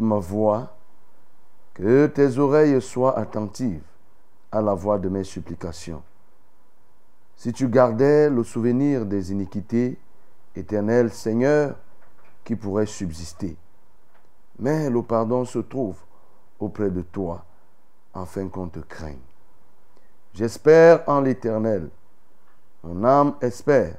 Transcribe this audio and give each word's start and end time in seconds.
Ma 0.00 0.18
voix, 0.18 0.74
que 1.74 2.06
tes 2.06 2.38
oreilles 2.38 2.80
soient 2.80 3.18
attentives 3.18 3.82
à 4.50 4.60
la 4.60 4.74
voix 4.74 4.98
de 4.98 5.08
mes 5.08 5.24
supplications. 5.24 6.02
Si 7.36 7.52
tu 7.52 7.68
gardais 7.68 8.28
le 8.28 8.44
souvenir 8.44 9.06
des 9.06 9.32
iniquités, 9.32 9.98
Éternel 10.56 11.10
Seigneur, 11.10 11.76
qui 12.44 12.56
pourrait 12.56 12.86
subsister. 12.86 13.56
Mais 14.58 14.90
le 14.90 15.02
pardon 15.02 15.44
se 15.44 15.58
trouve 15.60 15.96
auprès 16.58 16.90
de 16.90 17.02
toi, 17.02 17.44
afin 18.12 18.48
qu'on 18.48 18.68
te 18.68 18.80
craigne. 18.80 19.18
J'espère 20.34 21.02
en 21.08 21.20
l'Éternel. 21.20 21.88
Mon 22.82 23.04
âme 23.04 23.34
espère 23.40 23.96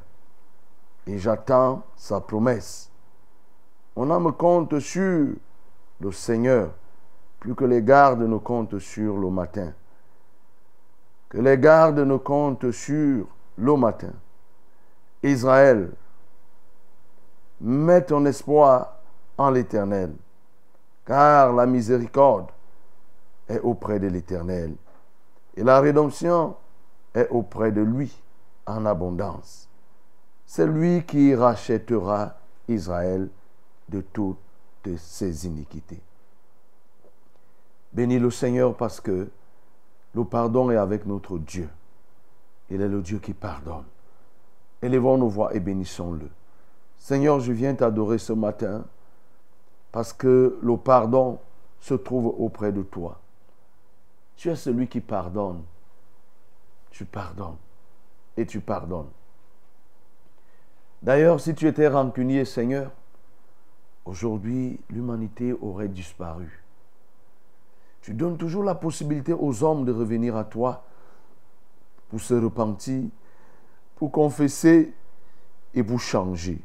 et 1.07 1.17
j'attends 1.17 1.83
sa 1.95 2.19
promesse. 2.21 2.89
Mon 3.95 4.09
âme 4.11 4.31
compte 4.33 4.79
sur 4.79 5.33
le 6.01 6.11
Seigneur 6.11 6.71
plus 7.39 7.55
que 7.55 7.65
les 7.65 7.81
gardes 7.81 8.21
ne 8.21 8.37
comptent 8.37 8.79
sur 8.79 9.17
le 9.17 9.29
matin. 9.29 9.73
Que 11.29 11.37
les 11.37 11.57
gardes 11.57 11.99
ne 11.99 12.17
comptent 12.17 12.71
sur 12.71 13.27
le 13.57 13.75
matin. 13.75 14.11
Israël, 15.23 15.91
mets 17.59 18.03
ton 18.03 18.25
espoir 18.25 18.97
en 19.37 19.49
l'Éternel, 19.49 20.13
car 21.05 21.53
la 21.53 21.65
miséricorde 21.65 22.47
est 23.47 23.59
auprès 23.59 23.99
de 23.99 24.07
l'Éternel 24.07 24.75
et 25.55 25.63
la 25.63 25.79
rédemption 25.79 26.55
est 27.13 27.27
auprès 27.29 27.71
de 27.71 27.81
lui 27.81 28.21
en 28.65 28.85
abondance. 28.85 29.67
C'est 30.45 30.67
lui 30.67 31.03
qui 31.05 31.35
rachètera 31.35 32.35
Israël 32.67 33.29
de 33.89 34.01
toutes 34.81 34.97
ses 34.97 35.45
iniquités. 35.45 36.01
Bénis 37.93 38.19
le 38.19 38.31
Seigneur 38.31 38.75
parce 38.75 38.99
que 38.99 39.29
le 40.13 40.25
pardon 40.25 40.71
est 40.71 40.77
avec 40.77 41.05
notre 41.05 41.37
Dieu. 41.37 41.69
Il 42.69 42.81
est 42.81 42.87
le 42.87 43.01
Dieu 43.01 43.19
qui 43.19 43.33
pardonne. 43.33 43.85
Élevons 44.81 45.17
nos 45.17 45.27
voix 45.27 45.53
et 45.53 45.59
bénissons-le. 45.59 46.29
Seigneur, 46.97 47.39
je 47.39 47.51
viens 47.51 47.75
t'adorer 47.75 48.17
ce 48.17 48.33
matin 48.33 48.85
parce 49.91 50.13
que 50.13 50.57
le 50.61 50.77
pardon 50.77 51.39
se 51.79 51.93
trouve 51.93 52.27
auprès 52.27 52.71
de 52.71 52.83
toi. 52.83 53.19
Tu 54.35 54.49
es 54.49 54.55
celui 54.55 54.87
qui 54.87 55.01
pardonne. 55.01 55.63
Tu 56.91 57.05
pardonnes 57.05 57.57
et 58.37 58.45
tu 58.45 58.59
pardonnes. 58.59 59.09
D'ailleurs, 61.01 61.39
si 61.39 61.53
tu 61.55 61.67
étais 61.67 61.87
rancunier, 61.87 62.45
Seigneur, 62.45 62.91
aujourd'hui, 64.05 64.79
l'humanité 64.89 65.53
aurait 65.61 65.87
disparu. 65.87 66.63
Tu 68.01 68.13
donnes 68.13 68.37
toujours 68.37 68.63
la 68.63 68.75
possibilité 68.75 69.33
aux 69.33 69.63
hommes 69.63 69.85
de 69.85 69.91
revenir 69.91 70.35
à 70.35 70.43
toi 70.43 70.83
pour 72.09 72.19
se 72.19 72.33
repentir, 72.33 73.03
pour 73.95 74.11
confesser 74.11 74.93
et 75.73 75.83
pour 75.83 75.99
changer. 75.99 76.59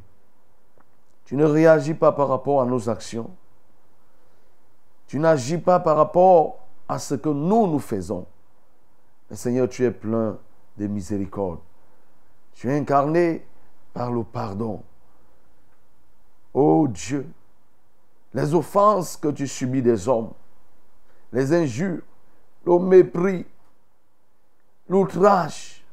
Tu 1.25 1.35
ne 1.35 1.45
réagis 1.45 1.93
pas 1.93 2.11
par 2.11 2.29
rapport 2.29 2.61
à 2.61 2.65
nos 2.65 2.89
actions. 2.89 3.29
Tu 5.07 5.19
n'agis 5.19 5.57
pas 5.57 5.79
par 5.79 5.97
rapport 5.97 6.57
à 6.87 6.99
ce 6.99 7.15
que 7.15 7.29
nous, 7.29 7.67
nous 7.67 7.79
faisons. 7.79 8.25
Mais 9.29 9.35
Seigneur, 9.35 9.69
tu 9.69 9.83
es 9.83 9.91
plein 9.91 10.37
de 10.77 10.87
miséricorde. 10.87 11.59
Tu 12.53 12.69
es 12.69 12.77
incarné 12.77 13.45
par 13.93 14.11
le 14.11 14.23
pardon. 14.23 14.81
Oh 16.59 16.87
Dieu, 16.87 17.31
les 18.33 18.55
offenses 18.55 19.15
que 19.15 19.27
tu 19.27 19.47
subis 19.47 19.83
des 19.83 20.07
hommes, 20.07 20.31
les 21.31 21.53
injures, 21.53 22.01
le 22.65 22.79
mépris, 22.79 23.45
l'outrage, 24.89 25.85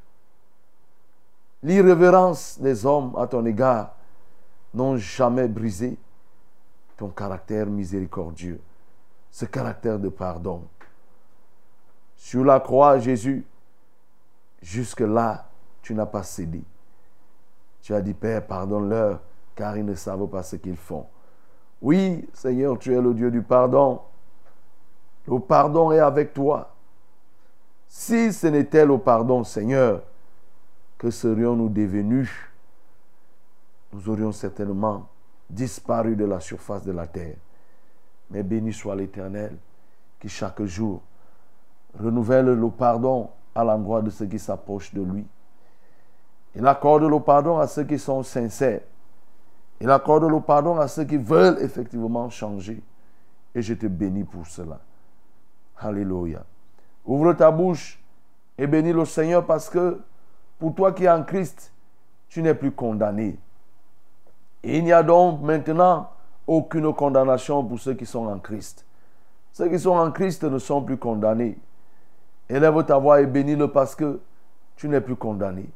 l'irrévérence 1.63 2.59
des 2.59 2.87
hommes 2.87 3.15
à 3.19 3.27
ton 3.27 3.45
égard 3.45 3.95
n'ont 4.73 4.97
jamais 4.97 5.49
brisé 5.49 5.99
ton 6.97 7.11
caractère 7.11 7.67
miséricordieux, 7.67 8.59
ce 9.31 9.45
caractère 9.45 9.99
de 9.99 10.09
pardon. 10.09 10.63
Sur 12.17 12.43
la 12.43 12.59
croix, 12.59 12.99
Jésus, 12.99 13.45
jusque-là, 14.63 15.47
tu 15.83 15.93
n'as 15.93 16.07
pas 16.07 16.23
cédé. 16.23 16.65
Tu 17.83 17.93
as 17.93 18.01
dit, 18.01 18.15
Père, 18.15 18.47
pardonne-leur, 18.47 19.21
car 19.55 19.77
ils 19.77 19.85
ne 19.85 19.95
savent 19.95 20.27
pas 20.27 20.43
ce 20.43 20.57
qu'ils 20.57 20.77
font. 20.77 21.07
Oui, 21.81 22.29
Seigneur, 22.33 22.79
tu 22.79 22.95
es 22.95 23.01
le 23.01 23.15
Dieu 23.15 23.31
du 23.31 23.43
pardon. 23.43 24.01
Le 25.27 25.39
pardon 25.39 25.93
est 25.93 25.99
avec 25.99 26.33
toi. 26.33 26.75
Si 27.89 28.33
ce 28.33 28.47
n'était 28.49 28.85
le 28.85 28.99
pardon, 28.99 29.45
Seigneur, 29.45 30.03
que 30.99 31.11
serions-nous 31.11 31.69
devenus? 31.69 32.31
Nous 33.93 34.09
aurions 34.09 34.33
certainement 34.33 35.07
disparu 35.49 36.17
de 36.17 36.25
la 36.25 36.41
surface 36.41 36.85
de 36.85 36.93
la 36.93 37.07
terre. 37.07 37.37
Mais 38.31 38.43
béni 38.43 38.73
soit 38.73 38.97
l'Éternel 38.97 39.57
qui 40.19 40.29
chaque 40.29 40.63
jour 40.65 41.03
renouvelle 41.99 42.47
le 42.47 42.71
pardon 42.71 43.31
à 43.55 43.63
l'endroit 43.63 44.03
de 44.03 44.11
ceux 44.11 44.27
qui 44.27 44.39
s'approchent 44.39 44.95
de 44.95 45.03
lui. 45.03 45.27
Il 46.57 46.67
accorde 46.67 47.05
le 47.05 47.21
pardon 47.21 47.59
à 47.59 47.67
ceux 47.67 47.85
qui 47.85 47.99
sont 47.99 48.23
sincères. 48.23 48.81
Il 49.85 49.91
accorde 49.91 50.25
le 50.25 50.41
pardon 50.41 50.79
à 50.79 50.89
ceux 50.89 51.05
qui 51.05 51.19
veulent 51.19 51.59
effectivement 51.61 52.31
changer. 52.31 52.83
Et 53.55 53.61
je 53.61 53.75
te 53.75 53.85
bénis 53.85 54.25
pour 54.25 54.47
cela. 54.47 54.81
Alléluia. 55.79 56.43
Ouvre 57.05 57.35
ta 57.35 57.51
bouche 57.51 58.03
et 58.57 58.67
bénis 58.67 58.95
le 58.95 59.05
Seigneur 59.05 59.45
parce 59.45 59.69
que 59.69 60.01
pour 60.59 60.75
toi 60.75 60.93
qui 60.93 61.05
es 61.05 61.11
en 61.11 61.23
Christ, 61.23 61.71
tu 62.31 62.41
n'es 62.41 62.55
plus 62.55 62.71
condamné. 62.71 63.39
Il 64.63 64.85
n'y 64.85 64.93
a 64.95 65.03
donc 65.03 65.43
maintenant 65.43 66.09
aucune 66.47 66.95
condamnation 66.95 67.63
pour 67.63 67.79
ceux 67.79 67.93
qui 67.93 68.07
sont 68.07 68.27
en 68.27 68.39
Christ. 68.39 68.87
Ceux 69.53 69.69
qui 69.69 69.79
sont 69.79 69.99
en 69.99 70.11
Christ 70.11 70.45
ne 70.45 70.57
sont 70.57 70.83
plus 70.83 70.97
condamnés. 70.97 71.59
Élève 72.49 72.83
ta 72.87 72.97
voix 72.97 73.21
et 73.21 73.27
bénis-le 73.27 73.69
parce 73.71 73.95
que 73.95 74.19
tu 74.77 74.89
n'es 74.89 75.03
plus 75.03 75.17
condamné. 75.17 75.69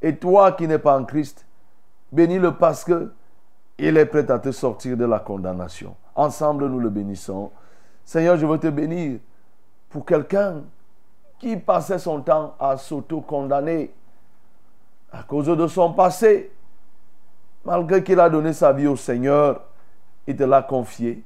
Et 0.00 0.14
toi 0.14 0.52
qui 0.52 0.68
n'es 0.68 0.78
pas 0.78 0.96
en 0.96 1.04
Christ, 1.04 1.44
bénis-le 2.12 2.54
parce 2.54 2.84
que 2.84 3.10
il 3.78 3.96
est 3.96 4.06
prêt 4.06 4.28
à 4.30 4.38
te 4.38 4.50
sortir 4.50 4.96
de 4.96 5.04
la 5.04 5.20
condamnation. 5.20 5.94
Ensemble, 6.14 6.66
nous 6.66 6.80
le 6.80 6.90
bénissons. 6.90 7.50
Seigneur, 8.04 8.36
je 8.36 8.44
veux 8.44 8.58
te 8.58 8.66
bénir 8.66 9.20
pour 9.88 10.04
quelqu'un 10.04 10.62
qui 11.38 11.56
passait 11.56 11.98
son 11.98 12.20
temps 12.20 12.54
à 12.58 12.76
s'auto-condamner 12.76 13.92
à 15.12 15.22
cause 15.22 15.46
de 15.46 15.66
son 15.68 15.92
passé. 15.92 16.50
Malgré 17.64 18.02
qu'il 18.02 18.18
a 18.18 18.28
donné 18.28 18.52
sa 18.52 18.72
vie 18.72 18.86
au 18.86 18.96
Seigneur, 18.96 19.62
il 20.26 20.36
te 20.36 20.42
l'a 20.42 20.62
confié. 20.62 21.22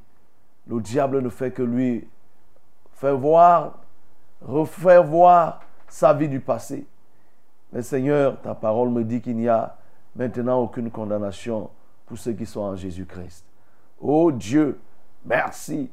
Le 0.67 0.81
diable 0.81 1.21
ne 1.21 1.29
fait 1.29 1.51
que 1.51 1.63
lui 1.63 2.07
faire 2.95 3.17
voir, 3.17 3.79
refaire 4.43 5.03
voir 5.03 5.61
sa 5.89 6.13
vie 6.13 6.29
du 6.29 6.41
passé. 6.41 6.87
Mais 7.73 7.83
Seigneur, 7.83 8.41
ta 8.43 8.55
parole 8.55 8.91
me 8.91 9.03
dit 9.03 9.21
qu'il 9.21 9.37
n'y 9.37 9.49
a 9.49 9.77
maintenant 10.15 10.61
aucune 10.61 10.91
condamnation 10.91 11.71
pour 12.13 12.19
ceux 12.19 12.35
qui 12.35 12.45
sont 12.45 12.61
en 12.61 12.77
Jésus-Christ. 12.77 13.43
Oh 13.99 14.31
Dieu, 14.31 14.79
merci 15.25 15.91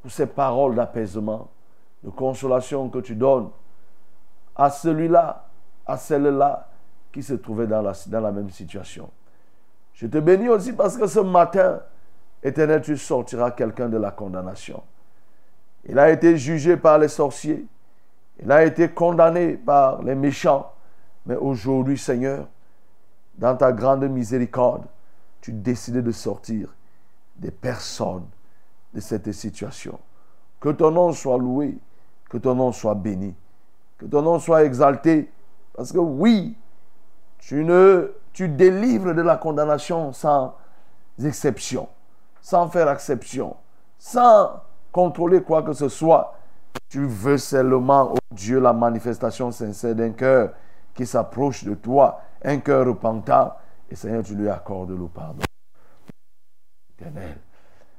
pour 0.00 0.08
ces 0.08 0.28
paroles 0.28 0.76
d'apaisement, 0.76 1.48
de 2.04 2.10
consolation 2.10 2.88
que 2.88 3.00
tu 3.00 3.16
donnes 3.16 3.50
à 4.54 4.70
celui-là, 4.70 5.48
à 5.84 5.96
celle-là 5.96 6.68
qui 7.10 7.24
se 7.24 7.34
trouvait 7.34 7.66
dans 7.66 7.82
la, 7.82 7.92
dans 8.06 8.20
la 8.20 8.30
même 8.30 8.50
situation. 8.50 9.10
Je 9.94 10.06
te 10.06 10.18
bénis 10.18 10.48
aussi 10.48 10.74
parce 10.74 10.96
que 10.96 11.08
ce 11.08 11.18
matin, 11.18 11.80
éternel, 12.40 12.80
tu 12.80 12.96
sortiras 12.96 13.50
quelqu'un 13.50 13.88
de 13.88 13.98
la 13.98 14.12
condamnation. 14.12 14.84
Il 15.86 15.98
a 15.98 16.08
été 16.08 16.36
jugé 16.36 16.76
par 16.76 16.98
les 16.98 17.08
sorciers. 17.08 17.66
Il 18.40 18.52
a 18.52 18.62
été 18.62 18.90
condamné 18.90 19.54
par 19.54 20.04
les 20.04 20.14
méchants. 20.14 20.72
Mais 21.26 21.34
aujourd'hui, 21.34 21.98
Seigneur, 21.98 22.46
dans 23.38 23.56
ta 23.56 23.72
grande 23.72 24.08
miséricorde, 24.08 24.84
tu 25.40 25.52
décides 25.52 26.02
de 26.02 26.12
sortir 26.12 26.68
des 27.36 27.50
personnes 27.50 28.26
de 28.94 29.00
cette 29.00 29.32
situation. 29.32 29.98
Que 30.60 30.70
ton 30.70 30.90
nom 30.90 31.12
soit 31.12 31.38
loué, 31.38 31.78
que 32.28 32.38
ton 32.38 32.54
nom 32.54 32.72
soit 32.72 32.94
béni, 32.94 33.34
que 33.98 34.06
ton 34.06 34.22
nom 34.22 34.38
soit 34.38 34.64
exalté. 34.64 35.30
Parce 35.74 35.92
que 35.92 35.98
oui, 35.98 36.56
tu, 37.38 37.64
ne, 37.64 38.12
tu 38.32 38.48
délivres 38.48 39.14
de 39.14 39.22
la 39.22 39.36
condamnation 39.36 40.12
sans 40.12 40.54
exception, 41.24 41.88
sans 42.40 42.68
faire 42.68 42.90
exception, 42.90 43.56
sans 43.98 44.62
contrôler 44.92 45.42
quoi 45.42 45.62
que 45.62 45.72
ce 45.72 45.88
soit. 45.88 46.34
Tu 46.88 47.04
veux 47.04 47.38
seulement, 47.38 48.12
oh 48.14 48.18
Dieu, 48.30 48.60
la 48.60 48.72
manifestation 48.72 49.50
sincère 49.50 49.94
d'un 49.94 50.10
cœur 50.10 50.50
qui 50.94 51.06
s'approche 51.06 51.64
de 51.64 51.74
toi, 51.74 52.20
un 52.44 52.58
cœur 52.58 52.86
repentant. 52.86 53.54
Et 53.90 53.96
Seigneur, 53.96 54.22
tu 54.22 54.34
lui 54.34 54.48
accordes 54.48 54.90
le 54.90 55.06
pardon. 55.06 55.42
Éternel. 56.90 57.38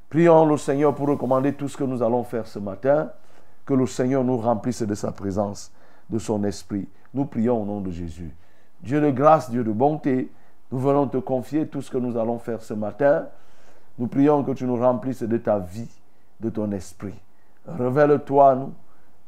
Prions 0.10 0.46
le 0.46 0.58
Seigneur 0.58 0.94
pour 0.96 1.08
recommander 1.08 1.54
tout 1.54 1.68
ce 1.68 1.78
que 1.78 1.84
nous 1.84 2.02
allons 2.02 2.24
faire 2.24 2.48
ce 2.48 2.60
matin. 2.60 3.12
Que 3.66 3.74
le 3.74 3.86
Seigneur 3.86 4.24
nous 4.24 4.38
remplisse 4.38 4.82
de 4.82 4.96
sa 4.96 5.12
présence, 5.12 5.72
de 6.10 6.18
son 6.18 6.44
esprit. 6.44 6.88
Nous 7.14 7.26
prions 7.26 7.62
au 7.62 7.66
nom 7.66 7.82
de 7.82 7.92
Jésus. 7.92 8.34
Dieu 8.82 9.02
de 9.02 9.12
grâce, 9.12 9.52
Dieu 9.52 9.64
de 9.64 9.72
bonté, 9.72 10.32
nous 10.72 10.80
venons 10.80 11.08
te 11.08 11.18
confier 11.18 11.68
tout 11.68 11.82
ce 11.82 11.90
que 11.90 11.98
nous 11.98 12.18
allons 12.18 12.40
faire 12.40 12.62
ce 12.62 12.74
matin. 12.74 13.28
Nous 13.98 14.08
prions 14.08 14.44
que 14.44 14.52
tu 14.52 14.66
nous 14.66 14.78
remplisses 14.78 15.24
de 15.24 15.38
ta 15.38 15.60
vie, 15.60 15.90
de 16.40 16.50
ton 16.50 16.72
esprit. 16.72 17.20
Révèle-toi 17.68 18.52
à 18.52 18.56
nous 18.56 18.74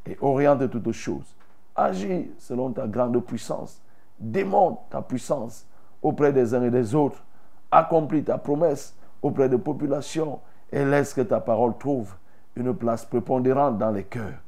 et 0.06 0.16
oriente 0.20 0.68
toutes 0.70 0.92
choses. 0.92 1.34
Agis 1.74 2.30
selon 2.38 2.70
ta 2.70 2.86
grande 2.86 3.20
puissance. 3.24 3.80
Démontre 4.18 4.82
ta 4.90 5.02
puissance 5.02 5.66
auprès 6.02 6.32
des 6.32 6.54
uns 6.54 6.62
et 6.62 6.70
des 6.70 6.94
autres. 6.94 7.22
Accomplis 7.70 8.24
ta 8.24 8.38
promesse 8.38 8.94
auprès 9.22 9.48
des 9.48 9.58
populations 9.58 10.40
et 10.70 10.84
laisse 10.84 11.14
que 11.14 11.20
ta 11.20 11.40
parole 11.40 11.76
trouve 11.78 12.14
une 12.56 12.74
place 12.74 13.04
prépondérante 13.04 13.78
dans 13.78 13.90
les 13.90 14.04
cœurs. 14.04 14.40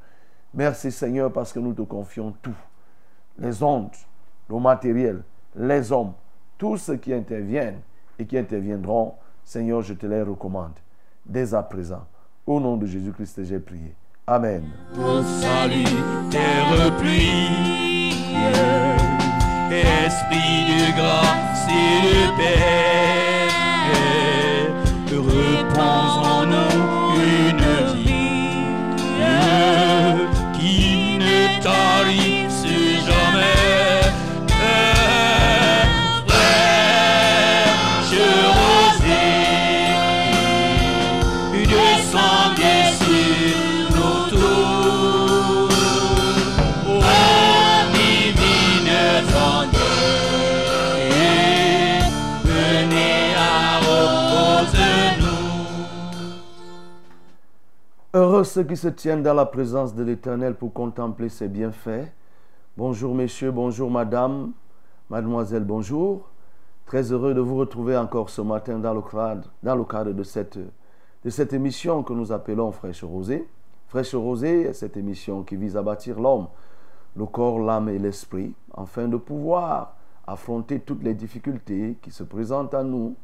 Merci 0.53 0.91
Seigneur 0.93 1.33
parce 1.33 1.53
que 1.53 1.59
nous 1.59 1.73
te 1.73 1.83
confions 1.83 2.35
tout. 2.43 2.57
Les 3.39 3.63
ondes, 3.63 3.91
le 4.49 4.59
matériel, 4.59 5.23
les 5.57 5.91
hommes, 5.91 6.13
tous 6.59 6.77
ceux 6.77 6.97
qui 6.97 7.13
interviennent 7.13 7.81
et 8.19 8.27
qui 8.27 8.39
interviendront, 8.39 9.15
Seigneur, 9.45 9.83
je 9.83 9.95
te 9.95 10.07
les 10.07 10.23
recommande 10.23 10.75
dès 11.27 11.55
à 11.55 11.63
présent. 11.63 12.05
Au 12.47 12.61
nom 12.61 12.77
de 12.77 12.87
Jésus-Christ, 12.87 13.45
j'ai 13.45 13.59
prié. 13.59 13.95
Amen. 14.27 14.65
Esprit 19.73 20.67
de 20.69 20.97
grâce 20.97 21.67
et 21.69 22.01
de 22.03 22.37
paix, 22.37 23.14
Ceux 58.45 58.63
qui 58.63 58.77
se 58.77 58.89
tiennent 58.89 59.23
dans 59.23 59.33
la 59.33 59.47
présence 59.47 59.95
de 59.95 60.05
l'Éternel 60.05 60.55
pour 60.55 60.73
contempler 60.73 61.31
ses 61.31 61.49
bienfaits. 61.49 62.13
Bonjour 62.77 63.15
messieurs, 63.15 63.51
bonjour 63.51 63.91
madame, 63.91 64.53
mademoiselle, 65.09 65.65
bonjour. 65.65 66.29
Très 66.85 67.11
heureux 67.11 67.33
de 67.33 67.41
vous 67.41 67.57
retrouver 67.57 67.97
encore 67.97 68.29
ce 68.29 68.43
matin 68.43 68.79
dans 68.79 68.93
le 68.93 69.01
cadre, 69.01 69.51
dans 69.63 69.75
le 69.75 69.85
cadre 69.85 70.13
de, 70.13 70.23
cette, 70.23 70.59
de 70.59 71.31
cette 71.31 71.55
émission 71.55 72.03
que 72.03 72.13
nous 72.13 72.33
appelons 72.33 72.71
Fraîche 72.71 73.03
Rosée. 73.03 73.49
Fraîche 73.89 74.15
Rosée 74.15 74.65
est 74.65 74.75
cette 74.75 74.99
émission 74.99 75.43
qui 75.43 75.57
vise 75.57 75.77
à 75.77 75.83
bâtir 75.83 76.21
l'homme, 76.21 76.49
le 77.17 77.25
corps, 77.25 77.59
l'âme 77.61 77.89
et 77.89 77.99
l'esprit, 77.99 78.55
afin 78.77 79.09
de 79.09 79.17
pouvoir 79.17 79.97
affronter 80.27 80.81
toutes 80.81 81.03
les 81.03 81.15
difficultés 81.15 81.97
qui 82.03 82.11
se 82.11 82.23
présentent 82.23 82.75
à 82.75 82.85
nous, 82.85 83.17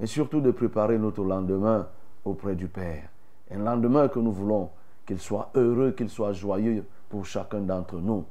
mais 0.00 0.06
surtout 0.06 0.40
de 0.40 0.50
préparer 0.50 0.98
notre 0.98 1.22
lendemain 1.22 1.86
auprès 2.24 2.56
du 2.56 2.66
Père. 2.66 3.13
Un 3.54 3.58
lendemain 3.58 4.08
que 4.08 4.18
nous 4.18 4.32
voulons 4.32 4.70
qu'il 5.06 5.18
soit 5.20 5.50
heureux, 5.54 5.92
qu'il 5.92 6.08
soit 6.08 6.32
joyeux 6.32 6.84
pour 7.08 7.24
chacun 7.26 7.60
d'entre 7.60 7.96
nous. 7.96 8.24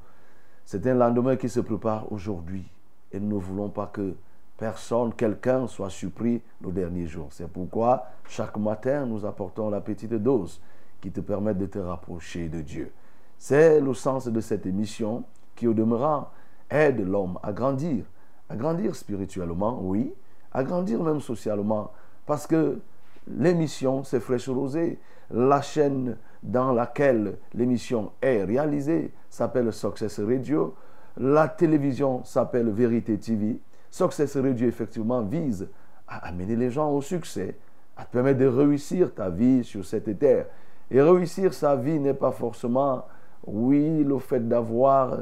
C'est 0.64 0.86
un 0.86 0.94
lendemain 0.94 1.36
qui 1.36 1.48
se 1.48 1.60
prépare 1.60 2.10
aujourd'hui. 2.12 2.64
Et 3.12 3.20
nous 3.20 3.36
ne 3.36 3.42
voulons 3.42 3.68
pas 3.68 3.86
que 3.86 4.14
personne, 4.56 5.12
quelqu'un 5.14 5.66
soit 5.66 5.90
surpris 5.90 6.42
nos 6.60 6.70
derniers 6.70 7.06
jours. 7.06 7.28
C'est 7.30 7.48
pourquoi 7.48 8.06
chaque 8.28 8.56
matin, 8.56 9.06
nous 9.06 9.24
apportons 9.24 9.70
la 9.70 9.80
petite 9.80 10.14
dose 10.14 10.60
qui 11.00 11.10
te 11.10 11.20
permet 11.20 11.54
de 11.54 11.66
te 11.66 11.78
rapprocher 11.78 12.48
de 12.48 12.60
Dieu. 12.60 12.92
C'est 13.38 13.80
le 13.80 13.94
sens 13.94 14.26
de 14.26 14.40
cette 14.40 14.66
émission 14.66 15.24
qui, 15.54 15.66
au 15.66 15.74
demeurant, 15.74 16.30
aide 16.70 17.06
l'homme 17.06 17.38
à 17.42 17.52
grandir. 17.52 18.04
À 18.48 18.56
grandir 18.56 18.94
spirituellement, 18.94 19.80
oui. 19.82 20.12
À 20.52 20.64
grandir 20.64 21.02
même 21.02 21.20
socialement. 21.20 21.92
Parce 22.26 22.46
que 22.46 22.78
l'émission, 23.26 24.04
c'est 24.04 24.20
Fraîche 24.20 24.48
Rosée. 24.48 24.98
La 25.30 25.62
chaîne 25.62 26.16
dans 26.42 26.72
laquelle 26.72 27.38
l'émission 27.54 28.12
est 28.20 28.44
réalisée 28.44 29.12
s'appelle 29.30 29.72
Success 29.72 30.20
Radio. 30.20 30.74
La 31.16 31.48
télévision 31.48 32.24
s'appelle 32.24 32.70
Vérité 32.70 33.18
TV. 33.18 33.60
Success 33.90 34.36
Radio, 34.36 34.66
effectivement, 34.66 35.22
vise 35.22 35.68
à 36.08 36.28
amener 36.28 36.56
les 36.56 36.70
gens 36.70 36.90
au 36.90 37.00
succès, 37.00 37.56
à 37.96 38.04
te 38.04 38.12
permettre 38.12 38.40
de 38.40 38.46
réussir 38.46 39.14
ta 39.14 39.30
vie 39.30 39.64
sur 39.64 39.84
cette 39.84 40.18
terre. 40.18 40.46
Et 40.90 41.00
réussir 41.00 41.54
sa 41.54 41.76
vie 41.76 41.98
n'est 41.98 42.14
pas 42.14 42.32
forcément 42.32 43.04
oui, 43.46 44.02
le 44.04 44.18
fait 44.18 44.46
d'avoir 44.46 45.18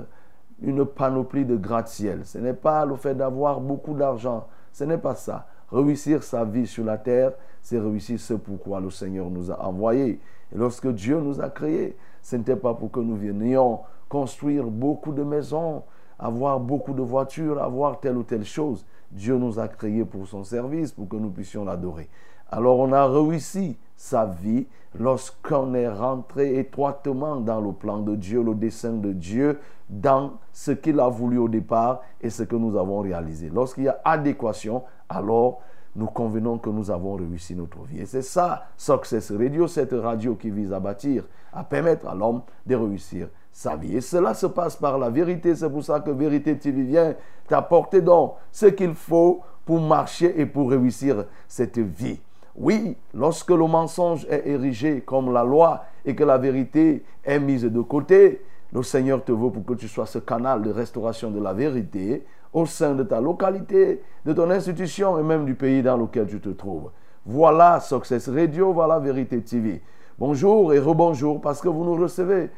une 0.62 0.85
panoplie 0.85 1.44
de 1.44 1.56
gratte-ciel. 1.56 2.25
Ce 2.25 2.38
n'est 2.38 2.54
pas 2.54 2.87
le 2.87 2.97
fait 2.97 3.14
d'avoir 3.14 3.61
beaucoup 3.61 3.94
d'argent. 3.94 4.47
Ce 4.73 4.85
n'est 4.85 4.99
pas 4.99 5.14
ça. 5.14 5.47
Réussir 5.71 6.23
sa 6.23 6.44
vie 6.44 6.66
sur 6.66 6.85
la 6.85 6.99
terre, 6.99 7.32
c'est 7.62 7.78
réussir 7.78 8.19
ce 8.21 8.35
pourquoi 8.35 8.81
le 8.81 8.90
Seigneur 8.90 9.31
nous 9.31 9.50
a 9.50 9.64
envoyés. 9.64 10.21
Et 10.52 10.59
lorsque 10.59 10.88
Dieu 10.88 11.21
nous 11.21 11.40
a 11.40 11.49
créés, 11.49 11.97
ce 12.21 12.37
n'était 12.37 12.57
pas 12.57 12.75
pour 12.75 12.90
que 12.90 13.00
nous 13.00 13.16
venions 13.16 13.81
construire 14.09 14.64
beaucoup 14.64 15.12
de 15.12 15.23
maisons, 15.23 15.83
avoir 16.19 16.61
beaucoup 16.61 16.92
de 16.92 17.02
voitures, 17.02 17.62
avoir 17.62 18.00
telle 18.00 18.16
ou 18.16 18.23
telle 18.25 18.45
chose. 18.45 18.85
Dieu 19.11 19.37
nous 19.37 19.59
a 19.59 19.69
créés 19.69 20.04
pour 20.04 20.26
son 20.26 20.45
service, 20.45 20.92
pour 20.92 21.09
que 21.09 21.16
nous 21.16 21.31
puissions 21.31 21.64
l'adorer. 21.64 22.09
Alors 22.50 22.78
on 22.78 22.92
a 22.92 23.07
réussi 23.07 23.78
sa 23.97 24.26
vie 24.26 24.66
lorsqu'on 24.99 25.73
est 25.75 25.88
rentré 25.88 26.59
étroitement 26.59 27.37
dans 27.37 27.61
le 27.61 27.73
plan 27.73 27.99
de 27.99 28.14
Dieu, 28.14 28.42
le 28.42 28.54
dessein 28.54 28.92
de 28.92 29.12
Dieu, 29.12 29.59
dans 29.88 30.33
ce 30.52 30.73
qu'il 30.73 31.00
a 31.00 31.09
voulu 31.09 31.38
au 31.38 31.49
départ 31.49 32.02
et 32.21 32.28
ce 32.28 32.42
que 32.42 32.57
nous 32.57 32.76
avons 32.76 33.00
réalisé. 33.00 33.49
Lorsqu'il 33.49 33.85
y 33.85 33.88
a 33.88 34.00
adéquation, 34.04 34.83
alors 35.09 35.61
nous 35.95 36.07
convenons 36.07 36.59
que 36.59 36.71
nous 36.71 36.91
avons 36.91 37.15
réussi 37.15 37.55
notre 37.55 37.83
vie. 37.83 38.01
Et 38.01 38.07
c'est 38.07 38.23
ça, 38.23 38.65
Success 38.77 39.31
Radio, 39.31 39.67
cette 39.67 39.93
radio 39.93 40.35
qui 40.35 40.51
vise 40.51 40.73
à 40.73 40.81
bâtir, 40.81 41.25
à 41.53 41.65
permettre 41.65 42.07
à 42.09 42.15
l'homme 42.15 42.43
de 42.67 42.75
réussir 42.75 43.29
sa 43.53 43.77
vie. 43.77 43.97
Et 43.97 44.01
cela 44.01 44.33
se 44.35 44.47
passe 44.47 44.77
par 44.77 44.99
la 44.99 45.11
vérité. 45.11 45.55
C'est 45.55 45.69
pour 45.69 45.85
ça 45.85 46.01
que 46.01 46.11
Vérité 46.11 46.57
TV 46.57 46.83
vient 46.83 47.15
t'apporter 47.47 48.01
donc 48.01 48.35
ce 48.51 48.67
qu'il 48.67 48.95
faut 48.95 49.43
pour 49.67 49.81
marcher 49.81 50.41
et 50.41 50.47
pour 50.47 50.71
réussir 50.71 51.27
cette 51.47 51.79
vie. 51.79 52.21
Oui, 52.55 52.97
lorsque 53.15 53.51
le 53.51 53.67
mensonge 53.67 54.27
est 54.29 54.47
érigé 54.47 55.01
comme 55.01 55.33
la 55.33 55.45
loi 55.45 55.85
et 56.05 56.15
que 56.15 56.25
la 56.25 56.39
vérité 56.39 57.05
est 57.25 57.39
mise 57.39 57.65
de 57.65 57.81
côté, 57.81 58.43
le 58.73 58.83
Seigneur 58.83 59.23
te 59.25 59.33
veut 59.33 59.51
pour 59.51 59.65
que 59.65 59.75
tu 59.75 59.89
sois 59.89 60.07
ce 60.07 60.19
canal 60.19 60.63
de 60.63 60.71
restauration 60.71 61.31
de 61.31 61.41
la 61.41 61.53
vérité 61.53 62.25
au 62.52 62.66
sein 62.66 62.94
de 62.94 63.02
ta 63.02 63.21
localité, 63.21 64.02
de 64.25 64.32
ton 64.32 64.50
institution 64.50 65.18
et 65.18 65.23
même 65.23 65.44
du 65.44 65.54
pays 65.54 65.82
dans 65.82 65.97
lequel 65.97 66.26
tu 66.26 66.40
te 66.40 66.50
trouves. 66.50 66.90
Voilà 67.25 67.80
Success 67.80 68.28
Radio, 68.28 68.73
voilà 68.73 68.99
Vérité 68.99 69.40
TV. 69.40 69.82
Bonjour 70.18 70.73
et 70.73 70.78
rebonjour 70.78 71.40
parce 71.40 71.61
que 71.61 71.68
vous 71.68 71.85
nous 71.85 71.97
recevez 71.97 72.50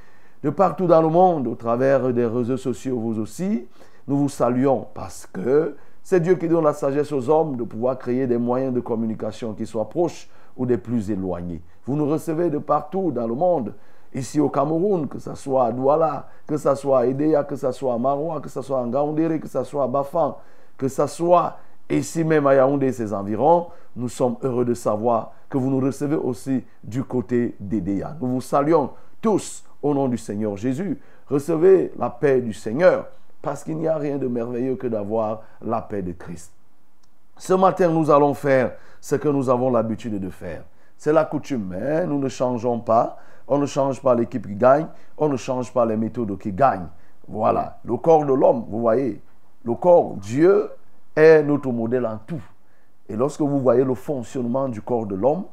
de 0.43 0.51
partout 0.51 0.87
dans 0.87 1.03
le 1.03 1.09
monde 1.09 1.47
au 1.47 1.55
travers 1.55 2.13
des 2.13 2.27
réseaux 2.27 2.57
sociaux 2.57 2.99
vous 2.99 3.19
aussi. 3.19 3.67
Nous 4.09 4.19
vous 4.19 4.29
saluons 4.29 4.87
parce 4.95 5.27
que 5.27 5.77
c'est 6.03 6.21
Dieu 6.21 6.35
qui 6.35 6.49
donne 6.49 6.65
la 6.65 6.75
sagesse 6.75 7.13
aux 7.13 7.31
hommes 7.31 7.57
de 7.57 7.63
pouvoir 7.65 7.99
créer 7.99 8.27
des 8.27 8.37
moyens 8.37 8.75
de 8.75 8.81
communication 8.81 9.55
qui 9.55 9.65
soient 9.65 9.89
proches 9.89 10.29
ou 10.57 10.67
des 10.67 10.77
plus 10.77 11.11
éloignés. 11.11 11.63
Vous 11.87 11.97
nous 11.97 12.07
recevez 12.07 12.51
de 12.51 12.59
partout 12.59 13.11
dans 13.11 13.27
le 13.27 13.35
monde, 13.35 13.75
ici 14.15 14.41
au 14.41 14.49
Cameroun, 14.49 15.09
que 15.09 15.19
ce 15.19 15.35
soit 15.35 15.67
à 15.67 15.73
Douala, 15.73 16.29
que 16.47 16.57
ce 16.57 16.75
soit 16.75 17.01
à 17.01 17.07
Edea, 17.07 17.45
que 17.45 17.57
ce 17.57 17.71
soit 17.73 17.95
à 17.95 17.99
Maroua, 17.99 18.41
que 18.41 18.49
ce 18.49 18.63
soit 18.63 18.81
à 18.81 18.87
Ngaoundéré, 18.87 19.41
que 19.41 19.49
ce 19.49 19.63
soit 19.65 19.85
à 19.85 19.89
Bafan, 19.89 20.37
que 20.77 20.89
ce 20.89 21.07
soit 21.07 21.57
ici 21.91 22.25
même 22.25 22.47
à 22.47 22.55
Yaoundé 22.55 22.87
et 22.87 22.93
ses 22.93 23.13
environs, 23.13 23.67
nous 23.97 24.09
sommes 24.09 24.37
heureux 24.43 24.65
de 24.65 24.75
savoir 24.75 25.33
que 25.49 25.59
vous 25.59 25.71
nous 25.71 25.81
recevez 25.81 26.17
aussi 26.17 26.65
du 26.83 27.05
côté 27.05 27.55
d'Edea. 27.61 28.17
Nous 28.21 28.29
vous 28.29 28.41
saluons 28.41 28.91
tous 29.21 29.65
au 29.83 29.95
nom 29.95 30.09
du 30.09 30.19
Seigneur 30.19 30.57
Jésus. 30.57 30.99
Recevez 31.29 31.93
la 31.99 32.11
paix 32.11 32.41
du 32.41 32.53
Seigneur. 32.53 33.07
Parce 33.41 33.63
qu'il 33.63 33.77
n'y 33.77 33.87
a 33.87 33.99
rien 33.99 34.17
de 34.17 34.27
merveilleux 34.27 34.77
que 34.77 34.87
d'avoir 34.87 35.43
la 35.61 35.83
paix 35.83 36.01
de 36.01 36.13
Christ. 36.13 36.51
Ce 37.37 37.53
matin, 37.53 37.89
nous 37.89 38.11
allons 38.11 38.33
faire 38.33 38.73
ce 39.01 39.17
que 39.17 39.29
nous 39.29 39.51
avons 39.51 39.71
l'habitude 39.71 40.19
de 40.19 40.31
faire. 40.31 40.65
C'est 40.97 41.13
la 41.13 41.27
coutume, 41.27 41.67
mais 41.69 42.07
nous 42.07 42.19
ne 42.19 42.29
changeons 42.29 42.81
pas. 42.81 43.19
On 43.47 43.59
ne 43.59 43.67
change 43.67 44.01
pas 44.01 44.15
l'équipe 44.15 44.47
qui 44.47 44.55
gagne, 44.55 44.87
on 45.19 45.29
ne 45.29 45.37
change 45.37 45.73
pas 45.73 45.85
les 45.85 45.97
méthodes 45.97 46.39
qui 46.39 46.53
gagnent. 46.53 46.89
Voilà, 47.29 47.79
le 47.85 47.97
corps 47.97 48.25
de 48.25 48.33
l'homme, 48.33 48.65
vous 48.69 48.81
voyez, 48.81 49.21
le 49.65 49.75
corps, 49.75 50.15
Dieu 50.17 50.71
est 51.17 51.43
notre 51.43 51.71
modèle 51.71 52.07
en 52.07 52.19
tout. 52.19 52.43
Et 53.09 53.17
lorsque 53.17 53.41
vous 53.41 53.61
voyez 53.61 53.85
le 53.85 53.95
fonctionnement 53.95 54.69
du 54.69 54.81
corps 54.83 55.07
de 55.07 55.15
l'homme, 55.15 55.45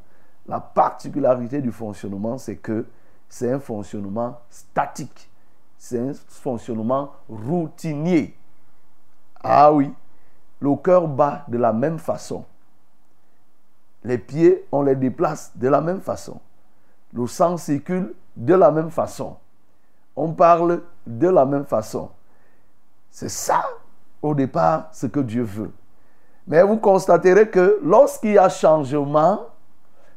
la 0.47 0.59
particularité 0.59 1.61
du 1.61 1.71
fonctionnement, 1.71 2.37
c'est 2.37 2.57
que 2.57 2.85
c'est 3.29 3.51
un 3.51 3.59
fonctionnement 3.59 4.39
statique 4.49 5.31
c'est 5.81 5.97
un 5.97 6.13
fonctionnement 6.13 7.11
routinier. 7.27 8.37
Ah 9.43 9.73
oui, 9.73 9.91
le 10.59 10.75
cœur 10.75 11.07
bat 11.07 11.43
de 11.47 11.57
la 11.57 11.73
même 11.73 11.97
façon. 11.97 12.45
Les 14.03 14.19
pieds, 14.19 14.67
on 14.71 14.83
les 14.83 14.95
déplace 14.95 15.51
de 15.55 15.67
la 15.67 15.81
même 15.81 15.99
façon. 15.99 16.39
Le 17.13 17.27
sang 17.27 17.57
circule 17.57 18.13
de 18.35 18.53
la 18.53 18.71
même 18.71 18.89
façon. 18.89 19.35
On 20.15 20.31
parle 20.31 20.81
de 21.05 21.27
la 21.27 21.45
même 21.45 21.65
façon. 21.65 22.09
C'est 23.09 23.29
ça, 23.29 23.63
au 24.21 24.33
départ, 24.33 24.87
ce 24.91 25.07
que 25.07 25.19
Dieu 25.19 25.43
veut. 25.43 25.71
Mais 26.47 26.63
vous 26.63 26.77
constaterez 26.77 27.49
que 27.49 27.79
lorsqu'il 27.83 28.33
y 28.33 28.37
a 28.37 28.49
changement, 28.49 29.41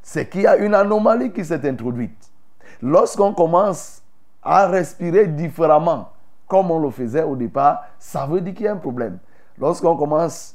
c'est 0.03 0.29
qu'il 0.29 0.43
y 0.43 0.47
a 0.47 0.57
une 0.57 0.75
anomalie 0.75 1.33
qui 1.33 1.45
s'est 1.45 1.69
introduite. 1.69 2.31
Lorsqu'on 2.83 3.33
commence 3.35 4.03
à 4.43 4.67
respirer 4.67 5.27
différemment, 5.27 6.11
comme 6.47 6.71
on 6.71 6.79
le 6.79 6.91
faisait 6.91 7.23
au 7.23 7.37
départ, 7.37 7.85
ça 7.99 8.27
veut 8.27 8.41
dire 8.41 8.55
qu'il 8.55 8.67
y 8.67 8.69
a 8.69 8.73
un 8.73 8.77
problème. 8.77 9.19
Lorsqu'on 9.59 9.97
commence, 9.97 10.55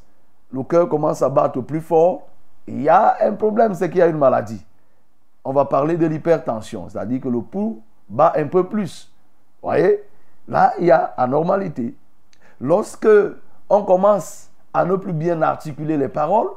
le 0.51 0.63
cœur 0.63 0.87
commence 0.87 1.21
à 1.21 1.29
battre 1.29 1.61
plus 1.61 1.81
fort, 1.81 2.27
il 2.67 2.83
y 2.83 2.89
a 2.89 3.17
un 3.21 3.33
problème, 3.33 3.73
c'est 3.73 3.89
qu'il 3.89 3.99
y 3.99 4.03
a 4.03 4.07
une 4.07 4.17
maladie. 4.17 4.63
On 5.43 5.53
va 5.53 5.65
parler 5.65 5.97
de 5.97 6.05
l'hypertension, 6.05 6.89
c'est-à-dire 6.89 7.21
que 7.21 7.29
le 7.29 7.41
pouls 7.41 7.81
bat 8.09 8.33
un 8.35 8.47
peu 8.47 8.65
plus. 8.65 9.11
Vous 9.61 9.69
voyez? 9.69 10.03
Là, 10.47 10.73
il 10.79 10.85
y 10.85 10.91
a 10.91 11.13
anormalité. 11.17 11.95
Lorsque 12.59 13.07
on 13.69 13.83
commence 13.83 14.49
à 14.73 14.85
ne 14.85 14.95
plus 14.95 15.13
bien 15.13 15.41
articuler 15.41 15.97
les 15.97 16.07
paroles, 16.07 16.49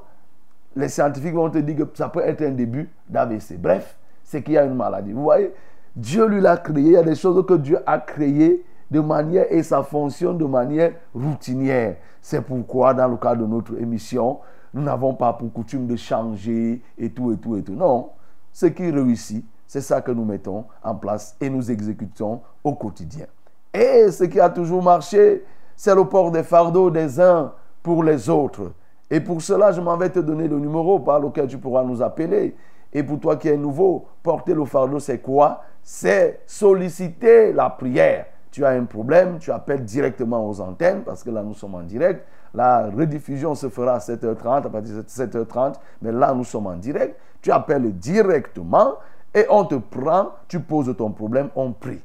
les 0.74 0.88
scientifiques 0.88 1.34
vont 1.34 1.50
te 1.50 1.58
dire 1.58 1.76
que 1.76 1.96
ça 1.96 2.08
peut 2.08 2.20
être 2.20 2.42
un 2.42 2.50
début 2.50 2.88
d'AVC. 3.08 3.58
Bref, 3.58 3.96
c'est 4.24 4.42
qu'il 4.42 4.54
y 4.54 4.58
a 4.58 4.64
une 4.64 4.74
maladie. 4.74 5.12
Vous 5.12 5.22
voyez? 5.22 5.52
Dieu 5.94 6.26
lui 6.26 6.40
l'a 6.40 6.56
créé. 6.56 6.82
Il 6.82 6.92
y 6.92 6.96
a 6.96 7.02
des 7.02 7.14
choses 7.14 7.44
que 7.46 7.54
Dieu 7.54 7.78
a 7.86 7.98
créées 7.98 8.64
de 8.90 9.00
manière 9.00 9.46
et 9.50 9.62
ça 9.62 9.82
fonctionne 9.82 10.38
de 10.38 10.44
manière 10.44 10.92
routinière. 11.14 11.96
C'est 12.20 12.40
pourquoi 12.40 12.94
dans 12.94 13.08
le 13.08 13.16
cadre 13.16 13.42
de 13.42 13.46
notre 13.46 13.78
émission, 13.78 14.38
nous 14.72 14.82
n'avons 14.82 15.14
pas 15.14 15.32
pour 15.34 15.52
coutume 15.52 15.86
de 15.86 15.96
changer 15.96 16.80
et 16.96 17.10
tout 17.10 17.32
et 17.32 17.36
tout 17.36 17.56
et 17.56 17.62
tout. 17.62 17.74
Non, 17.74 18.10
ce 18.52 18.66
qui 18.66 18.90
réussit, 18.90 19.44
c'est 19.66 19.80
ça 19.80 20.00
que 20.00 20.12
nous 20.12 20.24
mettons 20.24 20.64
en 20.82 20.94
place 20.94 21.36
et 21.40 21.48
nous 21.48 21.70
exécutons 21.70 22.40
au 22.62 22.74
quotidien. 22.74 23.26
Et 23.72 24.10
ce 24.10 24.24
qui 24.24 24.38
a 24.38 24.50
toujours 24.50 24.82
marché, 24.82 25.44
c'est 25.76 25.94
le 25.94 26.04
port 26.04 26.30
des 26.30 26.42
fardeaux 26.42 26.90
des 26.90 27.18
uns 27.18 27.52
pour 27.82 28.04
les 28.04 28.28
autres. 28.28 28.72
Et 29.10 29.20
pour 29.20 29.40
cela, 29.42 29.72
je 29.72 29.80
m'en 29.80 29.96
vais 29.96 30.10
te 30.10 30.18
donner 30.18 30.48
le 30.48 30.58
numéro 30.58 30.98
par 30.98 31.20
lequel 31.20 31.46
tu 31.46 31.58
pourras 31.58 31.82
nous 31.84 32.02
appeler. 32.02 32.54
Et 32.92 33.02
pour 33.02 33.18
toi 33.18 33.36
qui 33.36 33.48
es 33.48 33.56
nouveau, 33.56 34.06
porter 34.22 34.54
le 34.54 34.64
fardeau, 34.66 34.98
c'est 34.98 35.18
quoi? 35.18 35.62
C'est 35.82 36.40
solliciter 36.46 37.52
la 37.52 37.70
prière. 37.70 38.26
Tu 38.50 38.64
as 38.66 38.70
un 38.70 38.84
problème, 38.84 39.38
tu 39.38 39.50
appelles 39.50 39.84
directement 39.84 40.46
aux 40.46 40.60
antennes, 40.60 41.02
parce 41.02 41.24
que 41.24 41.30
là 41.30 41.42
nous 41.42 41.54
sommes 41.54 41.74
en 41.74 41.82
direct. 41.82 42.26
La 42.54 42.90
rediffusion 42.90 43.54
se 43.54 43.68
fera 43.68 43.94
à 43.94 43.98
7h30, 43.98 44.66
à 44.66 44.68
partir 44.68 44.94
de 44.96 45.02
7h30, 45.02 45.74
mais 46.02 46.12
là 46.12 46.34
nous 46.34 46.44
sommes 46.44 46.66
en 46.66 46.76
direct. 46.76 47.18
Tu 47.40 47.50
appelles 47.50 47.92
directement 47.92 48.94
et 49.34 49.46
on 49.50 49.64
te 49.64 49.76
prend, 49.76 50.32
tu 50.48 50.60
poses 50.60 50.94
ton 50.96 51.10
problème, 51.10 51.48
on 51.56 51.72
prie. 51.72 52.02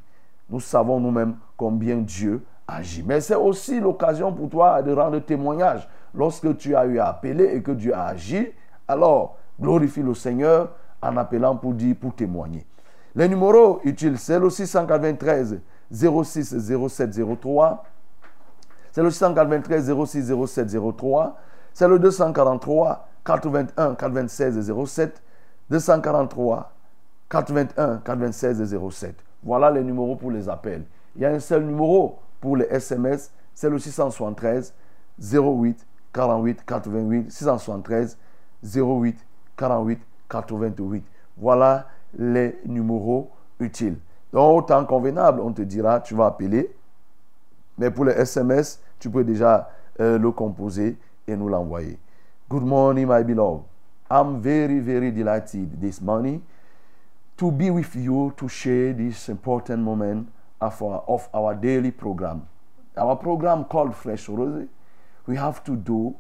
Nous 0.49 0.61
savons 0.61 0.99
nous-mêmes 0.99 1.35
combien 1.57 1.97
Dieu 1.97 2.43
agit. 2.67 3.03
Mais 3.03 3.19
c'est 3.19 3.35
aussi 3.35 3.79
l'occasion 3.79 4.31
pour 4.31 4.49
toi 4.49 4.81
de 4.81 4.91
rendre 4.93 5.19
témoignage. 5.19 5.87
Lorsque 6.13 6.57
tu 6.57 6.75
as 6.75 6.85
eu 6.85 6.99
à 6.99 7.09
appeler 7.09 7.55
et 7.55 7.61
que 7.61 7.71
Dieu 7.71 7.93
a 7.93 8.07
agi, 8.07 8.47
alors 8.87 9.37
glorifie 9.59 10.01
le 10.01 10.13
Seigneur 10.13 10.69
en 11.01 11.17
appelant 11.17 11.55
pour 11.57 11.73
dire, 11.73 11.95
pour 11.99 12.15
témoigner. 12.15 12.65
Les 13.15 13.27
numéros 13.27 13.81
utiles, 13.83 14.17
c'est 14.17 14.39
le 14.39 14.49
693 14.49 15.59
06 15.91 16.55
07 16.87 17.19
03. 17.41 17.83
C'est 18.97 19.03
le 19.03 19.11
693 19.11 19.93
06 20.07 20.33
07 20.47 20.75
03. 20.97 21.37
C'est 21.71 21.87
le 21.87 21.99
243 21.99 23.07
81 23.23 23.93
96 23.93 24.73
07. 24.87 25.21
243 25.69 26.73
81 27.29 27.97
96 27.97 28.75
07. 28.89 29.15
Voilà 29.43 29.69
les 29.69 29.83
numéros 29.83 30.15
pour 30.15 30.31
les 30.31 30.49
appels. 30.49 30.83
Il 31.15 31.21
y 31.21 31.25
a 31.25 31.29
un 31.29 31.39
seul 31.39 31.63
numéro 31.65 32.17
pour 32.41 32.57
les 32.57 32.65
SMS, 32.65 33.31
c'est 33.53 33.69
le 33.69 33.77
673 33.77 34.73
08 35.21 35.85
48 36.11 36.65
88 36.65 37.31
673 37.31 38.17
08 38.63 39.15
48 39.57 40.01
88. 40.27 41.05
Voilà 41.37 41.85
les 42.17 42.59
numéros 42.65 43.29
utiles. 43.59 43.99
Donc, 44.33 44.57
au 44.57 44.61
temps 44.63 44.83
convenable, 44.85 45.41
on 45.41 45.53
te 45.53 45.61
dira, 45.61 45.99
tu 45.99 46.15
vas 46.15 46.25
appeler. 46.25 46.75
Mais 47.77 47.91
pour 47.91 48.03
les 48.03 48.13
SMS, 48.13 48.79
tu 48.99 49.09
peux 49.09 49.23
déjà 49.23 49.69
euh, 49.99 50.17
le 50.17 50.31
composer 50.31 50.97
et 51.27 51.35
nous 51.35 51.49
l'envoyer. 51.49 51.97
Good 52.49 52.63
morning, 52.63 53.07
my 53.07 53.23
beloved. 53.23 53.63
I'm 54.09 54.39
very, 54.41 54.79
very 54.79 55.11
delighted 55.11 55.79
this 55.81 56.01
morning 56.01 56.41
to 57.37 57.51
be 57.51 57.69
with 57.69 57.95
you 57.95 58.33
to 58.37 58.47
share 58.47 58.93
this 58.93 59.29
important 59.29 59.83
moment 59.83 60.29
of 60.61 60.81
our, 60.81 61.03
of 61.07 61.29
our 61.33 61.55
daily 61.55 61.91
program. 61.91 62.47
Our 62.95 63.15
program 63.15 63.65
called 63.65 63.95
Fresh 63.95 64.29
Rose, 64.29 64.67
we 65.27 65.35
have 65.35 65.63
to 65.65 65.75
do 65.75 66.15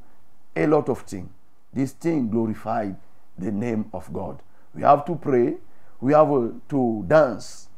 a 0.55 0.67
lot 0.67 0.89
of 0.89 1.01
things. 1.01 1.29
This 1.73 1.93
thing 1.93 2.29
glorified 2.29 2.95
the 3.37 3.51
name 3.51 3.85
of 3.93 4.11
God. 4.11 4.41
We 4.75 4.81
have 4.81 5.05
to 5.05 5.15
pray, 5.15 5.55
we 6.01 6.13
have 6.13 6.31
uh, 6.31 6.49
to 6.69 7.05
dance 7.07 7.69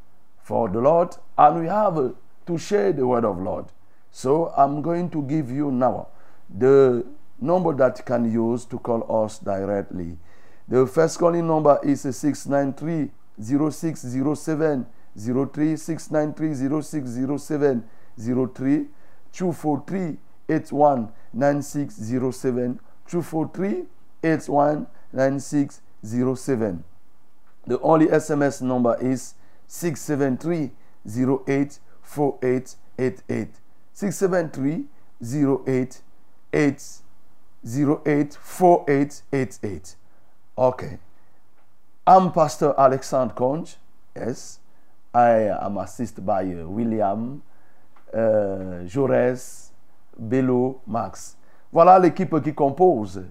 for 0.41 0.70
the 0.70 0.79
Lord, 0.79 1.15
and 1.38 1.62
we 1.62 1.68
have 1.68 1.98
uh, 1.98 2.10
to 2.48 2.58
share 2.58 2.91
the 2.91 3.06
word 3.06 3.25
of 3.25 3.39
Lord. 3.39 3.65
So 4.11 4.53
I'm 4.57 4.81
going 4.81 5.09
to 5.11 5.21
give 5.23 5.51
you 5.51 5.71
now 5.71 6.07
the 6.49 7.05
number 7.39 7.73
that 7.75 7.97
you 7.97 8.03
can 8.03 8.31
use 8.31 8.65
to 8.65 8.79
call 8.79 9.23
us 9.23 9.39
directly. 9.39 10.17
The 10.67 10.85
first 10.85 11.17
calling 11.19 11.47
number 11.47 11.79
is 11.83 12.01
693 12.01 13.11
0607 13.41 14.85
03 15.15 15.75
693 15.75 16.81
0607 16.81 17.83
03 18.17 18.87
243 19.31 20.17
81 20.49 21.11
9607 21.33 22.79
243 23.07 23.85
81 24.23 24.87
9607. 25.13 26.83
The 27.67 27.79
only 27.81 28.07
SMS 28.07 28.61
number 28.61 28.97
is 29.01 29.35
673 29.67 30.71
08 31.47 31.79
4888. 32.01 33.49
673 34.00 34.86
08 35.22 36.03
8 36.53 37.01
08 37.65 38.38
4888. 38.41 39.96
Okay. 40.58 41.00
I'm 42.08 42.32
Pastor 42.32 42.74
Alexandre 42.79 43.34
Conge. 43.34 43.75
Yes. 44.15 44.60
I 45.13 45.50
am 45.65 45.77
assisted 45.79 46.25
by 46.25 46.44
uh, 46.44 46.65
William, 46.70 47.41
euh, 48.15 48.88
Jaurès, 48.88 49.72
Bello, 50.18 50.79
Max. 50.88 51.36
Voilà 51.74 52.00
l'équipe 52.00 52.41
qui 52.41 52.53
compose 52.53 53.25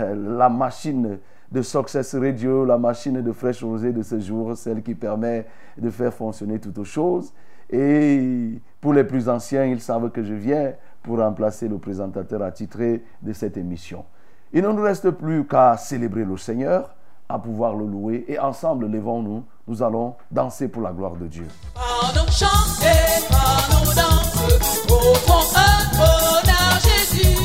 euh, 0.00 0.36
la 0.38 0.48
machine 0.48 1.18
de 1.52 1.60
Success 1.60 2.14
Radio, 2.14 2.64
la 2.64 2.78
machine 2.78 3.20
de 3.20 3.32
fraîche 3.32 3.62
rosée 3.62 3.92
de 3.92 4.02
ce 4.02 4.18
jour, 4.20 4.56
celle 4.56 4.82
qui 4.82 4.94
permet 4.94 5.46
de 5.76 5.90
faire 5.90 6.14
fonctionner 6.14 6.58
toutes 6.58 6.82
choses. 6.84 7.30
Et 7.70 8.60
pour 8.80 8.92
les 8.92 9.04
plus 9.04 9.28
anciens, 9.28 9.64
ils 9.64 9.80
savent 9.80 10.10
que 10.10 10.22
je 10.22 10.34
viens 10.34 10.72
pour 11.02 11.18
remplacer 11.18 11.68
le 11.68 11.78
présentateur 11.78 12.42
attitré 12.42 13.04
de 13.22 13.32
cette 13.32 13.56
émission. 13.56 14.04
Il 14.52 14.62
ne 14.62 14.68
nous 14.68 14.82
reste 14.82 15.10
plus 15.10 15.46
qu'à 15.46 15.76
célébrer 15.76 16.24
le 16.24 16.36
Seigneur, 16.36 16.94
à 17.28 17.38
pouvoir 17.38 17.74
le 17.74 17.86
louer, 17.86 18.24
et 18.28 18.38
ensemble, 18.38 18.86
levons-nous, 18.86 19.44
nous 19.66 19.82
allons 19.82 20.14
danser 20.30 20.68
pour 20.68 20.82
la 20.82 20.92
gloire 20.92 21.16
de 21.16 21.26
Dieu. 21.26 21.46
Par 21.74 22.12
nos 22.14 22.30
chants 22.30 22.46
et 22.82 23.32
par 23.32 23.68
nos 23.70 23.86
danses, 23.86 24.86
offrons 24.90 25.58
un 25.58 25.94
trône 25.94 26.50
à 26.50 26.78
Jésus. 26.78 27.36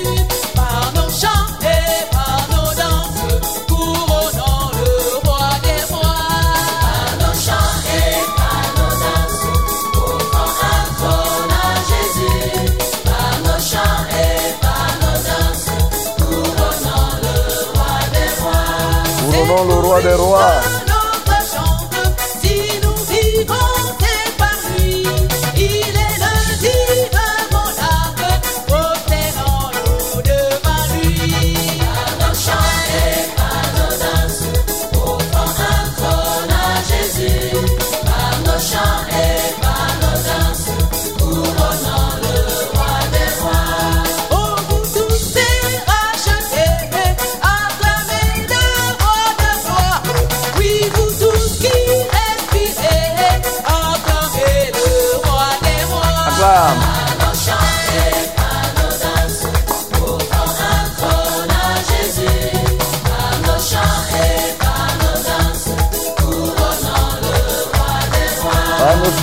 Par 0.55 0.91
nos 0.95 1.09
Couronnons 19.49 19.81
le 19.81 19.87
roi 19.87 20.01
des 20.03 20.13
rois. 20.13 20.88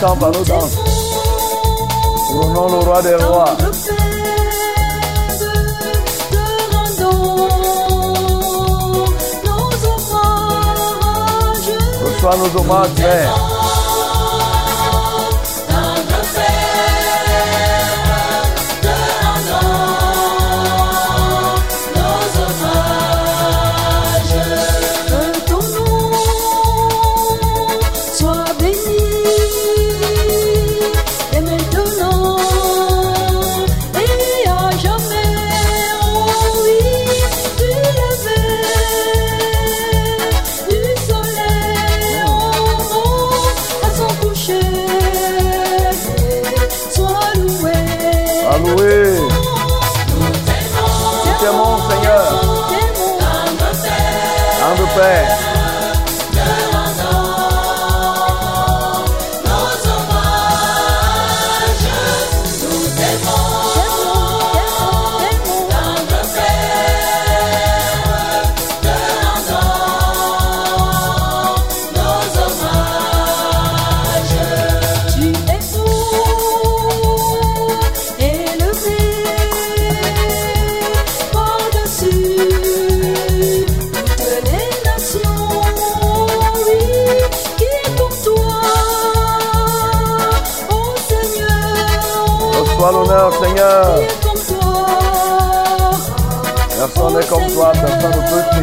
Rois. 0.00 0.16
Par 0.16 0.16
nos 0.16 0.16
chants, 0.16 0.16
par 0.16 0.32
nos 0.32 0.44
danses. 0.44 0.76
Couronnons 2.28 2.68
le 2.68 2.84
roi 2.84 3.02
des 3.02 3.14
rois. 3.14 3.56
Reçois 12.04 12.36
nos 12.36 12.60
hommages, 12.60 12.94
Père. 12.96 13.55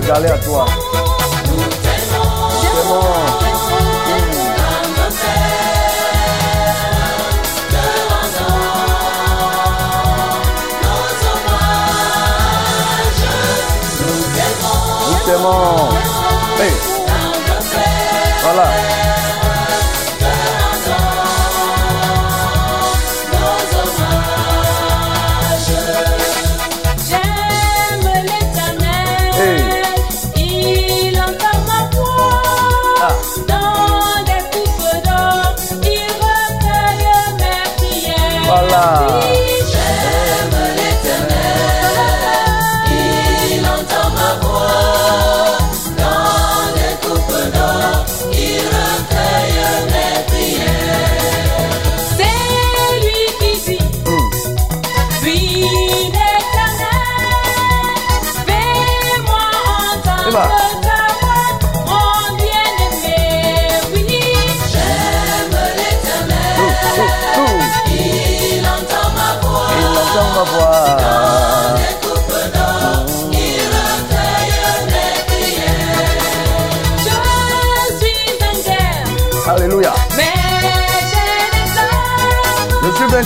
Ne 0.05 0.27
peut 0.43 1.12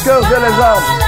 armes. 0.06 0.98
Je 1.00 1.07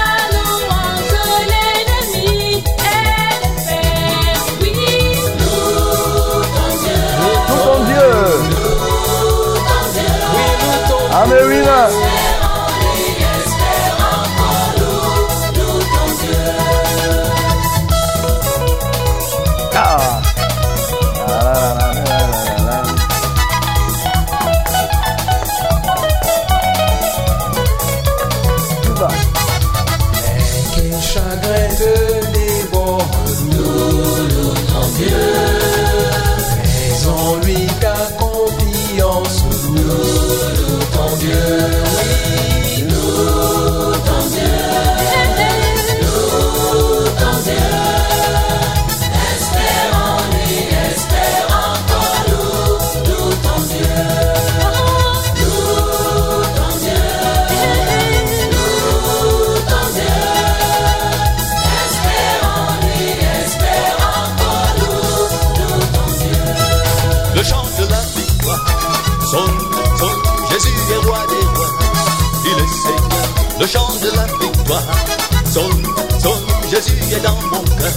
Jésus 76.82 77.14
est 77.14 77.20
dans 77.20 77.34
mon 77.52 77.62
cœur, 77.62 77.92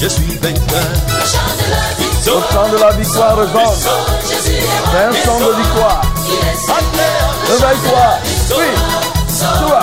je 0.00 0.06
suis 0.06 0.36
vainqueur. 0.36 0.92
Le 1.08 1.24
chant 1.24 1.52
de 1.56 1.66
la 1.72 1.80
Le 1.96 2.04
victoire, 2.04 2.50
chant 2.52 2.68
de 2.68 2.76
la 2.76 2.90
victoire 2.92 3.36
résonne. 3.38 3.72
C'est 4.28 4.98
un 4.98 5.12
son 5.24 5.38
de 5.40 5.52
victoire. 5.56 6.02
Réveille-toi. 7.48 8.06
Oui. 8.58 8.68
Toi. 9.66 9.80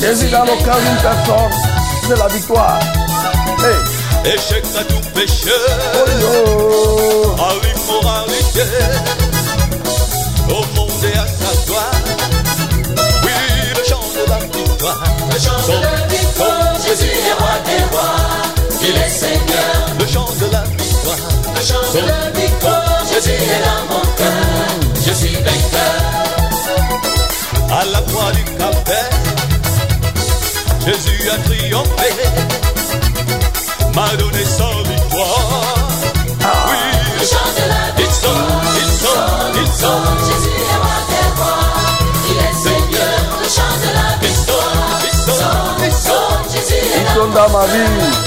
Jésus 0.00 0.26
est 0.26 0.30
dans 0.30 0.44
le 0.44 0.64
cœur 0.64 0.76
d'une 0.76 1.00
personne. 1.02 1.52
C'est 2.06 2.16
la 2.16 2.28
victoire. 2.28 2.78
Hey. 3.58 4.34
Échec 4.34 4.64
à 4.78 4.84
tout 4.84 5.00
Oh, 5.94 7.34
à 7.38 7.54
l'immoralité, 7.54 8.62
Le 15.36 15.42
chant 15.42 15.66
de 15.68 15.72
la 15.82 16.06
victoire, 16.06 16.74
Jésus 16.82 17.12
est 17.12 17.34
roi 17.38 17.56
des 17.66 17.82
rois. 17.94 18.24
Il 18.80 18.96
est 18.96 19.10
Seigneur. 19.10 19.74
Le 20.00 20.06
chant 20.06 20.30
de 20.40 20.46
la 20.50 20.62
victoire 20.62 21.18
Le 21.54 21.60
chant 21.60 21.92
de 21.92 21.98
la 22.06 22.30
victoire, 22.30 23.02
Jésus 23.12 23.32
est 23.32 23.62
dans 23.66 23.84
mon 23.94 24.00
cœur. 24.16 24.66
Je 25.06 25.12
suis 25.12 25.34
vainqueur. 25.34 26.00
à 27.70 27.84
la 27.84 28.00
croix 28.00 28.32
du 28.32 28.44
Calvaire. 28.44 29.10
Jésus 30.86 31.28
a 31.28 31.36
triomphé, 31.46 32.10
m'a 33.94 34.16
donné 34.16 34.42
sa 34.42 34.75
est 47.46 48.16
Ils 48.16 48.25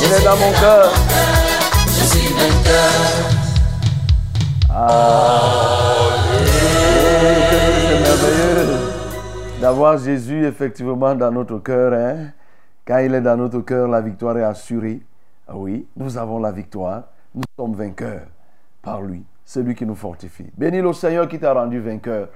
Il 0.00 0.14
est 0.14 0.24
dans 0.24 0.36
mon 0.36 0.52
cœur. 0.52 0.90
Je 1.86 2.04
suis 2.04 2.32
vainqueur. 2.32 2.90
C'est 7.88 8.00
merveilleux 8.00 8.78
d'avoir 9.60 9.98
Jésus 9.98 10.46
effectivement 10.46 11.14
dans 11.14 11.30
notre 11.30 11.58
cœur. 11.58 11.92
Hein? 11.92 12.30
Quand 12.86 12.98
il 12.98 13.14
est 13.14 13.20
dans 13.20 13.36
notre 13.36 13.60
cœur, 13.60 13.88
la 13.88 14.00
victoire 14.00 14.38
est 14.38 14.44
assurée. 14.44 15.02
Ah 15.46 15.56
Oui, 15.56 15.86
nous 15.96 16.16
avons 16.16 16.38
la 16.38 16.52
victoire. 16.52 17.04
Nous 17.34 17.42
sommes 17.58 17.74
vainqueurs 17.74 18.26
par 18.80 19.02
lui, 19.02 19.24
celui 19.48 19.74
qui 19.74 19.86
nous 19.86 19.94
fortifie. 19.94 20.44
Bénis 20.58 20.82
le 20.82 20.92
Seigneur 20.92 21.26
qui 21.26 21.38
t'a 21.38 21.54
rendu 21.54 21.80
vainqueur. 21.80 22.28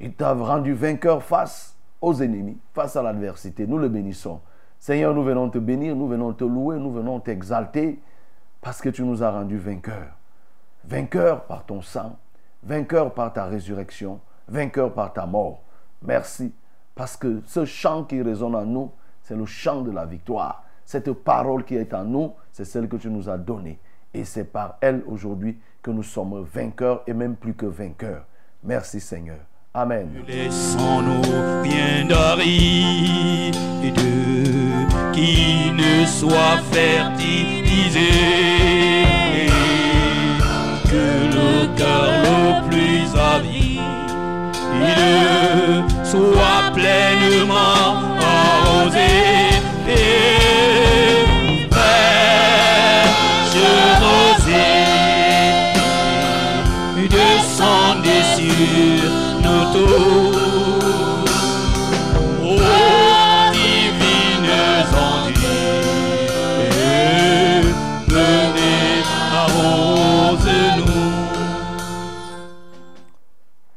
Il 0.00 0.14
t'a 0.14 0.34
rendu 0.34 0.72
vainqueur 0.72 1.22
face 1.22 1.76
aux 2.00 2.20
ennemis, 2.20 2.58
face 2.74 2.96
à 2.96 3.02
l'adversité. 3.04 3.68
Nous 3.68 3.78
le 3.78 3.88
bénissons. 3.88 4.40
Seigneur, 4.76 5.14
nous 5.14 5.22
venons 5.22 5.48
te 5.48 5.58
bénir, 5.58 5.94
nous 5.94 6.08
venons 6.08 6.32
te 6.32 6.42
louer, 6.42 6.80
nous 6.80 6.90
venons 6.90 7.20
t'exalter 7.20 8.00
parce 8.60 8.80
que 8.80 8.88
tu 8.88 9.04
nous 9.04 9.22
as 9.22 9.30
rendus 9.30 9.58
vainqueurs. 9.58 10.16
Vainqueur 10.84 11.44
par 11.44 11.64
ton 11.66 11.82
sang, 11.82 12.18
vainqueur 12.64 13.14
par 13.14 13.32
ta 13.32 13.44
résurrection, 13.44 14.18
vainqueur 14.48 14.92
par 14.92 15.12
ta 15.12 15.26
mort. 15.26 15.62
Merci, 16.02 16.52
parce 16.96 17.16
que 17.16 17.42
ce 17.46 17.64
chant 17.64 18.02
qui 18.02 18.20
résonne 18.22 18.56
en 18.56 18.66
nous, 18.66 18.90
c'est 19.22 19.36
le 19.36 19.46
chant 19.46 19.82
de 19.82 19.92
la 19.92 20.04
victoire. 20.04 20.64
Cette 20.84 21.12
parole 21.12 21.64
qui 21.64 21.76
est 21.76 21.94
en 21.94 22.04
nous, 22.04 22.32
c'est 22.50 22.64
celle 22.64 22.88
que 22.88 22.96
tu 22.96 23.08
nous 23.08 23.28
as 23.28 23.38
donnée. 23.38 23.78
Et 24.12 24.24
c'est 24.24 24.42
par 24.42 24.78
elle 24.80 25.04
aujourd'hui 25.06 25.56
que 25.82 25.90
nous 25.90 26.02
sommes 26.02 26.46
vainqueurs 26.52 27.02
et 27.06 27.12
même 27.14 27.36
plus 27.36 27.54
que 27.54 27.66
vainqueurs. 27.66 28.24
Merci 28.62 29.00
Seigneur. 29.00 29.38
Amen. 29.72 30.08
Laissons-nous 30.26 31.22
rien 31.62 32.06
d'aride 32.06 33.54
qui 35.12 35.70
ne 35.72 36.04
soit 36.06 36.58
fertilisé. 36.72 38.10
Que 40.90 41.26
le 41.36 41.76
cœur 41.76 42.10
le 42.24 42.68
plus 42.68 43.18
avide 43.18 43.80
soit 46.04 46.72
pleinement 46.74 48.02
arrosé. 48.20 49.39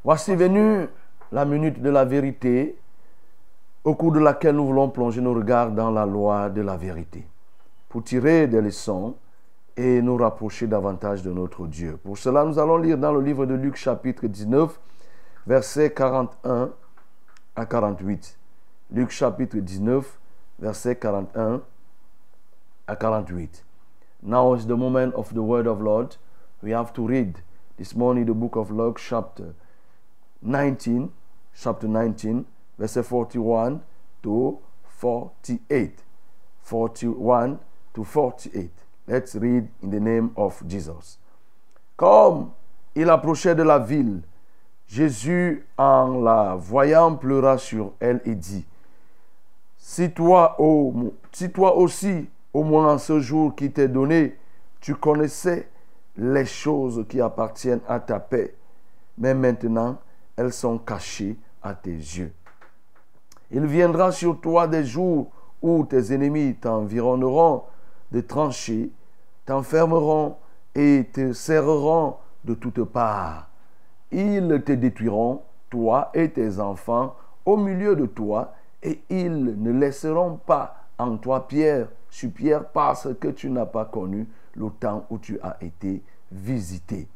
Voici 0.03 0.35
venue 0.35 0.87
la 1.31 1.45
minute 1.45 1.81
de 1.81 1.89
la 1.89 2.05
vérité, 2.05 2.75
au 3.83 3.93
cours 3.95 4.11
de 4.11 4.19
laquelle 4.19 4.55
nous 4.55 4.65
voulons 4.65 4.89
plonger 4.89 5.21
nos 5.21 5.33
regards 5.33 5.71
dans 5.71 5.91
la 5.91 6.05
loi 6.05 6.49
de 6.49 6.61
la 6.61 6.75
vérité, 6.75 7.25
pour 7.89 8.03
tirer 8.03 8.47
des 8.47 8.61
leçons 8.61 9.15
et 9.77 10.01
nous 10.01 10.17
rapprocher 10.17 10.65
davantage 10.67 11.21
de 11.21 11.31
notre 11.31 11.67
Dieu. 11.67 11.97
Pour 12.03 12.17
cela, 12.17 12.43
nous 12.45 12.57
allons 12.57 12.77
lire 12.77 12.97
dans 12.97 13.11
le 13.11 13.21
livre 13.21 13.45
de 13.45 13.53
Luc 13.53 13.75
chapitre 13.75 14.27
19, 14.27 14.79
versets 15.45 15.91
41 15.91 16.71
à 17.55 17.65
48. 17.65 18.37
Luc 18.91 19.09
chapitre 19.09 19.57
19, 19.57 20.19
versets 20.59 20.95
41 20.95 21.61
à 22.87 22.95
48. 22.95 23.65
Now 24.23 24.55
is 24.55 24.65
the 24.65 24.75
moment 24.75 25.13
of 25.15 25.33
the 25.33 25.41
word 25.41 25.67
of 25.67 25.81
Lord. 25.81 26.15
We 26.61 26.71
have 26.71 26.93
to 26.93 27.05
read 27.05 27.39
this 27.77 27.95
morning 27.95 28.25
the 28.25 28.33
book 28.33 28.55
of 28.55 28.71
Luke 28.71 28.99
chapter 28.99 29.53
19, 30.41 31.09
chapter 31.53 31.87
19, 31.87 32.45
verset 32.77 33.03
41 33.03 33.81
to 34.21 34.59
48. 34.97 36.03
41 36.61 37.59
to 37.93 38.03
48. 38.03 38.71
Let's 39.07 39.35
read 39.35 39.67
in 39.81 39.89
the 39.89 39.99
name 39.99 40.31
of 40.37 40.65
Jesus. 40.65 41.17
Comme 41.97 42.51
il 42.95 43.09
approchait 43.09 43.55
de 43.55 43.63
la 43.63 43.79
ville, 43.79 44.21
Jésus, 44.87 45.65
en 45.77 46.21
la 46.21 46.55
voyant, 46.55 47.15
pleura 47.15 47.57
sur 47.57 47.93
elle 47.99 48.21
et 48.25 48.35
dit, 48.35 48.65
si 49.77 50.11
toi, 50.11 50.57
si 51.31 51.51
toi 51.51 51.75
aussi, 51.75 52.29
au 52.53 52.63
moins 52.63 52.93
en 52.93 52.97
ce 52.97 53.19
jour 53.19 53.55
qui 53.55 53.71
t'est 53.71 53.87
donné, 53.87 54.37
tu 54.79 54.95
connaissais 54.95 55.67
les 56.17 56.45
choses 56.45 57.05
qui 57.09 57.19
appartiennent 57.21 57.81
à 57.87 57.99
ta 57.99 58.19
paix, 58.19 58.55
mais 59.17 59.33
maintenant 59.33 59.97
elles 60.35 60.53
sont 60.53 60.77
cachées 60.77 61.37
à 61.61 61.73
tes 61.73 61.91
yeux. 61.91 62.33
Il 63.51 63.65
viendra 63.65 64.11
sur 64.11 64.39
toi 64.39 64.67
des 64.67 64.83
jours 64.83 65.31
où 65.61 65.85
tes 65.85 66.13
ennemis 66.13 66.55
t'environneront 66.55 67.63
de 68.11 68.21
tranchées, 68.21 68.91
t'enfermeront 69.45 70.37
et 70.75 71.07
te 71.11 71.33
serreront 71.33 72.17
de 72.43 72.53
toutes 72.53 72.83
parts. 72.83 73.49
Ils 74.13 74.61
te 74.63 74.71
détruiront, 74.71 75.41
toi 75.69 76.11
et 76.13 76.29
tes 76.29 76.59
enfants, 76.59 77.15
au 77.45 77.57
milieu 77.57 77.95
de 77.95 78.05
toi, 78.05 78.53
et 78.81 79.01
ils 79.09 79.61
ne 79.61 79.71
laisseront 79.71 80.37
pas 80.45 80.75
en 80.97 81.17
toi 81.17 81.47
pierre 81.47 81.87
sur 82.09 82.31
pierre 82.31 82.65
parce 82.69 83.07
que 83.19 83.29
tu 83.29 83.49
n'as 83.49 83.65
pas 83.65 83.85
connu 83.85 84.27
le 84.55 84.69
temps 84.69 85.05
où 85.09 85.17
tu 85.17 85.39
as 85.41 85.57
été 85.61 86.03
visité. 86.31 87.07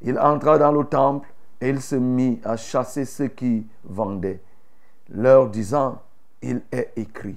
Il 0.00 0.18
entra 0.18 0.58
dans 0.58 0.70
le 0.70 0.84
temple 0.84 1.28
et 1.60 1.70
il 1.70 1.80
se 1.80 1.96
mit 1.96 2.40
à 2.44 2.56
chasser 2.56 3.04
ceux 3.04 3.28
qui 3.28 3.66
vendaient, 3.84 4.40
leur 5.08 5.48
disant, 5.48 6.00
il 6.40 6.62
est 6.70 6.92
écrit, 6.96 7.36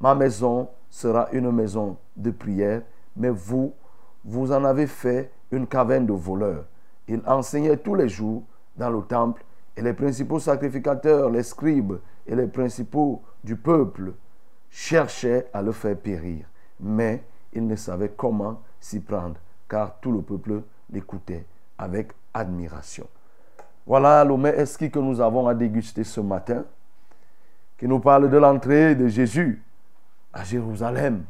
ma 0.00 0.14
maison 0.14 0.68
sera 0.90 1.28
une 1.32 1.50
maison 1.50 1.96
de 2.16 2.30
prière, 2.30 2.82
mais 3.16 3.30
vous, 3.30 3.72
vous 4.24 4.52
en 4.52 4.64
avez 4.64 4.86
fait 4.86 5.32
une 5.50 5.66
caverne 5.66 6.06
de 6.06 6.12
voleurs. 6.12 6.64
Il 7.12 7.20
enseignait 7.26 7.76
tous 7.76 7.94
les 7.94 8.08
jours 8.08 8.42
dans 8.74 8.88
le 8.88 9.02
temple 9.02 9.44
et 9.76 9.82
les 9.82 9.92
principaux 9.92 10.38
sacrificateurs, 10.38 11.28
les 11.28 11.42
scribes 11.42 11.98
et 12.26 12.34
les 12.34 12.46
principaux 12.46 13.20
du 13.44 13.54
peuple 13.54 14.14
cherchaient 14.70 15.46
à 15.52 15.60
le 15.60 15.72
faire 15.72 15.98
périr. 15.98 16.46
Mais 16.80 17.22
il 17.52 17.66
ne 17.66 17.76
savait 17.76 18.08
comment 18.16 18.62
s'y 18.80 19.00
prendre, 19.00 19.36
car 19.68 20.00
tout 20.00 20.10
le 20.10 20.22
peuple 20.22 20.62
l'écoutait 20.90 21.44
avec 21.76 22.12
admiration. 22.32 23.06
Voilà 23.86 24.24
esquis 24.56 24.90
que 24.90 24.98
nous 24.98 25.20
avons 25.20 25.46
à 25.46 25.54
déguster 25.54 26.04
ce 26.04 26.22
matin, 26.22 26.64
qui 27.76 27.86
nous 27.86 28.00
parle 28.00 28.30
de 28.30 28.38
l'entrée 28.38 28.94
de 28.94 29.06
Jésus 29.08 29.62
à 30.32 30.44
Jérusalem. 30.44 31.24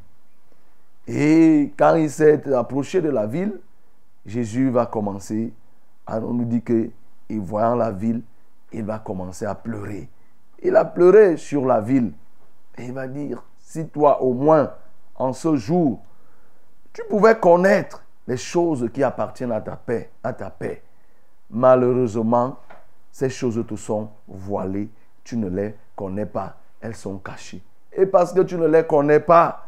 Et 1.08 1.72
quand 1.76 1.96
il 1.96 2.08
s'est 2.08 2.52
approché 2.52 3.00
de 3.00 3.10
la 3.10 3.26
ville, 3.26 3.58
Jésus 4.24 4.70
va 4.70 4.86
commencer, 4.86 5.52
on 6.06 6.34
nous 6.34 6.44
dit 6.44 6.62
que, 6.62 6.90
voyant 7.30 7.76
la 7.76 7.90
ville, 7.90 8.22
il 8.72 8.84
va 8.84 8.98
commencer 8.98 9.44
à 9.44 9.54
pleurer. 9.54 10.08
Il 10.62 10.76
a 10.76 10.84
pleuré 10.84 11.36
sur 11.36 11.66
la 11.66 11.80
ville. 11.80 12.12
Et 12.78 12.86
il 12.86 12.92
va 12.92 13.06
dire, 13.06 13.42
si 13.58 13.88
toi 13.88 14.22
au 14.22 14.32
moins, 14.32 14.72
en 15.16 15.32
ce 15.32 15.56
jour, 15.56 16.00
tu 16.92 17.02
pouvais 17.08 17.38
connaître 17.38 18.02
les 18.26 18.36
choses 18.36 18.88
qui 18.92 19.02
appartiennent 19.02 19.52
à 19.52 19.60
ta 19.60 19.76
paix, 19.76 20.10
à 20.22 20.32
ta 20.32 20.50
paix. 20.50 20.82
Malheureusement, 21.50 22.56
ces 23.10 23.28
choses 23.28 23.62
te 23.66 23.76
sont 23.76 24.08
voilées. 24.26 24.88
Tu 25.24 25.36
ne 25.36 25.48
les 25.48 25.74
connais 25.94 26.26
pas. 26.26 26.56
Elles 26.80 26.96
sont 26.96 27.18
cachées. 27.18 27.62
Et 27.92 28.06
parce 28.06 28.32
que 28.32 28.40
tu 28.40 28.56
ne 28.56 28.66
les 28.66 28.84
connais 28.84 29.20
pas, 29.20 29.66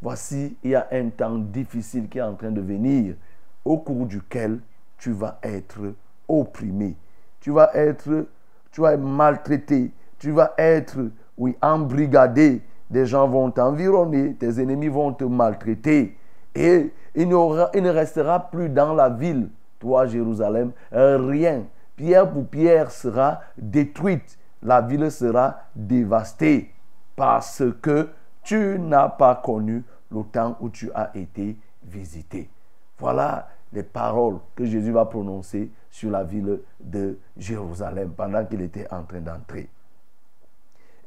voici, 0.00 0.56
il 0.62 0.70
y 0.70 0.74
a 0.74 0.86
un 0.92 1.08
temps 1.08 1.36
difficile 1.36 2.08
qui 2.08 2.18
est 2.18 2.22
en 2.22 2.34
train 2.34 2.50
de 2.52 2.60
venir, 2.60 3.16
au 3.64 3.78
cours 3.78 4.06
duquel 4.06 4.60
tu 4.98 5.12
vas 5.12 5.38
être 5.42 5.80
opprimé. 6.28 6.96
Tu 7.40 7.50
vas 7.50 7.70
être, 7.74 8.26
tu 8.70 8.80
vas 8.80 8.94
être 8.94 9.00
maltraité. 9.00 9.92
Tu 10.18 10.30
vas 10.30 10.54
être, 10.58 10.98
oui, 11.36 11.56
embrigadé. 11.60 12.62
Des 12.90 13.06
gens 13.06 13.28
vont 13.28 13.50
t'environner. 13.50 14.34
Tes 14.34 14.60
ennemis 14.60 14.88
vont 14.88 15.12
te 15.12 15.24
maltraiter. 15.24 16.16
Et 16.54 16.92
il, 17.14 17.32
aura, 17.34 17.70
il 17.74 17.82
ne 17.82 17.90
restera 17.90 18.50
plus 18.50 18.68
dans 18.68 18.94
la 18.94 19.08
ville, 19.08 19.50
toi 19.78 20.06
Jérusalem, 20.06 20.72
rien. 20.92 21.64
Pierre 21.96 22.30
pour 22.30 22.46
pierre 22.46 22.90
sera 22.90 23.40
détruite. 23.56 24.38
La 24.62 24.80
ville 24.80 25.10
sera 25.10 25.58
dévastée 25.76 26.72
parce 27.16 27.62
que 27.82 28.08
tu 28.42 28.78
n'as 28.78 29.08
pas 29.08 29.36
connu 29.36 29.84
le 30.10 30.22
temps 30.24 30.56
où 30.60 30.70
tu 30.70 30.90
as 30.94 31.10
été 31.14 31.56
visité. 31.82 32.48
Voilà 32.98 33.48
les 33.74 33.82
paroles 33.82 34.36
que 34.54 34.64
Jésus 34.64 34.92
va 34.92 35.04
prononcer 35.04 35.70
sur 35.90 36.10
la 36.10 36.24
ville 36.24 36.60
de 36.80 37.18
Jérusalem 37.36 38.12
pendant 38.16 38.44
qu'il 38.44 38.62
était 38.62 38.86
en 38.90 39.02
train 39.02 39.20
d'entrer. 39.20 39.68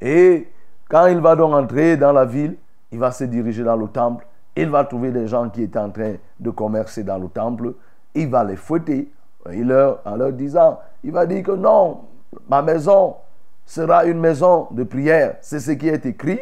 Et 0.00 0.48
quand 0.88 1.06
il 1.06 1.18
va 1.18 1.34
donc 1.34 1.54
entrer 1.54 1.96
dans 1.96 2.12
la 2.12 2.24
ville, 2.24 2.56
il 2.92 2.98
va 2.98 3.10
se 3.10 3.24
diriger 3.24 3.64
dans 3.64 3.76
le 3.76 3.88
temple. 3.88 4.26
Il 4.54 4.70
va 4.70 4.84
trouver 4.84 5.10
des 5.10 5.26
gens 5.26 5.48
qui 5.50 5.62
étaient 5.62 5.78
en 5.78 5.90
train 5.90 6.14
de 6.38 6.50
commercer 6.50 7.02
dans 7.02 7.18
le 7.18 7.28
temple. 7.28 7.74
Il 8.14 8.28
va 8.28 8.44
les 8.44 8.56
fouetter 8.56 9.10
il 9.52 9.66
leur, 9.66 10.00
en 10.04 10.16
leur 10.16 10.32
disant, 10.32 10.78
il 11.02 11.12
va 11.12 11.26
dire 11.26 11.42
que 11.42 11.52
non, 11.52 12.00
ma 12.48 12.62
maison 12.62 13.16
sera 13.64 14.04
une 14.04 14.18
maison 14.18 14.68
de 14.70 14.82
prière. 14.84 15.36
C'est 15.40 15.60
ce 15.60 15.72
qui 15.72 15.88
est 15.88 16.04
écrit. 16.06 16.40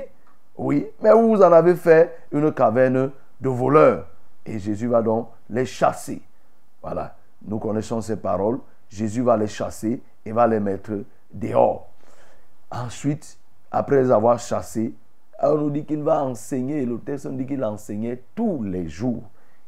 Oui, 0.56 0.86
mais 1.02 1.12
vous 1.12 1.42
en 1.42 1.52
avez 1.52 1.74
fait 1.74 2.16
une 2.32 2.52
caverne 2.52 3.10
de 3.40 3.48
voleurs. 3.48 4.06
Et 4.44 4.58
Jésus 4.58 4.86
va 4.86 5.02
donc 5.02 5.28
les 5.50 5.66
chasser. 5.66 6.22
Voilà, 6.82 7.16
nous 7.42 7.58
connaissons 7.58 8.00
ces 8.00 8.16
paroles. 8.16 8.60
Jésus 8.88 9.22
va 9.22 9.36
les 9.36 9.46
chasser 9.46 10.00
et 10.24 10.32
va 10.32 10.46
les 10.46 10.60
mettre 10.60 10.92
dehors. 11.32 11.88
Ensuite, 12.70 13.38
après 13.70 14.10
avoir 14.10 14.38
chassés, 14.38 14.94
on 15.42 15.56
nous 15.56 15.70
dit 15.70 15.84
qu'il 15.84 16.02
va 16.02 16.24
enseigner. 16.24 16.84
Le 16.86 16.98
texte 16.98 17.26
nous 17.26 17.36
dit 17.36 17.46
qu'il 17.46 17.64
enseignait 17.64 18.22
tous 18.34 18.62
les 18.62 18.88
jours. 18.88 19.22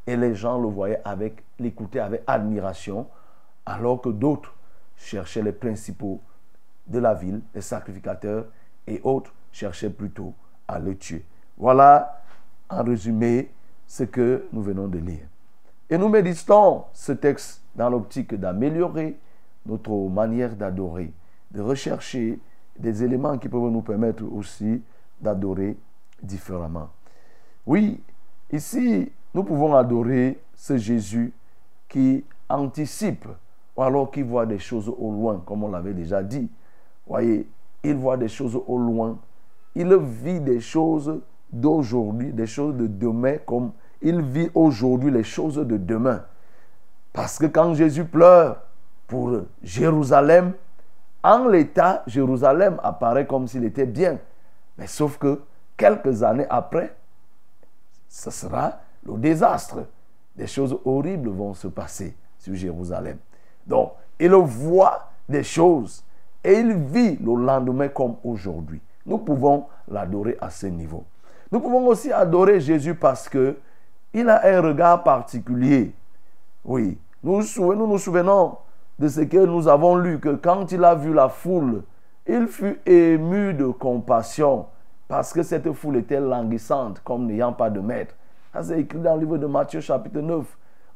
Et 0.06 0.16
les 0.16 0.34
gens 0.34 0.58
le 0.58 0.68
voyaient 0.68 1.02
avec, 1.04 1.44
l'écoutaient 1.58 2.00
avec 2.00 2.22
admiration, 2.26 3.06
alors 3.66 4.00
que 4.00 4.08
d'autres 4.08 4.54
cherchaient 4.96 5.42
les 5.42 5.52
principaux 5.52 6.20
de 6.86 6.98
la 6.98 7.12
ville, 7.12 7.42
les 7.54 7.60
sacrificateurs, 7.60 8.46
et 8.86 9.00
autres 9.04 9.34
cherchaient 9.52 9.90
plutôt 9.90 10.32
à 10.66 10.78
le 10.78 10.96
tuer. 10.96 11.24
Voilà, 11.58 12.22
en 12.70 12.82
résumé, 12.82 13.50
ce 13.86 14.04
que 14.04 14.46
nous 14.52 14.62
venons 14.62 14.88
de 14.88 14.98
lire. 14.98 15.26
Et 15.90 15.96
nous 15.96 16.08
méditons 16.08 16.84
ce 16.92 17.12
texte 17.12 17.62
dans 17.74 17.88
l'optique 17.88 18.34
d'améliorer 18.34 19.16
notre 19.66 19.92
manière 20.08 20.54
d'adorer, 20.54 21.12
de 21.50 21.60
rechercher 21.60 22.38
des 22.78 23.02
éléments 23.02 23.38
qui 23.38 23.48
peuvent 23.48 23.70
nous 23.70 23.82
permettre 23.82 24.24
aussi 24.24 24.82
d'adorer 25.20 25.76
différemment. 26.22 26.88
Oui, 27.66 28.00
ici, 28.52 29.10
nous 29.34 29.44
pouvons 29.44 29.74
adorer 29.74 30.40
ce 30.54 30.76
Jésus 30.76 31.32
qui 31.88 32.24
anticipe, 32.48 33.26
ou 33.76 33.82
alors 33.82 34.10
qui 34.10 34.22
voit 34.22 34.46
des 34.46 34.58
choses 34.58 34.88
au 34.88 35.12
loin, 35.12 35.42
comme 35.44 35.64
on 35.64 35.70
l'avait 35.70 35.94
déjà 35.94 36.22
dit. 36.22 36.50
Voyez, 37.06 37.48
il 37.82 37.94
voit 37.94 38.16
des 38.16 38.28
choses 38.28 38.60
au 38.66 38.78
loin. 38.78 39.18
Il 39.74 39.94
vit 39.96 40.40
des 40.40 40.60
choses 40.60 41.20
d'aujourd'hui, 41.52 42.32
des 42.32 42.46
choses 42.46 42.76
de 42.76 42.86
demain, 42.86 43.36
comme 43.46 43.72
il 44.02 44.22
vit 44.22 44.50
aujourd'hui 44.54 45.10
les 45.10 45.24
choses 45.24 45.56
de 45.56 45.76
demain. 45.76 46.24
Parce 47.12 47.38
que 47.38 47.46
quand 47.46 47.74
Jésus 47.74 48.04
pleure 48.04 48.62
pour 49.06 49.32
Jérusalem, 49.62 50.52
en 51.22 51.48
l'état, 51.48 52.04
Jérusalem 52.06 52.78
apparaît 52.82 53.26
comme 53.26 53.48
s'il 53.48 53.64
était 53.64 53.86
bien. 53.86 54.18
Mais 54.76 54.86
sauf 54.86 55.18
que 55.18 55.40
quelques 55.76 56.22
années 56.22 56.46
après, 56.48 56.94
ce 58.08 58.30
sera 58.30 58.80
le 59.04 59.14
désastre. 59.14 59.86
Des 60.36 60.46
choses 60.46 60.78
horribles 60.84 61.30
vont 61.30 61.54
se 61.54 61.66
passer 61.66 62.14
sur 62.38 62.54
Jérusalem. 62.54 63.18
Donc, 63.66 63.92
il 64.20 64.32
voit 64.32 65.10
des 65.28 65.42
choses 65.42 66.04
et 66.44 66.52
il 66.54 66.72
vit 66.74 67.16
le 67.16 67.34
lendemain 67.44 67.88
comme 67.88 68.16
aujourd'hui. 68.22 68.80
Nous 69.04 69.18
pouvons 69.18 69.66
l'adorer 69.88 70.36
à 70.40 70.50
ce 70.50 70.66
niveau. 70.66 71.04
Nous 71.50 71.60
pouvons 71.60 71.86
aussi 71.86 72.12
adorer 72.12 72.60
Jésus 72.60 72.94
parce 72.94 73.28
que 73.28 73.56
il 74.14 74.28
a 74.28 74.46
un 74.46 74.60
regard 74.60 75.02
particulier. 75.02 75.92
Oui, 76.64 76.98
nous 77.22 77.38
nous, 77.38 77.98
souvenons 77.98 78.56
de 78.98 79.08
ce 79.08 79.20
que 79.22 79.44
nous 79.44 79.68
avons 79.68 79.96
lu, 79.96 80.18
que 80.18 80.34
quand 80.34 80.70
il 80.72 80.84
a 80.84 80.94
vu 80.94 81.12
la 81.12 81.28
foule, 81.28 81.82
il 82.26 82.46
fut 82.46 82.78
ému 82.86 83.54
de 83.54 83.66
compassion 83.66 84.66
parce 85.08 85.32
que 85.32 85.42
cette 85.42 85.72
foule 85.72 85.96
était 85.96 86.20
languissante 86.20 87.00
comme 87.02 87.26
n'ayant 87.26 87.52
pas 87.52 87.70
de 87.70 87.80
maître. 87.80 88.14
Ça 88.52 88.62
c'est 88.62 88.80
écrit 88.80 88.98
dans 88.98 89.14
le 89.14 89.20
livre 89.20 89.38
de 89.38 89.46
Matthieu 89.46 89.80
chapitre 89.80 90.20
9. 90.20 90.44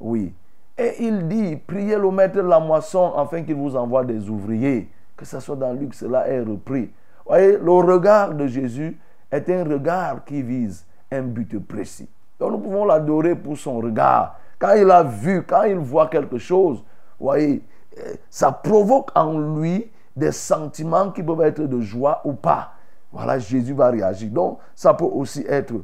Oui. 0.01 0.35
Et 0.77 1.05
il 1.05 1.29
dit, 1.29 1.57
priez 1.57 1.97
le 1.97 2.11
maître 2.11 2.35
de 2.35 2.41
la 2.41 2.61
moisson 2.61 3.13
afin 3.17 3.43
qu'il 3.43 3.57
vous 3.57 3.77
envoie 3.77 4.05
des 4.05 4.29
ouvriers. 4.29 4.91
Que 5.17 5.25
ce 5.25 5.41
soit 5.41 5.57
dans 5.57 5.73
Luc, 5.73 5.95
cela 5.95 6.29
est 6.29 6.41
repris. 6.41 6.91
Voyez, 7.27 7.57
le 7.59 7.71
regard 7.71 8.35
de 8.35 8.47
Jésus 8.47 8.99
est 9.31 9.49
un 9.49 9.65
regard 9.65 10.25
qui 10.25 10.43
vise 10.43 10.85
un 11.11 11.23
but 11.23 11.59
précis. 11.59 12.09
Nous 12.51 12.59
pouvons 12.59 12.85
l'adorer 12.85 13.35
pour 13.35 13.57
son 13.57 13.79
regard. 13.79 14.39
Quand 14.59 14.75
il 14.75 14.91
a 14.91 15.03
vu, 15.03 15.43
quand 15.43 15.65
il 15.65 15.77
voit 15.77 16.09
quelque 16.09 16.39
chose, 16.39 16.83
voyez, 17.19 17.63
euh, 17.99 18.15
ça 18.31 18.53
provoque 18.53 19.11
en 19.15 19.39
lui 19.39 19.91
des 20.17 20.33
sentiments 20.33 21.11
qui 21.11 21.23
peuvent 21.23 21.41
être 21.43 21.63
de 21.63 21.81
joie 21.81 22.21
ou 22.25 22.33
pas. 22.33 22.75
Voilà, 23.13 23.39
Jésus 23.39 23.75
va 23.75 23.91
réagir. 23.91 24.31
Donc, 24.31 24.59
ça 24.75 24.95
peut 24.95 25.05
aussi 25.05 25.45
être 25.49 25.75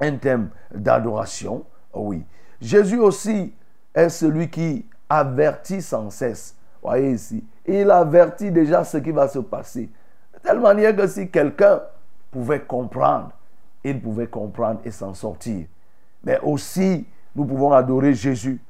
un 0.00 0.16
thème 0.16 0.48
d'adoration. 0.74 1.64
Oui. 1.92 2.24
Jésus 2.60 2.98
aussi 2.98 3.52
est 3.94 4.08
celui 4.08 4.50
qui 4.50 4.84
avertit 5.08 5.82
sans 5.82 6.10
cesse. 6.10 6.56
Voyez 6.82 7.12
ici. 7.12 7.44
Il 7.66 7.90
avertit 7.90 8.50
déjà 8.50 8.84
ce 8.84 8.98
qui 8.98 9.10
va 9.10 9.28
se 9.28 9.38
passer. 9.38 9.88
De 10.34 10.38
telle 10.40 10.60
manière 10.60 10.94
que 10.94 11.06
si 11.06 11.30
quelqu'un 11.30 11.80
pouvait 12.30 12.60
comprendre, 12.60 13.30
il 13.84 14.00
pouvait 14.00 14.26
comprendre 14.26 14.80
et 14.84 14.90
s'en 14.90 15.14
sortir. 15.14 15.66
Mais 16.24 16.40
aussi, 16.42 17.06
nous 17.36 17.44
pouvons 17.44 17.72
adorer 17.72 18.14
Jésus 18.14 18.60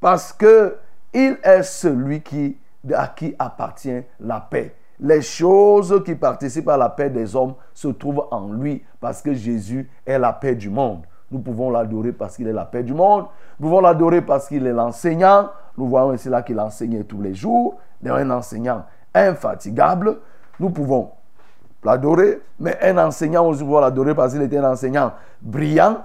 parce 0.00 0.32
que 0.32 0.76
il 1.14 1.36
est 1.42 1.62
celui 1.62 2.22
qui, 2.22 2.56
à 2.94 3.08
qui 3.08 3.34
appartient 3.38 4.02
la 4.18 4.40
paix. 4.40 4.74
Les 4.98 5.20
choses 5.20 6.02
qui 6.04 6.14
participent 6.14 6.68
à 6.68 6.76
la 6.76 6.88
paix 6.88 7.10
des 7.10 7.36
hommes 7.36 7.54
se 7.74 7.88
trouvent 7.88 8.26
en 8.30 8.52
lui 8.52 8.82
parce 9.00 9.20
que 9.20 9.34
Jésus 9.34 9.90
est 10.06 10.18
la 10.18 10.32
paix 10.32 10.54
du 10.54 10.70
monde. 10.70 11.02
Nous 11.30 11.40
pouvons 11.40 11.70
l'adorer 11.70 12.12
parce 12.12 12.36
qu'il 12.36 12.46
est 12.46 12.52
la 12.52 12.64
paix 12.64 12.82
du 12.82 12.94
monde. 12.94 13.26
Nous 13.58 13.66
pouvons 13.66 13.80
l'adorer 13.80 14.22
parce 14.22 14.48
qu'il 14.48 14.66
est 14.66 14.72
l'enseignant. 14.72 15.50
Nous 15.76 15.88
voyons 15.88 16.14
ici 16.14 16.28
là 16.28 16.42
qu'il 16.42 16.60
enseignait 16.60 17.04
tous 17.04 17.20
les 17.20 17.34
jours. 17.34 17.78
Il 18.00 18.08
est 18.08 18.10
un 18.10 18.30
enseignant 18.30 18.84
infatigable. 19.14 20.18
Nous 20.60 20.70
pouvons 20.70 21.10
l'adorer, 21.84 22.40
mais 22.58 22.78
un 22.82 22.98
enseignant 22.98 23.46
aussi 23.46 23.62
pouvons 23.62 23.80
l'adorer 23.80 24.14
parce 24.14 24.32
qu'il 24.32 24.42
était 24.42 24.58
un 24.58 24.70
enseignant 24.72 25.12
brillant 25.40 26.02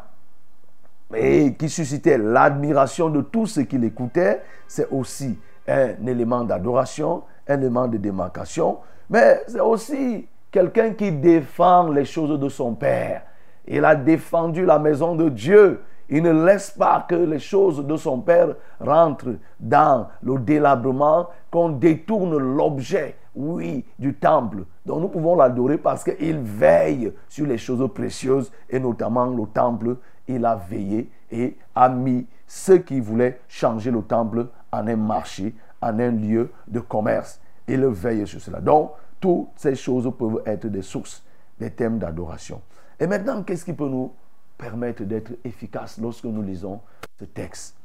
et 1.15 1.53
qui 1.53 1.69
suscitait 1.69 2.17
l'admiration 2.17 3.09
de 3.09 3.21
tous 3.21 3.47
ceux 3.47 3.63
qui 3.63 3.77
l'écoutaient. 3.77 4.41
C'est 4.67 4.89
aussi 4.91 5.39
un 5.67 6.05
élément 6.05 6.43
d'adoration, 6.43 7.23
un 7.47 7.59
élément 7.59 7.87
de 7.87 7.97
démarcation, 7.97 8.79
mais 9.09 9.41
c'est 9.47 9.59
aussi 9.59 10.27
quelqu'un 10.51 10.91
qui 10.91 11.11
défend 11.11 11.89
les 11.89 12.05
choses 12.05 12.39
de 12.39 12.49
son 12.49 12.73
Père. 12.73 13.23
Il 13.67 13.83
a 13.85 13.95
défendu 13.95 14.65
la 14.65 14.79
maison 14.79 15.15
de 15.15 15.29
Dieu. 15.29 15.81
Il 16.09 16.23
ne 16.23 16.45
laisse 16.45 16.71
pas 16.71 17.05
que 17.07 17.15
les 17.15 17.39
choses 17.39 17.85
de 17.85 17.97
son 17.97 18.21
Père 18.21 18.55
rentrent 18.79 19.35
dans 19.59 20.07
le 20.23 20.39
délabrement, 20.39 21.27
qu'on 21.51 21.69
détourne 21.69 22.37
l'objet, 22.37 23.15
oui, 23.37 23.85
du 23.99 24.15
temple. 24.15 24.65
Donc 24.85 25.01
nous 25.01 25.09
pouvons 25.09 25.35
l'adorer 25.35 25.77
parce 25.77 26.03
qu'il 26.03 26.39
veille 26.39 27.13
sur 27.29 27.45
les 27.45 27.59
choses 27.59 27.87
précieuses 27.93 28.51
et 28.69 28.79
notamment 28.79 29.27
le 29.27 29.45
temple. 29.45 29.97
Il 30.27 30.43
a 30.43 30.55
veillé 30.55 31.09
et 31.31 31.55
a 31.75 31.87
mis 31.87 32.25
ceux 32.47 32.79
qui 32.79 32.99
voulaient 32.99 33.39
changer 33.47 33.91
le 33.91 34.01
temple 34.01 34.47
en 34.71 34.87
un 34.87 34.95
marché, 34.95 35.53
en 35.81 35.99
un 35.99 36.11
lieu 36.11 36.49
de 36.67 36.79
commerce. 36.79 37.39
Il 37.67 37.85
veille 37.85 38.25
sur 38.25 38.41
cela. 38.41 38.59
Donc, 38.59 38.91
toutes 39.19 39.49
ces 39.55 39.75
choses 39.75 40.11
peuvent 40.17 40.41
être 40.45 40.67
des 40.67 40.81
sources, 40.81 41.23
des 41.59 41.69
thèmes 41.69 41.99
d'adoration. 41.99 42.61
Et 42.99 43.05
maintenant, 43.05 43.43
qu'est-ce 43.43 43.65
qui 43.65 43.73
peut 43.73 43.87
nous 43.87 44.11
permettre 44.57 45.03
d'être 45.03 45.33
efficaces 45.43 45.99
lorsque 46.01 46.25
nous 46.25 46.41
lisons 46.41 46.79
ce 47.19 47.25
texte? 47.25 47.75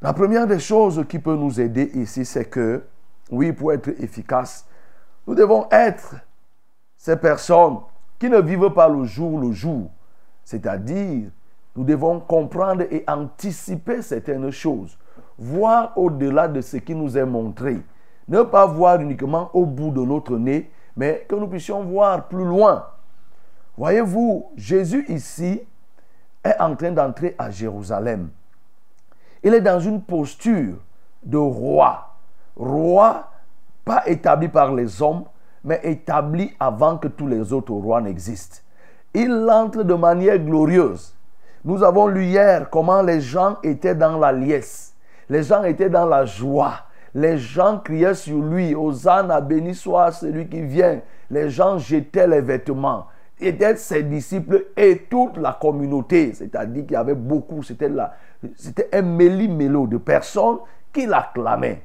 La 0.00 0.12
première 0.12 0.46
des 0.46 0.58
choses 0.58 1.04
qui 1.08 1.18
peut 1.18 1.36
nous 1.36 1.60
aider 1.60 1.90
ici, 1.94 2.24
c'est 2.24 2.44
que, 2.46 2.82
oui, 3.30 3.52
pour 3.52 3.72
être 3.72 3.88
efficace, 3.88 4.66
nous 5.26 5.34
devons 5.34 5.66
être 5.70 6.16
ces 6.96 7.16
personnes 7.16 7.78
qui 8.18 8.28
ne 8.28 8.40
vivent 8.40 8.70
pas 8.70 8.88
le 8.88 9.04
jour 9.04 9.38
le 9.40 9.52
jour. 9.52 9.90
C'est-à-dire, 10.44 11.30
nous 11.74 11.84
devons 11.84 12.20
comprendre 12.20 12.82
et 12.90 13.04
anticiper 13.08 14.02
certaines 14.02 14.50
choses, 14.50 14.98
voir 15.38 15.96
au-delà 15.96 16.48
de 16.48 16.60
ce 16.60 16.76
qui 16.76 16.94
nous 16.94 17.16
est 17.16 17.24
montré. 17.24 17.82
Ne 18.28 18.42
pas 18.42 18.66
voir 18.66 19.00
uniquement 19.00 19.50
au 19.52 19.64
bout 19.64 19.90
de 19.90 20.02
notre 20.02 20.36
nez, 20.36 20.70
mais 20.96 21.24
que 21.28 21.34
nous 21.34 21.48
puissions 21.48 21.82
voir 21.82 22.28
plus 22.28 22.44
loin. 22.44 22.86
Voyez-vous, 23.76 24.50
Jésus 24.56 25.04
ici 25.08 25.62
est 26.44 26.60
en 26.60 26.76
train 26.76 26.92
d'entrer 26.92 27.34
à 27.38 27.50
Jérusalem. 27.50 28.30
Il 29.42 29.54
est 29.54 29.60
dans 29.60 29.80
une 29.80 30.02
posture 30.02 30.76
de 31.24 31.38
roi. 31.38 32.11
Roi, 32.56 33.30
pas 33.84 34.02
établi 34.06 34.48
par 34.48 34.74
les 34.74 35.02
hommes, 35.02 35.24
mais 35.64 35.80
établi 35.84 36.52
avant 36.58 36.98
que 36.98 37.08
tous 37.08 37.26
les 37.26 37.52
autres 37.52 37.72
rois 37.72 38.00
n'existent. 38.00 38.58
Il 39.14 39.48
entre 39.50 39.82
de 39.82 39.94
manière 39.94 40.38
glorieuse. 40.38 41.14
Nous 41.64 41.82
avons 41.84 42.08
lu 42.08 42.24
hier 42.24 42.70
comment 42.70 43.02
les 43.02 43.20
gens 43.20 43.56
étaient 43.62 43.94
dans 43.94 44.18
la 44.18 44.32
liesse. 44.32 44.94
Les 45.28 45.44
gens 45.44 45.62
étaient 45.62 45.90
dans 45.90 46.06
la 46.06 46.24
joie. 46.24 46.74
Les 47.14 47.38
gens 47.38 47.78
criaient 47.78 48.14
sur 48.14 48.38
lui, 48.38 48.74
Hosanna, 48.74 49.40
béni 49.40 49.74
soit 49.74 50.12
celui 50.12 50.48
qui 50.48 50.62
vient. 50.62 51.00
Les 51.30 51.50
gens 51.50 51.78
jetaient 51.78 52.26
les 52.26 52.40
vêtements. 52.40 53.06
Étaient 53.38 53.76
ses 53.76 54.02
disciples 54.02 54.66
et 54.76 55.06
toute 55.10 55.36
la 55.36 55.56
communauté. 55.60 56.32
C'est-à-dire 56.34 56.84
qu'il 56.84 56.92
y 56.92 56.96
avait 56.96 57.14
beaucoup, 57.14 57.62
c'était, 57.62 57.90
un 58.92 59.02
méli-mélo 59.02 59.86
de 59.86 59.98
personnes 59.98 60.58
qui 60.92 61.06
l'acclamaient. 61.06 61.82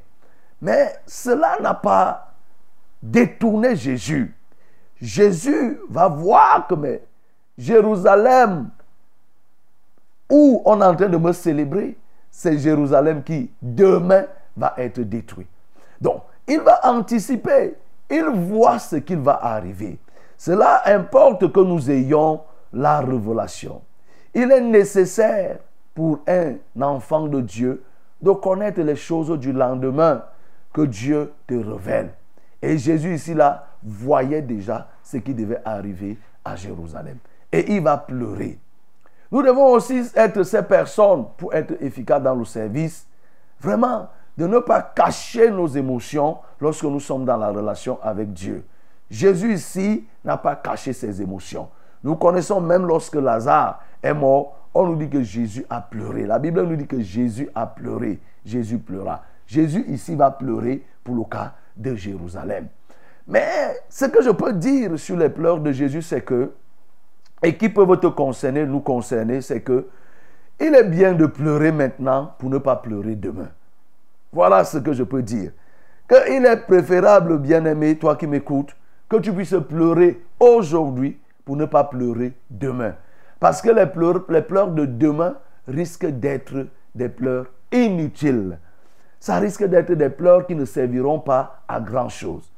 Mais 0.62 0.96
cela 1.06 1.58
n'a 1.62 1.74
pas 1.74 2.34
détourné 3.02 3.76
Jésus. 3.76 4.36
Jésus 5.00 5.80
va 5.90 6.08
voir 6.08 6.68
que 6.68 6.74
mais, 6.76 7.04
Jérusalem, 7.58 8.70
où 10.30 10.62
on 10.66 10.82
est 10.82 10.86
en 10.86 10.96
train 10.96 11.10
de 11.10 11.18
me 11.18 11.32
célébrer, 11.32 11.98
c'est 12.32 12.58
Jérusalem 12.58 13.24
qui 13.24 13.52
demain 13.62 14.26
va 14.56 14.74
être 14.78 15.02
détruit. 15.02 15.48
Donc, 16.02 16.24
il 16.48 16.60
va 16.62 16.80
anticiper, 16.84 17.76
il 18.10 18.26
voit 18.26 18.80
ce 18.80 18.98
qu'il 18.98 19.20
va 19.20 19.40
arriver. 19.44 20.00
Cela 20.38 20.82
importe 20.86 21.52
que 21.52 21.60
nous 21.60 21.90
ayons 21.90 22.42
la 22.74 23.00
révélation. 23.00 23.82
Il 24.34 24.52
est 24.52 24.62
nécessaire 24.62 25.58
pour 25.96 26.20
un 26.28 26.56
enfant 26.80 27.28
de 27.28 27.42
Dieu 27.42 27.84
de 28.22 28.32
connaître 28.32 28.82
les 28.82 28.96
choses 28.96 29.32
du 29.40 29.52
lendemain 29.52 30.24
que 30.78 30.84
Dieu 30.84 31.34
te 31.48 31.56
révèle. 31.56 32.14
Et 32.62 32.78
Jésus 32.78 33.16
ici 33.16 33.34
là 33.34 33.66
voyait 33.82 34.44
déjà 34.44 34.88
ce 35.02 35.18
qui 35.18 35.34
devait 35.34 35.62
arriver 35.66 36.20
à 36.46 36.56
Jérusalem. 36.56 37.18
Et 37.52 37.74
il 37.74 37.82
va 37.82 37.98
pleurer. 37.98 38.60
Nous 39.32 39.42
devons 39.42 39.72
aussi 39.72 40.04
être 40.14 40.44
ces 40.44 40.62
personnes 40.62 41.26
pour 41.36 41.52
être 41.56 41.82
efficaces 41.82 42.22
dans 42.22 42.36
le 42.36 42.46
service. 42.46 43.08
Vraiment, 43.60 44.08
de 44.38 44.46
ne 44.46 44.60
pas 44.60 44.84
cacher 44.84 45.50
nos 45.50 45.66
émotions 45.66 46.38
lorsque 46.62 46.84
nous 46.84 47.00
sommes 47.00 47.26
dans 47.26 47.38
la 47.38 47.50
relation 47.50 47.98
avec 48.04 48.32
Dieu. 48.32 48.64
Jésus 49.10 49.56
ici 49.56 50.06
n'a 50.24 50.38
pas 50.38 50.56
caché 50.56 50.94
ses 50.94 51.24
émotions. 51.24 51.70
Nous 52.04 52.16
connaissons 52.16 52.62
même 52.62 52.86
lorsque 52.86 53.16
Lazare 53.16 53.82
est 54.04 54.14
mort, 54.14 54.60
on 54.76 54.86
nous 54.86 54.96
dit 54.96 55.10
que 55.10 55.24
Jésus 55.24 55.66
a 55.72 55.82
pleuré. 55.82 56.28
La 56.28 56.38
Bible 56.38 56.62
nous 56.62 56.76
dit 56.76 56.86
que 56.86 57.02
Jésus 57.02 57.50
a 57.56 57.66
pleuré. 57.66 58.20
Jésus 58.46 58.78
pleura. 58.78 59.24
Jésus 59.48 59.86
ici 59.88 60.16
va 60.16 60.30
pleurer 60.32 60.84
pour 61.04 61.16
le 61.16 61.24
cas 61.24 61.56
de 61.76 61.96
Jérusalem. 61.96 62.68
Mais 63.28 63.48
ce 63.90 64.06
que 64.06 64.22
je 64.22 64.30
peux 64.30 64.54
dire 64.54 64.98
sur 65.00 65.18
les 65.18 65.30
pleurs 65.30 65.60
de 65.60 65.72
Jésus, 65.72 66.02
c'est 66.02 66.22
que, 66.22 66.52
et 67.44 67.56
qui 67.56 67.70
peuvent 67.70 68.00
te 68.00 68.08
concerner, 68.08 68.66
nous 68.66 68.80
concerner, 68.80 69.42
c'est 69.42 69.62
que 69.62 69.88
il 70.60 70.74
est 70.74 70.84
bien 70.84 71.14
de 71.14 71.26
pleurer 71.28 71.72
maintenant 71.72 72.34
pour 72.40 72.50
ne 72.50 72.58
pas 72.58 72.76
pleurer 72.78 73.16
demain. 73.16 73.50
Voilà 74.32 74.64
ce 74.64 74.80
que 74.80 74.92
je 74.94 75.04
peux 75.04 75.22
dire. 75.22 75.52
Qu'il 76.10 76.46
est 76.46 76.66
préférable, 76.66 77.38
bien-aimé, 77.38 77.98
toi 77.98 78.16
qui 78.16 78.28
m'écoutes, 78.28 78.76
que 79.08 79.18
tu 79.18 79.32
puisses 79.34 79.56
pleurer 79.70 80.22
aujourd'hui 80.40 81.18
pour 81.46 81.58
ne 81.58 81.66
pas 81.66 81.84
pleurer 81.84 82.34
demain. 82.50 82.96
Parce 83.40 83.62
que 83.62 83.70
les 83.70 83.86
pleurs, 83.86 84.26
les 84.30 84.42
pleurs 84.42 84.72
de 84.72 84.86
demain 84.86 85.36
risquent 85.68 86.08
d'être 86.08 86.68
des 86.96 87.10
pleurs 87.10 87.46
inutiles. 87.72 88.58
Ça 89.20 89.38
risque 89.40 89.64
d'être 89.64 89.92
des 89.94 90.10
pleurs 90.10 90.46
qui 90.46 90.56
ne 90.56 90.66
serviront 90.66 91.20
pas 91.20 91.62
à 91.68 91.80
grand-chose. 91.80 92.50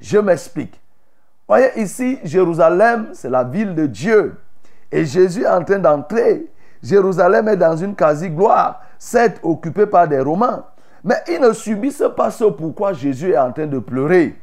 Je 0.00 0.18
m'explique. 0.18 0.80
Voyez 1.48 1.70
ici, 1.76 2.18
Jérusalem, 2.24 3.10
c'est 3.12 3.30
la 3.30 3.44
ville 3.44 3.74
de 3.74 3.86
Dieu. 3.86 4.36
Et 4.90 5.04
Jésus 5.04 5.42
est 5.42 5.48
en 5.48 5.62
train 5.62 5.78
d'entrer. 5.78 6.46
Jérusalem 6.82 7.48
est 7.48 7.56
dans 7.56 7.76
une 7.76 7.94
quasi-gloire, 7.94 8.82
certes 8.98 9.38
occupée 9.42 9.86
par 9.86 10.06
des 10.08 10.20
Romains. 10.20 10.64
Mais 11.04 11.22
ils 11.28 11.40
ne 11.40 11.52
subissent 11.52 12.10
pas 12.16 12.30
ce 12.30 12.44
pourquoi 12.44 12.92
Jésus 12.92 13.32
est 13.32 13.38
en 13.38 13.52
train 13.52 13.66
de 13.66 13.78
pleurer. 13.78 14.36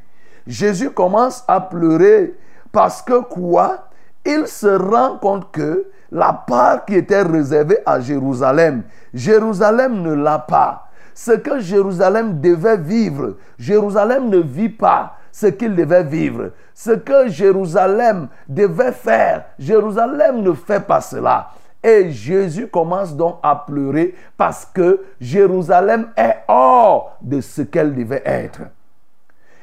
Jésus 0.46 0.90
commence 0.90 1.44
à 1.46 1.60
pleurer 1.60 2.34
parce 2.72 3.02
que 3.02 3.20
quoi? 3.20 3.88
Il 4.24 4.46
se 4.46 4.66
rend 4.66 5.18
compte 5.18 5.52
que 5.52 5.86
la 6.10 6.32
part 6.32 6.84
qui 6.84 6.94
était 6.94 7.22
réservée 7.22 7.78
à 7.84 8.00
Jérusalem, 8.00 8.82
Jérusalem 9.12 10.00
ne 10.00 10.14
l'a 10.14 10.38
pas. 10.38 10.83
Ce 11.14 11.32
que 11.32 11.60
Jérusalem 11.60 12.40
devait 12.40 12.76
vivre, 12.76 13.36
Jérusalem 13.58 14.28
ne 14.28 14.38
vit 14.38 14.68
pas 14.68 15.16
ce 15.30 15.46
qu'il 15.46 15.74
devait 15.74 16.04
vivre. 16.04 16.50
Ce 16.74 16.90
que 16.90 17.28
Jérusalem 17.28 18.28
devait 18.48 18.92
faire, 18.92 19.46
Jérusalem 19.58 20.42
ne 20.42 20.52
fait 20.52 20.84
pas 20.84 21.00
cela. 21.00 21.50
Et 21.82 22.10
Jésus 22.10 22.66
commence 22.68 23.14
donc 23.14 23.38
à 23.42 23.54
pleurer 23.54 24.14
parce 24.36 24.64
que 24.64 25.02
Jérusalem 25.20 26.08
est 26.16 26.36
hors 26.48 27.16
de 27.20 27.40
ce 27.40 27.62
qu'elle 27.62 27.94
devait 27.94 28.22
être. 28.24 28.62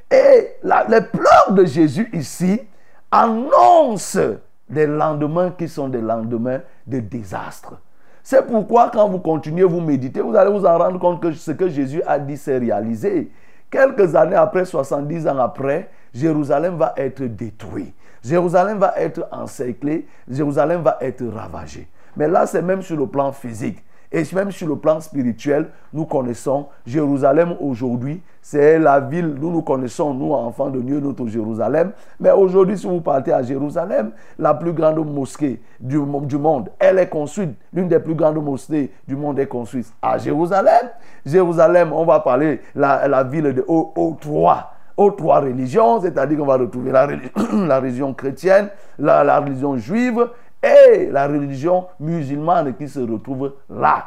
Et 0.10 0.58
les 0.64 1.02
pleurs 1.02 1.52
de 1.52 1.66
Jésus 1.66 2.10
ici 2.14 2.62
annoncent 3.10 4.36
des 4.70 4.88
lendemains 4.88 5.52
qui 5.52 5.68
sont 5.68 5.90
des 5.90 6.02
lendemains 6.02 6.62
de 6.86 7.00
désastre. 7.00 7.74
C'est 8.24 8.46
pourquoi 8.46 8.90
quand 8.92 9.08
vous 9.10 9.20
continuez, 9.20 9.64
vous 9.64 9.82
méditez, 9.82 10.22
vous 10.22 10.36
allez 10.36 10.52
vous 10.52 10.66
en 10.66 10.78
rendre 10.78 11.00
compte 11.00 11.22
que 11.22 11.32
ce 11.32 11.52
que 11.52 11.68
Jésus 11.68 12.02
a 12.06 12.20
dit 12.20 12.38
s'est 12.38 12.58
réalisé. 12.58 13.32
Quelques 13.70 14.16
années 14.16 14.36
après, 14.36 14.66
70 14.66 15.28
ans 15.28 15.40
après, 15.40 15.90
Jérusalem 16.14 16.78
va 16.78 16.94
être 16.98 17.24
détruit. 17.24 17.94
Jérusalem 18.24 18.78
va 18.78 18.94
être 18.98 19.28
encerclé. 19.32 20.08
Jérusalem 20.30 20.82
va 20.82 20.98
être 21.02 21.26
ravagé. 21.26 21.88
Mais 22.16 22.28
là, 22.28 22.46
c'est 22.46 22.62
même 22.62 22.82
sur 22.82 22.98
le 22.98 23.08
plan 23.08 23.32
physique. 23.32 23.84
Et 24.12 24.24
même 24.36 24.52
sur 24.52 24.68
le 24.68 24.76
plan 24.76 25.00
spirituel, 25.00 25.68
nous 25.94 26.06
connaissons 26.06 26.68
Jérusalem 26.86 27.56
aujourd'hui. 27.62 28.22
C'est 28.42 28.78
la 28.78 29.00
ville, 29.00 29.36
nous 29.40 29.52
nous 29.52 29.62
connaissons, 29.62 30.14
nous, 30.14 30.34
enfants 30.34 30.70
de 30.70 30.82
Dieu, 30.82 31.00
notre 31.00 31.26
Jérusalem. 31.28 31.92
Mais 32.20 32.32
aujourd'hui, 32.32 32.78
si 32.78 32.88
vous 32.88 33.00
partez 33.00 33.32
à 33.32 33.42
Jérusalem, 33.42 34.12
la 34.38 34.54
plus 34.54 34.74
grande 34.74 34.98
mosquée 35.06 35.62
du, 35.80 35.98
mo- 35.98 36.22
du 36.22 36.38
monde, 36.38 36.70
elle 36.80 37.00
est 37.00 37.08
construite, 37.08 37.52
l'une 37.72 37.88
des 37.88 38.00
plus 38.00 38.16
grandes 38.16 38.44
mosquées 38.44 38.92
du 39.08 39.16
monde 39.16 39.40
est 39.40 39.48
construite 39.48 39.94
à 40.02 40.18
Jérusalem. 40.18 40.90
Jérusalem, 41.26 41.94
on 41.94 42.04
va 42.04 42.20
parler 42.20 42.60
la, 42.76 43.08
la 43.08 43.24
ville 43.24 43.54
de, 43.54 43.64
aux, 43.68 43.94
aux 43.96 44.18
trois 44.20 44.72
aux 44.98 45.10
trois 45.12 45.40
religions, 45.40 46.02
c'est-à-dire 46.02 46.38
qu'on 46.38 46.46
va 46.46 46.58
retrouver 46.58 46.92
la, 46.92 47.08
reli- 47.08 47.32
la 47.68 47.80
religion 47.80 48.14
chrétienne, 48.14 48.68
la 49.00 49.40
religion 49.40 49.78
juive 49.78 50.28
et 50.62 51.08
la 51.08 51.28
religion 51.28 51.88
musulmane 52.00 52.76
qui 52.76 52.88
se 52.88 53.00
retrouve 53.00 53.54
là. 53.70 54.06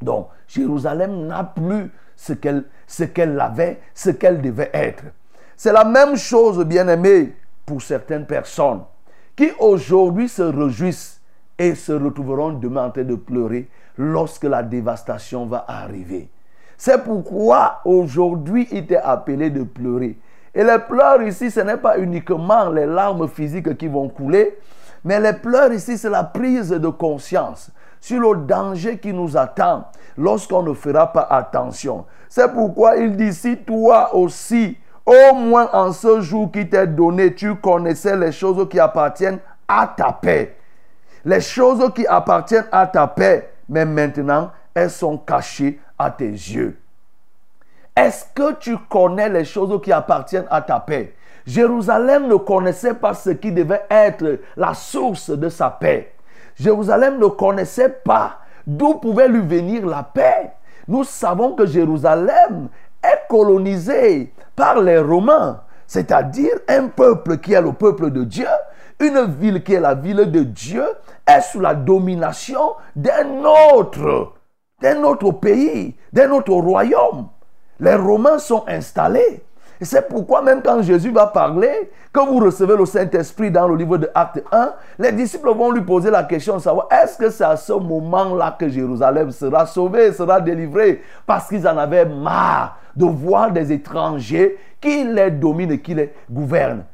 Donc, 0.00 0.28
Jérusalem 0.46 1.26
n'a 1.26 1.44
plus 1.44 1.90
ce 2.16 2.32
qu'elle 2.32 2.64
qu'elle 3.14 3.38
avait, 3.38 3.80
ce 3.94 4.10
qu'elle 4.10 4.40
devait 4.40 4.70
être. 4.72 5.04
C'est 5.56 5.72
la 5.72 5.84
même 5.84 6.16
chose, 6.16 6.64
bien 6.64 6.88
aimé, 6.88 7.34
pour 7.66 7.82
certaines 7.82 8.26
personnes 8.26 8.82
qui 9.36 9.50
aujourd'hui 9.60 10.28
se 10.28 10.42
réjouissent 10.42 11.20
et 11.58 11.74
se 11.74 11.92
retrouveront 11.92 12.52
demain 12.52 12.86
en 12.86 12.90
train 12.90 13.04
de 13.04 13.14
pleurer 13.14 13.68
lorsque 13.96 14.44
la 14.44 14.62
dévastation 14.62 15.46
va 15.46 15.64
arriver. 15.68 16.28
C'est 16.76 17.04
pourquoi 17.04 17.80
aujourd'hui 17.84 18.68
il 18.72 18.86
t'est 18.86 18.96
appelé 18.96 19.50
de 19.50 19.62
pleurer. 19.64 20.18
Et 20.54 20.64
les 20.64 20.78
pleurs 20.78 21.22
ici, 21.22 21.50
ce 21.50 21.60
n'est 21.60 21.76
pas 21.76 21.98
uniquement 21.98 22.68
les 22.70 22.86
larmes 22.86 23.28
physiques 23.28 23.76
qui 23.76 23.86
vont 23.86 24.08
couler, 24.08 24.56
mais 25.04 25.20
les 25.20 25.32
pleurs 25.32 25.72
ici, 25.72 25.96
c'est 25.98 26.10
la 26.10 26.24
prise 26.24 26.70
de 26.70 26.88
conscience 26.88 27.70
sur 28.00 28.20
le 28.20 28.40
danger 28.40 28.98
qui 28.98 29.12
nous 29.12 29.36
attend 29.36 29.84
lorsqu'on 30.16 30.62
ne 30.62 30.74
fera 30.74 31.12
pas 31.12 31.26
attention. 31.30 32.06
C'est 32.28 32.52
pourquoi 32.52 32.96
il 32.96 33.16
dit, 33.16 33.32
si 33.32 33.56
toi 33.58 34.14
aussi, 34.14 34.76
au 35.06 35.34
moins 35.34 35.70
en 35.72 35.92
ce 35.92 36.20
jour 36.20 36.50
qui 36.52 36.68
t'est 36.68 36.86
donné, 36.86 37.34
tu 37.34 37.54
connaissais 37.56 38.16
les 38.16 38.32
choses 38.32 38.68
qui 38.68 38.78
appartiennent 38.78 39.40
à 39.66 39.92
ta 39.96 40.12
paix. 40.12 40.56
Les 41.24 41.40
choses 41.40 41.92
qui 41.94 42.06
appartiennent 42.06 42.68
à 42.70 42.86
ta 42.86 43.06
paix, 43.06 43.50
mais 43.68 43.84
maintenant, 43.84 44.50
elles 44.74 44.90
sont 44.90 45.18
cachées 45.18 45.80
à 45.98 46.10
tes 46.10 46.30
yeux. 46.30 46.78
Est-ce 47.96 48.26
que 48.34 48.54
tu 48.54 48.78
connais 48.88 49.28
les 49.28 49.44
choses 49.44 49.80
qui 49.82 49.92
appartiennent 49.92 50.46
à 50.50 50.62
ta 50.62 50.78
paix? 50.78 51.14
Jérusalem 51.48 52.28
ne 52.28 52.34
connaissait 52.34 52.92
pas 52.92 53.14
ce 53.14 53.30
qui 53.30 53.50
devait 53.50 53.86
être 53.90 54.38
la 54.54 54.74
source 54.74 55.30
de 55.30 55.48
sa 55.48 55.70
paix. 55.70 56.12
Jérusalem 56.54 57.18
ne 57.18 57.28
connaissait 57.28 57.88
pas 57.88 58.40
d'où 58.66 58.96
pouvait 58.96 59.28
lui 59.28 59.40
venir 59.40 59.86
la 59.86 60.02
paix. 60.02 60.52
Nous 60.86 61.04
savons 61.04 61.54
que 61.54 61.64
Jérusalem 61.64 62.68
est 63.02 63.26
colonisée 63.30 64.34
par 64.54 64.78
les 64.82 64.98
Romains, 64.98 65.62
c'est-à-dire 65.86 66.52
un 66.68 66.88
peuple 66.88 67.38
qui 67.38 67.54
est 67.54 67.62
le 67.62 67.72
peuple 67.72 68.10
de 68.10 68.24
Dieu, 68.24 68.48
une 69.00 69.24
ville 69.40 69.64
qui 69.64 69.72
est 69.72 69.80
la 69.80 69.94
ville 69.94 70.30
de 70.30 70.42
Dieu, 70.42 70.84
est 71.26 71.40
sous 71.40 71.60
la 71.60 71.74
domination 71.74 72.74
d'un 72.94 73.42
autre, 73.72 74.34
d'un 74.82 75.02
autre 75.02 75.30
pays, 75.30 75.96
d'un 76.12 76.30
autre 76.30 76.52
royaume. 76.52 77.28
Les 77.80 77.94
Romains 77.94 78.38
sont 78.38 78.64
installés. 78.66 79.42
C'est 79.80 80.08
pourquoi 80.08 80.42
même 80.42 80.60
quand 80.62 80.82
Jésus 80.82 81.10
va 81.10 81.26
parler, 81.26 81.90
que 82.12 82.20
vous 82.20 82.38
recevez 82.38 82.76
le 82.76 82.84
Saint-Esprit 82.84 83.50
dans 83.50 83.68
le 83.68 83.76
livre 83.76 83.96
de 83.96 84.10
Acte 84.14 84.42
1, 84.50 84.72
les 84.98 85.12
disciples 85.12 85.50
vont 85.50 85.70
lui 85.70 85.82
poser 85.82 86.10
la 86.10 86.24
question 86.24 86.56
de 86.56 86.62
savoir 86.62 86.88
est-ce 86.90 87.16
que 87.16 87.30
c'est 87.30 87.44
à 87.44 87.56
ce 87.56 87.72
moment-là 87.72 88.56
que 88.58 88.68
Jérusalem 88.68 89.30
sera 89.30 89.66
sauvée, 89.66 90.12
sera 90.12 90.40
délivrée? 90.40 91.02
Parce 91.26 91.48
qu'ils 91.48 91.66
en 91.68 91.78
avaient 91.78 92.06
marre 92.06 92.78
de 92.96 93.04
voir 93.04 93.52
des 93.52 93.70
étrangers 93.70 94.58
qui 94.80 95.04
les 95.04 95.30
dominent 95.30 95.72
et 95.72 95.80
qui 95.80 95.94
les 95.94 96.12
gouvernent. 96.30 96.84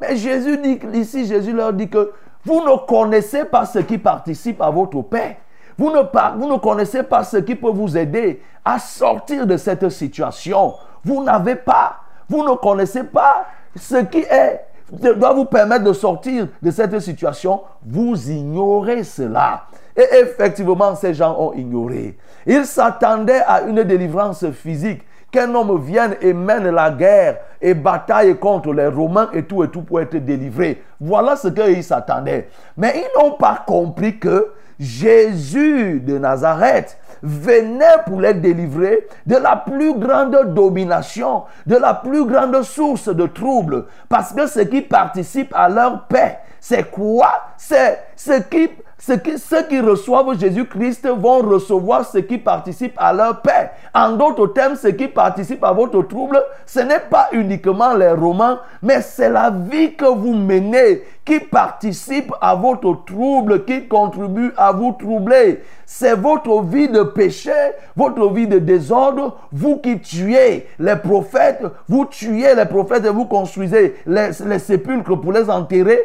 Mais 0.00 0.16
Jésus 0.16 0.58
dit 0.58 0.80
ici, 0.94 1.26
Jésus 1.26 1.52
leur 1.52 1.72
dit 1.72 1.88
que 1.88 2.12
vous 2.44 2.60
ne 2.60 2.76
connaissez 2.86 3.44
pas 3.44 3.64
ce 3.64 3.78
qui 3.78 3.98
participe 3.98 4.60
à 4.60 4.70
votre 4.70 5.00
paix. 5.02 5.38
Vous 5.78 5.90
ne, 5.90 6.02
vous 6.38 6.52
ne 6.52 6.58
connaissez 6.58 7.02
pas 7.02 7.24
ce 7.24 7.38
qui 7.38 7.54
peut 7.54 7.70
vous 7.70 7.96
aider 7.96 8.42
à 8.64 8.78
sortir 8.78 9.46
de 9.46 9.56
cette 9.56 9.88
situation. 9.88 10.74
Vous 11.04 11.22
n'avez 11.22 11.56
pas, 11.56 12.00
vous 12.28 12.42
ne 12.42 12.54
connaissez 12.56 13.04
pas 13.04 13.46
ce 13.76 13.96
qui 13.96 14.18
est, 14.18 14.60
doit 14.90 15.32
vous 15.32 15.44
permettre 15.46 15.84
de 15.84 15.92
sortir 15.92 16.48
de 16.62 16.70
cette 16.70 16.98
situation. 17.00 17.62
Vous 17.84 18.30
ignorez 18.30 19.04
cela. 19.04 19.64
Et 19.96 20.06
effectivement, 20.22 20.94
ces 20.94 21.14
gens 21.14 21.36
ont 21.38 21.52
ignoré. 21.52 22.16
Ils 22.46 22.64
s'attendaient 22.66 23.42
à 23.46 23.62
une 23.62 23.82
délivrance 23.84 24.48
physique 24.50 25.02
qu'un 25.30 25.52
homme 25.54 25.80
vienne 25.82 26.16
et 26.20 26.32
mène 26.32 26.70
la 26.70 26.90
guerre 26.90 27.38
et 27.60 27.74
bataille 27.74 28.38
contre 28.38 28.72
les 28.72 28.86
Romains 28.86 29.30
et 29.32 29.44
tout 29.44 29.64
et 29.64 29.68
tout 29.68 29.82
pour 29.82 30.00
être 30.00 30.16
délivré. 30.16 30.82
Voilà 31.00 31.36
ce 31.36 31.48
qu'ils 31.48 31.82
s'attendaient. 31.82 32.48
Mais 32.76 32.94
ils 32.96 33.20
n'ont 33.20 33.32
pas 33.32 33.64
compris 33.66 34.18
que 34.18 34.52
Jésus 34.78 36.00
de 36.00 36.18
Nazareth 36.18 36.98
venait 37.24 38.02
pour 38.06 38.20
les 38.20 38.34
délivrer 38.34 39.08
de 39.26 39.36
la 39.36 39.56
plus 39.56 39.98
grande 39.98 40.54
domination, 40.54 41.44
de 41.66 41.76
la 41.76 41.94
plus 41.94 42.26
grande 42.26 42.62
source 42.62 43.08
de 43.08 43.26
troubles. 43.26 43.86
Parce 44.08 44.32
que 44.32 44.46
ce 44.46 44.60
qui 44.60 44.82
participe 44.82 45.52
à 45.54 45.68
leur 45.68 46.06
paix, 46.06 46.38
c'est 46.60 46.90
quoi? 46.90 47.32
C'est 47.56 48.04
ce 48.16 48.40
qui, 48.42 48.68
ce 48.98 49.12
qui, 49.12 49.38
ceux 49.38 49.62
qui 49.64 49.80
reçoivent 49.80 50.38
Jésus-Christ 50.38 51.08
vont 51.08 51.38
recevoir 51.38 52.04
ce 52.04 52.18
qui 52.18 52.38
participe 52.38 52.94
à 52.96 53.12
leur 53.12 53.40
paix. 53.40 53.70
En 53.94 54.12
d'autres 54.12 54.48
termes, 54.48 54.76
ce 54.76 54.88
qui 54.88 55.08
participe 55.08 55.62
à 55.64 55.72
votre 55.72 56.02
trouble, 56.02 56.42
ce 56.66 56.80
n'est 56.80 57.00
pas 57.00 57.28
uniquement 57.32 57.94
les 57.94 58.10
Romains, 58.10 58.60
mais 58.82 59.00
c'est 59.00 59.30
la 59.30 59.50
vie 59.50 59.94
que 59.94 60.06
vous 60.06 60.34
menez 60.34 61.02
qui 61.24 61.40
participe 61.40 62.32
à 62.40 62.54
votre 62.54 63.04
trouble, 63.06 63.64
qui 63.64 63.88
contribue 63.88 64.52
à 64.56 64.72
vous 64.72 64.92
troubler. 64.92 65.62
C'est 65.86 66.14
votre 66.14 66.62
vie 66.62 66.88
de 66.88 67.02
péché, 67.02 67.52
votre 67.96 68.30
vie 68.32 68.46
de 68.46 68.58
désordre, 68.58 69.38
vous 69.52 69.78
qui 69.78 69.98
tuez 70.00 70.66
les 70.78 70.96
prophètes, 70.96 71.62
vous 71.88 72.04
tuez 72.04 72.54
les 72.54 72.66
prophètes 72.66 73.06
et 73.06 73.10
vous 73.10 73.24
construisez 73.24 73.96
les, 74.06 74.32
sépulcres 74.58 75.18
pour 75.18 75.32
les 75.32 75.48
enterrer. 75.48 76.00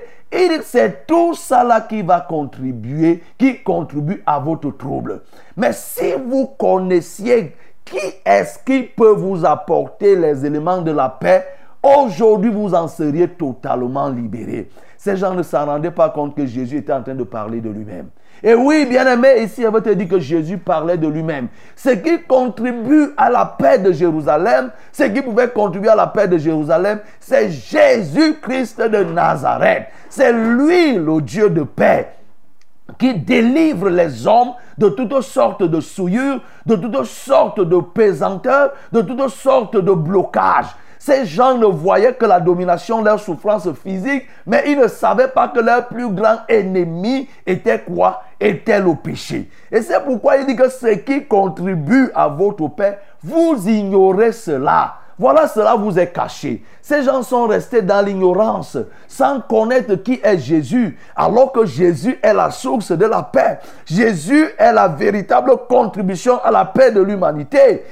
C'est 0.63 1.05
tout 1.07 1.33
ça 1.33 1.63
là 1.63 1.81
qui 1.81 1.98
va 2.01 2.21
contribuer, 2.21 3.23
qui 3.37 3.61
contribue 3.63 4.23
à 4.25 4.39
votre 4.39 4.71
trouble. 4.71 5.21
Mais 5.55 5.73
si 5.73 6.13
vous 6.13 6.47
connaissiez 6.57 7.55
qui 7.85 7.97
est-ce 8.25 8.59
qui 8.63 8.83
peut 8.83 9.13
vous 9.13 9.45
apporter 9.45 10.15
les 10.15 10.45
éléments 10.45 10.81
de 10.81 10.91
la 10.91 11.09
paix, 11.09 11.45
aujourd'hui 11.81 12.51
vous 12.51 12.73
en 12.73 12.87
seriez 12.87 13.27
totalement 13.27 14.09
libéré. 14.09 14.69
Ces 14.97 15.17
gens 15.17 15.33
ne 15.33 15.43
s'en 15.43 15.65
rendaient 15.65 15.91
pas 15.91 16.09
compte 16.09 16.35
que 16.35 16.45
Jésus 16.45 16.77
était 16.77 16.93
en 16.93 17.01
train 17.01 17.15
de 17.15 17.23
parler 17.23 17.61
de 17.61 17.69
lui-même. 17.69 18.09
Et 18.43 18.53
oui, 18.53 18.85
bien 18.85 19.05
aimé, 19.05 19.43
ici, 19.43 19.63
elle 19.63 19.73
veut 19.73 19.81
te 19.81 19.89
dire 19.89 20.07
que 20.07 20.19
Jésus 20.19 20.57
parlait 20.57 20.97
de 20.97 21.07
lui-même. 21.07 21.47
Ce 21.75 21.89
qui 21.89 22.21
contribue 22.23 23.09
à 23.17 23.29
la 23.29 23.45
paix 23.45 23.79
de 23.79 23.91
Jérusalem, 23.91 24.71
ce 24.91 25.03
qui 25.03 25.21
pouvait 25.21 25.49
contribuer 25.49 25.89
à 25.89 25.95
la 25.95 26.07
paix 26.07 26.27
de 26.27 26.37
Jérusalem, 26.37 26.99
c'est 27.19 27.49
Jésus-Christ 27.49 28.81
de 28.81 29.03
Nazareth. 29.03 29.87
C'est 30.09 30.31
lui, 30.31 30.93
le 30.93 31.21
Dieu 31.21 31.49
de 31.49 31.63
paix 31.63 32.07
qui 32.97 33.13
délivre 33.13 33.89
les 33.89 34.25
hommes 34.25 34.53
de 34.77 34.89
toutes 34.89 35.21
sortes 35.21 35.63
de 35.63 35.79
souillures, 35.79 36.41
de 36.65 36.75
toutes 36.75 37.03
sortes 37.03 37.61
de 37.61 37.79
pesanteurs, 37.79 38.71
de 38.91 39.01
toutes 39.01 39.29
sortes 39.29 39.77
de 39.77 39.91
blocages. 39.91 40.75
Ces 40.99 41.25
gens 41.25 41.57
ne 41.57 41.65
voyaient 41.65 42.13
que 42.13 42.25
la 42.25 42.41
domination, 42.41 43.01
leur 43.01 43.21
souffrance 43.21 43.69
physique, 43.81 44.25
mais 44.45 44.65
ils 44.67 44.77
ne 44.77 44.89
savaient 44.89 45.29
pas 45.29 45.47
que 45.47 45.61
leur 45.61 45.87
plus 45.87 46.09
grand 46.09 46.39
ennemi 46.49 47.29
était 47.47 47.79
quoi? 47.79 48.21
Était 48.37 48.81
le 48.81 48.93
péché. 48.95 49.49
Et 49.71 49.81
c'est 49.81 50.03
pourquoi 50.03 50.37
il 50.37 50.45
dit 50.45 50.57
que 50.57 50.69
ce 50.69 50.87
qui 50.95 51.25
contribue 51.25 52.11
à 52.13 52.27
votre 52.27 52.67
paix, 52.67 52.99
vous 53.23 53.55
ignorez 53.65 54.33
cela. 54.33 54.95
Voilà, 55.17 55.47
cela 55.47 55.75
vous 55.75 55.97
est 55.97 56.11
caché. 56.11 56.63
Ces 56.89 57.03
gens 57.03 57.21
sont 57.21 57.45
restés 57.45 57.83
dans 57.83 58.03
l'ignorance, 58.03 58.75
sans 59.07 59.41
connaître 59.41 59.93
qui 59.93 60.19
est 60.23 60.39
Jésus, 60.39 60.97
alors 61.15 61.51
que 61.51 61.63
Jésus 61.63 62.17
est 62.19 62.33
la 62.33 62.49
source 62.49 62.91
de 62.91 63.05
la 63.05 63.21
paix. 63.21 63.59
Jésus 63.85 64.49
est 64.57 64.73
la 64.73 64.87
véritable 64.87 65.51
contribution 65.69 66.39
à 66.43 66.49
la 66.49 66.65
paix 66.65 66.89
de 66.89 66.99
l'humanité. 66.99 67.85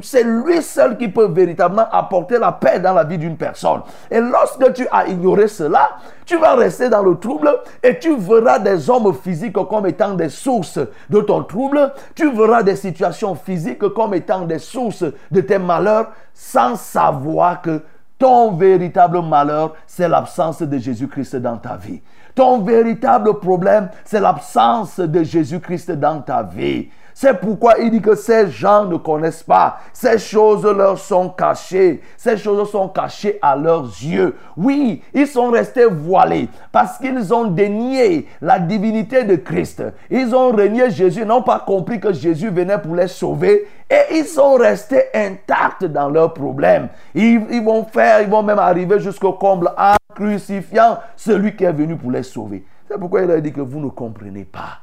C'est 0.00 0.22
lui 0.22 0.62
seul 0.62 0.96
qui 0.96 1.08
peut 1.08 1.28
véritablement 1.28 1.84
apporter 1.92 2.38
la 2.38 2.52
paix 2.52 2.80
dans 2.80 2.94
la 2.94 3.04
vie 3.04 3.18
d'une 3.18 3.36
personne. 3.36 3.82
Et 4.10 4.20
lorsque 4.20 4.72
tu 4.72 4.88
as 4.90 5.06
ignoré 5.08 5.46
cela, 5.46 5.90
tu 6.24 6.38
vas 6.38 6.54
rester 6.54 6.88
dans 6.88 7.02
le 7.02 7.16
trouble 7.16 7.54
et 7.82 7.98
tu 7.98 8.16
verras 8.16 8.58
des 8.58 8.88
hommes 8.88 9.12
physiques 9.12 9.52
comme 9.52 9.86
étant 9.86 10.14
des 10.14 10.30
sources 10.30 10.78
de 11.10 11.20
ton 11.20 11.44
trouble. 11.44 11.92
Tu 12.14 12.32
verras 12.32 12.62
des 12.62 12.76
situations 12.76 13.34
physiques 13.34 13.86
comme 13.90 14.14
étant 14.14 14.46
des 14.46 14.60
sources 14.60 15.04
de 15.30 15.40
tes 15.42 15.58
malheurs 15.58 16.12
sans 16.32 16.76
savoir 16.76 17.60
que 17.60 17.82
ton 18.20 18.52
véritable 18.52 19.22
malheur, 19.22 19.74
c'est 19.86 20.08
l'absence 20.08 20.60
de 20.62 20.78
Jésus-Christ 20.78 21.36
dans 21.36 21.56
ta 21.56 21.76
vie. 21.76 22.02
Ton 22.34 22.60
véritable 22.60 23.40
problème, 23.40 23.88
c'est 24.04 24.20
l'absence 24.20 25.00
de 25.00 25.24
Jésus-Christ 25.24 25.92
dans 25.92 26.20
ta 26.20 26.42
vie. 26.42 26.90
C'est 27.20 27.38
pourquoi 27.38 27.74
il 27.78 27.90
dit 27.90 28.00
que 28.00 28.14
ces 28.14 28.48
gens 28.48 28.86
ne 28.86 28.96
connaissent 28.96 29.42
pas. 29.42 29.80
Ces 29.92 30.16
choses 30.18 30.64
leur 30.64 30.98
sont 30.98 31.28
cachées. 31.28 32.00
Ces 32.16 32.38
choses 32.38 32.70
sont 32.70 32.88
cachées 32.88 33.38
à 33.42 33.56
leurs 33.56 33.84
yeux. 33.84 34.36
Oui, 34.56 35.02
ils 35.12 35.26
sont 35.26 35.50
restés 35.50 35.84
voilés 35.84 36.48
parce 36.72 36.96
qu'ils 36.96 37.34
ont 37.34 37.44
dénié 37.44 38.26
la 38.40 38.58
divinité 38.58 39.24
de 39.24 39.36
Christ. 39.36 39.82
Ils 40.08 40.34
ont 40.34 40.50
renié 40.50 40.90
Jésus, 40.90 41.26
n'ont 41.26 41.42
pas 41.42 41.58
compris 41.58 42.00
que 42.00 42.10
Jésus 42.10 42.48
venait 42.48 42.78
pour 42.78 42.94
les 42.94 43.08
sauver. 43.08 43.68
Et 43.90 44.16
ils 44.16 44.24
sont 44.24 44.54
restés 44.54 45.02
intacts 45.12 45.84
dans 45.84 46.08
leurs 46.08 46.32
problèmes. 46.32 46.88
Ils, 47.14 47.42
ils 47.50 47.62
vont 47.62 47.84
faire, 47.84 48.22
ils 48.22 48.30
vont 48.30 48.42
même 48.42 48.58
arriver 48.58 48.98
jusqu'au 48.98 49.34
comble 49.34 49.70
en 49.76 49.96
crucifiant 50.14 50.96
celui 51.16 51.54
qui 51.54 51.64
est 51.64 51.72
venu 51.72 51.96
pour 51.96 52.12
les 52.12 52.22
sauver. 52.22 52.64
C'est 52.88 52.98
pourquoi 52.98 53.20
il 53.20 53.30
a 53.30 53.42
dit 53.42 53.52
que 53.52 53.60
vous 53.60 53.78
ne 53.78 53.90
comprenez 53.90 54.46
pas. 54.46 54.78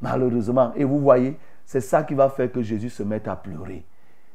Malheureusement. 0.00 0.72
Et 0.76 0.82
vous 0.82 0.98
voyez, 0.98 1.36
c'est 1.70 1.80
ça 1.80 2.02
qui 2.02 2.14
va 2.14 2.28
faire 2.28 2.50
que 2.50 2.62
Jésus 2.62 2.90
se 2.90 3.04
mette 3.04 3.28
à 3.28 3.36
pleurer. 3.36 3.84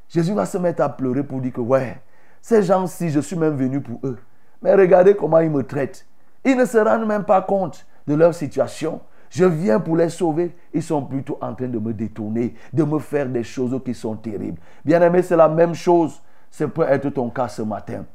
Jésus 0.07 0.31
va 0.31 0.45
se 0.45 0.57
mettre 0.57 0.81
à 0.81 0.87
pleurer 0.87 1.21
pour 1.21 1.41
dire 1.41 1.51
que, 1.51 1.59
ouais, 1.59 1.97
ces 2.41 2.63
gens-ci, 2.63 3.09
je 3.09 3.19
suis 3.19 3.35
même 3.35 3.57
venu 3.57 3.81
pour 3.81 3.99
eux. 4.05 4.17
Mais 4.61 4.73
regardez 4.73 5.17
comment 5.17 5.41
ils 5.41 5.49
me 5.49 5.61
traitent. 5.61 6.07
Ils 6.45 6.55
ne 6.55 6.63
se 6.63 6.77
rendent 6.77 7.05
même 7.05 7.25
pas 7.25 7.41
compte 7.41 7.85
de 8.07 8.13
leur 8.13 8.33
situation. 8.33 9.01
Je 9.29 9.43
viens 9.43 9.81
pour 9.81 9.97
les 9.97 10.07
sauver. 10.07 10.55
Ils 10.73 10.81
sont 10.81 11.03
plutôt 11.03 11.37
en 11.41 11.53
train 11.53 11.67
de 11.67 11.77
me 11.77 11.93
détourner, 11.93 12.55
de 12.71 12.83
me 12.85 12.99
faire 12.99 13.27
des 13.27 13.43
choses 13.43 13.77
qui 13.83 13.93
sont 13.93 14.15
terribles. 14.15 14.61
Bien 14.85 15.01
aimé, 15.01 15.21
c'est 15.21 15.35
la 15.35 15.49
même 15.49 15.73
chose. 15.73 16.21
C'est 16.49 16.69
peut 16.69 16.87
être 16.87 17.09
ton 17.09 17.29
cas 17.29 17.49
ce 17.49 17.63
matin. 17.63 18.05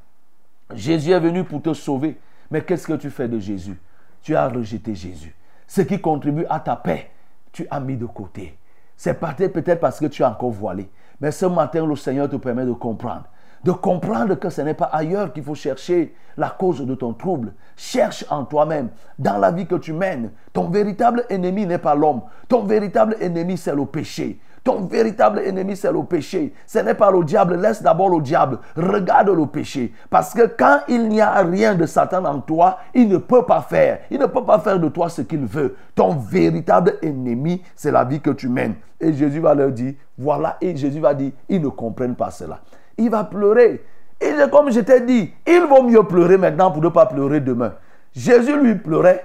Jésus 0.73 1.11
est 1.11 1.21
venu 1.21 1.45
pour 1.45 1.61
te 1.61 1.75
sauver. 1.75 2.19
Mais 2.51 2.63
qu'est-ce 2.63 2.87
que 2.87 2.95
tu 2.95 3.11
fais 3.11 3.29
de 3.29 3.39
Jésus? 3.39 3.79
Tu 4.23 4.35
as 4.35 4.49
rejeté 4.49 4.95
Jésus. 4.95 5.37
Ce 5.67 5.83
qui 5.83 6.01
contribue 6.01 6.47
à 6.49 6.59
ta 6.59 6.75
paix, 6.75 7.11
tu 7.53 7.67
as 7.71 7.81
mis 7.81 7.99
de 7.99 8.07
côté. 8.07 8.57
C'est 9.03 9.19
peut-être 9.19 9.81
parce 9.81 9.99
que 9.99 10.05
tu 10.05 10.21
es 10.21 10.27
encore 10.27 10.51
voilé. 10.51 10.87
Mais 11.23 11.31
ce 11.31 11.47
matin, 11.47 11.87
le 11.87 11.97
Seigneur 11.97 12.29
te 12.29 12.37
permet 12.37 12.67
de 12.67 12.73
comprendre. 12.73 13.25
De 13.65 13.73
comprendre 13.73 14.35
que 14.35 14.51
ce 14.51 14.61
n'est 14.61 14.75
pas 14.75 14.91
ailleurs 14.93 15.33
qu'il 15.33 15.43
faut 15.43 15.55
chercher 15.55 16.15
la 16.37 16.51
cause 16.51 16.85
de 16.85 16.95
ton 16.95 17.15
trouble. 17.15 17.55
Cherche 17.79 18.27
en 18.29 18.45
toi-même, 18.45 18.91
dans 19.19 19.39
la 19.39 19.53
vie 19.53 19.67
que 19.67 19.77
tu 19.77 19.95
mènes. 19.95 20.33
Ton 20.53 20.69
véritable 20.69 21.25
ennemi 21.31 21.65
n'est 21.65 21.79
pas 21.79 21.95
l'homme. 21.95 22.21
Ton 22.47 22.65
véritable 22.65 23.17
ennemi, 23.23 23.57
c'est 23.57 23.75
le 23.75 23.87
péché. 23.87 24.39
Ton 24.63 24.83
véritable 24.83 25.41
ennemi, 25.41 25.75
c'est 25.77 25.91
le 25.91 26.03
péché. 26.03 26.53
Ce 26.67 26.79
n'est 26.79 26.95
pas 26.95 27.11
le 27.11 27.25
diable. 27.25 27.57
Laisse 27.57 27.83
d'abord 27.83 28.11
le 28.11 28.21
diable. 28.21 28.59
Regarde 28.77 29.31
le 29.31 29.47
péché. 29.47 29.93
Parce 30.11 30.35
que 30.35 30.47
quand 30.47 30.81
il 30.89 31.09
n'y 31.09 31.21
a 31.21 31.41
rien 31.43 31.75
de 31.75 31.87
Satan 31.87 32.25
en 32.25 32.41
toi, 32.41 32.79
il 32.95 33.09
ne 33.09 33.17
peut 33.17 33.45
pas 33.45 33.63
faire. 33.63 34.01
Il 34.11 34.19
ne 34.19 34.27
peut 34.27 34.45
pas 34.45 34.59
faire 34.59 34.79
de 34.79 34.89
toi 34.89 35.09
ce 35.09 35.23
qu'il 35.23 35.47
veut. 35.47 35.77
Ton 35.95 36.15
véritable 36.15 36.95
ennemi, 37.03 37.63
c'est 37.75 37.91
la 37.91 38.05
vie 38.05 38.21
que 38.21 38.31
tu 38.31 38.49
mènes. 38.49 38.75
Et 39.01 39.15
Jésus 39.15 39.41
va 39.41 39.55
leur 39.55 39.71
dire, 39.71 39.95
voilà. 40.19 40.59
Et 40.61 40.77
Jésus 40.77 41.01
va 41.01 41.15
dire, 41.15 41.33
ils 41.49 41.63
ne 41.63 41.69
comprennent 41.69 42.17
pas 42.17 42.31
cela. 42.31 42.61
Il 42.99 43.09
va 43.09 43.25
pleurer. 43.25 43.83
Et 44.21 44.33
comme 44.51 44.71
je 44.71 44.81
t'ai 44.81 45.01
dit, 45.01 45.33
il 45.47 45.63
vaut 45.63 45.83
mieux 45.83 46.03
pleurer 46.03 46.37
maintenant 46.37 46.71
pour 46.71 46.83
ne 46.83 46.91
pas 46.91 47.07
pleurer 47.07 47.41
demain. 47.41 47.73
Jésus 48.15 48.61
lui 48.61 48.75
pleurait 48.75 49.25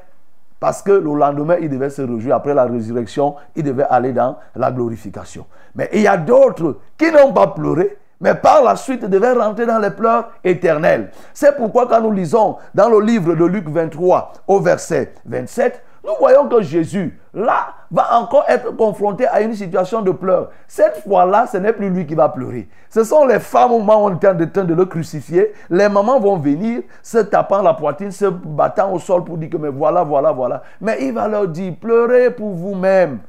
parce 0.59 0.81
que 0.81 0.91
le 0.91 1.13
lendemain, 1.13 1.57
il 1.61 1.69
devait 1.69 1.89
se 1.89 2.01
réjouir. 2.01 2.35
Après 2.35 2.53
la 2.53 2.65
résurrection, 2.65 3.35
il 3.55 3.63
devait 3.63 3.85
aller 3.89 4.13
dans 4.13 4.37
la 4.55 4.71
glorification. 4.71 5.45
Mais 5.75 5.89
il 5.93 6.01
y 6.01 6.07
a 6.07 6.17
d'autres 6.17 6.77
qui 6.97 7.11
n'ont 7.11 7.33
pas 7.33 7.47
pleuré, 7.47 7.97
mais 8.21 8.35
par 8.35 8.63
la 8.63 8.75
suite 8.75 9.05
devaient 9.05 9.33
rentrer 9.33 9.65
dans 9.65 9.79
les 9.79 9.91
pleurs 9.91 10.29
éternels. 10.43 11.11
C'est 11.33 11.55
pourquoi 11.57 11.87
quand 11.87 12.01
nous 12.01 12.11
lisons 12.11 12.57
dans 12.73 12.89
le 12.89 13.01
livre 13.01 13.35
de 13.35 13.45
Luc 13.45 13.67
23 13.67 14.33
au 14.47 14.59
verset 14.59 15.13
27, 15.25 15.83
nous 16.05 16.13
voyons 16.19 16.47
que 16.47 16.61
Jésus, 16.61 17.19
là, 17.33 17.67
va 17.91 18.19
encore 18.19 18.45
être 18.47 18.75
confronté 18.75 19.25
à 19.27 19.41
une 19.41 19.55
situation 19.55 20.01
de 20.01 20.11
pleurs. 20.11 20.49
Cette 20.67 21.03
fois-là, 21.07 21.47
ce 21.47 21.57
n'est 21.57 21.73
plus 21.73 21.89
lui 21.89 22.05
qui 22.05 22.15
va 22.15 22.29
pleurer. 22.29 22.67
Ce 22.89 23.03
sont 23.03 23.25
les 23.25 23.39
femmes 23.39 23.71
au 23.71 23.79
moment 23.79 24.03
où 24.03 24.07
on 24.07 24.11
est 24.11 24.27
en 24.27 24.47
train 24.47 24.63
de 24.63 24.73
le 24.73 24.85
crucifier. 24.85 25.53
Les 25.69 25.89
mamans 25.89 26.19
vont 26.19 26.37
venir 26.37 26.81
se 27.01 27.17
tapant 27.17 27.61
la 27.61 27.73
poitrine, 27.73 28.11
se 28.11 28.25
battant 28.25 28.93
au 28.93 28.99
sol 28.99 29.23
pour 29.23 29.37
dire 29.37 29.49
que 29.49 29.57
mais 29.57 29.69
voilà, 29.69 30.03
voilà, 30.03 30.31
voilà. 30.31 30.63
Mais 30.79 30.97
il 31.01 31.13
va 31.13 31.27
leur 31.27 31.47
dire, 31.47 31.73
pleurez 31.79 32.29
pour 32.29 32.51
vous-même. 32.51 33.19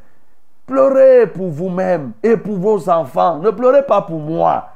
Pleurez 0.66 1.28
pour 1.28 1.48
vous-même 1.48 2.12
et 2.22 2.36
pour 2.36 2.56
vos 2.56 2.90
enfants. 2.90 3.38
Ne 3.38 3.50
pleurez 3.50 3.86
pas 3.86 4.02
pour 4.02 4.18
moi. 4.18 4.68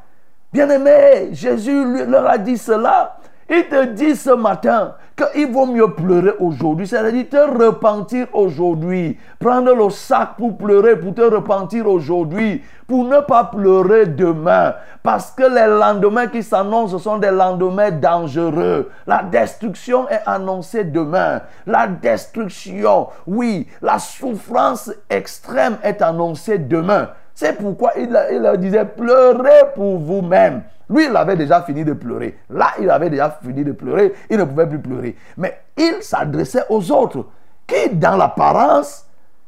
Bien-aimé, 0.53 1.31
Jésus 1.33 2.07
leur 2.07 2.29
a 2.29 2.39
dit 2.39 2.59
cela. 2.59 3.17
Il 3.53 3.65
te 3.65 3.85
dit 3.85 4.15
ce 4.15 4.31
matin 4.31 4.95
qu'il 5.17 5.51
vaut 5.51 5.67
mieux 5.67 5.93
pleurer 5.93 6.35
aujourd'hui, 6.39 6.87
c'est-à-dire 6.87 7.29
te 7.29 7.65
repentir 7.65 8.29
aujourd'hui. 8.33 9.19
Prendre 9.41 9.75
le 9.75 9.91
sac 9.91 10.37
pour 10.39 10.57
pleurer, 10.57 10.97
pour 10.97 11.15
te 11.15 11.23
repentir 11.23 11.89
aujourd'hui, 11.89 12.63
pour 12.87 13.05
ne 13.07 13.19
pas 13.19 13.43
pleurer 13.43 14.07
demain. 14.07 14.75
Parce 15.03 15.33
que 15.33 15.43
les 15.43 15.67
lendemains 15.67 16.29
qui 16.29 16.45
s'annoncent 16.45 16.97
sont 17.01 17.19
des 17.19 17.33
lendemains 17.33 17.91
dangereux. 17.91 18.89
La 19.09 19.25
destruction 19.25 20.09
est 20.09 20.23
annoncée 20.27 20.85
demain. 20.85 21.41
La 21.67 21.89
destruction, 21.89 23.09
oui, 23.27 23.67
la 23.83 23.99
souffrance 23.99 24.93
extrême 25.11 25.77
est 25.83 26.01
annoncée 26.03 26.59
demain. 26.59 27.09
C'est 27.35 27.59
pourquoi 27.59 27.91
il, 27.97 28.17
il 28.31 28.61
disait, 28.61 28.85
pleurez 28.85 29.73
pour 29.75 29.99
vous-même. 29.99 30.63
Lui, 30.91 31.07
il 31.07 31.17
avait 31.17 31.37
déjà 31.37 31.63
fini 31.63 31.85
de 31.85 31.93
pleurer. 31.93 32.37
Là, 32.51 32.73
il 32.81 32.91
avait 32.91 33.09
déjà 33.09 33.31
fini 33.43 33.63
de 33.63 33.73
pleurer. 33.73 34.13
Il 34.29 34.39
ne 34.39 34.45
pouvait 34.45 34.67
plus 34.67 34.81
pleurer. 34.81 35.17
Mais 35.37 35.61
il 35.77 36.03
s'adressait 36.03 36.65
aux 36.69 36.91
autres 36.91 37.27
qui, 37.67 37.91
dans 37.91 38.17
l'apparence, 38.17 39.07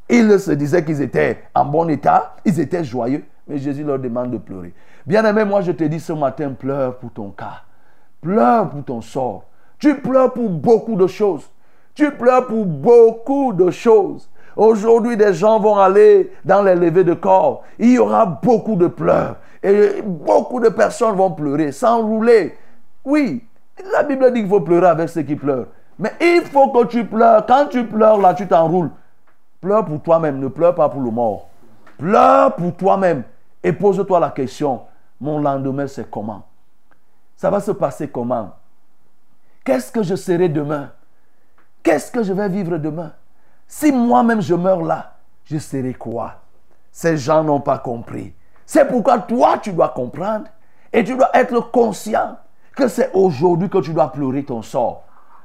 ils 0.09 0.39
se 0.39 0.53
disaient 0.53 0.85
qu'ils 0.85 1.03
étaient 1.03 1.43
en 1.55 1.65
bon 1.65 1.89
état, 1.89 2.37
ils 2.45 2.61
étaient 2.61 2.85
joyeux. 2.85 3.25
Mais 3.49 3.59
Jésus 3.59 3.83
leur 3.83 3.99
demande 3.99 4.31
de 4.31 4.39
pleurer. 4.39 4.73
Bien-aimé, 5.05 5.45
moi, 5.45 5.63
je 5.63 5.73
te 5.73 5.83
dis 5.83 5.99
ce 5.99 6.13
matin, 6.13 6.53
pleure 6.57 6.97
pour 6.99 7.11
ton 7.11 7.31
cas. 7.31 7.63
Pleure 8.21 8.71
pour 8.71 8.85
ton 8.85 9.01
sort. 9.01 9.45
Tu 9.81 9.97
pleures 9.97 10.33
pour 10.33 10.49
beaucoup 10.49 10.95
de 10.95 11.09
choses. 11.09 11.51
Tu 11.95 12.13
pleures 12.13 12.47
pour 12.47 12.65
beaucoup 12.65 13.53
de 13.53 13.69
choses. 13.71 14.29
Aujourd'hui, 14.55 15.17
des 15.17 15.35
gens 15.35 15.59
vont 15.59 15.77
aller 15.77 16.31
dans 16.45 16.63
les 16.63 16.77
levées 16.77 17.05
de 17.05 17.15
corps. 17.15 17.65
Il 17.81 17.93
y 17.93 17.99
aura 17.99 18.27
beaucoup 18.27 18.77
de 18.77 18.87
pleurs. 18.87 19.37
Et 19.63 20.03
beaucoup 20.03 20.61
de 20.61 20.69
personnes 20.69 21.15
vont 21.15 21.31
pleurer, 21.31 21.71
s'enrouler. 21.73 22.57
Oui, 23.05 23.45
la 23.93 24.03
Bible 24.03 24.33
dit 24.33 24.41
qu'il 24.41 24.49
faut 24.49 24.61
pleurer 24.61 24.89
avec 24.89 25.09
ceux 25.09 25.23
qui 25.23 25.37
pleurent. 25.37 25.67
Mais 25.99 26.13
il 26.21 26.43
faut 26.43 26.71
que 26.71 26.87
tu 26.87 27.05
pleures. 27.07 27.47
Quand 27.47 27.67
tu 27.67 27.87
pleures, 27.87 28.19
là, 28.19 28.35
tu 28.35 28.49
t'enroules. 28.49 28.91
Pleure 29.61 29.85
pour 29.85 30.03
toi-même, 30.03 30.41
ne 30.41 30.49
pleure 30.49 30.75
pas 30.75 30.89
pour 30.89 31.01
le 31.01 31.11
mort. 31.11 31.49
Pleure 31.99 32.57
pour 32.57 32.75
toi-même. 32.77 33.23
Et 33.63 33.73
pose-toi 33.73 34.19
la 34.19 34.31
question, 34.31 34.81
mon 35.21 35.39
lendemain, 35.39 35.87
c'est 35.87 36.11
comment? 36.11 36.43
Ça 37.37 37.49
va 37.49 37.61
se 37.61 37.71
passer 37.71 38.09
comment? 38.09 38.51
Qu'est-ce 39.65 39.93
que 39.93 40.03
je 40.03 40.17
serai 40.17 40.49
demain? 40.49 40.91
Qu'est-ce 41.85 42.11
que 42.11 42.25
je 42.25 42.33
vais 42.33 42.49
vivre 42.49 42.79
demain? 42.79 43.13
Si 43.69 43.93
moi-même 43.93 44.41
je 44.41 44.55
meurs 44.55 44.83
là, 44.83 45.15
je 45.45 45.59
serai 45.59 45.95
quoi? 45.95 46.35
Ces 46.91 47.17
gens 47.17 47.45
n'ont 47.45 47.61
pas 47.61 47.79
compris. 47.79 48.35
C'est 48.73 48.87
pourquoi 48.87 49.19
toi, 49.19 49.59
tu 49.61 49.71
dois 49.75 49.91
comprendre 49.91 50.47
et 50.95 51.05
tu 51.05 51.15
dois 51.15 51.29
être 51.35 51.71
conscient 51.71 52.39
que 52.75 52.89
c'est 52.89 53.11
aujourd'hui 53.13 53.69
que 53.69 53.77
tu 53.77 53.93
dois 53.93 54.11
pleurer 54.11 54.45
ton 54.45 54.63
sort. 54.63 55.05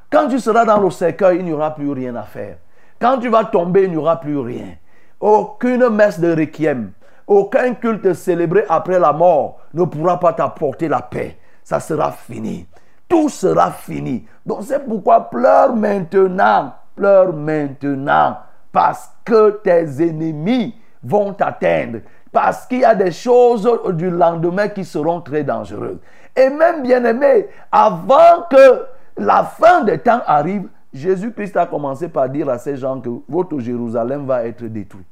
Quand 0.09 0.29
tu 0.29 0.39
seras 0.39 0.63
dans 0.63 0.79
le 0.79 0.89
cercueil, 0.89 1.39
il 1.39 1.43
n'y 1.43 1.51
aura 1.51 1.75
plus 1.75 1.91
rien 1.91 2.15
à 2.15 2.23
faire. 2.23 2.55
Quand 3.01 3.17
tu 3.17 3.27
vas 3.27 3.43
tomber, 3.43 3.83
il 3.83 3.89
n'y 3.89 3.97
aura 3.97 4.21
plus 4.21 4.37
rien. 4.37 4.75
Aucune 5.19 5.89
messe 5.89 6.21
de 6.21 6.33
requiem, 6.33 6.93
aucun 7.27 7.73
culte 7.73 8.13
célébré 8.13 8.63
après 8.69 8.97
la 8.97 9.11
mort 9.11 9.57
ne 9.73 9.83
pourra 9.83 10.17
pas 10.21 10.31
t'apporter 10.31 10.87
la 10.87 11.01
paix. 11.01 11.37
Ça 11.65 11.81
sera 11.81 12.13
fini. 12.13 12.65
Tout 13.09 13.27
sera 13.27 13.71
fini. 13.71 14.25
Donc 14.45 14.59
c'est 14.63 14.85
pourquoi 14.85 15.29
pleure 15.29 15.75
maintenant, 15.75 16.75
pleure 16.95 17.33
maintenant, 17.33 18.37
parce 18.71 19.11
que 19.25 19.49
tes 19.65 20.01
ennemis 20.01 20.75
vont 21.03 21.33
t'atteindre. 21.33 21.99
Parce 22.39 22.67
qu'il 22.67 22.81
y 22.81 22.85
a 22.85 22.93
des 22.93 23.11
choses 23.11 23.67
du 23.93 24.11
lendemain 24.11 24.67
qui 24.67 24.85
seront 24.85 25.21
très 25.21 25.43
dangereuses. 25.43 25.97
Et 26.35 26.51
même 26.51 26.83
bien 26.83 27.03
aimé, 27.03 27.47
avant 27.71 28.43
que 28.47 28.83
la 29.17 29.43
fin 29.43 29.83
des 29.83 29.97
temps 29.97 30.21
arrive, 30.23 30.67
Jésus-Christ 30.93 31.57
a 31.57 31.65
commencé 31.65 32.09
par 32.09 32.29
dire 32.29 32.47
à 32.47 32.59
ces 32.59 32.77
gens 32.77 33.01
que 33.01 33.09
votre 33.27 33.57
Jérusalem 33.57 34.27
va 34.27 34.45
être 34.45 34.65
détruit. 34.65 35.03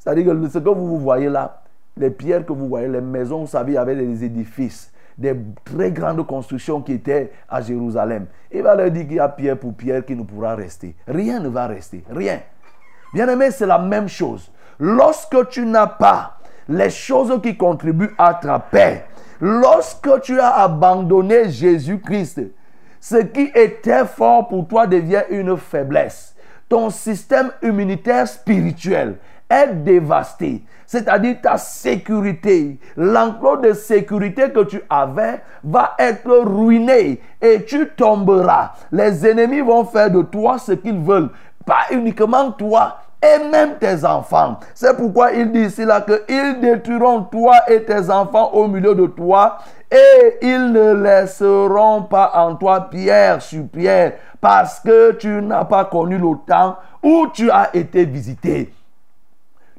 C'est-à-dire 0.00 0.24
que 0.24 0.48
ce 0.48 0.58
que 0.58 0.68
vous, 0.70 0.88
vous 0.88 0.98
voyez 0.98 1.28
là, 1.28 1.62
les 1.96 2.10
pierres 2.10 2.44
que 2.44 2.52
vous 2.52 2.66
voyez, 2.66 2.88
les 2.88 3.00
maisons, 3.00 3.42
vous 3.42 3.46
savez, 3.46 3.70
il 3.70 3.74
y 3.76 3.78
avait 3.78 3.94
des 3.94 4.24
édifices, 4.24 4.92
des 5.16 5.36
très 5.64 5.92
grandes 5.92 6.26
constructions 6.26 6.82
qui 6.82 6.94
étaient 6.94 7.30
à 7.48 7.60
Jérusalem. 7.60 8.26
Il 8.50 8.64
va 8.64 8.74
leur 8.74 8.90
dire 8.90 9.04
qu'il 9.04 9.18
y 9.18 9.20
a 9.20 9.28
pierre 9.28 9.56
pour 9.56 9.72
pierre 9.74 10.04
qui 10.04 10.16
ne 10.16 10.24
pourra 10.24 10.56
rester. 10.56 10.96
Rien 11.06 11.38
ne 11.38 11.48
va 11.48 11.68
rester, 11.68 12.02
rien. 12.10 12.40
Bien 13.14 13.28
aimé, 13.28 13.52
c'est 13.52 13.66
la 13.66 13.78
même 13.78 14.08
chose. 14.08 14.50
Lorsque 14.80 15.48
tu 15.50 15.64
n'as 15.64 15.86
pas 15.86 16.38
les 16.68 16.90
choses 16.90 17.40
qui 17.42 17.56
contribuent 17.56 18.14
à 18.18 18.34
ta 18.34 18.58
paix, 18.58 19.06
lorsque 19.40 20.20
tu 20.22 20.38
as 20.40 20.54
abandonné 20.54 21.50
Jésus-Christ, 21.50 22.40
ce 23.00 23.16
qui 23.16 23.50
était 23.54 24.04
fort 24.04 24.48
pour 24.48 24.68
toi 24.68 24.86
devient 24.86 25.24
une 25.30 25.56
faiblesse. 25.56 26.36
Ton 26.68 26.88
système 26.88 27.50
immunitaire 27.62 28.28
spirituel 28.28 29.16
est 29.50 29.74
dévasté. 29.82 30.64
C'est-à-dire 30.86 31.36
ta 31.42 31.58
sécurité, 31.58 32.78
l'enclos 32.96 33.56
de 33.56 33.72
sécurité 33.72 34.50
que 34.50 34.64
tu 34.64 34.82
avais 34.88 35.40
va 35.64 35.94
être 35.98 36.30
ruiné 36.44 37.20
et 37.40 37.64
tu 37.64 37.88
tomberas. 37.96 38.72
Les 38.90 39.26
ennemis 39.26 39.60
vont 39.60 39.84
faire 39.84 40.10
de 40.10 40.22
toi 40.22 40.58
ce 40.58 40.72
qu'ils 40.72 41.00
veulent. 41.00 41.30
Pas 41.66 41.86
uniquement 41.90 42.52
toi, 42.52 42.98
et 43.22 43.48
même 43.48 43.78
tes 43.78 44.04
enfants. 44.04 44.58
C'est 44.74 44.96
pourquoi 44.96 45.32
il 45.32 45.52
dit 45.52 45.60
ici 45.60 45.84
là 45.84 46.00
que 46.00 46.24
ils 46.28 46.60
détruiront 46.60 47.22
toi 47.24 47.60
et 47.68 47.84
tes 47.84 48.10
enfants 48.10 48.50
au 48.52 48.66
milieu 48.66 48.94
de 48.94 49.06
toi 49.06 49.58
et 49.90 50.38
ils 50.42 50.72
ne 50.72 50.94
laisseront 50.94 52.02
pas 52.02 52.32
en 52.34 52.56
toi 52.56 52.88
pierre 52.90 53.40
sur 53.40 53.68
pierre 53.68 54.14
parce 54.40 54.80
que 54.80 55.12
tu 55.12 55.28
n'as 55.42 55.64
pas 55.64 55.84
connu 55.84 56.18
le 56.18 56.34
temps 56.46 56.76
où 57.02 57.28
tu 57.32 57.50
as 57.50 57.70
été 57.74 58.04
visité. 58.04 58.72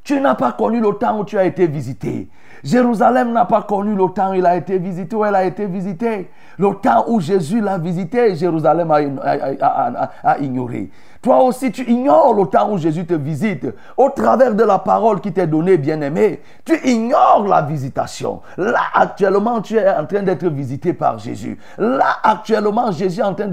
Tu 0.03 0.19
n'as 0.19 0.35
pas 0.35 0.51
connu 0.51 0.79
le 0.79 0.91
temps 0.93 1.19
où 1.19 1.25
tu 1.25 1.37
as 1.37 1.45
été 1.45 1.65
visité. 1.67 2.29
Jérusalem 2.63 3.33
n'a 3.33 3.45
pas 3.45 3.61
connu 3.61 3.93
le 3.93 4.07
temps 4.13 4.31
où 4.31 4.33
il 4.35 4.45
a 4.45 4.55
été 4.55 4.77
visité, 4.77 5.15
où 5.15 5.25
elle 5.25 5.35
a 5.35 5.43
été 5.43 5.65
visitée. 5.65 6.29
Le 6.57 6.73
temps 6.81 7.05
où 7.07 7.19
Jésus 7.19 7.61
l'a 7.61 7.77
visité, 7.77 8.35
Jérusalem 8.35 8.91
a, 8.91 10.37
ignoré. 10.39 10.89
Toi 11.21 11.41
aussi, 11.43 11.71
tu 11.71 11.89
ignores 11.89 12.33
le 12.33 12.45
temps 12.47 12.69
où 12.71 12.77
Jésus 12.77 13.05
te 13.05 13.13
visite. 13.13 13.65
Au 13.95 14.09
travers 14.09 14.53
de 14.53 14.63
la 14.63 14.77
parole 14.79 15.21
qui 15.21 15.31
t'est 15.31 15.47
donnée, 15.47 15.77
bien-aimé, 15.77 16.41
tu 16.65 16.77
ignores 16.85 17.47
la 17.47 17.61
visitation. 17.61 18.41
Là, 18.57 18.81
actuellement, 18.93 19.61
tu 19.61 19.77
es 19.77 19.89
en 19.89 20.05
train 20.05 20.21
d'être 20.21 20.47
visité 20.47 20.93
par 20.93 21.19
Jésus. 21.19 21.57
Là, 21.77 22.17
actuellement, 22.23 22.91
Jésus 22.91 23.21
est 23.21 23.23
en 23.23 23.33
train 23.33 23.49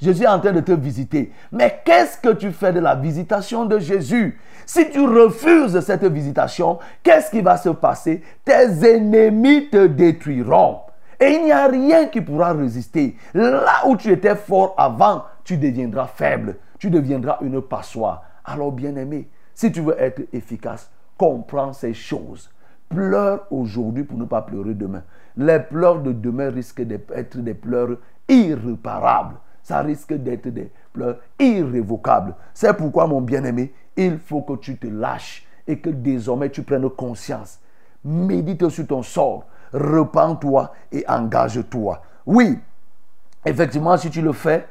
Jésus 0.00 0.24
est 0.24 0.28
en 0.28 0.40
train 0.40 0.52
de 0.52 0.60
te 0.60 0.72
visiter. 0.72 1.32
Mais 1.52 1.80
qu'est-ce 1.84 2.18
que 2.18 2.34
tu 2.34 2.50
fais 2.50 2.72
de 2.72 2.80
la 2.80 2.96
visitation 2.96 3.64
de 3.64 3.78
Jésus? 3.78 4.38
Si 4.66 4.90
tu 4.90 5.00
refuses 5.06 5.78
cette 5.78 6.04
visitation, 6.04 6.80
qu'est-ce 7.04 7.30
qui 7.30 7.40
va 7.40 7.56
se 7.56 7.68
passer? 7.68 8.22
Tes 8.44 8.96
ennemis 8.96 9.68
te 9.70 9.86
détruiront. 9.86 10.80
Et 11.20 11.30
il 11.30 11.44
n'y 11.44 11.52
a 11.52 11.66
rien 11.66 12.06
qui 12.06 12.20
pourra 12.20 12.52
résister. 12.52 13.16
Là 13.34 13.86
où 13.86 13.96
tu 13.96 14.10
étais 14.10 14.36
fort 14.36 14.74
avant, 14.76 15.24
tu 15.44 15.56
deviendras 15.56 16.06
faible. 16.06 16.56
Tu 16.78 16.90
deviendras 16.90 17.38
une 17.40 17.62
passoire. 17.62 18.22
Alors, 18.44 18.72
bien-aimé, 18.72 19.28
si 19.54 19.72
tu 19.72 19.80
veux 19.80 20.00
être 20.00 20.22
efficace, 20.32 20.90
comprends 21.16 21.72
ces 21.72 21.94
choses. 21.94 22.50
Pleure 22.88 23.46
aujourd'hui 23.50 24.04
pour 24.04 24.18
ne 24.18 24.24
pas 24.24 24.42
pleurer 24.42 24.74
demain. 24.74 25.02
Les 25.36 25.58
pleurs 25.58 26.00
de 26.00 26.12
demain 26.12 26.50
risquent 26.50 26.82
d'être 26.82 27.38
des 27.38 27.54
pleurs 27.54 27.96
irréparables. 28.28 29.36
Ça 29.62 29.80
risque 29.80 30.12
d'être 30.14 30.48
des 30.48 30.70
pleurs 30.92 31.18
irrévocables. 31.40 32.34
C'est 32.54 32.76
pourquoi, 32.76 33.06
mon 33.06 33.20
bien-aimé, 33.20 33.72
il 33.96 34.18
faut 34.18 34.42
que 34.42 34.54
tu 34.54 34.76
te 34.76 34.86
lâches 34.86 35.46
et 35.66 35.78
que 35.78 35.90
désormais 35.90 36.50
tu 36.50 36.62
prennes 36.62 36.88
conscience. 36.90 37.58
Médite 38.04 38.68
sur 38.68 38.86
ton 38.86 39.02
sort. 39.02 39.46
Repends-toi 39.72 40.72
et 40.92 41.04
engage-toi. 41.08 42.00
Oui, 42.26 42.58
effectivement, 43.44 43.96
si 43.96 44.10
tu 44.10 44.22
le 44.22 44.32
fais, 44.32 44.66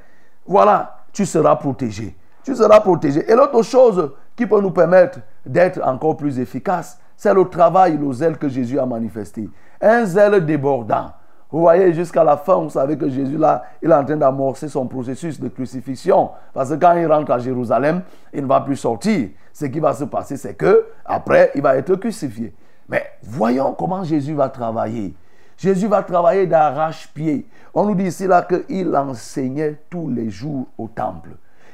voilà, 0.45 0.97
tu 1.11 1.25
seras 1.25 1.55
protégé. 1.55 2.15
Tu 2.43 2.55
seras 2.55 2.79
protégé. 2.79 3.29
Et 3.29 3.35
l'autre 3.35 3.61
chose 3.63 4.11
qui 4.35 4.45
peut 4.45 4.61
nous 4.61 4.71
permettre 4.71 5.19
d'être 5.45 5.81
encore 5.83 6.17
plus 6.17 6.39
efficace, 6.39 6.99
c'est 7.17 7.33
le 7.33 7.45
travail, 7.45 7.97
le 7.97 8.11
zèle 8.13 8.37
que 8.37 8.49
Jésus 8.49 8.77
a 8.77 8.85
manifesté. 8.85 9.49
Un 9.81 10.05
zèle 10.05 10.45
débordant. 10.45 11.11
Vous 11.51 11.61
voyez, 11.61 11.93
jusqu'à 11.93 12.23
la 12.23 12.35
fin, 12.37 12.55
vous 12.55 12.69
savez 12.69 12.97
que 12.97 13.07
Jésus, 13.07 13.37
là, 13.37 13.63
il 13.81 13.89
est 13.89 13.93
en 13.93 14.03
train 14.03 14.17
d'amorcer 14.17 14.67
son 14.67 14.87
processus 14.87 15.39
de 15.39 15.47
crucifixion. 15.47 16.31
Parce 16.53 16.71
que 16.71 16.75
quand 16.75 16.93
il 16.95 17.07
rentre 17.07 17.31
à 17.31 17.39
Jérusalem, 17.39 18.01
il 18.33 18.41
ne 18.41 18.47
va 18.47 18.59
plus 18.61 18.75
sortir. 18.75 19.29
Ce 19.53 19.65
qui 19.65 19.79
va 19.79 19.93
se 19.93 20.03
passer, 20.03 20.35
c'est 20.35 20.55
que 20.55 20.87
après, 21.05 21.51
il 21.55 21.61
va 21.61 21.77
être 21.77 21.95
crucifié. 21.95 22.53
Mais 22.87 23.05
voyons 23.23 23.73
comment 23.73 24.03
Jésus 24.03 24.33
va 24.33 24.49
travailler. 24.49 25.13
Jésus 25.57 25.87
va 25.87 26.03
travailler 26.03 26.45
d'arrache-pied. 26.45 27.47
On 27.73 27.85
nous 27.85 27.95
dit 27.95 28.05
ici 28.05 28.27
là 28.27 28.41
qu'il 28.41 28.95
enseignait 28.95 29.79
tous 29.89 30.09
les 30.09 30.29
jours 30.29 30.67
au 30.77 30.87
temple. 30.87 31.29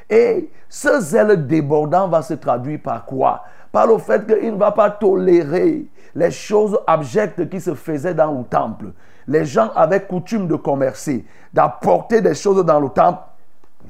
Et 0.10 0.50
ce 0.68 1.00
zèle 1.00 1.48
débordant 1.48 2.08
va 2.08 2.22
se 2.22 2.34
traduire 2.34 2.80
par 2.82 3.06
quoi? 3.06 3.44
Par 3.72 3.88
le 3.88 3.98
fait 3.98 4.26
qu'il 4.28 4.54
ne 4.54 4.58
va 4.58 4.72
pas 4.72 4.90
tolérer 4.90 5.86
les 6.14 6.32
choses 6.32 6.78
abjectes 6.86 7.50
qui 7.50 7.62
se 7.62 7.74
faisaient 7.74 8.14
dans 8.14 8.32
le 8.32 8.44
temple. 8.44 8.88
Les 9.28 9.46
gens 9.46 9.72
avaient 9.76 10.02
coutume 10.02 10.48
de 10.48 10.56
commercer, 10.56 11.26
d'apporter 11.54 12.22
des 12.22 12.36
choses 12.36 12.66
dans 12.66 12.80
le 12.80 12.90
temple. 12.90 13.22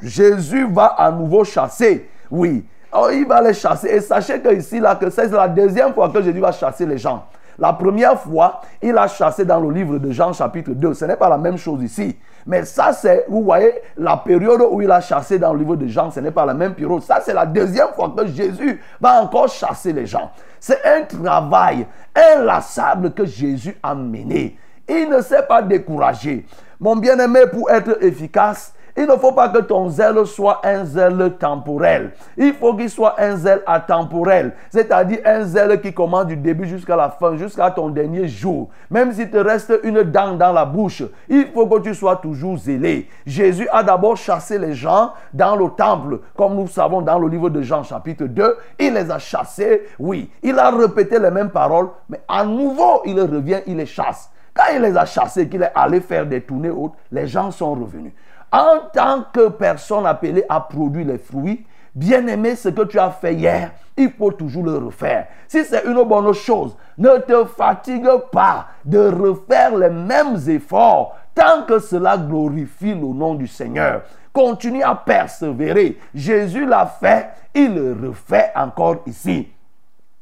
Jésus 0.01 0.67
va 0.71 0.85
à 0.85 1.11
nouveau 1.11 1.43
chasser. 1.43 2.07
Oui, 2.29 2.65
Oh, 2.93 3.07
il 3.11 3.25
va 3.25 3.41
les 3.41 3.53
chasser. 3.53 3.87
Et 3.87 4.01
sachez 4.01 4.39
que 4.41 4.53
ici, 4.53 4.79
là, 4.79 4.95
que 4.95 5.09
c'est 5.09 5.29
la 5.31 5.47
deuxième 5.47 5.93
fois 5.93 6.09
que 6.09 6.21
Jésus 6.21 6.39
va 6.39 6.51
chasser 6.51 6.85
les 6.85 6.97
gens. 6.97 7.25
La 7.57 7.73
première 7.73 8.19
fois, 8.19 8.61
il 8.81 8.97
a 8.97 9.07
chassé 9.07 9.45
dans 9.45 9.59
le 9.59 9.71
livre 9.71 9.97
de 9.97 10.11
Jean 10.11 10.33
chapitre 10.33 10.71
2. 10.71 10.93
Ce 10.93 11.05
n'est 11.05 11.15
pas 11.15 11.29
la 11.29 11.37
même 11.37 11.57
chose 11.57 11.83
ici. 11.83 12.17
Mais 12.45 12.65
ça, 12.65 12.91
c'est, 12.91 13.25
vous 13.29 13.43
voyez, 13.43 13.73
la 13.97 14.17
période 14.17 14.61
où 14.71 14.81
il 14.81 14.91
a 14.91 14.99
chassé 14.99 15.37
dans 15.37 15.53
le 15.53 15.59
livre 15.59 15.75
de 15.75 15.87
Jean, 15.87 16.09
ce 16.09 16.19
n'est 16.19 16.31
pas 16.31 16.45
la 16.45 16.53
même 16.53 16.73
période. 16.73 17.03
Ça, 17.03 17.21
c'est 17.23 17.33
la 17.33 17.45
deuxième 17.45 17.89
fois 17.95 18.13
que 18.17 18.25
Jésus 18.25 18.81
va 18.99 19.21
encore 19.21 19.47
chasser 19.47 19.93
les 19.93 20.05
gens. 20.05 20.31
C'est 20.59 20.83
un 20.85 21.03
travail 21.03 21.85
inlassable 22.15 23.13
que 23.13 23.25
Jésus 23.25 23.77
a 23.83 23.93
mené. 23.93 24.57
Il 24.89 25.09
ne 25.09 25.21
s'est 25.21 25.43
pas 25.43 25.61
découragé. 25.61 26.45
Mon 26.79 26.95
bien-aimé, 26.95 27.41
pour 27.51 27.69
être 27.69 28.03
efficace, 28.03 28.73
il 29.01 29.07
ne 29.07 29.15
faut 29.15 29.31
pas 29.31 29.49
que 29.49 29.57
ton 29.57 29.89
zèle 29.89 30.23
soit 30.27 30.61
un 30.63 30.85
zèle 30.85 31.33
temporel. 31.39 32.11
Il 32.37 32.53
faut 32.53 32.75
qu'il 32.75 32.89
soit 32.89 33.15
un 33.19 33.35
zèle 33.35 33.63
atemporel. 33.65 34.53
C'est-à-dire 34.69 35.19
un 35.25 35.41
zèle 35.41 35.81
qui 35.81 35.91
commence 35.91 36.27
du 36.27 36.37
début 36.37 36.67
jusqu'à 36.67 36.95
la 36.95 37.09
fin, 37.09 37.35
jusqu'à 37.35 37.71
ton 37.71 37.89
dernier 37.89 38.27
jour. 38.27 38.69
Même 38.91 39.11
s'il 39.11 39.31
te 39.31 39.37
reste 39.37 39.73
une 39.83 40.03
dent 40.03 40.35
dans 40.35 40.53
la 40.53 40.65
bouche, 40.65 41.01
il 41.27 41.47
faut 41.51 41.65
que 41.65 41.79
tu 41.79 41.95
sois 41.95 42.17
toujours 42.17 42.59
zélé. 42.59 43.07
Jésus 43.25 43.67
a 43.71 43.81
d'abord 43.81 44.17
chassé 44.17 44.59
les 44.59 44.75
gens 44.75 45.13
dans 45.33 45.55
le 45.55 45.69
temple. 45.69 46.19
Comme 46.37 46.55
nous 46.55 46.67
savons 46.67 47.01
dans 47.01 47.17
le 47.17 47.27
livre 47.27 47.49
de 47.49 47.63
Jean 47.63 47.81
chapitre 47.81 48.25
2, 48.25 48.55
il 48.79 48.93
les 48.93 49.09
a 49.09 49.17
chassés. 49.17 49.87
Oui, 49.97 50.29
il 50.43 50.59
a 50.59 50.69
répété 50.69 51.17
les 51.17 51.31
mêmes 51.31 51.49
paroles, 51.49 51.89
mais 52.07 52.21
à 52.27 52.45
nouveau, 52.45 53.01
il 53.05 53.19
revient, 53.19 53.61
il 53.65 53.77
les 53.77 53.87
chasse. 53.87 54.29
Quand 54.53 54.75
il 54.75 54.81
les 54.81 54.97
a 54.97 55.05
chassés, 55.05 55.47
qu'il 55.47 55.63
est 55.63 55.71
allé 55.73 56.01
faire 56.01 56.25
des 56.25 56.41
tournées 56.41 56.69
hautes, 56.69 56.93
les 57.11 57.25
gens 57.25 57.51
sont 57.51 57.73
revenus. 57.73 58.11
En 58.51 58.79
tant 58.93 59.23
que 59.31 59.47
personne 59.49 60.05
appelée 60.05 60.43
à 60.49 60.59
produire 60.59 61.07
les 61.07 61.17
fruits, 61.17 61.65
bien 61.95 62.27
aimé, 62.27 62.55
ce 62.55 62.69
que 62.69 62.83
tu 62.83 62.99
as 62.99 63.11
fait 63.11 63.33
hier, 63.33 63.71
il 63.95 64.11
faut 64.11 64.31
toujours 64.31 64.63
le 64.63 64.77
refaire. 64.77 65.27
Si 65.47 65.63
c'est 65.63 65.85
une 65.85 66.03
bonne 66.03 66.33
chose, 66.33 66.75
ne 66.97 67.17
te 67.17 67.45
fatigue 67.45 68.09
pas 68.31 68.67
de 68.83 68.99
refaire 68.99 69.75
les 69.77 69.89
mêmes 69.89 70.37
efforts 70.47 71.15
tant 71.33 71.63
que 71.63 71.79
cela 71.79 72.17
glorifie 72.17 72.93
le 72.93 73.07
nom 73.07 73.35
du 73.35 73.47
Seigneur. 73.47 74.01
Continue 74.33 74.83
à 74.83 74.95
persévérer. 74.95 75.97
Jésus 76.13 76.65
l'a 76.65 76.85
fait, 76.85 77.29
il 77.53 77.73
le 77.73 78.09
refait 78.09 78.51
encore 78.55 78.97
ici. 79.05 79.47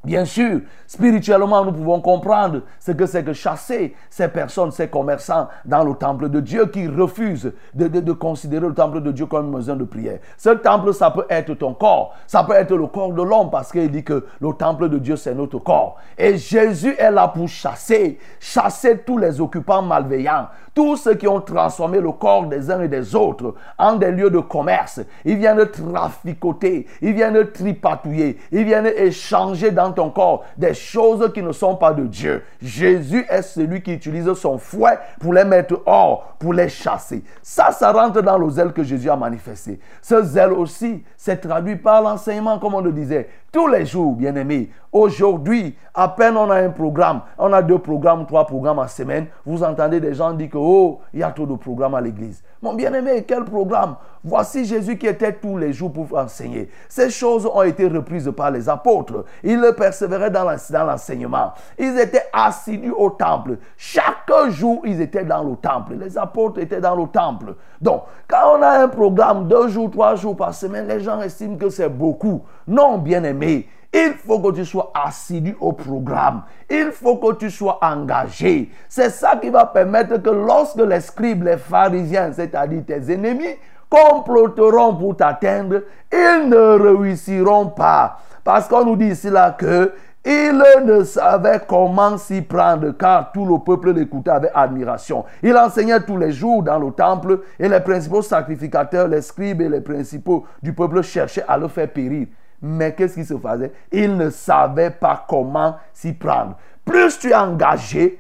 Bien 0.05 0.23
sûr, 0.23 0.61
spirituellement, 0.87 1.65
nous 1.65 1.73
pouvons 1.73 1.99
comprendre 1.99 2.61
ce 2.79 2.93
que 2.93 3.05
c'est 3.05 3.21
que 3.21 3.33
chasser 3.33 3.93
ces 4.09 4.29
personnes, 4.29 4.71
ces 4.71 4.87
commerçants 4.87 5.49
dans 5.65 5.83
le 5.83 5.93
temple 5.93 6.29
de 6.29 6.39
Dieu 6.39 6.67
qui 6.67 6.87
refusent 6.87 7.51
de, 7.73 8.11
considérer 8.13 8.65
le 8.65 8.73
temple 8.73 9.01
de 9.01 9.11
Dieu 9.11 9.25
comme 9.25 9.47
une 9.47 9.57
maison 9.57 9.75
de 9.75 9.83
prière. 9.83 10.19
Ce 10.37 10.51
temple, 10.51 10.93
ça 10.93 11.11
peut 11.11 11.25
être 11.29 11.53
ton 11.55 11.73
corps, 11.73 12.15
ça 12.27 12.45
peut 12.45 12.53
être 12.53 12.73
le 12.73 12.87
corps 12.87 13.11
de 13.11 13.21
l'homme 13.21 13.49
parce 13.51 13.73
qu'il 13.73 13.91
dit 13.91 14.05
que 14.05 14.25
le 14.39 14.53
temple 14.53 14.87
de 14.87 14.99
Dieu, 14.99 15.17
c'est 15.17 15.35
notre 15.35 15.59
corps. 15.59 15.97
Et 16.17 16.37
Jésus 16.37 16.95
est 16.97 17.11
là 17.11 17.27
pour 17.27 17.49
chasser, 17.49 18.19
chasser 18.39 18.99
tous 18.99 19.17
les 19.17 19.41
occupants 19.41 19.81
malveillants, 19.81 20.47
tous 20.73 20.95
ceux 20.95 21.15
qui 21.15 21.27
ont 21.27 21.41
transformé 21.41 21.99
le 21.99 22.13
corps 22.13 22.45
des 22.45 22.71
uns 22.71 22.81
et 22.81 22.87
des 22.87 23.15
autres 23.15 23.53
en 23.77 23.97
des 23.97 24.11
lieux 24.11 24.29
de 24.29 24.39
commerce. 24.39 25.01
Ils 25.25 25.35
viennent 25.35 25.65
traficoter, 25.69 26.87
ils 27.01 27.13
viennent 27.13 27.51
tripatouiller, 27.51 28.37
ils 28.49 28.63
viennent 28.63 28.87
échanger 28.95 29.71
dans 29.71 29.88
ton 29.91 30.09
corps 30.09 30.45
des 30.57 30.73
choses 30.73 31.31
qui 31.33 31.41
ne 31.41 31.51
sont 31.51 31.75
pas 31.75 31.93
de 31.93 32.03
Dieu. 32.03 32.43
Jésus 32.61 33.25
est 33.29 33.41
celui 33.41 33.81
qui 33.81 33.93
utilise 33.93 34.31
son 34.33 34.57
fouet 34.57 34.97
pour 35.19 35.33
les 35.33 35.43
mettre 35.43 35.81
hors, 35.85 36.35
pour 36.39 36.53
les 36.53 36.69
chasser. 36.69 37.23
Ça, 37.41 37.71
ça 37.71 37.91
rentre 37.91 38.21
dans 38.21 38.37
le 38.37 38.49
zèle 38.49 38.73
que 38.73 38.83
Jésus 38.83 39.09
a 39.09 39.15
manifesté. 39.15 39.79
Ce 40.01 40.23
zèle 40.23 40.53
aussi 40.53 41.03
s'est 41.17 41.37
traduit 41.37 41.75
par 41.75 42.01
l'enseignement, 42.01 42.59
comme 42.59 42.75
on 42.75 42.81
le 42.81 42.91
disait, 42.91 43.29
tous 43.51 43.67
les 43.67 43.85
jours, 43.85 44.13
bien 44.13 44.35
aimés. 44.35 44.69
Aujourd'hui, 44.91 45.75
à 45.93 46.07
peine 46.07 46.35
on 46.37 46.49
a 46.49 46.55
un 46.55 46.69
programme, 46.69 47.21
on 47.37 47.53
a 47.53 47.61
deux 47.61 47.77
programmes, 47.79 48.25
trois 48.25 48.45
programmes 48.45 48.79
en 48.79 48.87
semaine, 48.87 49.27
vous 49.45 49.63
entendez 49.63 49.99
des 49.99 50.13
gens 50.13 50.33
dire 50.33 50.49
que, 50.49 50.57
oh, 50.57 50.99
il 51.13 51.19
y 51.19 51.23
a 51.23 51.31
trop 51.31 51.45
de 51.45 51.55
programmes 51.55 51.95
à 51.95 52.01
l'église. 52.01 52.43
Mon 52.61 52.73
bien-aimé, 52.73 53.23
quel 53.27 53.45
programme? 53.45 53.95
Voici 54.23 54.65
Jésus 54.65 54.97
qui 54.97 55.07
était 55.07 55.33
tous 55.33 55.57
les 55.57 55.71
jours 55.71 55.93
pour 55.93 56.17
enseigner. 56.17 56.69
Ces 56.89 57.09
choses 57.09 57.45
ont 57.45 57.61
été 57.61 57.87
reprises 57.87 58.31
par 58.35 58.51
les 58.51 58.67
apôtres. 58.67 59.23
Ils 59.43 59.73
persévéraient 59.77 60.31
dans 60.31 60.43
l'enseignement. 60.85 61.53
Ils 61.77 61.97
étaient 61.97 62.25
assidus 62.33 62.91
au 62.91 63.11
temple. 63.11 63.59
Chaque 63.77 64.18
jour, 64.49 64.81
ils 64.85 65.01
étaient 65.01 65.23
dans 65.23 65.43
le 65.43 65.55
temple. 65.55 65.95
Les 65.99 66.17
apôtres 66.17 66.59
étaient 66.59 66.81
dans 66.81 66.95
le 66.95 67.07
temple. 67.07 67.55
Donc, 67.81 68.03
quand 68.27 68.57
on 68.57 68.61
a 68.61 68.83
un 68.83 68.87
programme 68.87 69.47
deux 69.47 69.67
jours, 69.67 69.89
trois 69.91 70.15
jours 70.15 70.35
par 70.35 70.53
semaine, 70.53 70.87
les 70.87 70.99
gens 70.99 71.21
estiment 71.21 71.57
que 71.57 71.69
c'est 71.69 71.89
beaucoup. 71.89 72.41
Non, 72.67 72.97
bien-aimé. 72.97 73.67
Il 73.91 74.13
faut 74.13 74.39
que 74.39 74.51
tu 74.51 74.65
sois 74.65 74.91
assidu 74.93 75.55
au 75.59 75.73
programme. 75.73 76.43
Il 76.69 76.91
faut 76.91 77.17
que 77.17 77.33
tu 77.33 77.49
sois 77.49 77.79
engagé. 77.81 78.71
C'est 78.87 79.09
ça 79.09 79.35
qui 79.37 79.49
va 79.49 79.65
permettre 79.65 80.21
que 80.21 80.29
lorsque 80.29 80.81
les 80.81 80.99
scribes, 81.01 81.43
les 81.43 81.57
pharisiens, 81.57 82.31
c'est-à-dire 82.31 82.83
tes 82.85 83.11
ennemis, 83.11 83.55
comploteront 83.89 84.95
pour 84.95 85.17
t'atteindre, 85.17 85.81
ils 86.11 86.49
ne 86.49 86.77
réussiront 86.79 87.67
pas. 87.67 88.19
Parce 88.43 88.67
qu'on 88.67 88.85
nous 88.85 88.95
dit 88.95 89.07
ici 89.07 89.29
là 89.29 89.51
que 89.51 89.91
il 90.31 90.85
ne 90.85 91.03
savait 91.03 91.59
comment 91.67 92.15
s'y 92.19 92.43
prendre 92.43 92.91
car 92.91 93.31
tout 93.31 93.45
le 93.45 93.57
peuple 93.57 93.93
l'écoutait 93.93 94.29
avec 94.29 94.51
admiration. 94.53 95.25
Il 95.41 95.57
enseignait 95.57 96.01
tous 96.01 96.17
les 96.17 96.31
jours 96.31 96.61
dans 96.61 96.77
le 96.77 96.91
temple 96.91 97.41
et 97.57 97.67
les 97.67 97.79
principaux 97.79 98.21
sacrificateurs, 98.21 99.07
les 99.07 99.23
scribes 99.23 99.61
et 99.61 99.69
les 99.69 99.81
principaux 99.81 100.45
du 100.61 100.71
peuple 100.71 101.01
cherchaient 101.01 101.45
à 101.47 101.57
le 101.57 101.67
faire 101.67 101.91
périr. 101.91 102.27
Mais 102.61 102.93
qu'est-ce 102.93 103.15
qui 103.15 103.25
se 103.25 103.37
faisait? 103.39 103.71
Il 103.91 104.17
ne 104.17 104.29
savait 104.29 104.91
pas 104.91 105.25
comment 105.27 105.77
s'y 105.93 106.13
prendre. 106.13 106.57
Plus 106.85 107.17
tu 107.17 107.31
es 107.31 107.35
engagé, 107.35 108.19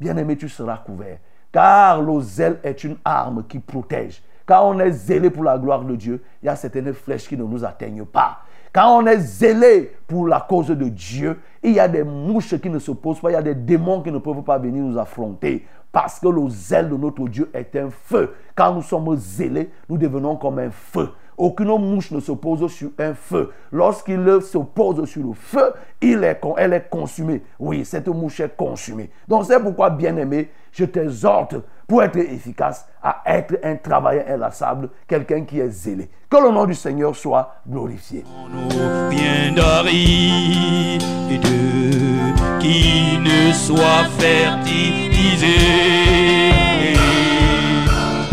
bien-aimé, 0.00 0.38
tu 0.38 0.48
seras 0.48 0.78
couvert. 0.78 1.18
Car 1.52 2.00
le 2.00 2.22
zèle 2.22 2.58
est 2.62 2.84
une 2.84 2.96
arme 3.04 3.44
qui 3.46 3.58
protège. 3.58 4.22
Quand 4.46 4.66
on 4.66 4.78
est 4.78 4.92
zélé 4.92 5.28
pour 5.28 5.44
la 5.44 5.58
gloire 5.58 5.84
de 5.84 5.94
Dieu, 5.94 6.22
il 6.42 6.46
y 6.46 6.48
a 6.48 6.56
certaines 6.56 6.94
flèches 6.94 7.28
qui 7.28 7.36
ne 7.36 7.44
nous 7.44 7.64
atteignent 7.66 8.06
pas. 8.06 8.38
Quand 8.74 8.98
on 8.98 9.06
est 9.06 9.20
zélé 9.20 9.92
pour 10.08 10.26
la 10.26 10.40
cause 10.40 10.66
de 10.66 10.88
Dieu, 10.88 11.38
il 11.62 11.74
y 11.74 11.80
a 11.80 11.86
des 11.86 12.02
mouches 12.02 12.58
qui 12.58 12.68
ne 12.68 12.80
se 12.80 12.90
posent 12.90 13.20
pas, 13.20 13.30
il 13.30 13.34
y 13.34 13.36
a 13.36 13.42
des 13.42 13.54
démons 13.54 14.02
qui 14.02 14.10
ne 14.10 14.18
peuvent 14.18 14.42
pas 14.42 14.58
venir 14.58 14.82
nous 14.82 14.98
affronter. 14.98 15.64
Parce 15.92 16.18
que 16.18 16.26
le 16.26 16.48
zèle 16.48 16.90
de 16.90 16.96
notre 16.96 17.28
Dieu 17.28 17.48
est 17.54 17.76
un 17.76 17.88
feu. 17.88 18.34
Quand 18.56 18.74
nous 18.74 18.82
sommes 18.82 19.14
zélés, 19.16 19.70
nous 19.88 19.96
devenons 19.96 20.34
comme 20.34 20.58
un 20.58 20.72
feu. 20.72 21.08
Aucune 21.36 21.68
mouche 21.78 22.10
ne 22.10 22.20
se 22.20 22.32
pose 22.32 22.70
sur 22.70 22.90
un 22.98 23.14
feu. 23.14 23.50
Lorsqu'il 23.72 24.24
se 24.42 24.58
pose 24.58 25.04
sur 25.08 25.26
le 25.26 25.32
feu, 25.34 25.72
il 26.00 26.22
est, 26.24 26.40
elle 26.56 26.72
est 26.72 26.88
consumée. 26.88 27.42
Oui, 27.58 27.84
cette 27.84 28.08
mouche 28.08 28.40
est 28.40 28.56
consumée. 28.56 29.10
Donc 29.28 29.44
c'est 29.46 29.60
pourquoi, 29.60 29.90
bien-aimé, 29.90 30.50
je 30.72 30.84
t'exhorte 30.84 31.56
pour 31.86 32.02
être 32.02 32.16
efficace 32.16 32.86
à 33.02 33.22
être 33.26 33.58
un 33.62 33.76
travailleur 33.76 34.24
inlassable, 34.28 34.90
quelqu'un 35.06 35.44
qui 35.44 35.60
est 35.60 35.68
zélé. 35.68 36.08
Que 36.30 36.36
le 36.36 36.50
nom 36.50 36.64
du 36.66 36.74
Seigneur 36.74 37.14
soit 37.14 37.56
glorifié. 37.68 38.24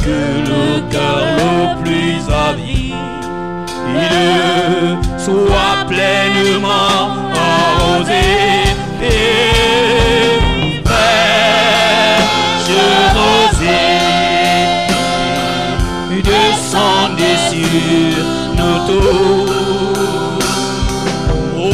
que 0.03 0.49
le 0.49 0.91
cœur 0.91 1.21
le 1.37 1.83
plus 1.83 2.29
soit 5.17 5.85
pleinement 5.87 6.99
arrosé 7.35 8.25
et 9.01 10.39
fraîche 10.85 12.71
rosée 13.15 14.11
descendez 16.23 17.37
sur 17.49 18.23
nous 18.57 18.79
tous. 18.87 19.51
Ô 21.57 21.69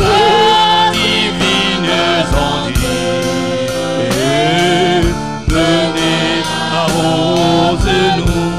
divines 0.94 1.96
ondes, 2.34 2.84
venez 5.48 6.44
arrose-nous. 6.74 8.52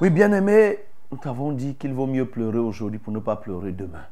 Oui, 0.00 0.10
bien-aimé, 0.10 0.83
nous 1.14 1.20
t'avons 1.20 1.52
dit 1.52 1.76
qu'il 1.76 1.94
vaut 1.94 2.08
mieux 2.08 2.26
pleurer 2.26 2.58
aujourd'hui 2.58 2.98
pour 2.98 3.12
ne 3.12 3.20
pas 3.20 3.36
pleurer 3.36 3.70
demain. 3.70 4.02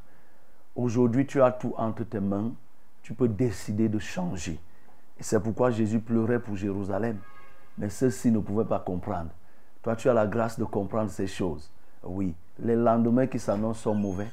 Aujourd'hui, 0.77 1.27
tu 1.27 1.43
as 1.43 1.51
tout 1.51 1.75
entre 1.77 2.05
tes 2.05 2.21
mains. 2.21 2.53
Tu 3.03 3.13
peux 3.13 3.27
décider 3.27 3.89
de 3.89 3.99
changer. 3.99 4.61
C'est 5.19 5.43
pourquoi 5.43 5.73
Jésus 5.73 5.99
pleurait 5.99 6.39
pour 6.39 6.55
Jérusalem. 6.55 7.19
Mais 7.77 7.91
ceux-ci 7.91 8.31
ne 8.31 8.39
pouvaient 8.39 8.67
pas 8.67 8.79
comprendre. 8.79 9.31
Toi, 9.83 9.97
tu 9.97 10.09
as 10.09 10.15
la 10.15 10.29
grâce 10.29 10.61
de 10.61 10.65
comprendre 10.65 11.11
ces 11.11 11.27
choses. 11.27 11.73
Oui, 12.05 12.37
les 12.61 12.77
lendemains 12.77 13.27
qui 13.27 13.41
s'annoncent 13.41 13.81
sont 13.81 13.97
mauvais. 13.97 14.31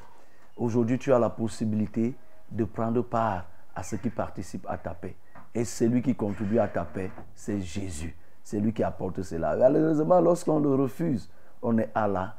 Aujourd'hui, 0.55 0.99
tu 0.99 1.11
as 1.11 1.17
la 1.17 1.31
possibilité 1.31 2.13
de 2.51 2.65
prendre 2.65 3.01
part 3.01 3.45
à 3.75 3.81
ce 3.81 3.95
qui 3.95 4.11
participe 4.11 4.67
à 4.69 4.77
ta 4.77 4.93
paix. 4.93 5.15
Et 5.55 5.65
celui 5.65 6.03
qui 6.03 6.13
contribue 6.13 6.59
à 6.59 6.67
ta 6.67 6.83
paix, 6.83 7.09
c'est 7.33 7.61
Jésus. 7.61 8.15
C'est 8.43 8.59
lui 8.59 8.73
qui 8.73 8.83
apporte 8.83 9.23
cela. 9.23 9.55
Malheureusement, 9.55 10.21
lorsqu'on 10.21 10.59
le 10.59 10.75
refuse, 10.75 11.31
on 11.63 11.75
est 11.79 11.89
à 11.95 12.07
la 12.07 12.35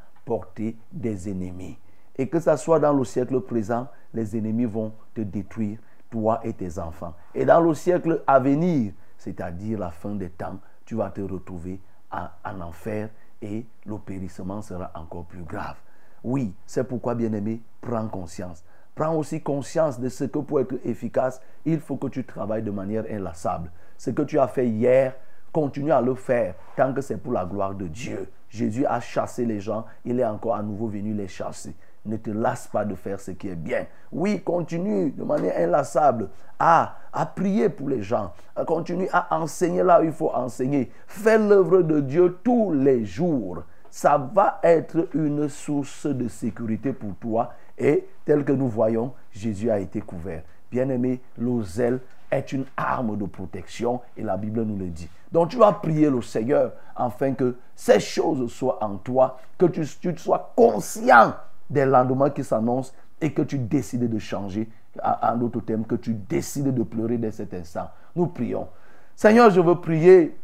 des 0.92 1.28
ennemis. 1.28 1.78
Et 2.16 2.28
que 2.28 2.40
ça 2.40 2.56
soit 2.56 2.80
dans 2.80 2.92
le 2.92 3.04
siècle 3.04 3.40
présent, 3.40 3.88
les 4.12 4.36
ennemis 4.36 4.66
vont 4.66 4.92
te 5.14 5.20
détruire, 5.20 5.78
toi 6.10 6.40
et 6.44 6.52
tes 6.52 6.78
enfants. 6.78 7.14
Et 7.34 7.44
dans 7.44 7.60
le 7.60 7.74
siècle 7.74 8.22
à 8.26 8.38
venir, 8.38 8.92
c'est-à-dire 9.16 9.78
la 9.78 9.90
fin 9.90 10.14
des 10.14 10.30
temps, 10.30 10.58
tu 10.84 10.96
vas 10.96 11.10
te 11.10 11.20
retrouver 11.20 11.80
en, 12.10 12.26
en 12.44 12.60
enfer 12.60 13.08
et 13.40 13.64
le 13.86 13.98
périssement 13.98 14.60
sera 14.60 14.90
encore 14.94 15.24
plus 15.24 15.44
grave. 15.44 15.76
Oui, 16.22 16.54
c'est 16.66 16.84
pourquoi, 16.84 17.14
bien-aimé, 17.14 17.62
prends 17.80 18.08
conscience. 18.08 18.64
Prends 18.94 19.14
aussi 19.16 19.40
conscience 19.40 19.98
de 19.98 20.08
ce 20.08 20.24
que 20.24 20.40
pour 20.40 20.60
être 20.60 20.74
efficace, 20.84 21.40
il 21.64 21.80
faut 21.80 21.96
que 21.96 22.08
tu 22.08 22.24
travailles 22.24 22.62
de 22.62 22.70
manière 22.70 23.04
inlassable. 23.10 23.70
Ce 23.96 24.10
que 24.10 24.22
tu 24.22 24.38
as 24.38 24.48
fait 24.48 24.68
hier, 24.68 25.14
continue 25.52 25.92
à 25.92 26.00
le 26.00 26.14
faire 26.14 26.54
tant 26.76 26.92
que 26.92 27.00
c'est 27.00 27.16
pour 27.16 27.32
la 27.32 27.44
gloire 27.44 27.74
de 27.74 27.86
Dieu. 27.86 28.28
Jésus 28.48 28.84
a 28.86 29.00
chassé 29.00 29.44
les 29.44 29.60
gens, 29.60 29.84
il 30.04 30.18
est 30.18 30.24
encore 30.24 30.56
à 30.56 30.62
nouveau 30.62 30.88
venu 30.88 31.14
les 31.14 31.28
chasser. 31.28 31.74
Ne 32.06 32.16
te 32.16 32.30
lasse 32.30 32.66
pas 32.66 32.84
de 32.84 32.94
faire 32.94 33.20
ce 33.20 33.30
qui 33.30 33.48
est 33.48 33.56
bien. 33.56 33.86
Oui, 34.10 34.40
continue 34.42 35.10
de 35.10 35.22
manière 35.22 35.56
inlassable 35.58 36.30
à, 36.58 36.96
prier 37.36 37.68
pour 37.68 37.88
les 37.88 38.02
gens. 38.02 38.32
Continue 38.66 39.08
à 39.12 39.38
enseigner 39.38 39.82
là 39.82 40.00
où 40.00 40.04
il 40.04 40.12
faut 40.12 40.30
enseigner. 40.34 40.90
Fais 41.06 41.38
l'œuvre 41.38 41.82
de 41.82 42.00
Dieu 42.00 42.38
tous 42.42 42.72
les 42.72 43.04
jours. 43.04 43.62
Ça 43.90 44.16
va 44.32 44.60
être 44.62 45.08
une 45.14 45.48
source 45.48 46.06
de 46.06 46.28
sécurité 46.28 46.92
pour 46.92 47.14
toi. 47.16 47.52
Et 47.76 48.06
tel 48.24 48.44
que 48.44 48.52
nous 48.52 48.68
voyons, 48.68 49.12
Jésus 49.32 49.70
a 49.70 49.78
été 49.78 50.00
couvert. 50.00 50.42
Bien-aimé, 50.70 51.20
le 51.36 51.62
zèle 51.62 52.00
est 52.30 52.52
une 52.52 52.64
arme 52.76 53.16
de 53.16 53.26
protection 53.26 54.00
et 54.16 54.22
la 54.22 54.36
Bible 54.36 54.62
nous 54.62 54.76
le 54.76 54.86
dit. 54.86 55.08
Donc 55.32 55.50
tu 55.50 55.56
vas 55.56 55.72
prier 55.72 56.10
le 56.10 56.22
Seigneur 56.22 56.72
afin 56.96 57.34
que 57.34 57.56
ces 57.74 58.00
choses 58.00 58.50
soient 58.52 58.82
en 58.82 58.96
toi, 58.96 59.38
que 59.56 59.66
tu, 59.66 59.84
sois 60.16 60.52
conscient 60.56 61.34
des 61.68 61.84
lendemains 61.84 62.30
qui 62.30 62.42
s'annoncent 62.42 62.92
et 63.20 63.32
que 63.32 63.42
tu 63.42 63.58
décides 63.58 64.08
de 64.08 64.18
changer. 64.18 64.68
En 65.02 65.36
d'autres 65.36 65.60
termes, 65.60 65.84
que 65.84 65.94
tu 65.94 66.14
décides 66.14 66.74
de 66.74 66.82
pleurer 66.82 67.16
dès 67.16 67.30
cet 67.30 67.54
instant. 67.54 67.90
Nous 68.16 68.26
prions. 68.26 68.66
Seigneur, 69.14 69.50
je 69.50 69.60
veux 69.60 69.76
prier 69.76 70.36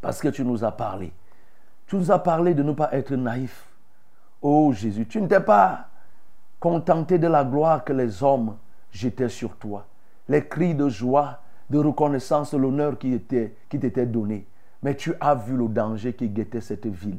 parce 0.00 0.20
que 0.20 0.28
tu 0.28 0.44
nous 0.44 0.64
as 0.64 0.72
parlé. 0.72 1.12
Tu 1.86 1.94
nous 1.96 2.10
as 2.10 2.18
parlé 2.18 2.54
de 2.54 2.62
ne 2.64 2.72
pas 2.72 2.92
être 2.92 3.14
naïf. 3.14 3.68
Oh 4.40 4.72
Jésus, 4.72 5.06
tu 5.06 5.22
ne 5.22 5.28
t'es 5.28 5.40
pas 5.40 5.86
contenté 6.58 7.18
de 7.18 7.28
la 7.28 7.44
gloire 7.44 7.84
que 7.84 7.92
les 7.92 8.22
hommes 8.22 8.56
jetaient 8.90 9.28
sur 9.28 9.56
toi. 9.56 9.86
Les 10.28 10.46
cris 10.46 10.74
de 10.74 10.88
joie, 10.88 11.38
de 11.72 11.78
reconnaissance, 11.78 12.52
l'honneur 12.52 12.98
qui 12.98 13.14
était- 13.14 13.54
qui 13.70 13.78
t'était 13.78 14.04
donné. 14.06 14.46
Mais 14.82 14.94
tu 14.94 15.14
as 15.20 15.34
vu 15.34 15.56
le 15.56 15.68
danger 15.68 16.12
qui 16.12 16.28
guettait 16.28 16.60
cette 16.60 16.86
ville. 16.86 17.18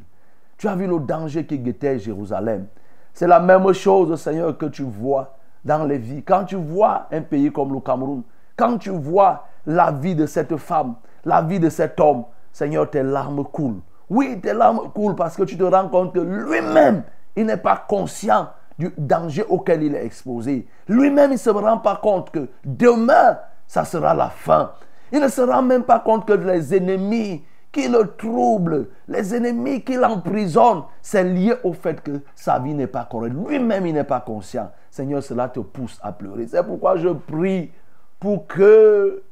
Tu 0.56 0.68
as 0.68 0.76
vu 0.76 0.86
le 0.86 1.00
danger 1.00 1.44
qui 1.44 1.58
guettait 1.58 1.98
Jérusalem. 1.98 2.66
C'est 3.12 3.26
la 3.26 3.40
même 3.40 3.72
chose, 3.72 4.14
Seigneur, 4.20 4.56
que 4.56 4.66
tu 4.66 4.84
vois 4.84 5.36
dans 5.64 5.82
les 5.84 5.98
vies. 5.98 6.22
Quand 6.22 6.44
tu 6.44 6.54
vois 6.54 7.06
un 7.10 7.22
pays 7.22 7.50
comme 7.50 7.72
le 7.72 7.80
Cameroun, 7.80 8.22
quand 8.56 8.78
tu 8.78 8.90
vois 8.90 9.44
la 9.66 9.90
vie 9.90 10.14
de 10.14 10.26
cette 10.26 10.56
femme, 10.56 10.94
la 11.24 11.42
vie 11.42 11.58
de 11.58 11.68
cet 11.68 11.98
homme, 11.98 12.24
Seigneur, 12.52 12.88
tes 12.88 13.02
larmes 13.02 13.44
coulent. 13.44 13.80
Oui, 14.08 14.38
tes 14.40 14.52
larmes 14.52 14.92
coulent 14.94 15.16
parce 15.16 15.36
que 15.36 15.42
tu 15.42 15.56
te 15.56 15.64
rends 15.64 15.88
compte 15.88 16.12
que 16.14 16.20
lui-même, 16.20 17.02
il 17.34 17.46
n'est 17.46 17.56
pas 17.56 17.84
conscient 17.88 18.48
du 18.78 18.92
danger 18.96 19.44
auquel 19.48 19.82
il 19.82 19.94
est 19.96 20.04
exposé. 20.04 20.66
Lui-même, 20.86 21.30
il 21.30 21.34
ne 21.34 21.38
se 21.38 21.50
rend 21.50 21.78
pas 21.78 21.96
compte 21.96 22.30
que 22.30 22.46
demain, 22.64 23.38
ça 23.66 23.84
sera 23.84 24.14
la 24.14 24.30
fin. 24.30 24.72
Il 25.12 25.20
ne 25.20 25.28
se 25.28 25.40
rend 25.40 25.62
même 25.62 25.84
pas 25.84 26.00
compte 26.00 26.26
que 26.26 26.32
les 26.32 26.74
ennemis 26.74 27.44
qui 27.70 27.88
le 27.88 28.14
troublent, 28.16 28.88
les 29.08 29.34
ennemis 29.34 29.82
qui 29.82 29.94
l'emprisonnent, 29.94 30.84
c'est 31.02 31.24
lié 31.24 31.54
au 31.64 31.72
fait 31.72 32.00
que 32.00 32.20
sa 32.34 32.58
vie 32.60 32.74
n'est 32.74 32.86
pas 32.86 33.04
correcte. 33.04 33.34
Lui-même, 33.34 33.86
il 33.86 33.94
n'est 33.94 34.04
pas 34.04 34.20
conscient. 34.20 34.70
Seigneur, 34.90 35.22
cela 35.22 35.48
te 35.48 35.58
pousse 35.60 35.98
à 36.02 36.12
pleurer. 36.12 36.46
C'est 36.46 36.62
pourquoi 36.62 36.96
je 36.96 37.08
prie 37.08 37.72
pour 38.20 38.46
que 38.46 39.22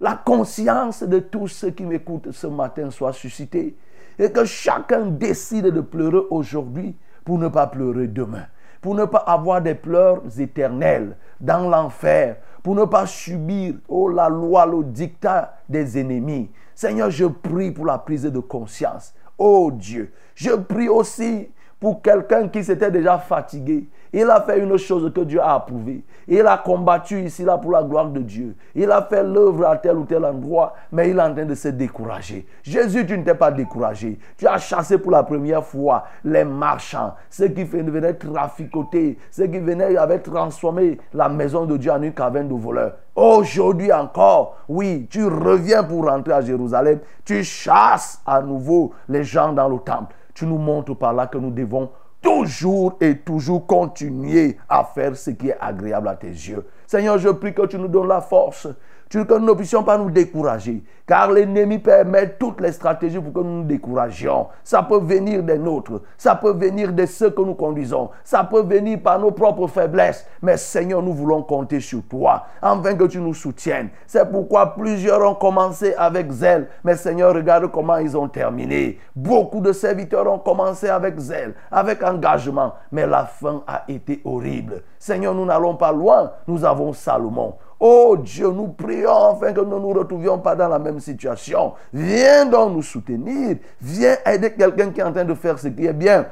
la 0.00 0.14
conscience 0.16 1.02
de 1.02 1.18
tous 1.18 1.48
ceux 1.48 1.70
qui 1.70 1.84
m'écoutent 1.84 2.30
ce 2.30 2.46
matin 2.46 2.90
soit 2.90 3.14
suscitée 3.14 3.76
et 4.18 4.30
que 4.30 4.44
chacun 4.44 5.06
décide 5.06 5.66
de 5.66 5.80
pleurer 5.80 6.26
aujourd'hui 6.30 6.94
pour 7.24 7.38
ne 7.38 7.48
pas 7.48 7.66
pleurer 7.66 8.06
demain, 8.06 8.46
pour 8.80 8.94
ne 8.94 9.06
pas 9.06 9.18
avoir 9.18 9.62
des 9.62 9.74
pleurs 9.74 10.22
éternelles 10.38 11.16
dans 11.40 11.68
l'enfer, 11.68 12.36
pour 12.62 12.74
ne 12.74 12.84
pas 12.84 13.06
subir 13.06 13.74
oh, 13.88 14.08
la 14.08 14.28
loi, 14.28 14.66
le 14.66 14.84
dictat 14.84 15.58
des 15.68 15.98
ennemis. 15.98 16.50
Seigneur, 16.74 17.10
je 17.10 17.26
prie 17.26 17.70
pour 17.70 17.86
la 17.86 17.98
prise 17.98 18.22
de 18.22 18.38
conscience. 18.38 19.14
Oh 19.36 19.70
Dieu, 19.72 20.12
je 20.34 20.50
prie 20.50 20.88
aussi 20.88 21.48
pour 21.80 22.02
quelqu'un 22.02 22.48
qui 22.48 22.64
s'était 22.64 22.90
déjà 22.90 23.18
fatigué. 23.18 23.88
Il 24.12 24.28
a 24.30 24.40
fait 24.40 24.58
une 24.58 24.76
chose 24.78 25.12
que 25.12 25.20
Dieu 25.20 25.40
a 25.40 25.54
approuvée. 25.54 26.02
Il 26.26 26.46
a 26.46 26.56
combattu 26.56 27.20
ici, 27.22 27.44
là, 27.44 27.58
pour 27.58 27.72
la 27.72 27.82
gloire 27.82 28.08
de 28.08 28.20
Dieu. 28.20 28.56
Il 28.74 28.90
a 28.90 29.02
fait 29.02 29.22
l'œuvre 29.22 29.66
à 29.66 29.76
tel 29.76 29.96
ou 29.96 30.04
tel 30.04 30.24
endroit, 30.24 30.74
mais 30.90 31.10
il 31.10 31.18
est 31.18 31.22
en 31.22 31.34
train 31.34 31.44
de 31.44 31.54
se 31.54 31.68
décourager. 31.68 32.46
Jésus, 32.62 33.04
tu 33.06 33.18
ne 33.18 33.22
t'es 33.22 33.34
pas 33.34 33.50
découragé. 33.50 34.18
Tu 34.38 34.46
as 34.46 34.58
chassé 34.58 34.98
pour 34.98 35.12
la 35.12 35.22
première 35.22 35.64
fois 35.64 36.04
les 36.24 36.44
marchands, 36.44 37.14
ceux 37.28 37.48
qui 37.48 37.64
venaient 37.64 38.14
traficoter, 38.14 39.18
ceux 39.30 39.46
qui 39.46 39.58
venaient, 39.58 39.96
avaient 39.96 40.20
transformé 40.20 40.98
la 41.12 41.28
maison 41.28 41.66
de 41.66 41.76
Dieu 41.76 41.92
en 41.92 42.02
une 42.02 42.14
caverne 42.14 42.48
de 42.48 42.54
voleurs. 42.54 42.94
Aujourd'hui 43.14 43.92
encore, 43.92 44.56
oui, 44.68 45.06
tu 45.10 45.26
reviens 45.26 45.82
pour 45.82 46.06
rentrer 46.06 46.32
à 46.32 46.40
Jérusalem. 46.40 47.00
Tu 47.24 47.42
chasses 47.42 48.22
à 48.24 48.40
nouveau 48.40 48.92
les 49.08 49.24
gens 49.24 49.52
dans 49.52 49.68
le 49.68 49.78
temple. 49.78 50.14
Tu 50.38 50.46
nous 50.46 50.56
montres 50.56 50.94
par 50.94 51.12
là 51.12 51.26
que 51.26 51.36
nous 51.36 51.50
devons 51.50 51.90
toujours 52.22 52.96
et 53.00 53.18
toujours 53.18 53.66
continuer 53.66 54.56
à 54.68 54.84
faire 54.84 55.16
ce 55.16 55.30
qui 55.30 55.48
est 55.48 55.56
agréable 55.60 56.06
à 56.06 56.14
tes 56.14 56.28
yeux. 56.28 56.64
Seigneur, 56.86 57.18
je 57.18 57.30
prie 57.30 57.52
que 57.52 57.66
tu 57.66 57.76
nous 57.76 57.88
donnes 57.88 58.06
la 58.06 58.20
force, 58.20 58.68
que 59.08 59.38
nous 59.38 59.46
ne 59.46 59.52
puissions 59.54 59.82
pas 59.82 59.96
nous 59.96 60.10
décourager, 60.10 60.82
car 61.06 61.32
l'ennemi 61.32 61.78
permet 61.78 62.34
toutes 62.38 62.60
les 62.60 62.72
stratégies 62.72 63.18
pour 63.18 63.32
que 63.32 63.40
nous 63.40 63.58
nous 63.58 63.64
découragions. 63.64 64.48
Ça 64.62 64.82
peut 64.82 65.00
venir 65.00 65.42
des 65.42 65.58
nôtres, 65.58 66.02
ça 66.18 66.34
peut 66.34 66.52
venir 66.52 66.92
de 66.92 67.06
ceux 67.06 67.30
que 67.30 67.40
nous 67.40 67.54
conduisons, 67.54 68.10
ça 68.22 68.44
peut 68.44 68.62
venir 68.62 69.00
par 69.02 69.18
nos 69.18 69.30
propres 69.30 69.66
faiblesses, 69.66 70.26
mais 70.42 70.56
Seigneur, 70.56 71.02
nous 71.02 71.14
voulons 71.14 71.42
compter 71.42 71.80
sur 71.80 72.02
toi, 72.08 72.44
afin 72.60 72.94
que 72.94 73.04
tu 73.04 73.18
nous 73.18 73.34
soutiennes. 73.34 73.88
C'est 74.06 74.30
pourquoi 74.30 74.74
plusieurs 74.74 75.22
ont 75.28 75.34
commencé 75.34 75.94
avec 75.96 76.30
zèle, 76.30 76.68
mais 76.84 76.96
Seigneur, 76.96 77.34
regarde 77.34 77.70
comment 77.70 77.96
ils 77.96 78.16
ont 78.16 78.28
terminé. 78.28 78.98
Beaucoup 79.16 79.60
de 79.60 79.72
serviteurs 79.72 80.30
ont 80.30 80.38
commencé 80.38 80.88
avec 80.88 81.18
zèle, 81.18 81.54
avec 81.70 82.02
engagement, 82.02 82.74
mais 82.92 83.06
la 83.06 83.24
fin 83.24 83.62
a 83.66 83.84
été 83.88 84.20
horrible. 84.24 84.82
Seigneur, 84.98 85.34
nous 85.34 85.46
n'allons 85.46 85.76
pas 85.76 85.92
loin, 85.92 86.32
nous 86.46 86.64
avons 86.64 86.92
Salomon. 86.92 87.54
Oh 87.80 88.16
Dieu, 88.16 88.50
nous 88.50 88.68
prions 88.68 89.30
afin 89.32 89.52
que 89.52 89.60
nous 89.60 89.76
ne 89.76 89.80
nous 89.80 89.92
retrouvions 89.92 90.38
pas 90.38 90.56
dans 90.56 90.68
la 90.68 90.80
même 90.80 90.98
situation. 90.98 91.74
Viens 91.92 92.46
donc 92.46 92.74
nous 92.74 92.82
soutenir. 92.82 93.56
Viens 93.80 94.16
aider 94.26 94.52
quelqu'un 94.52 94.90
qui 94.90 95.00
est 95.00 95.04
en 95.04 95.12
train 95.12 95.24
de 95.24 95.34
faire 95.34 95.58
ce 95.58 95.68
qui 95.68 95.86
est 95.86 95.92
bien. 95.92 96.26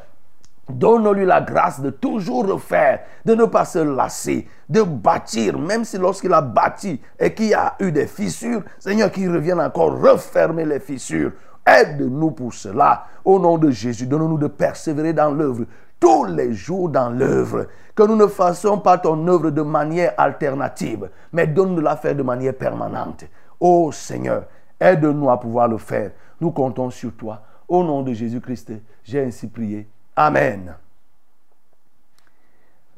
Donne-lui 0.68 1.24
la 1.24 1.40
grâce 1.40 1.80
de 1.80 1.90
toujours 1.90 2.48
refaire, 2.48 3.00
de 3.24 3.36
ne 3.36 3.44
pas 3.44 3.64
se 3.64 3.78
lasser, 3.78 4.48
de 4.68 4.82
bâtir, 4.82 5.56
même 5.56 5.84
si 5.84 5.96
lorsqu'il 5.96 6.32
a 6.32 6.40
bâti 6.40 7.00
et 7.20 7.32
qu'il 7.32 7.54
a 7.54 7.76
eu 7.78 7.92
des 7.92 8.08
fissures, 8.08 8.62
Seigneur, 8.80 9.12
qu'il 9.12 9.30
revienne 9.32 9.60
encore 9.60 10.00
refermer 10.00 10.64
les 10.64 10.80
fissures. 10.80 11.30
Aide-nous 11.64 12.32
pour 12.32 12.52
cela. 12.52 13.04
Au 13.24 13.38
nom 13.38 13.58
de 13.58 13.70
Jésus, 13.70 14.06
donne-nous 14.06 14.38
de 14.38 14.48
persévérer 14.48 15.12
dans 15.12 15.30
l'œuvre, 15.30 15.64
tous 16.06 16.24
les 16.26 16.52
jours 16.52 16.88
dans 16.88 17.10
l'œuvre. 17.10 17.66
Que 17.94 18.04
nous 18.04 18.14
ne 18.16 18.26
fassions 18.28 18.78
pas 18.78 18.98
ton 18.98 19.26
œuvre 19.26 19.50
de 19.50 19.62
manière 19.62 20.12
alternative, 20.18 21.10
mais 21.32 21.46
donne-nous 21.46 21.80
la 21.80 21.96
faire 21.96 22.14
de 22.14 22.22
manière 22.22 22.54
permanente. 22.54 23.24
Oh 23.58 23.90
Seigneur, 23.90 24.44
aide-nous 24.78 25.30
à 25.30 25.40
pouvoir 25.40 25.66
le 25.66 25.78
faire. 25.78 26.12
Nous 26.40 26.50
comptons 26.52 26.90
sur 26.90 27.12
toi. 27.16 27.42
Au 27.66 27.82
nom 27.82 28.02
de 28.02 28.12
Jésus-Christ, 28.12 28.72
j'ai 29.02 29.24
ainsi 29.24 29.48
prié. 29.48 29.88
Amen. 30.14 30.74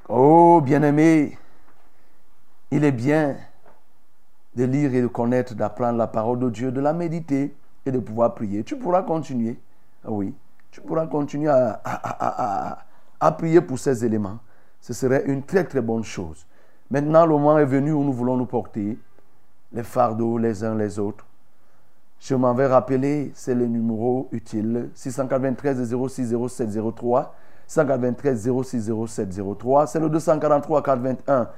Oh 0.09 0.61
bien-aimé, 0.62 1.38
il 2.70 2.84
est 2.84 2.92
bien 2.92 3.36
de 4.56 4.64
lire 4.64 4.92
et 4.94 5.00
de 5.00 5.06
connaître, 5.06 5.54
d'apprendre 5.54 5.96
la 5.96 6.09
parole 6.09 6.40
de 6.40 6.50
Dieu, 6.50 6.72
de 6.72 6.80
la 6.80 6.92
méditer 6.92 7.54
et 7.86 7.90
de 7.90 7.98
pouvoir 8.00 8.34
prier. 8.34 8.64
Tu 8.64 8.76
pourras 8.76 9.02
continuer. 9.02 9.59
Ah 10.04 10.11
Oui, 10.11 10.34
tu 10.72 10.80
pourras 10.80 11.06
continuer 11.06 11.48
à- 11.50 12.78
prier 13.32 13.60
pour 13.60 13.78
ces 13.78 14.04
éléments. 14.04 14.38
Ce 14.80 14.92
serait 14.92 15.24
une 15.26 15.42
très 15.42 15.64
très 15.64 15.80
bonne 15.80 16.04
chose. 16.04 16.46
Maintenant, 16.90 17.26
le 17.26 17.32
moment 17.32 17.58
est 17.58 17.64
venu 17.64 17.92
où 17.92 18.02
nous 18.02 18.12
voulons 18.12 18.36
nous 18.36 18.46
porter 18.46 18.98
les 19.72 19.82
fardeaux 19.82 20.38
les 20.38 20.64
uns 20.64 20.74
les 20.74 20.98
autres. 20.98 21.26
Je 22.20 22.34
m'en 22.34 22.54
vais 22.54 22.66
rappeler, 22.66 23.30
c'est 23.34 23.54
le 23.54 23.66
numéro 23.66 24.28
utile 24.32 24.90
693 24.94 25.94
06 26.08 26.34
07 26.48 26.94
03, 26.96 27.34
193 27.66 28.50
06 28.64 28.92
07 29.06 29.40
03, 29.58 29.86
c'est 29.86 30.00
le 30.00 30.08
243 30.08 30.82
421 30.82 31.48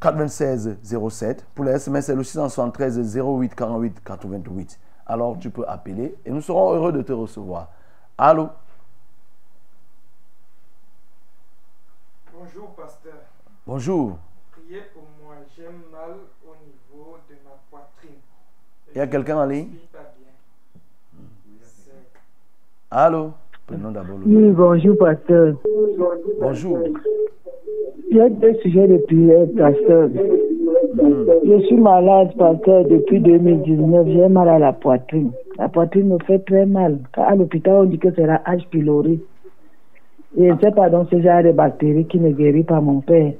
96 0.00 0.78
07. 1.10 1.44
Pour 1.54 1.64
les 1.64 1.72
SMS, 1.72 2.06
c'est 2.06 2.14
le 2.14 2.22
673 2.22 3.16
08 3.16 3.54
48 3.54 4.02
88. 4.04 4.78
Alors 5.06 5.38
tu 5.38 5.50
peux 5.50 5.64
appeler 5.66 6.14
et 6.24 6.30
nous 6.30 6.40
serons 6.40 6.74
heureux 6.74 6.92
de 6.92 7.02
te 7.02 7.12
recevoir. 7.12 7.70
Allô? 8.16 8.48
Bonjour, 12.40 12.68
pasteur. 12.74 13.12
Bonjour. 13.66 14.16
Priez 14.52 14.80
pour 14.94 15.02
moi. 15.22 15.34
J'ai 15.54 15.64
mal 15.92 16.16
au 16.42 16.54
niveau 16.64 17.18
de 17.28 17.34
ma 17.44 17.50
poitrine. 17.70 18.16
Il 18.94 18.98
y 18.98 19.00
a 19.02 19.06
quelqu'un 19.06 19.36
en 19.36 19.44
ligne? 19.44 19.66
Je 19.68 19.74
ne 19.74 19.80
vis 19.80 19.86
pas 19.92 20.12
bien. 20.16 20.32
C'est- 21.62 21.90
Allô? 22.90 23.32
Prenons 23.66 23.90
d'abord 23.90 24.16
le. 24.18 24.24
Oui, 24.24 24.52
bonjour, 24.52 24.96
pasteur. 24.96 25.54
Bonjour. 26.40 26.78
J'ai 28.10 28.30
deux 28.30 28.54
sujets 28.62 28.88
de 28.88 28.96
prière, 29.04 29.46
pasteur. 29.58 30.08
Je 31.44 31.66
suis 31.66 31.76
malade, 31.76 32.34
pasteur, 32.38 32.86
depuis 32.86 33.20
2019. 33.20 34.06
J'ai 34.08 34.28
mal 34.28 34.48
à 34.48 34.58
la 34.58 34.72
poitrine. 34.72 35.32
La 35.58 35.68
poitrine 35.68 36.08
me 36.08 36.18
fait 36.24 36.38
très 36.38 36.64
mal. 36.64 37.00
À 37.12 37.34
l'hôpital, 37.36 37.74
on 37.74 37.84
dit 37.84 37.98
que 37.98 38.08
c'est 38.14 38.26
la 38.26 38.38
H. 38.46 38.66
pylori. 38.70 39.20
Et 40.38 40.48
je 40.48 40.54
sais 40.60 40.70
pas 40.70 40.88
donc 40.90 41.08
ce 41.10 41.20
genre 41.20 41.42
de 41.42 41.52
bactéries 41.52 42.06
qui 42.06 42.18
ne 42.18 42.30
guérit 42.30 42.62
pas 42.64 42.80
mon 42.80 43.00
père. 43.00 43.32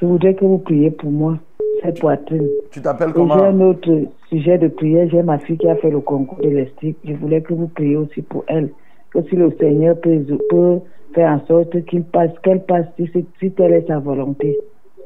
Je 0.00 0.06
voudrais 0.06 0.34
que 0.34 0.44
vous 0.44 0.58
priez 0.58 0.90
pour 0.90 1.10
moi, 1.10 1.38
cette 1.82 2.00
poitrine. 2.00 2.46
Tu 2.70 2.80
t'appelles 2.82 3.10
Et 3.10 3.12
j'ai 3.14 3.20
un 3.20 3.26
comment? 3.26 3.64
autre 3.68 3.90
sujet 4.28 4.58
de 4.58 4.68
prière. 4.68 5.08
J'ai 5.10 5.22
ma 5.22 5.38
fille 5.38 5.58
qui 5.58 5.68
a 5.68 5.76
fait 5.76 5.90
le 5.90 6.00
concours 6.00 6.38
de 6.42 6.48
l'estique. 6.48 6.96
Je 7.04 7.14
voulais 7.14 7.40
que 7.42 7.54
vous 7.54 7.68
priez 7.68 7.96
aussi 7.96 8.22
pour 8.22 8.44
elle. 8.48 8.70
Que 9.10 9.22
si 9.24 9.36
le 9.36 9.50
Seigneur 9.58 9.98
peut, 10.00 10.18
peut 10.50 10.80
faire 11.14 11.30
en 11.32 11.46
sorte 11.46 11.84
qu'il 11.86 12.02
passe, 12.04 12.30
qu'elle 12.42 12.64
passe, 12.64 12.86
si, 12.96 13.10
si 13.38 13.50
telle 13.52 13.72
est 13.72 13.86
sa 13.86 13.98
volonté. 13.98 14.58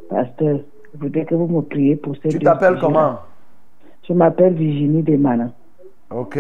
Pasteur, 0.09 0.61
je 0.95 0.99
voudrais 1.01 1.25
que 1.25 1.35
vous 1.35 1.47
me 1.47 1.61
priez 1.63 1.97
pour 1.97 2.17
cette 2.17 2.33
Tu 2.33 2.39
t'appelles 2.41 2.79
comment? 2.81 3.17
Je 4.09 4.13
m'appelle 4.13 4.55
Virginie 4.55 5.03
Desmanas. 5.03 5.51
Ok. 6.11 6.39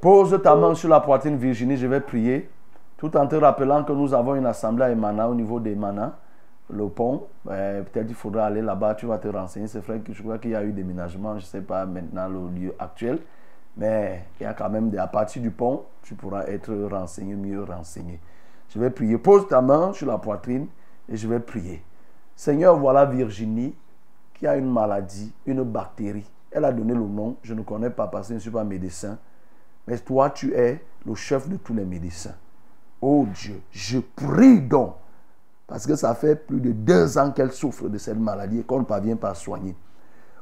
Pose 0.00 0.40
ta 0.42 0.54
main 0.54 0.74
sur 0.74 0.88
la 0.88 1.00
poitrine, 1.00 1.36
Virginie, 1.36 1.76
je 1.76 1.86
vais 1.86 2.00
prier. 2.00 2.48
Tout 2.96 3.14
en 3.16 3.26
te 3.26 3.36
rappelant 3.36 3.84
que 3.84 3.92
nous 3.92 4.14
avons 4.14 4.36
une 4.36 4.46
assemblée 4.46 4.84
à 4.84 4.90
Emana 4.90 5.28
au 5.28 5.34
niveau 5.34 5.60
des 5.60 5.74
Mana, 5.74 6.18
le 6.70 6.88
pont. 6.88 7.26
Euh, 7.48 7.82
Peut-être 7.82 8.06
il 8.08 8.14
faudra 8.14 8.46
aller 8.46 8.62
là-bas, 8.62 8.94
tu 8.94 9.06
vas 9.06 9.18
te 9.18 9.28
renseigner. 9.28 9.66
C'est 9.66 9.80
vrai 9.80 10.00
que 10.00 10.12
je 10.12 10.22
crois 10.22 10.38
qu'il 10.38 10.52
y 10.52 10.54
a 10.54 10.64
eu 10.64 10.72
déménagement, 10.72 11.32
je 11.32 11.44
ne 11.44 11.48
sais 11.48 11.60
pas 11.60 11.84
maintenant 11.84 12.28
le 12.28 12.48
lieu 12.48 12.74
actuel. 12.78 13.18
Mais 13.76 14.24
il 14.40 14.44
y 14.44 14.46
a 14.46 14.54
quand 14.54 14.70
même, 14.70 14.88
des, 14.88 14.96
à 14.96 15.06
partir 15.06 15.42
du 15.42 15.50
pont, 15.50 15.84
tu 16.02 16.14
pourras 16.14 16.44
être 16.46 16.74
renseigné, 16.90 17.34
mieux 17.34 17.62
renseigné. 17.62 18.18
Je 18.70 18.78
vais 18.78 18.90
prier. 18.90 19.18
Pose 19.18 19.46
ta 19.46 19.60
main 19.60 19.92
sur 19.92 20.06
la 20.06 20.16
poitrine 20.16 20.66
et 21.08 21.16
je 21.16 21.28
vais 21.28 21.40
prier. 21.40 21.82
Seigneur, 22.34 22.78
voilà 22.78 23.04
Virginie 23.04 23.74
qui 24.32 24.46
a 24.46 24.56
une 24.56 24.70
maladie, 24.70 25.32
une 25.44 25.62
bactérie. 25.62 26.30
Elle 26.50 26.64
a 26.64 26.72
donné 26.72 26.94
le 26.94 27.00
nom, 27.00 27.36
je 27.42 27.52
ne 27.52 27.60
connais 27.62 27.90
pas 27.90 28.06
parce 28.06 28.28
que 28.28 28.32
je 28.32 28.34
ne 28.36 28.40
suis 28.40 28.50
pas 28.50 28.64
médecin. 28.64 29.18
Mais 29.86 29.98
toi, 29.98 30.30
tu 30.30 30.54
es 30.54 30.82
le 31.04 31.14
chef 31.14 31.48
de 31.48 31.56
tous 31.56 31.74
les 31.74 31.84
médecins. 31.84 32.34
Oh 33.00 33.26
Dieu, 33.34 33.60
je 33.70 33.98
prie 33.98 34.60
donc, 34.60 34.94
parce 35.66 35.86
que 35.86 35.96
ça 35.96 36.14
fait 36.14 36.36
plus 36.36 36.60
de 36.60 36.72
deux 36.72 37.18
ans 37.18 37.30
qu'elle 37.30 37.52
souffre 37.52 37.88
de 37.88 37.98
cette 37.98 38.18
maladie 38.18 38.60
et 38.60 38.62
qu'on 38.62 38.80
ne 38.80 38.84
parvient 38.84 39.16
pas 39.16 39.30
à 39.30 39.34
soigner. 39.34 39.76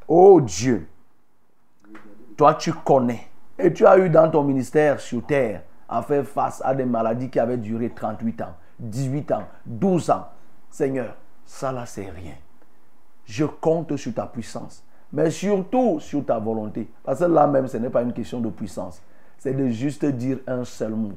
Oh 0.06 0.40
Dieu, 0.40 0.86
toi 2.36 2.54
tu 2.54 2.72
connais 2.72 3.26
et 3.58 3.72
tu 3.72 3.86
as 3.86 3.98
eu 3.98 4.08
dans 4.10 4.30
ton 4.30 4.42
ministère 4.44 5.00
sur 5.00 5.24
terre 5.26 5.62
à 5.88 6.02
faire 6.02 6.26
face 6.26 6.62
à 6.64 6.74
des 6.74 6.84
maladies 6.84 7.30
qui 7.30 7.38
avaient 7.38 7.56
duré 7.56 7.90
38 7.90 8.42
ans, 8.42 8.54
18 8.78 9.32
ans, 9.32 9.44
12 9.66 10.10
ans. 10.10 10.26
Seigneur, 10.70 11.16
ça 11.44 11.72
là 11.72 11.86
c'est 11.86 12.10
rien. 12.10 12.34
Je 13.24 13.44
compte 13.44 13.96
sur 13.96 14.12
ta 14.12 14.26
puissance, 14.26 14.84
mais 15.12 15.30
surtout 15.30 15.98
sur 16.00 16.24
ta 16.24 16.38
volonté. 16.38 16.90
Parce 17.02 17.20
que 17.20 17.24
là 17.24 17.46
même, 17.46 17.68
ce 17.68 17.76
n'est 17.78 17.90
pas 17.90 18.02
une 18.02 18.12
question 18.12 18.40
de 18.40 18.50
puissance. 18.50 19.00
C'est 19.38 19.54
de 19.54 19.68
juste 19.68 20.04
dire 20.04 20.38
un 20.46 20.64
seul 20.64 20.92
mot. 20.92 21.12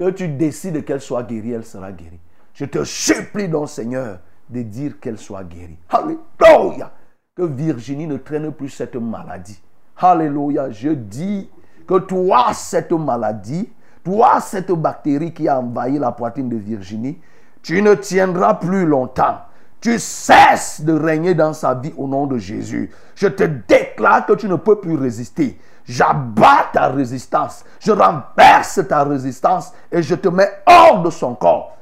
Que 0.00 0.08
tu 0.08 0.28
décides 0.28 0.82
qu'elle 0.86 1.02
soit 1.02 1.24
guérie, 1.24 1.52
elle 1.52 1.66
sera 1.66 1.92
guérie. 1.92 2.18
Je 2.54 2.64
te 2.64 2.82
supplie 2.84 3.48
donc, 3.50 3.68
Seigneur, 3.68 4.20
de 4.48 4.62
dire 4.62 4.98
qu'elle 4.98 5.18
soit 5.18 5.44
guérie. 5.44 5.76
Alléluia. 5.90 6.90
Que 7.36 7.42
Virginie 7.42 8.06
ne 8.06 8.16
traîne 8.16 8.50
plus 8.50 8.70
cette 8.70 8.96
maladie. 8.96 9.60
Alléluia. 9.98 10.70
Je 10.70 10.88
dis 10.88 11.50
que 11.86 11.98
toi, 11.98 12.54
cette 12.54 12.92
maladie, 12.92 13.70
toi, 14.02 14.40
cette 14.40 14.72
bactérie 14.72 15.34
qui 15.34 15.46
a 15.48 15.58
envahi 15.58 15.98
la 15.98 16.12
poitrine 16.12 16.48
de 16.48 16.56
Virginie, 16.56 17.18
tu 17.62 17.82
ne 17.82 17.92
tiendras 17.92 18.54
plus 18.54 18.86
longtemps. 18.86 19.40
Tu 19.82 19.98
cesses 19.98 20.80
de 20.80 20.94
régner 20.94 21.34
dans 21.34 21.52
sa 21.52 21.74
vie 21.74 21.92
au 21.98 22.08
nom 22.08 22.26
de 22.26 22.38
Jésus. 22.38 22.90
Je 23.16 23.26
te 23.26 23.44
déclare 23.44 24.24
que 24.24 24.32
tu 24.32 24.48
ne 24.48 24.56
peux 24.56 24.80
plus 24.80 24.96
résister. 24.96 25.58
J'abats 25.90 26.68
ta 26.72 26.86
résistance. 26.86 27.64
Je 27.80 27.90
renverse 27.90 28.80
ta 28.88 29.02
résistance 29.02 29.72
et 29.90 30.04
je 30.04 30.14
te 30.14 30.28
mets 30.28 30.48
hors 30.64 31.02
de 31.02 31.10
son 31.10 31.34
corps. 31.34 31.76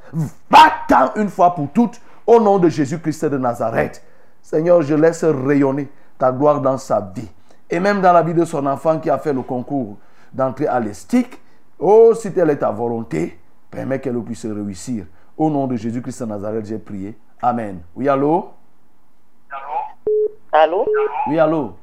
Va-t'en 0.51 1.15
une 1.17 1.29
fois 1.29 1.55
pour 1.55 1.69
toutes 1.75 2.01
au 2.27 2.41
nom 2.41 2.59
de 2.59 2.71
Jésus-Christ 2.71 3.27
de 3.27 3.37
Nazareth. 3.37 4.03
Seigneur, 4.41 4.81
je 4.81 4.95
laisse 4.95 5.25
rayonner 5.25 5.91
ta 6.17 6.33
gloire 6.33 6.63
dans 6.63 6.79
sa 6.79 7.03
vie. 7.15 7.29
Et 7.69 7.79
même 7.79 8.01
dans 8.01 8.15
la 8.15 8.23
vie 8.23 8.33
de 8.33 8.47
son 8.47 8.65
enfant 8.65 8.99
qui 8.99 9.11
a 9.11 9.19
fait 9.19 9.35
le 9.35 9.43
concours 9.43 9.99
d'entrée 10.33 10.67
à 10.67 10.81
l'ESTIC. 10.81 11.39
Oh, 11.79 12.15
si 12.15 12.33
telle 12.33 12.49
est 12.49 12.57
ta 12.57 12.71
volonté, 12.71 13.39
permets 13.71 14.01
qu'elle 14.01 14.19
puisse 14.23 14.47
réussir. 14.47 15.05
Au 15.37 15.51
nom 15.51 15.67
de 15.67 15.77
Jésus-Christ 15.77 16.23
de 16.23 16.29
Nazareth, 16.29 16.65
j'ai 16.65 16.79
prié. 16.79 17.19
Amen. 17.43 17.81
Oui, 17.95 18.09
allô? 18.09 18.53
Allô? 20.51 20.87
Oui, 21.29 21.39
allô? 21.39 21.75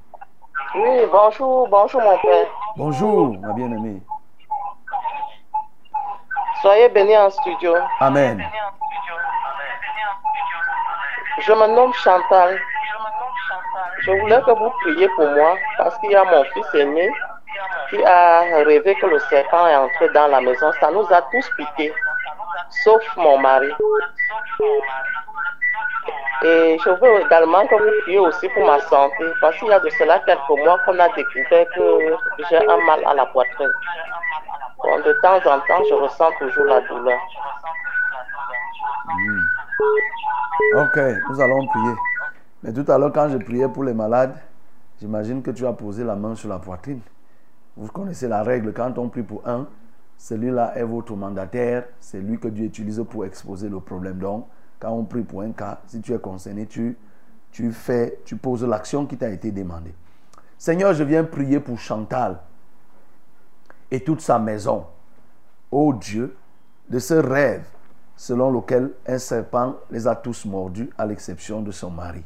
Oui, 0.77 1.05
bonjour, 1.09 1.69
bonjour 1.69 2.01
mon 2.01 2.17
père. 2.17 2.47
Bonjour, 2.75 3.37
ma 3.39 3.53
bien-aimée. 3.53 4.01
Soyez 6.61 6.89
bénis 6.89 7.17
en 7.17 7.29
studio. 7.29 7.75
Amen. 8.01 8.43
Je 11.39 11.53
me 11.53 11.67
nomme 11.67 11.93
Chantal. 11.93 12.59
Je 14.01 14.11
voulais 14.19 14.41
que 14.41 14.51
vous 14.51 14.69
priez 14.81 15.07
pour 15.15 15.29
moi 15.29 15.55
parce 15.77 15.97
qu'il 15.99 16.11
y 16.11 16.15
a 16.15 16.25
mon 16.25 16.43
fils 16.43 16.73
aîné 16.73 17.09
qui 17.89 18.03
a 18.03 18.41
rêvé 18.65 18.95
que 18.95 19.05
le 19.05 19.19
serpent 19.19 19.67
est 19.67 19.75
entré 19.77 20.09
dans 20.09 20.27
la 20.27 20.41
maison. 20.41 20.73
Ça 20.81 20.91
nous 20.91 21.07
a 21.09 21.21
tous 21.21 21.49
piqué, 21.55 21.93
sauf 22.83 23.01
mon 23.15 23.37
mari. 23.37 23.71
Et 26.45 26.77
je 26.77 26.89
veux 26.89 27.25
également 27.25 27.65
que 27.65 27.73
vous 27.73 28.01
priez 28.03 28.19
aussi 28.19 28.47
pour 28.49 28.63
ma 28.67 28.79
santé 28.81 29.25
parce 29.41 29.57
qu'il 29.57 29.67
y 29.67 29.71
a 29.71 29.79
de 29.79 29.89
cela 29.89 30.19
quelques 30.19 30.63
mois 30.63 30.77
qu'on 30.85 30.99
a 30.99 31.09
découvert 31.15 31.65
que 31.75 32.43
j'ai 32.47 32.57
un 32.57 32.77
mal 32.85 33.03
à 33.03 33.15
la 33.15 33.25
poitrine. 33.25 33.71
De 35.03 35.13
temps 35.23 35.37
en 35.37 35.59
temps, 35.61 35.83
je 35.89 35.95
ressens 35.95 36.29
toujours 36.37 36.65
la 36.65 36.81
douleur. 36.81 37.19
Ok, 40.75 40.99
nous 41.29 41.41
allons 41.41 41.65
prier. 41.65 41.95
Mais 42.61 42.73
tout 42.73 42.91
à 42.91 42.99
l'heure, 42.99 43.11
quand 43.11 43.29
je 43.29 43.37
priais 43.39 43.67
pour 43.67 43.83
les 43.83 43.95
malades, 43.95 44.37
j'imagine 44.99 45.41
que 45.41 45.49
tu 45.49 45.65
as 45.65 45.73
posé 45.73 46.03
la 46.03 46.15
main 46.15 46.35
sur 46.35 46.49
la 46.49 46.59
poitrine. 46.59 47.01
Vous 47.75 47.87
connaissez 47.87 48.27
la 48.27 48.43
règle, 48.43 48.71
quand 48.71 48.99
on 48.99 49.09
prie 49.09 49.23
pour 49.23 49.41
un, 49.47 49.65
celui-là 50.19 50.73
est 50.75 50.83
votre 50.83 51.15
mandataire, 51.15 51.85
c'est 51.99 52.19
lui 52.19 52.39
que 52.39 52.49
Dieu 52.49 52.65
utilise 52.65 53.03
pour 53.09 53.25
exposer 53.25 53.67
le 53.67 53.79
problème. 53.79 54.19
Donc, 54.19 54.47
quand 54.79 54.91
on 54.91 55.03
prie 55.03 55.23
pour 55.23 55.41
un 55.41 55.51
cas, 55.51 55.81
si 55.87 56.01
tu 56.01 56.13
es 56.13 56.19
concerné, 56.19 56.65
tu, 56.65 56.97
tu 57.51 57.71
fais, 57.71 58.19
tu 58.25 58.35
poses 58.35 58.63
l'action 58.63 59.05
qui 59.05 59.17
t'a 59.17 59.29
été 59.29 59.51
demandée. 59.51 59.93
Seigneur, 60.57 60.93
je 60.93 61.03
viens 61.03 61.23
prier 61.23 61.59
pour 61.59 61.79
Chantal 61.79 62.39
et 63.91 64.03
toute 64.03 64.21
sa 64.21 64.39
maison. 64.39 64.85
Ô 65.71 65.93
Dieu, 65.93 66.35
de 66.89 66.99
ce 66.99 67.13
rêve 67.15 67.65
selon 68.15 68.51
lequel 68.51 68.91
un 69.07 69.17
serpent 69.17 69.75
les 69.91 70.07
a 70.07 70.15
tous 70.15 70.45
mordus, 70.45 70.89
à 70.97 71.05
l'exception 71.05 71.61
de 71.61 71.71
son 71.71 71.91
mari. 71.91 72.23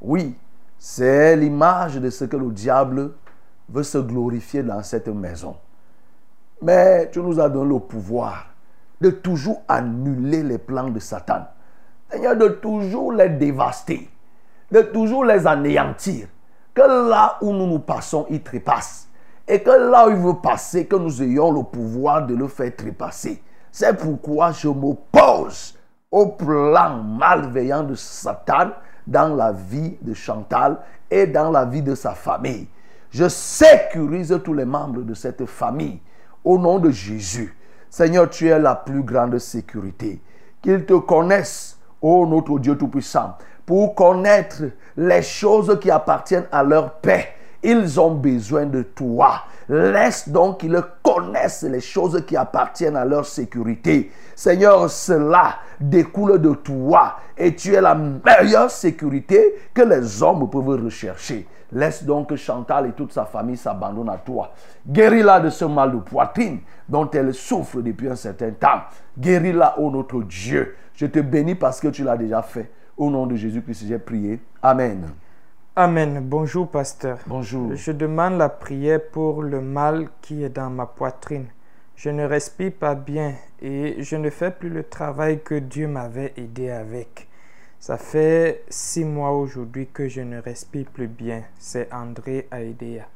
Oui, 0.00 0.36
c'est 0.78 1.36
l'image 1.36 1.96
de 1.96 2.10
ce 2.10 2.24
que 2.24 2.36
le 2.36 2.50
diable 2.50 3.12
veut 3.68 3.84
se 3.84 3.98
glorifier 3.98 4.62
dans 4.62 4.82
cette 4.82 5.08
maison. 5.08 5.56
Mais 6.60 7.08
tu 7.10 7.20
nous 7.20 7.38
as 7.40 7.48
donné 7.48 7.74
le 7.74 7.80
pouvoir 7.80 8.46
de 9.00 9.10
toujours 9.10 9.62
annuler 9.68 10.42
les 10.42 10.58
plans 10.58 10.90
de 10.90 10.98
Satan. 10.98 11.46
Seigneur, 12.12 12.36
de 12.36 12.48
toujours 12.48 13.12
les 13.12 13.30
dévaster, 13.30 14.10
de 14.70 14.82
toujours 14.82 15.24
les 15.24 15.46
anéantir. 15.46 16.26
Que 16.74 16.82
là 17.08 17.38
où 17.40 17.52
nous 17.52 17.66
nous 17.66 17.78
passons, 17.78 18.26
il 18.28 18.42
trépasse. 18.42 19.08
Et 19.48 19.62
que 19.62 19.70
là 19.70 20.06
où 20.06 20.10
il 20.10 20.16
veut 20.16 20.40
passer, 20.42 20.86
que 20.86 20.96
nous 20.96 21.22
ayons 21.22 21.50
le 21.52 21.62
pouvoir 21.62 22.26
de 22.26 22.34
le 22.34 22.48
faire 22.48 22.74
trépasser. 22.76 23.42
C'est 23.70 23.96
pourquoi 23.96 24.52
je 24.52 24.68
m'oppose 24.68 25.74
au 26.10 26.26
plan 26.26 27.02
malveillant 27.02 27.82
de 27.82 27.94
Satan 27.94 28.72
dans 29.06 29.34
la 29.34 29.52
vie 29.52 29.96
de 30.02 30.12
Chantal 30.12 30.78
et 31.10 31.26
dans 31.26 31.50
la 31.50 31.64
vie 31.64 31.82
de 31.82 31.94
sa 31.94 32.12
famille. 32.12 32.68
Je 33.10 33.28
sécurise 33.28 34.38
tous 34.44 34.54
les 34.54 34.66
membres 34.66 35.00
de 35.00 35.14
cette 35.14 35.46
famille 35.46 36.00
au 36.44 36.58
nom 36.58 36.78
de 36.78 36.90
Jésus. 36.90 37.56
Seigneur, 37.88 38.28
tu 38.28 38.48
es 38.48 38.58
la 38.58 38.74
plus 38.74 39.02
grande 39.02 39.38
sécurité. 39.38 40.20
Qu'ils 40.60 40.84
te 40.84 40.94
connaissent, 40.94 41.78
ô 42.02 42.26
notre 42.26 42.58
Dieu 42.58 42.76
Tout-Puissant, 42.76 43.36
pour 43.64 43.94
connaître 43.94 44.64
les 44.96 45.22
choses 45.22 45.78
qui 45.80 45.90
appartiennent 45.90 46.48
à 46.52 46.62
leur 46.62 46.94
paix. 46.94 47.28
Ils 47.62 48.00
ont 48.00 48.14
besoin 48.14 48.66
de 48.66 48.82
toi. 48.82 49.42
Laisse 49.68 50.28
donc 50.28 50.58
qu'ils 50.58 50.82
connaissent 51.02 51.62
les 51.62 51.80
choses 51.80 52.24
qui 52.26 52.36
appartiennent 52.36 52.96
à 52.96 53.04
leur 53.04 53.24
sécurité. 53.24 54.10
Seigneur, 54.34 54.90
cela 54.90 55.58
découle 55.80 56.40
de 56.40 56.54
toi 56.54 57.16
et 57.38 57.54
tu 57.54 57.72
es 57.74 57.80
la 57.80 57.94
meilleure 57.94 58.70
sécurité 58.70 59.54
que 59.72 59.82
les 59.82 60.22
hommes 60.22 60.50
peuvent 60.50 60.84
rechercher. 60.84 61.46
Laisse 61.72 62.04
donc 62.04 62.28
que 62.28 62.36
Chantal 62.36 62.86
et 62.86 62.92
toute 62.92 63.12
sa 63.12 63.24
famille 63.24 63.56
s'abandonnent 63.56 64.10
à 64.10 64.18
toi. 64.18 64.52
Guéris-la 64.86 65.40
de 65.40 65.50
ce 65.50 65.64
mal 65.64 65.92
de 65.92 65.98
poitrine 65.98 66.60
dont 66.88 67.08
elle 67.10 67.32
souffre 67.32 67.80
depuis 67.80 68.08
un 68.08 68.16
certain 68.16 68.50
temps. 68.50 68.82
Guéris-la, 69.18 69.78
ô 69.78 69.90
notre 69.90 70.22
Dieu. 70.22 70.76
Je 70.94 71.06
te 71.06 71.18
bénis 71.20 71.54
parce 71.54 71.80
que 71.80 71.88
tu 71.88 72.04
l'as 72.04 72.16
déjà 72.16 72.42
fait. 72.42 72.70
Au 72.96 73.10
nom 73.10 73.26
de 73.26 73.36
Jésus-Christ, 73.36 73.86
j'ai 73.88 73.98
prié. 73.98 74.40
Amen. 74.62 75.08
Amen. 75.74 76.20
Bonjour, 76.22 76.68
pasteur. 76.68 77.18
Bonjour. 77.26 77.74
Je 77.74 77.92
demande 77.92 78.36
la 78.36 78.50
prière 78.50 79.00
pour 79.10 79.42
le 79.42 79.62
mal 79.62 80.08
qui 80.20 80.44
est 80.44 80.50
dans 80.50 80.68
ma 80.68 80.84
poitrine. 80.84 81.46
Je 81.96 82.10
ne 82.10 82.24
respire 82.24 82.72
pas 82.72 82.94
bien 82.94 83.34
et 83.62 84.02
je 84.02 84.16
ne 84.16 84.28
fais 84.28 84.50
plus 84.50 84.68
le 84.68 84.82
travail 84.82 85.40
que 85.42 85.54
Dieu 85.54 85.88
m'avait 85.88 86.34
aidé 86.36 86.68
avec. 86.70 87.28
Ça 87.82 87.96
fait 87.96 88.62
six 88.68 89.04
mois 89.04 89.32
aujourd'hui 89.32 89.88
que 89.92 90.08
je 90.08 90.20
ne 90.20 90.40
respire 90.40 90.86
plus 90.94 91.08
bien. 91.08 91.42
C'est 91.58 91.92
André 91.92 92.46
Aidea. 92.52 93.06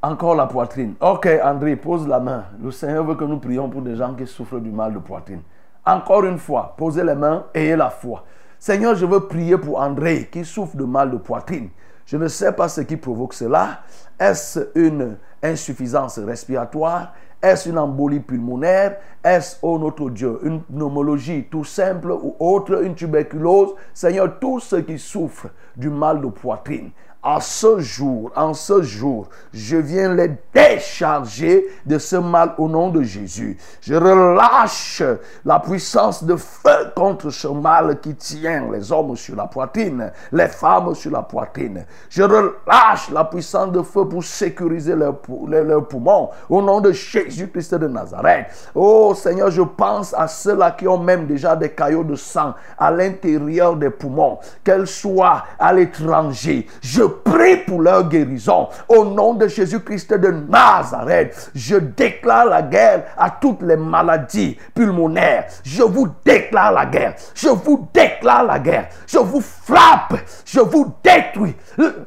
Encore 0.00 0.34
la 0.36 0.46
poitrine. 0.46 0.94
Ok, 1.02 1.28
André, 1.44 1.76
pose 1.76 2.08
la 2.08 2.18
main. 2.18 2.46
Le 2.62 2.70
Seigneur 2.70 3.04
veut 3.04 3.14
que 3.14 3.24
nous 3.24 3.38
prions 3.38 3.68
pour 3.68 3.82
des 3.82 3.96
gens 3.96 4.14
qui 4.14 4.26
souffrent 4.26 4.58
du 4.58 4.70
mal 4.70 4.94
de 4.94 5.00
poitrine. 5.00 5.42
Encore 5.84 6.24
une 6.24 6.38
fois, 6.38 6.74
posez 6.78 7.04
les 7.04 7.14
mains, 7.14 7.44
ayez 7.52 7.76
la 7.76 7.90
foi. 7.90 8.24
Seigneur, 8.58 8.94
je 8.94 9.04
veux 9.04 9.28
prier 9.28 9.58
pour 9.58 9.78
André 9.78 10.30
qui 10.32 10.46
souffre 10.46 10.78
de 10.78 10.84
mal 10.84 11.10
de 11.10 11.18
poitrine. 11.18 11.68
Je 12.06 12.16
ne 12.16 12.28
sais 12.28 12.52
pas 12.52 12.70
ce 12.70 12.80
qui 12.80 12.96
provoque 12.96 13.34
cela. 13.34 13.80
Est-ce 14.18 14.70
une 14.76 15.18
insuffisance 15.42 16.18
respiratoire? 16.18 17.12
Est-ce 17.42 17.70
une 17.70 17.78
embolie 17.78 18.20
pulmonaire? 18.20 18.96
Est-ce, 19.24 19.56
oh 19.62 19.78
notre 19.78 20.10
Dieu, 20.10 20.40
une 20.42 20.60
pneumologie 20.62 21.46
tout 21.50 21.64
simple 21.64 22.12
ou 22.12 22.36
autre, 22.38 22.82
une 22.82 22.94
tuberculose? 22.94 23.74
Seigneur, 23.94 24.38
tous 24.38 24.60
ceux 24.60 24.82
qui 24.82 24.98
souffrent 24.98 25.48
du 25.76 25.88
mal 25.88 26.20
de 26.20 26.26
poitrine, 26.26 26.90
en 27.22 27.38
ce 27.40 27.78
jour, 27.80 28.30
en 28.34 28.54
ce 28.54 28.80
jour, 28.82 29.28
je 29.52 29.76
viens 29.76 30.14
les 30.14 30.30
décharger 30.54 31.66
de 31.84 31.98
ce 31.98 32.16
mal 32.16 32.54
au 32.58 32.68
nom 32.68 32.88
de 32.88 33.02
Jésus. 33.02 33.58
Je 33.82 33.94
relâche 33.94 35.02
la 35.44 35.60
puissance 35.60 36.24
de 36.24 36.36
feu 36.36 36.92
contre 36.96 37.30
ce 37.30 37.48
mal 37.48 38.00
qui 38.00 38.14
tient 38.14 38.68
les 38.72 38.90
hommes 38.90 39.16
sur 39.16 39.36
la 39.36 39.46
poitrine, 39.46 40.10
les 40.32 40.48
femmes 40.48 40.94
sur 40.94 41.10
la 41.10 41.22
poitrine. 41.22 41.84
Je 42.08 42.22
relâche 42.22 43.10
la 43.12 43.24
puissance 43.24 43.70
de 43.72 43.82
feu 43.82 44.06
pour 44.06 44.24
sécuriser 44.24 44.94
leurs 44.94 45.18
pou- 45.18 45.46
leurs- 45.46 45.64
leurs 45.64 45.86
poumons 45.86 46.30
au 46.48 46.62
nom 46.62 46.80
de 46.80 46.92
Jésus-Christ 46.92 47.74
de 47.74 47.86
Nazareth. 47.88 48.46
Oh 48.74 49.14
Seigneur, 49.14 49.50
je 49.50 49.62
pense 49.62 50.14
à 50.14 50.26
ceux-là 50.26 50.70
qui 50.72 50.88
ont 50.88 50.98
même 50.98 51.26
déjà 51.26 51.54
des 51.54 51.70
caillots 51.70 52.04
de 52.04 52.16
sang 52.16 52.54
à 52.78 52.90
l'intérieur 52.90 53.76
des 53.76 53.90
poumons, 53.90 54.38
qu'elles 54.64 54.86
soient 54.86 55.44
à 55.58 55.72
l'étranger. 55.72 56.66
Je 56.80 57.09
prie 57.10 57.58
pour 57.58 57.82
leur 57.82 58.08
guérison 58.08 58.68
au 58.88 59.04
nom 59.04 59.34
de 59.34 59.46
Jésus-Christ 59.48 60.14
de 60.14 60.30
Nazareth. 60.30 61.50
Je 61.54 61.76
déclare 61.76 62.46
la 62.46 62.62
guerre 62.62 63.04
à 63.16 63.30
toutes 63.30 63.62
les 63.62 63.76
maladies 63.76 64.56
pulmonaires. 64.74 65.46
Je 65.64 65.82
vous 65.82 66.08
déclare 66.24 66.72
la 66.72 66.86
guerre. 66.86 67.14
Je 67.34 67.48
vous 67.48 67.88
déclare 67.92 68.44
la 68.44 68.58
guerre. 68.58 68.88
Je 69.06 69.18
vous 69.18 69.40
frappe. 69.40 70.14
Je 70.44 70.60
vous 70.60 70.92
détruis. 71.02 71.54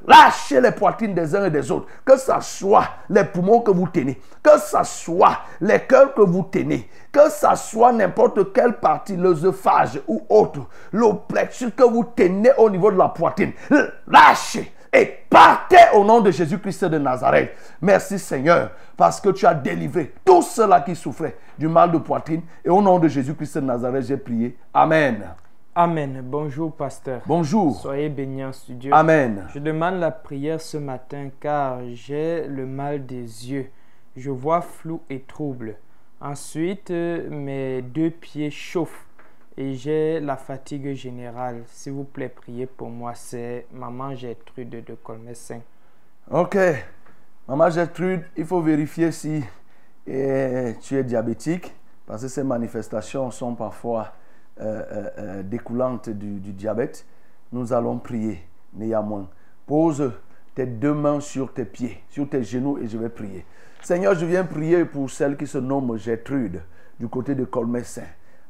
Lâchez 0.08 0.62
les 0.62 0.72
poitrines 0.72 1.14
des 1.14 1.36
uns 1.36 1.46
et 1.46 1.52
des 1.52 1.72
autres. 1.72 1.88
Que 2.06 2.18
ce 2.18 2.34
soit 2.42 2.86
les 3.10 3.24
poumons 3.24 3.62
que 3.62 3.72
vous 3.72 3.88
tenez, 3.88 4.20
que 4.42 4.58
ce 4.60 4.84
soit 4.84 5.40
les 5.62 5.80
cœurs 5.80 6.14
que 6.14 6.22
vous 6.22 6.48
tenez, 6.52 6.90
que 7.12 7.30
ce 7.30 7.48
soit 7.56 7.94
n'importe 7.94 8.54
quelle 8.54 8.74
partie, 8.74 9.16
l'œsophage 9.16 10.02
ou 10.08 10.24
autre, 10.30 10.62
le 10.92 11.08
que 11.70 11.84
vous 11.84 12.06
tenez 12.16 12.52
au 12.58 12.70
niveau 12.70 12.92
de 12.92 12.98
la 12.98 13.10
poitrine, 13.10 13.54
lâchez 14.08 14.72
et 14.94 15.18
partez 15.30 15.78
au 15.96 16.04
nom 16.04 16.22
de 16.22 16.30
Jésus-Christ 16.30 16.86
de 16.86 17.00
Nazareth. 17.00 17.52
Merci 17.82 18.20
Seigneur, 18.20 18.72
parce 18.96 19.20
que 19.20 19.30
tu 19.30 19.46
as 19.46 19.56
délivré 19.56 20.14
tous 20.24 20.44
ceux-là 20.44 20.82
qui 20.82 20.96
souffraient 20.96 21.36
du 21.58 21.68
mal 21.68 21.92
de 21.92 21.98
poitrine. 21.98 22.44
Et 22.64 22.70
au 22.70 22.82
nom 22.82 23.00
de 23.00 23.08
Jésus-Christ 23.08 23.58
de 23.58 23.66
Nazareth, 23.66 24.06
j'ai 24.06 24.18
prié. 24.18 24.56
Amen. 24.74 25.26
Amen. 25.76 26.22
Bonjour, 26.24 26.72
pasteur. 26.72 27.22
Bonjour. 27.26 27.76
Soyez 27.76 28.10
bénis 28.10 28.46
en 28.46 28.54
studio. 28.54 28.94
Amen. 28.94 29.48
Je 29.52 29.58
demande 29.58 29.96
la 29.96 30.12
prière 30.12 30.62
ce 30.62 30.78
matin 30.78 31.30
car 31.40 31.80
j'ai 31.94 32.46
le 32.48 32.68
mal 32.68 33.08
des 33.08 33.50
yeux. 33.52 33.72
Je 34.16 34.30
vois 34.30 34.62
flou 34.62 35.02
et 35.10 35.22
trouble. 35.22 35.78
Ensuite, 36.22 36.92
euh, 36.92 37.28
mes 37.32 37.82
deux 37.82 38.12
pieds 38.12 38.52
chauffent 38.52 39.08
et 39.58 39.76
j'ai 39.76 40.20
la 40.20 40.36
fatigue 40.36 40.94
générale. 40.94 41.64
S'il 41.68 41.94
vous 41.94 42.04
plaît, 42.04 42.30
priez 42.30 42.66
pour 42.66 42.90
moi. 42.90 43.14
C'est 43.14 43.68
maman 43.72 44.16
Gertrude 44.16 44.84
de 44.84 44.96
Colmessin. 44.96 45.60
Ok. 46.32 46.58
Maman 47.48 47.70
Gertrude, 47.70 48.24
il 48.38 48.46
faut 48.46 48.62
vérifier 48.62 49.12
si 49.12 49.44
eh, 50.08 50.76
tu 50.82 50.96
es 50.96 51.04
diabétique, 51.04 51.74
parce 52.06 52.24
que 52.24 52.28
ces 52.28 52.44
manifestations 52.44 53.30
sont 53.32 53.54
parfois 53.56 54.14
euh, 54.60 54.84
euh, 54.92 55.10
euh, 55.18 55.44
découlantes 55.44 56.10
du, 56.10 56.40
du 56.40 56.54
diabète. 56.54 57.06
Nous 57.52 57.74
allons 57.74 58.00
prier, 58.00 58.40
néanmoins. 58.74 59.30
Pose 59.66 60.14
tes 60.56 60.66
deux 60.66 60.94
mains 60.94 61.20
sur 61.20 61.54
tes 61.54 61.66
pieds, 61.66 62.02
sur 62.10 62.30
tes 62.30 62.44
genoux, 62.44 62.78
et 62.78 62.88
je 62.88 62.98
vais 62.98 63.10
prier. 63.10 63.46
Seigneur, 63.82 64.16
je 64.16 64.26
viens 64.26 64.46
prier 64.46 64.86
pour 64.86 65.10
celle 65.10 65.36
qui 65.36 65.46
se 65.46 65.58
nomme 65.58 65.98
Gertrude, 65.98 66.62
du 67.00 67.08
côté 67.08 67.36
de 67.36 67.44
Colmessin. 67.44 68.04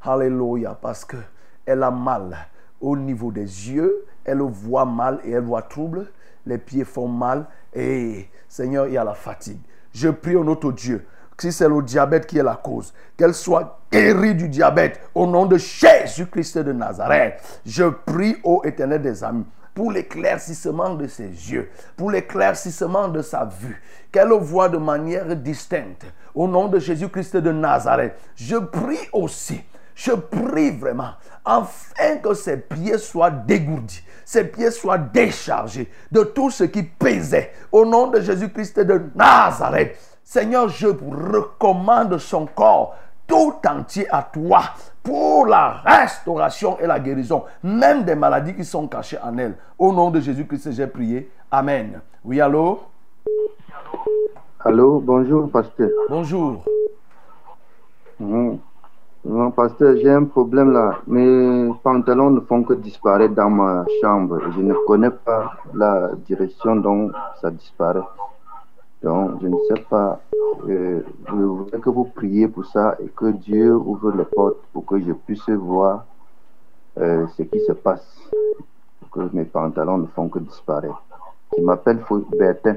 Alléluia, 0.06 0.78
parce 0.82 1.06
que 1.06 1.18
elle 1.66 1.82
a 1.82 1.92
mal 1.92 2.36
au 2.82 2.98
niveau 2.98 3.32
des 3.32 3.42
yeux, 3.42 4.06
elle 4.26 4.42
voit 4.42 4.86
mal 4.86 5.20
et 5.24 5.32
elle 5.32 5.44
voit 5.44 5.62
trouble, 5.62 6.08
les 6.46 6.58
pieds 6.58 6.84
font 6.84 7.08
mal 7.08 7.46
et 7.74 8.28
Seigneur, 8.50 8.88
il 8.88 8.94
y 8.94 8.98
a 8.98 9.04
la 9.06 9.14
fatigue. 9.14 9.62
Je 9.94 10.10
prie 10.10 10.36
au 10.36 10.44
notre 10.44 10.74
Dieu, 10.74 11.06
si 11.38 11.54
c'est 11.54 11.70
le 11.70 11.82
diabète 11.82 12.26
qui 12.26 12.38
est 12.38 12.44
la 12.44 12.56
cause, 12.56 12.94
qu'elle 13.16 13.34
soit 13.34 13.80
guérie 13.92 14.36
du 14.36 14.50
diabète 14.50 15.00
au 15.16 15.26
nom 15.26 15.46
de 15.46 15.58
Jésus-Christ 15.58 16.58
de 16.58 16.74
Nazareth. 16.74 17.42
Je 17.66 17.86
prie 17.86 18.36
au 18.44 18.62
éternel 18.66 19.02
des 19.02 19.24
amis 19.24 19.46
pour 19.74 19.92
l'éclaircissement 19.92 20.96
de 20.96 21.08
ses 21.08 21.28
yeux, 21.28 21.70
pour 21.96 22.12
l'éclaircissement 22.12 23.08
de 23.08 23.22
sa 23.22 23.46
vue, 23.46 23.82
qu'elle 24.12 24.34
voit 24.34 24.70
de 24.70 24.78
manière 24.78 25.36
distincte. 25.36 26.06
Au 26.36 26.48
nom 26.48 26.68
de 26.68 26.80
Jésus-Christ 26.80 27.38
de 27.38 27.52
Nazareth, 27.52 28.16
je 28.36 28.58
prie 28.58 29.00
aussi 29.14 29.64
je 29.96 30.12
prie 30.12 30.72
vraiment, 30.72 31.12
afin 31.46 32.18
que 32.18 32.34
ses 32.34 32.58
pieds 32.58 32.98
soient 32.98 33.32
dégourdis, 33.32 34.04
ses 34.26 34.46
pieds 34.46 34.72
soient 34.72 34.98
déchargés 34.98 35.92
de 36.12 36.24
tout 36.24 36.50
ce 36.50 36.64
qui 36.64 36.84
pesait. 36.84 37.52
Au 37.72 37.86
nom 37.86 38.08
de 38.08 38.22
Jésus-Christ 38.22 38.80
de 38.80 39.02
Nazareth, 39.16 39.98
Seigneur, 40.24 40.70
je 40.70 40.88
recommande 40.88 42.18
son 42.18 42.46
corps 42.46 42.96
tout 43.28 43.56
entier 43.68 44.08
à 44.10 44.24
toi 44.24 44.62
pour 45.02 45.46
la 45.46 45.82
restauration 45.84 46.80
et 46.80 46.88
la 46.88 47.00
guérison, 47.00 47.44
même 47.62 48.04
des 48.04 48.16
maladies 48.16 48.56
qui 48.56 48.66
sont 48.66 48.88
cachées 48.88 49.18
en 49.22 49.38
elle. 49.38 49.56
Au 49.78 49.92
nom 49.92 50.10
de 50.10 50.20
Jésus-Christ, 50.20 50.72
j'ai 50.72 50.88
prié. 50.88 51.30
Amen. 51.52 52.02
Oui, 52.24 52.40
allô? 52.40 52.84
Allô, 54.60 55.00
bonjour, 55.02 55.50
pasteur. 55.52 55.90
Bonjour. 56.10 56.64
Mhm. 58.20 58.60
Non, 59.26 59.52
pasteur, 59.52 59.96
j'ai 59.96 60.10
un 60.10 60.26
problème 60.26 60.74
là. 60.74 61.00
Mes 61.08 61.72
pantalons 61.82 62.30
ne 62.32 62.42
font 62.42 62.64
que 62.64 62.74
disparaître 62.74 63.34
dans 63.34 63.50
ma 63.50 63.86
chambre. 64.02 64.40
Je 64.52 64.60
ne 64.60 64.74
connais 64.86 65.12
pas 65.12 65.54
la 65.74 66.12
direction 66.28 66.76
dont 66.76 67.10
ça 67.40 67.50
disparaît. 67.50 68.02
Donc, 69.02 69.42
je 69.42 69.48
ne 69.48 69.56
sais 69.70 69.82
pas. 69.90 70.20
Euh, 70.68 71.02
je 71.28 71.34
voudrais 71.34 71.80
que 71.80 71.90
vous 71.90 72.04
priez 72.04 72.50
pour 72.50 72.66
ça 72.66 72.98
et 73.02 73.08
que 73.08 73.32
Dieu 73.32 73.74
ouvre 73.74 74.12
les 74.12 74.26
portes 74.26 74.60
pour 74.74 74.86
que 74.86 75.00
je 75.00 75.14
puisse 75.14 75.50
voir 75.50 76.04
euh, 77.00 77.26
ce 77.38 77.44
qui 77.44 77.62
se 77.62 77.72
passe. 77.72 78.06
Pour 79.00 79.10
que 79.10 79.36
mes 79.36 79.46
pantalons 79.46 80.00
ne 80.00 80.08
font 80.08 80.28
que 80.28 80.40
disparaître. 80.40 81.02
Je 81.58 81.64
m'appelle 81.64 82.04
Bertin. 82.38 82.76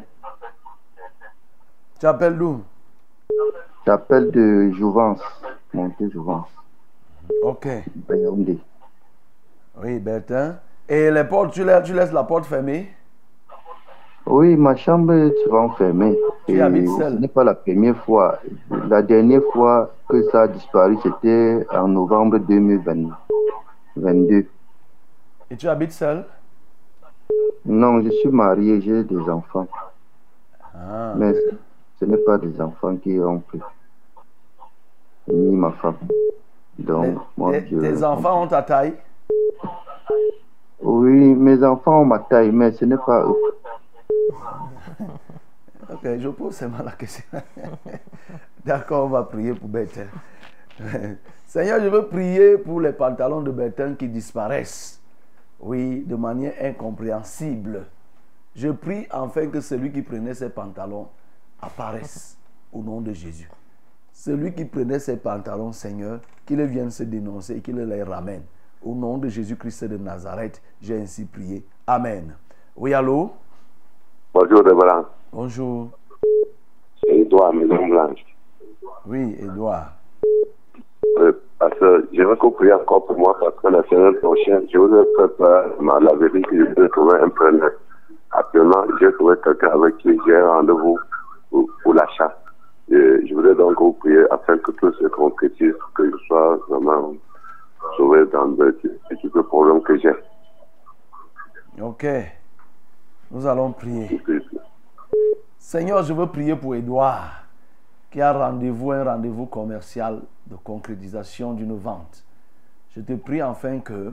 Tu 1.98 2.06
appelles 2.06 2.38
d'où? 2.38 2.60
J'appelle 3.84 4.30
de 4.30 4.70
Jouvence. 4.72 5.22
Montée 5.76 6.10
Jouvence. 6.10 6.48
Ok. 7.42 7.68
Yaoundé. 8.08 8.58
Oui, 9.82 9.98
Bertin. 9.98 10.56
Et 10.88 11.10
les 11.10 11.24
portes, 11.24 11.52
tu 11.52 11.64
laisses, 11.64 11.82
tu 11.84 11.92
laisses 11.92 12.12
la 12.12 12.24
porte 12.24 12.46
fermée? 12.46 12.88
Oui, 14.24 14.56
ma 14.56 14.74
chambre 14.74 15.12
est 15.12 15.34
souvent 15.44 15.68
fermée. 15.70 16.18
Tu 16.46 16.56
Et 16.56 16.62
habites 16.62 16.88
Ce 16.88 16.96
seul? 16.98 17.20
n'est 17.20 17.28
pas 17.28 17.44
la 17.44 17.54
première 17.54 17.96
fois. 18.04 18.40
La 18.88 19.02
dernière 19.02 19.42
fois 19.52 19.92
que 20.08 20.22
ça 20.30 20.42
a 20.42 20.48
disparu, 20.48 20.96
c'était 21.02 21.66
en 21.72 21.88
novembre 21.88 22.38
2022. 22.38 24.46
Et 25.50 25.56
tu 25.56 25.68
habites 25.68 25.92
seul? 25.92 26.24
Non, 27.66 28.00
je 28.00 28.10
suis 28.10 28.28
marié, 28.30 28.80
j'ai 28.80 29.04
des 29.04 29.28
enfants. 29.28 29.66
Ah. 30.74 31.12
Mais 31.16 31.34
ce 32.00 32.04
n'est 32.04 32.16
pas 32.18 32.38
des 32.38 32.60
enfants 32.60 32.96
qui 32.96 33.18
ont 33.20 33.40
pris. 33.40 33.60
Ni 35.28 35.56
ma 35.56 35.72
femme. 35.72 35.96
Donc, 36.78 37.18
moi, 37.36 37.52
Tes, 37.52 37.66
je... 37.68 37.76
tes 37.78 38.04
enfants 38.04 38.42
ont 38.42 38.46
ta 38.46 38.62
taille? 38.62 38.94
Oui, 40.80 41.34
mes 41.34 41.64
enfants 41.64 42.02
ont 42.02 42.04
ma 42.04 42.18
taille, 42.18 42.52
mais 42.52 42.72
ce 42.72 42.84
n'est 42.84 42.96
pas 42.96 43.24
eux. 43.24 43.34
Ok, 45.88 46.00
je 46.18 46.28
pose 46.30 46.52
seulement 46.56 46.82
la 46.84 46.90
question. 46.92 47.22
D'accord, 48.64 49.04
on 49.04 49.08
va 49.08 49.22
prier 49.22 49.54
pour 49.54 49.68
Bertin. 49.68 50.06
Seigneur, 51.46 51.80
je 51.80 51.86
veux 51.86 52.08
prier 52.08 52.58
pour 52.58 52.80
les 52.80 52.92
pantalons 52.92 53.40
de 53.40 53.52
Bertin 53.52 53.94
qui 53.94 54.08
disparaissent. 54.08 55.00
Oui, 55.60 56.02
de 56.04 56.16
manière 56.16 56.54
incompréhensible. 56.60 57.86
Je 58.56 58.68
prie 58.70 59.06
enfin 59.12 59.46
que 59.46 59.60
celui 59.60 59.92
qui 59.92 60.02
prenait 60.02 60.34
ces 60.34 60.48
pantalons 60.50 61.06
apparaisse 61.62 62.36
au 62.72 62.82
nom 62.82 63.00
de 63.00 63.12
Jésus. 63.12 63.48
Celui 64.16 64.55
qui 64.55 64.64
prenait 64.64 64.98
ces 64.98 65.18
pantalons, 65.18 65.72
Seigneur, 65.72 66.20
qu'il 66.47 66.60
vienne 66.62 66.90
se 66.90 67.02
dénoncer 67.02 67.59
et 67.59 67.60
qu'il 67.60 67.76
les 67.76 68.02
ramène. 68.02 68.44
Au 68.82 68.94
nom 68.94 69.18
de 69.18 69.28
Jésus-Christ 69.28 69.84
de 69.84 69.98
Nazareth, 69.98 70.62
j'ai 70.80 70.98
ainsi 70.98 71.26
prié. 71.26 71.62
Amen. 71.86 72.34
Oui, 72.74 72.94
allô? 72.94 73.30
Bonjour, 74.32 74.64
Révérend. 74.64 75.05
Bonjour. 75.30 75.90
C'est 77.02 77.14
Edouard, 77.14 77.52
Maison 77.52 77.86
Blanche. 77.86 78.24
Oui, 79.05 79.36
Edouard. 79.38 79.93
Euh, 81.18 81.32
parce 81.59 81.78
que 81.78 82.09
je 82.10 82.22
veux 82.22 82.36
que 82.36 82.40
vous 82.40 82.52
priez 82.52 82.72
encore 82.72 83.05
pour 83.05 83.18
moi 83.18 83.36
parce 83.38 83.55
que 83.56 83.68
la 83.68 83.82
semaine 83.84 84.14
prochaine, 84.20 84.66
je 84.72 84.78
voudrais 84.78 85.05
préparer 85.14 85.68
ma 85.78 86.01
laverie 86.01 86.40
que 86.40 86.56
je 86.56 86.64
voudrais 86.70 86.88
trouver 86.88 87.18
un 87.20 87.28
preneur. 87.28 87.70
Actuellement, 88.32 88.82
j'ai 88.98 89.12
trouvé 89.12 89.36
quelqu'un 89.44 89.72
avec 89.72 89.98
qui 89.98 90.18
j'ai 90.26 90.36
un 90.36 90.48
rendez-vous 90.48 90.98
pour, 91.51 91.68
pour 91.82 91.93
l'achat. 91.93 92.34
Et 92.88 93.26
Je 93.26 93.34
voudrais 93.34 93.54
donc 93.54 93.78
vous 93.80 93.92
priez 93.94 94.24
afin 94.30 94.56
que 94.58 94.70
tout 94.72 94.92
se 94.92 95.06
concrétise, 95.08 95.74
que 95.94 96.10
je 96.10 96.16
sois 96.26 96.56
vraiment 96.68 97.14
sauvé 97.96 98.24
dans 98.26 98.44
le, 98.46 98.78
problèmes 99.42 99.82
que 99.82 99.98
j'ai. 99.98 100.14
Ok. 101.80 102.06
Nous 103.30 103.46
allons 103.46 103.72
prier. 103.72 104.20
Seigneur, 105.58 106.02
je 106.04 106.12
veux 106.12 106.26
prier 106.28 106.54
pour 106.54 106.76
Edouard, 106.76 107.42
qui 108.10 108.20
a 108.20 108.32
rendez-vous, 108.32 108.92
un 108.92 109.02
rendez-vous 109.04 109.46
commercial 109.46 110.22
de 110.46 110.54
concrétisation 110.56 111.52
d'une 111.54 111.76
vente. 111.76 112.24
Je 112.94 113.00
te 113.00 113.14
prie 113.14 113.42
enfin 113.42 113.80
que, 113.80 114.12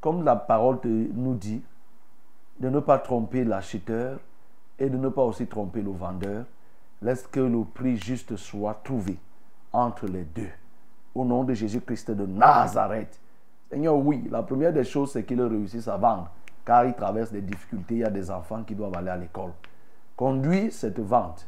comme 0.00 0.24
la 0.24 0.36
parole 0.36 0.80
te- 0.80 0.88
nous 0.88 1.34
dit, 1.34 1.62
de 2.58 2.68
ne 2.70 2.80
pas 2.80 2.98
tromper 2.98 3.44
l'acheteur 3.44 4.18
et 4.78 4.88
de 4.88 4.96
ne 4.96 5.10
pas 5.10 5.22
aussi 5.22 5.46
tromper 5.46 5.82
le 5.82 5.90
vendeur. 5.90 6.44
Laisse 7.02 7.26
que 7.26 7.40
le 7.40 7.64
prix 7.64 7.96
juste 7.96 8.36
soit 8.36 8.80
trouvé 8.84 9.18
entre 9.72 10.06
les 10.06 10.22
deux. 10.22 10.50
Au 11.14 11.24
nom 11.24 11.42
de 11.42 11.52
Jésus-Christ 11.52 12.12
de 12.12 12.26
Nazareth. 12.26 13.18
Seigneur, 13.70 13.96
oui, 13.96 14.28
la 14.30 14.42
première 14.42 14.72
des 14.72 14.84
choses, 14.84 15.12
c'est 15.12 15.24
qu'il 15.24 15.42
réussisse 15.42 15.88
à 15.88 15.96
vendre, 15.96 16.30
car 16.64 16.84
il 16.84 16.94
traverse 16.94 17.32
des 17.32 17.40
difficultés. 17.40 17.94
Il 17.94 18.00
y 18.00 18.04
a 18.04 18.10
des 18.10 18.30
enfants 18.30 18.62
qui 18.62 18.74
doivent 18.74 18.96
aller 18.96 19.10
à 19.10 19.16
l'école. 19.16 19.50
Conduis 20.14 20.70
cette 20.70 21.00
vente, 21.00 21.46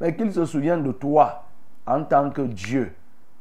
mais 0.00 0.16
qu'il 0.16 0.32
se 0.32 0.44
souvienne 0.46 0.82
de 0.82 0.92
toi 0.92 1.44
en 1.86 2.02
tant 2.04 2.30
que 2.30 2.42
Dieu, 2.42 2.94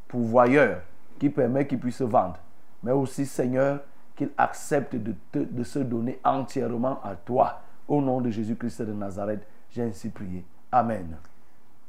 pourvoyeur, 0.07 0.81
qui 1.17 1.29
permet 1.29 1.65
qu'il 1.65 1.79
puisse 1.79 2.01
vendre, 2.01 2.39
mais 2.83 2.91
aussi, 2.91 3.25
Seigneur, 3.25 3.79
qu'il 4.15 4.31
accepte 4.37 4.95
de, 4.95 5.15
de 5.33 5.63
se 5.63 5.79
donner 5.79 6.19
entièrement 6.23 6.99
à 7.03 7.15
toi. 7.15 7.61
Au 7.87 8.01
nom 8.01 8.19
de 8.19 8.29
Jésus-Christ 8.29 8.81
de 8.81 8.93
Nazareth, 8.93 9.47
j'ai 9.69 9.83
ainsi 9.83 10.09
prié. 10.09 10.45
Amen. 10.71 11.15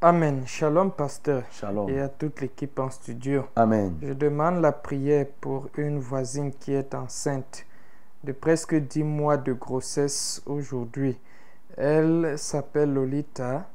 Amen. 0.00 0.46
Shalom, 0.46 0.90
pasteur. 0.92 1.44
Shalom. 1.50 1.88
Et 1.88 2.00
à 2.00 2.08
toute 2.08 2.40
l'équipe 2.40 2.78
en 2.78 2.90
studio. 2.90 3.44
Amen. 3.56 3.96
Je 4.02 4.12
demande 4.12 4.60
la 4.60 4.72
prière 4.72 5.26
pour 5.40 5.68
une 5.76 5.98
voisine 5.98 6.52
qui 6.52 6.72
est 6.72 6.94
enceinte 6.94 7.64
de 8.22 8.32
presque 8.32 8.74
10 8.74 9.02
mois 9.02 9.36
de 9.36 9.52
grossesse 9.52 10.42
aujourd'hui. 10.46 11.18
Elle 11.76 12.38
s'appelle 12.38 12.92
Lolita 12.92 13.68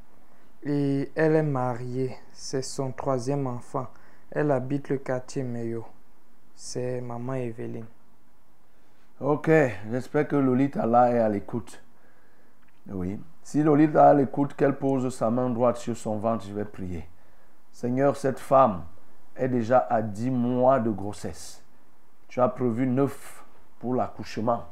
et 0.62 1.10
elle 1.14 1.36
est 1.36 1.42
mariée. 1.42 2.16
C'est 2.32 2.62
son 2.62 2.92
troisième 2.92 3.46
enfant. 3.46 3.88
Elle 4.30 4.52
habite 4.52 4.88
le 4.88 4.98
quartier 4.98 5.42
Meyo. 5.42 5.84
C'est 6.54 7.00
maman 7.00 7.34
Evelyne. 7.34 7.86
Ok, 9.20 9.50
j'espère 9.90 10.28
que 10.28 10.36
Lolita 10.36 10.86
là 10.86 11.12
est 11.12 11.18
à 11.18 11.28
l'écoute. 11.28 11.82
Oui. 12.88 13.18
Si 13.42 13.62
Lolita 13.62 14.14
l'écoute, 14.14 14.54
qu'elle 14.54 14.76
pose 14.76 15.14
sa 15.14 15.30
main 15.30 15.50
droite 15.50 15.76
sur 15.76 15.96
son 15.96 16.18
ventre, 16.18 16.44
je 16.46 16.52
vais 16.52 16.64
prier. 16.64 17.08
Seigneur, 17.72 18.16
cette 18.16 18.38
femme 18.38 18.82
est 19.36 19.48
déjà 19.48 19.78
à 19.88 20.02
10 20.02 20.30
mois 20.30 20.80
de 20.80 20.90
grossesse. 20.90 21.62
Tu 22.28 22.40
as 22.40 22.48
prévu 22.48 22.86
9 22.86 23.44
pour 23.78 23.94
l'accouchement. 23.94 24.64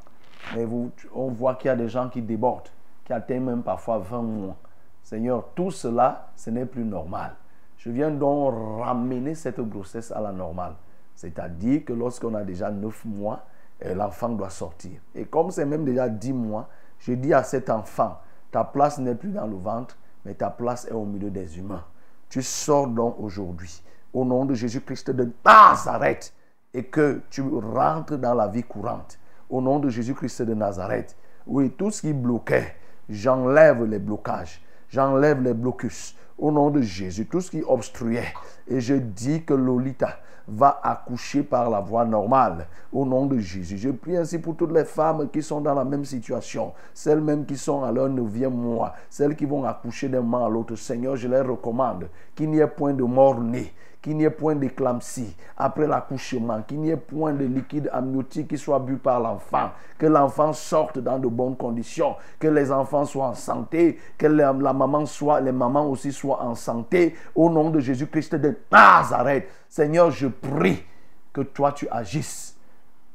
Mais 0.55 0.67
on 1.15 1.29
voit 1.29 1.55
qu'il 1.57 1.69
y 1.69 1.71
a 1.73 1.77
des 1.77 1.89
gens 1.89 2.09
qui 2.09 2.23
débordent, 2.23 2.69
qui 3.05 3.13
atteignent 3.13 3.45
même 3.45 3.63
parfois 3.63 3.99
20 3.99 4.23
mois. 4.23 4.57
Seigneur, 5.03 5.45
tout 5.55 5.71
cela, 5.71 6.31
ce 6.37 6.51
n'est 6.51 6.67
plus 6.67 6.85
normal. 6.85 7.35
Je 7.79 7.91
viens 7.91 8.11
donc 8.11 8.55
ramener 8.85 9.35
cette 9.35 9.61
grossesse 9.61 10.13
à 10.13 10.21
la 10.21 10.33
normale. 10.33 10.75
C'est-à-dire 11.15 11.85
que 11.85 11.93
lorsqu'on 11.93 12.35
a 12.35 12.45
déjà 12.45 12.71
9 12.71 13.05
mois, 13.07 13.45
euh, 13.85 13.95
l'enfant 13.95 14.29
doit 14.29 14.51
sortir. 14.51 15.01
Et 15.15 15.25
comme 15.25 15.51
c'est 15.51 15.67
même 15.67 15.85
déjà 15.85 16.09
10 16.09 16.33
mois, 16.33 16.69
je 16.99 17.13
dis 17.13 17.33
à 17.33 17.43
cet 17.43 17.71
enfant, 17.71 18.19
ta 18.51 18.65
place 18.65 18.99
n'est 18.99 19.15
plus 19.15 19.31
dans 19.31 19.47
le 19.47 19.57
ventre, 19.57 19.97
mais 20.25 20.35
ta 20.35 20.51
place 20.51 20.87
est 20.87 20.93
au 20.93 21.05
milieu 21.05 21.31
des 21.31 21.59
humains. 21.59 21.85
Tu 22.29 22.43
sors 22.43 22.87
donc 22.87 23.17
aujourd'hui, 23.19 23.83
au 24.13 24.25
nom 24.25 24.45
de 24.45 24.55
Jésus-Christ 24.55 25.11
de 25.11 25.33
Nazareth, 25.45 26.35
et 26.75 26.85
que 26.85 27.23
tu 27.31 27.43
rentres 27.43 28.19
dans 28.19 28.35
la 28.35 28.49
vie 28.49 28.63
courante. 28.63 29.19
Au 29.49 29.61
nom 29.61 29.79
de 29.79 29.89
Jésus-Christ 29.89 30.43
de 30.43 30.55
Nazareth. 30.55 31.17
Oui, 31.47 31.71
tout 31.71 31.91
ce 31.91 32.03
qui 32.03 32.13
bloquait, 32.13 32.77
j'enlève 33.09 33.85
les 33.85 33.99
blocages, 33.99 34.61
j'enlève 34.91 35.43
les 35.43 35.55
blocus. 35.55 36.15
Au 36.39 36.53
nom 36.53 36.71
de 36.71 36.81
Jésus, 36.81 37.27
tout 37.27 37.41
ce 37.41 37.51
qui 37.51 37.63
obstruait. 37.67 38.33
Et 38.69 38.81
je 38.81 38.95
dis 38.95 39.43
que 39.43 39.55
Lolita 39.55 40.19
va 40.47 40.81
accoucher 40.83 41.43
par 41.43 41.69
la 41.69 41.81
voie 41.81 42.05
normale. 42.05 42.67
Au 42.93 43.05
nom 43.05 43.27
de 43.27 43.39
Jésus. 43.39 43.77
Je 43.77 43.91
prie 43.91 44.17
ainsi 44.17 44.39
pour 44.39 44.57
toutes 44.57 44.73
les 44.73 44.85
femmes 44.85 45.29
qui 45.31 45.43
sont 45.43 45.61
dans 45.61 45.75
la 45.75 45.85
même 45.85 46.05
situation. 46.05 46.73
Celles 46.95 47.21
même 47.21 47.45
qui 47.45 47.57
sont 47.57 47.83
à 47.83 47.93
leur 47.93 48.09
neuvième 48.09 48.55
mois. 48.55 48.95
Celles 49.11 49.37
qui 49.37 49.45
vont 49.45 49.65
accoucher 49.65 50.09
d'un 50.09 50.23
mois 50.23 50.47
à 50.47 50.49
l'autre. 50.49 50.77
Seigneur, 50.77 51.17
je 51.17 51.29
les 51.29 51.41
recommande 51.41 52.09
qu'il 52.35 52.51
n'y 52.51 52.61
ait 52.61 52.67
point 52.67 52.95
de 52.95 53.03
mort-né 53.03 53.73
qu'il 54.01 54.17
n'y 54.17 54.25
ait 54.25 54.31
point 54.31 54.55
d'éclampsie 54.55 55.37
après 55.57 55.87
l'accouchement, 55.87 56.63
qu'il 56.63 56.81
n'y 56.81 56.91
ait 56.91 56.97
point 56.97 57.33
de 57.33 57.45
liquide 57.45 57.91
amniotique 57.93 58.49
qui 58.49 58.59
soit 58.59 58.79
bu 58.79 58.97
par 58.97 59.21
l'enfant, 59.21 59.71
que 59.99 60.07
l'enfant 60.07 60.53
sorte 60.53 60.99
dans 60.99 61.19
de 61.19 61.29
bonnes 61.29 61.57
conditions, 61.57 62.15
que 62.39 62.49
les 62.49 62.71
enfants 62.71 63.05
soient 63.05 63.29
en 63.29 63.35
santé, 63.35 63.99
que 64.17 64.27
la, 64.27 64.53
la 64.53 64.73
maman 64.73 65.05
soit, 65.07 65.41
les 65.41 65.53
mamans 65.53 65.87
aussi 65.87 66.13
soient 66.13 66.43
en 66.43 66.55
santé, 66.55 67.15
au 67.35 67.51
nom 67.51 67.71
de 67.71 67.81
Jésus-Christ 67.81 68.37
de 68.37 68.57
Nazareth. 68.71 69.49
Seigneur, 69.69 70.11
je 70.11 70.29
prie 70.29 70.85
que 71.33 71.41
toi 71.41 71.73
tu 71.73 71.89
agisses. 71.91 72.57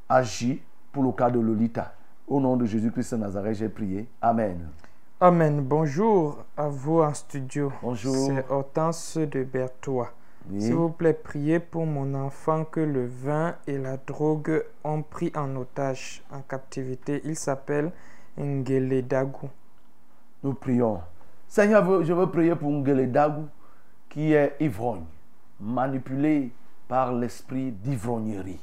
Agis 0.10 0.62
pour 0.92 1.04
le 1.04 1.12
cas 1.12 1.30
de 1.30 1.40
Lolita. 1.40 1.94
Au 2.28 2.40
nom 2.40 2.56
de 2.56 2.66
Jésus-Christ 2.66 3.16
de 3.16 3.20
Nazareth, 3.20 3.56
j'ai 3.56 3.70
prié. 3.70 4.08
Amen. 4.22 4.70
Amen. 5.20 5.62
Bonjour 5.62 6.44
à 6.58 6.68
vous 6.68 7.00
en 7.00 7.14
studio. 7.14 7.72
Bonjour. 7.82 8.28
C'est 8.28 8.46
Hortense 8.52 9.18
de 9.18 9.44
Berthois. 9.44 10.12
Oui. 10.50 10.62
S'il 10.62 10.74
vous 10.74 10.90
plaît, 10.90 11.14
priez 11.14 11.60
pour 11.60 11.86
mon 11.86 12.14
enfant 12.14 12.66
que 12.66 12.80
le 12.80 13.06
vin 13.06 13.56
et 13.66 13.78
la 13.78 13.98
drogue 13.98 14.64
ont 14.84 15.02
pris 15.02 15.32
en 15.36 15.56
otage, 15.56 16.24
en 16.32 16.42
captivité. 16.42 17.22
Il 17.24 17.36
s'appelle 17.36 17.92
Ngele 18.38 19.08
Dagu. 19.08 19.48
Nous 20.44 20.54
prions. 20.54 21.02
Seigneur, 21.48 22.04
je 22.04 22.14
veux 22.14 22.30
prier 22.30 22.56
pour 22.56 22.72
Ngeledagu 22.72 23.44
qui 24.10 24.34
est 24.34 24.56
ivrogne, 24.60 25.06
manipulé 25.60 26.52
par 26.88 27.14
l'esprit 27.14 27.72
d'ivrognerie. 27.72 28.60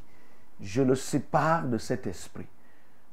Je 0.60 0.82
le 0.82 0.94
sépare 0.94 1.64
de 1.64 1.78
cet 1.78 2.06
esprit. 2.06 2.46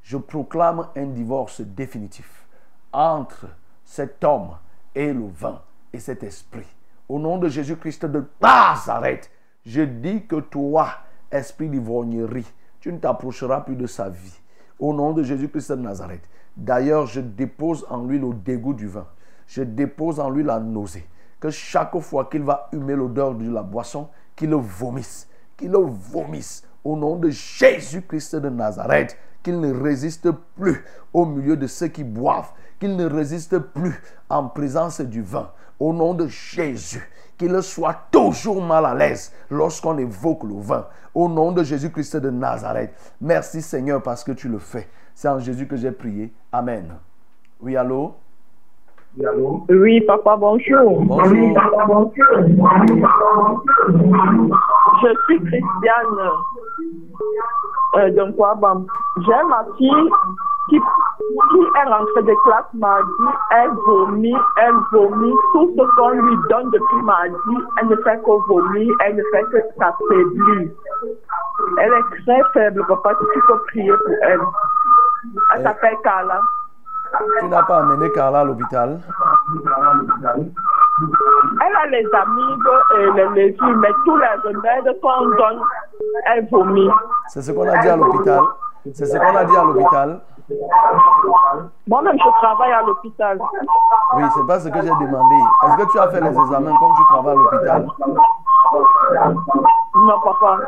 Je 0.04 0.18
proclame 0.18 0.88
un 0.96 1.06
divorce 1.06 1.62
définitif 1.62 2.46
entre 2.92 3.48
cet 3.86 4.24
homme 4.24 4.58
et 4.94 5.14
le 5.14 5.28
vin 5.28 5.62
et 5.94 6.00
cet 6.00 6.24
esprit. 6.24 6.77
Au 7.10 7.20
nom 7.20 7.38
de 7.38 7.48
Jésus-Christ 7.48 8.06
de 8.06 8.26
Nazareth, 8.42 9.32
je 9.66 9.82
dis 9.82 10.26
que 10.26 10.42
toi, 10.42 10.90
esprit 11.32 11.70
d'ivrognerie, 11.70 12.46
tu 12.80 12.92
ne 12.92 12.98
t'approcheras 12.98 13.62
plus 13.62 13.76
de 13.76 13.88
sa 13.88 14.10
vie. 14.10 14.40
Au 14.80 14.94
nom 14.94 15.14
de 15.14 15.24
Jésus-Christ 15.24 15.72
de 15.72 15.82
Nazareth. 15.82 16.28
D'ailleurs, 16.56 17.06
je 17.06 17.22
dépose 17.22 17.86
en 17.90 18.04
lui 18.04 18.20
le 18.20 18.34
dégoût 18.34 18.74
du 18.74 18.88
vin. 18.88 19.08
Je 19.48 19.64
dépose 19.64 20.20
en 20.20 20.30
lui 20.30 20.44
la 20.44 20.60
nausée. 20.60 21.08
Que 21.40 21.50
chaque 21.50 21.98
fois 22.00 22.26
qu'il 22.26 22.44
va 22.44 22.68
humer 22.74 22.96
l'odeur 22.96 23.36
de 23.36 23.50
la 23.50 23.64
boisson, 23.64 24.10
qu'il 24.36 24.50
le 24.50 24.58
vomisse. 24.58 25.30
Qu'il 25.56 25.72
le 25.72 25.80
vomisse. 25.80 26.64
Au 26.84 26.96
nom 26.98 27.16
de 27.16 27.30
Jésus-Christ 27.30 28.36
de 28.36 28.50
Nazareth. 28.50 29.18
Qu'il 29.44 29.60
ne 29.60 29.72
résiste 29.74 30.30
plus 30.58 30.84
au 31.14 31.26
milieu 31.26 31.56
de 31.56 31.68
ceux 31.68 31.88
qui 31.88 32.04
boivent. 32.04 32.52
Qu'il 32.80 32.96
ne 32.96 33.06
résiste 33.06 33.58
plus 33.60 33.96
en 34.30 34.48
présence 34.50 35.00
du 35.02 35.22
vin. 35.22 35.52
Au 35.80 35.94
nom 35.94 36.14
de 36.14 36.28
Jésus. 36.28 37.08
Qu'il 37.38 37.62
soit 37.62 37.96
toujours 38.12 38.64
mal 38.64 38.86
à 38.86 38.96
l'aise 38.96 39.32
lorsqu'on 39.52 39.98
évoque 39.98 40.44
le 40.44 40.60
vin. 40.60 40.88
Au 41.14 41.30
nom 41.30 41.52
de 41.52 41.64
Jésus-Christ 41.64 42.18
de 42.18 42.32
Nazareth. 42.32 43.14
Merci 43.22 43.62
Seigneur 43.62 44.02
parce 44.02 44.24
que 44.24 44.32
tu 44.32 44.50
le 44.50 44.58
fais. 44.58 44.88
C'est 45.14 45.28
en 45.28 45.40
Jésus 45.40 45.68
que 45.68 45.76
j'ai 45.76 45.92
prié. 45.92 46.34
Amen. 46.52 46.96
Oui, 47.62 47.76
allô? 47.76 48.16
Oui, 49.70 50.02
papa, 50.02 50.36
bonjour. 50.36 51.02
Bonjour. 51.02 51.32
Oui, 51.32 51.54
papa, 51.54 51.86
bonjour. 51.88 52.14
Je 55.02 55.08
suis 55.26 55.40
Christiane 55.40 56.20
euh, 57.96 58.10
de. 58.12 58.34
J'ai 59.26 59.44
ma 59.50 59.66
fille 59.78 60.10
qui, 60.70 60.80
qui 61.52 61.60
est 61.60 61.90
rentrée 61.90 62.24
de 62.24 62.36
classe 62.44 62.74
mardi. 62.74 63.28
Elle 63.52 63.72
vomit, 63.86 64.36
elle 64.58 64.76
vomit. 64.92 65.34
Tout 65.54 65.74
ce 65.78 65.96
qu'on 65.96 66.10
lui 66.10 66.38
donne 66.50 66.70
depuis 66.72 67.02
mardi, 67.04 67.58
elle 67.80 67.88
ne 67.88 67.96
fait 67.98 68.20
que 68.20 68.48
vomir, 68.48 68.96
elle 69.06 69.16
ne 69.16 69.24
fait 69.32 69.44
que 69.52 69.58
s'affaiblir. 69.78 70.70
Elle 71.80 71.94
est 71.94 72.24
très 72.24 72.42
faible, 72.54 72.86
papa. 72.88 73.14
Tu 73.34 73.42
peux 73.48 73.60
prier 73.68 73.92
pour 73.92 74.16
elle. 74.24 74.42
Elle 75.56 75.64
s'appelle 75.64 75.98
Carla. 76.04 76.40
Tu 77.40 77.48
n'as 77.48 77.64
pas 77.64 77.80
amené 77.80 78.12
Carla 78.12 78.42
à 78.42 78.44
l'hôpital? 78.44 79.00
Elle 81.66 81.76
a 81.76 81.86
les 81.90 82.08
amibes 82.14 82.70
et 82.98 83.12
les 83.16 83.30
légumes, 83.30 83.80
mais 83.80 83.94
tous 84.04 84.18
les 84.18 84.28
remèdes 84.44 85.00
qu'on 85.02 85.26
donne, 85.30 85.62
elle 86.26 86.48
vomit. 86.50 86.90
C'est 87.28 87.42
ce 87.42 87.52
qu'on 87.52 87.68
a 87.68 87.78
dit 87.78 87.90
à 87.90 87.96
l'hôpital. 87.96 88.42
C'est 88.94 89.06
ce 89.06 89.18
qu'on 89.18 89.36
a 89.36 89.46
dit 89.46 89.56
à 89.56 89.64
l'hôpital. 89.64 90.22
Moi-même, 91.88 92.18
je 92.18 92.42
travaille 92.42 92.72
à 92.72 92.82
l'hôpital. 92.82 93.40
Oui, 94.16 94.24
c'est 94.34 94.48
pas 94.48 94.60
ce 94.60 94.70
que 94.70 94.82
j'ai 94.82 94.88
demandé. 94.88 95.36
Est-ce 95.64 95.78
que 95.78 95.92
tu 95.92 96.00
as 96.00 96.08
fait 96.10 96.22
les 96.22 96.30
examens 96.30 96.78
comme 96.78 96.94
tu 96.96 97.06
travailles 97.06 97.38
à 97.38 97.80
l'hôpital? 97.80 97.88
Non, 99.96 100.20
papa. 100.24 100.60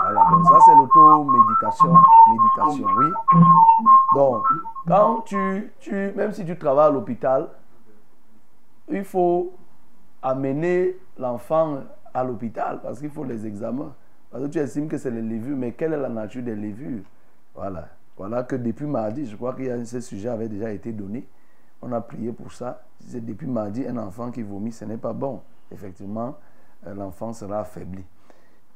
Voilà, 0.00 0.24
donc 0.30 0.46
ça 0.46 0.60
c'est 0.64 0.74
l'automédication, 0.74 1.94
médication, 2.28 2.86
oui. 2.96 3.12
Donc, 4.14 4.44
quand 4.86 5.20
tu, 5.22 5.72
tu, 5.80 6.12
même 6.16 6.32
si 6.32 6.44
tu 6.46 6.56
travailles 6.56 6.86
à 6.86 6.90
l'hôpital, 6.90 7.48
il 8.88 9.04
faut 9.04 9.52
amener 10.22 10.96
l'enfant 11.18 11.80
à 12.14 12.24
l'hôpital 12.24 12.80
parce 12.82 13.00
qu'il 13.00 13.10
faut 13.10 13.24
les 13.24 13.46
examens. 13.46 13.92
Parce 14.30 14.44
que 14.44 14.48
tu 14.48 14.58
estimes 14.58 14.88
que 14.88 14.98
c'est 14.98 15.10
les 15.10 15.22
levures, 15.22 15.56
mais 15.56 15.72
quelle 15.72 15.92
est 15.94 15.98
la 15.98 16.08
nature 16.08 16.42
des 16.42 16.54
levures 16.54 17.02
Voilà. 17.54 17.84
Voilà 18.18 18.42
que 18.42 18.56
depuis 18.56 18.86
mardi, 18.86 19.26
je 19.26 19.36
crois 19.36 19.54
que 19.54 19.84
ce 19.84 20.00
sujet 20.00 20.28
avait 20.28 20.48
déjà 20.48 20.72
été 20.72 20.92
donné. 20.92 21.28
On 21.80 21.92
a 21.92 22.00
prié 22.00 22.32
pour 22.32 22.52
ça. 22.52 22.82
C'est 22.98 23.24
depuis 23.24 23.46
mardi, 23.46 23.86
un 23.86 23.96
enfant 23.96 24.32
qui 24.32 24.42
vomit, 24.42 24.72
ce 24.72 24.84
n'est 24.84 24.96
pas 24.96 25.12
bon. 25.12 25.40
Effectivement, 25.70 26.36
euh, 26.86 26.94
l'enfant 26.94 27.32
sera 27.32 27.60
affaibli. 27.60 28.04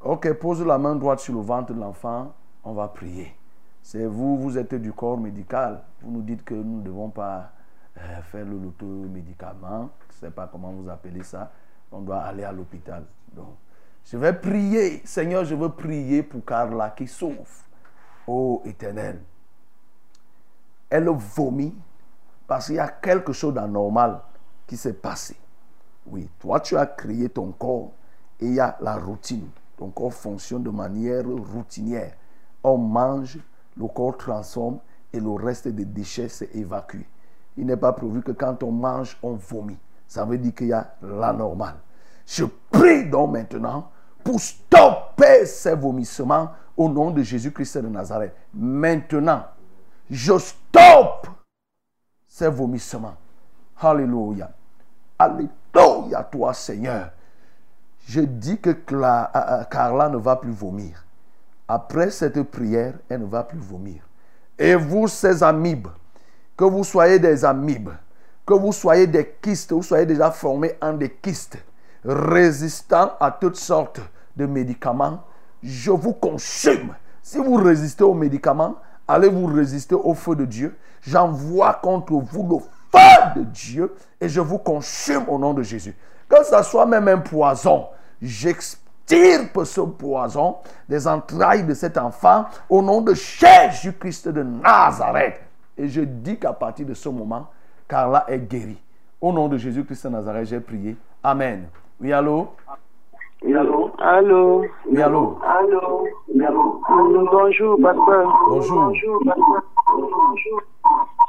Ok, 0.01 0.33
pose 0.35 0.65
la 0.65 0.79
main 0.79 0.95
droite 0.95 1.19
sur 1.19 1.35
le 1.35 1.41
ventre 1.41 1.75
de 1.75 1.81
l'enfant, 1.81 2.33
on 2.63 2.73
va 2.73 2.87
prier. 2.87 3.35
C'est 3.83 4.07
vous, 4.07 4.39
vous 4.39 4.59
êtes 4.59 4.77
du 4.77 4.93
corps 4.93 5.19
médical. 5.19 5.83
Vous 6.03 6.13
nous 6.13 6.23
dites 6.23 6.45
que 6.45 6.55
nous 6.55 6.79
ne 6.79 6.83
devons 6.83 7.11
pas 7.11 7.51
euh, 7.99 8.23
faire 8.23 8.45
le 8.45 8.57
l'automédicament. 8.57 9.91
Je 10.09 10.15
ne 10.15 10.21
sais 10.21 10.31
pas 10.31 10.47
comment 10.47 10.71
vous 10.71 10.89
appelez 10.89 11.25
ça. 11.25 11.51
On 11.91 12.01
doit 12.01 12.21
aller 12.21 12.45
à 12.45 12.53
l'hôpital. 12.53 13.05
Donc, 13.35 13.57
je 14.05 14.17
vais 14.17 14.35
prier. 14.35 15.03
Seigneur, 15.05 15.45
je 15.45 15.57
veux 15.57 15.71
prier 15.71 16.23
pour 16.23 16.45
Carla 16.45 16.91
qui 16.91 17.09
souffre. 17.09 17.65
Ô 18.29 18.63
éternel, 18.65 19.21
elle 20.93 21.09
vomit 21.09 21.75
parce 22.47 22.67
qu'il 22.67 22.75
y 22.75 22.79
a 22.79 22.89
quelque 22.89 23.33
chose 23.33 23.55
d'anormal 23.55 24.21
qui 24.67 24.77
s'est 24.77 24.93
passé. 24.93 25.35
Oui, 26.07 26.29
toi 26.39 26.61
tu 26.61 26.77
as 26.77 26.85
créé 26.85 27.31
ton 27.31 27.51
corps 27.53 27.93
et 28.39 28.47
il 28.47 28.55
y 28.55 28.61
a 28.61 28.77
la 28.83 28.97
routine. 28.97 29.49
Ton 29.79 29.89
corps 29.89 30.13
fonctionne 30.13 30.63
de 30.63 30.69
manière 30.69 31.25
routinière. 31.25 32.13
On 32.63 32.77
mange, 32.77 33.39
le 33.75 33.87
corps 33.87 34.19
transforme 34.19 34.81
et 35.15 35.19
le 35.19 35.31
reste 35.31 35.69
des 35.69 35.87
déchets 35.87 36.29
s'est 36.29 36.51
évacué. 36.53 37.07
Il 37.57 37.67
n'est 37.67 37.77
pas 37.79 37.93
prévu 37.95 38.21
que 38.21 38.33
quand 38.33 38.63
on 38.63 38.71
mange, 38.71 39.17
on 39.23 39.33
vomit. 39.33 39.79
Ça 40.07 40.27
veut 40.27 40.37
dire 40.37 40.55
qu'il 40.55 40.69
y 40.69 40.73
a 40.75 40.95
l'anormal. 41.01 41.77
Je 42.27 42.45
prie 42.71 43.09
donc 43.09 43.33
maintenant 43.33 43.91
pour 44.23 44.39
stopper 44.39 45.47
ces 45.47 45.75
vomissements 45.75 46.51
au 46.77 46.91
nom 46.91 47.11
de 47.11 47.23
Jésus-Christ 47.23 47.79
de 47.79 47.89
Nazareth. 47.89 48.35
Maintenant, 48.53 49.45
je 50.11 50.39
stoppe 50.39 51.29
ces 52.27 52.49
vomissements. 52.49 53.17
Alléluia. 53.81 54.51
Alléluia, 55.19 56.23
toi 56.31 56.55
Seigneur. 56.55 57.11
Je 58.07 58.21
dis 58.21 58.59
que 58.59 58.71
euh, 58.71 59.25
euh, 59.37 59.65
Carla 59.65 60.09
ne 60.09 60.17
va 60.17 60.37
plus 60.37 60.51
vomir. 60.51 61.05
Après 61.69 62.11
cette 62.11 62.43
prière, 62.43 62.95
elle 63.09 63.21
ne 63.21 63.27
va 63.27 63.45
plus 63.45 63.59
vomir. 63.59 64.03
Et 64.59 64.75
vous, 64.75 65.09
ces 65.09 65.43
amibes, 65.43 65.89
que 66.57 66.65
vous 66.65 66.85
soyez 66.85 67.19
des 67.19 67.45
amibes, 67.45 67.91
que 68.45 68.55
vous 68.55 68.73
soyez 68.73 69.07
des 69.07 69.37
kystes, 69.41 69.73
vous 69.73 69.83
soyez 69.83 70.05
déjà 70.05 70.31
formés 70.31 70.77
en 70.81 70.93
des 70.93 71.11
kystes, 71.11 71.59
résistants 72.05 73.13
à 73.21 73.31
toutes 73.31 73.57
sortes 73.57 74.01
de 74.37 74.47
médicaments, 74.47 75.23
je 75.63 75.91
vous 75.91 76.13
consume. 76.13 76.95
Si 77.23 77.39
vous 77.39 77.55
résistez 77.55 78.05
aux 78.05 78.15
médicaments, 78.15 78.77
allez 79.13 79.29
vous 79.29 79.47
résister 79.47 79.95
au 79.95 80.15
feu 80.15 80.35
de 80.35 80.45
Dieu? 80.45 80.77
J'envoie 81.03 81.75
contre 81.75 82.15
vous 82.15 82.43
le 82.43 82.59
feu 82.99 83.41
de 83.41 83.45
Dieu 83.45 83.95
et 84.21 84.29
je 84.29 84.41
vous 84.41 84.59
consume 84.59 85.25
au 85.29 85.39
nom 85.39 85.53
de 85.53 85.63
Jésus. 85.63 85.95
Que 86.29 86.45
ce 86.45 86.63
soit 86.63 86.87
même 86.87 87.09
un 87.09 87.19
poison, 87.19 87.87
j'extirpe 88.21 89.65
ce 89.65 89.81
poison 89.81 90.57
des 90.89 91.07
entrailles 91.07 91.65
de 91.65 91.75
cet 91.75 91.99
enfant 91.99 92.47
au 92.71 92.81
nom 92.81 93.01
de 93.03 93.15
Jésus-Christ 93.15 94.29
de 94.29 94.43
Nazareth. 94.43 95.41
Et 95.77 95.89
je 95.89 96.01
dis 96.03 96.39
qu'à 96.39 96.53
partir 96.53 96.87
de 96.87 96.95
ce 96.95 97.09
moment, 97.09 97.49
Carla 97.89 98.25
est 98.29 98.39
guérie. 98.39 98.81
Au 99.21 99.33
nom 99.33 99.49
de 99.49 99.57
Jésus-Christ 99.59 100.07
de 100.07 100.13
Nazareth, 100.13 100.47
j'ai 100.47 100.61
prié. 100.61 100.97
Amen. 101.23 101.67
Oui, 102.01 102.13
allô? 102.13 102.49
Oui, 103.45 103.55
allô? 103.57 103.91
Allô? 103.99 104.65
Oui, 104.87 105.03
allô? 105.03 105.39
Allô? 105.45 106.07
Bonjour, 106.51 107.79
pasteur. 107.81 108.47
Bonjour. 108.49 108.93
pasteur. 109.25 109.63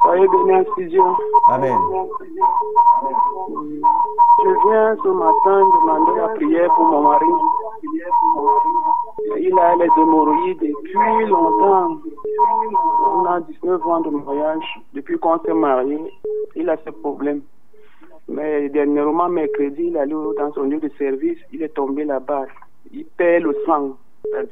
Soyez 0.02 0.26
bénis 0.28 0.54
en 0.54 0.64
studio. 0.72 1.02
Amen. 1.48 1.78
Je 4.42 4.50
viens 4.66 4.96
ce 5.02 5.08
matin 5.08 5.62
demander 5.72 6.20
la 6.20 6.28
prière 6.28 6.74
pour 6.74 6.84
mon 6.86 7.02
mari. 7.02 7.26
Il 9.38 9.58
a 9.58 9.76
les 9.76 9.88
hémorroïdes 9.96 10.60
depuis 10.60 11.26
longtemps. 11.26 11.98
On 13.14 13.24
a 13.26 13.40
19 13.40 13.86
ans 13.86 14.00
de 14.00 14.10
mariage. 14.10 14.80
Depuis 14.94 15.18
qu'on 15.18 15.38
s'est 15.40 15.54
marié, 15.54 15.98
il 16.56 16.68
a 16.68 16.76
ce 16.84 16.90
problème. 16.90 17.42
Mais 18.28 18.68
dernièrement, 18.68 19.28
mercredi, 19.28 19.84
il 19.84 19.96
est 19.96 20.00
allé 20.00 20.12
dans 20.12 20.52
son 20.54 20.62
lieu 20.62 20.80
de 20.80 20.90
service. 20.98 21.38
Il 21.52 21.62
est 21.62 21.74
tombé 21.74 22.04
là-bas. 22.04 22.46
Il 22.92 23.04
perd 23.16 23.44
le 23.44 23.56
sang. 23.64 23.96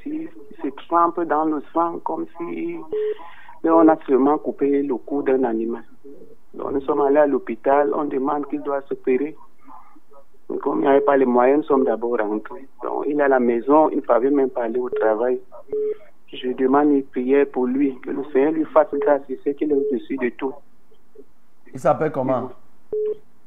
Il 0.07 0.29
se 0.63 0.69
trempe 0.89 1.21
dans 1.23 1.45
le 1.45 1.63
sang 1.73 1.99
comme 2.05 2.27
si 2.39 2.79
on 3.65 3.89
a 3.89 3.97
seulement 4.07 4.39
coupé 4.39 4.83
le 4.83 4.97
cou 4.97 5.23
d'un 5.23 5.45
animal. 5.45 5.85
Donc, 6.55 6.73
nous 6.73 6.81
sommes 6.83 7.01
allés 7.01 7.19
à 7.19 7.27
l'hôpital. 7.27 7.93
On 7.95 8.05
demande 8.05 8.47
qu'il 8.49 8.63
doit 8.63 8.83
s'opérer. 8.83 9.37
Comme 10.61 10.81
il 10.81 10.83
n'y 10.83 10.89
avait 10.89 11.01
pas 11.01 11.17
les 11.17 11.25
moyens, 11.25 11.61
nous 11.61 11.67
sommes 11.67 11.85
d'abord 11.85 12.19
rentrés. 12.19 12.69
Donc, 12.83 13.05
il 13.07 13.19
est 13.19 13.23
à 13.23 13.29
la 13.29 13.41
maison. 13.41 13.89
Il 13.91 13.99
ne 13.99 14.03
savait 14.03 14.31
même 14.31 14.51
pas 14.51 14.65
aller 14.65 14.79
au 14.79 14.91
travail. 14.91 15.41
Je 16.33 16.49
demande 16.53 16.91
une 16.91 17.05
prière 17.05 17.47
pour 17.51 17.67
lui. 17.67 17.99
Que 18.01 18.11
le 18.11 18.25
Seigneur 18.33 18.53
lui 18.53 18.65
fasse 18.67 18.93
grâce. 18.93 19.23
Il 19.29 19.39
sait 19.43 19.55
qu'il 19.55 19.71
est 19.73 19.75
au-dessus 19.75 20.17
de 20.17 20.29
tout. 20.31 20.53
Il 21.73 21.81
s'appelle 21.81 22.13
comment? 22.13 22.51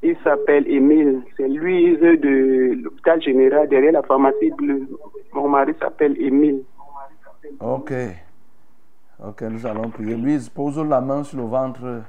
Il 0.08 0.16
s'appelle 0.24 0.68
Émile. 0.68 1.24
C'est 1.36 1.48
lui 1.48 1.98
de 1.98 2.80
l'hôpital 2.84 3.20
général 3.24 3.68
derrière 3.68 3.92
la 3.92 4.04
pharmacie 4.04 4.52
bleue. 4.52 4.88
Mon 5.34 5.50
mari 5.50 5.74
s'appelle 5.80 6.16
Émile. 6.22 6.62
Ok. 7.60 7.92
Ok, 9.26 9.42
nous 9.42 9.66
allons 9.66 9.90
prier. 9.90 10.16
Louise, 10.16 10.48
pose 10.48 10.78
la 10.78 11.02
main 11.02 11.24
sur 11.24 11.40
le 11.40 11.46
ventre 11.46 12.04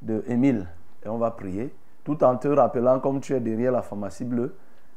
de 0.00 0.24
Émile 0.26 0.68
et 1.04 1.08
on 1.10 1.18
va 1.18 1.30
prier. 1.30 1.70
Tout 2.02 2.24
en 2.24 2.34
te 2.38 2.48
rappelant, 2.48 2.98
comme 2.98 3.20
tu 3.20 3.34
es 3.34 3.40
derrière 3.40 3.72
la 3.72 3.82
pharmacie 3.82 4.24
bleue, 4.24 4.54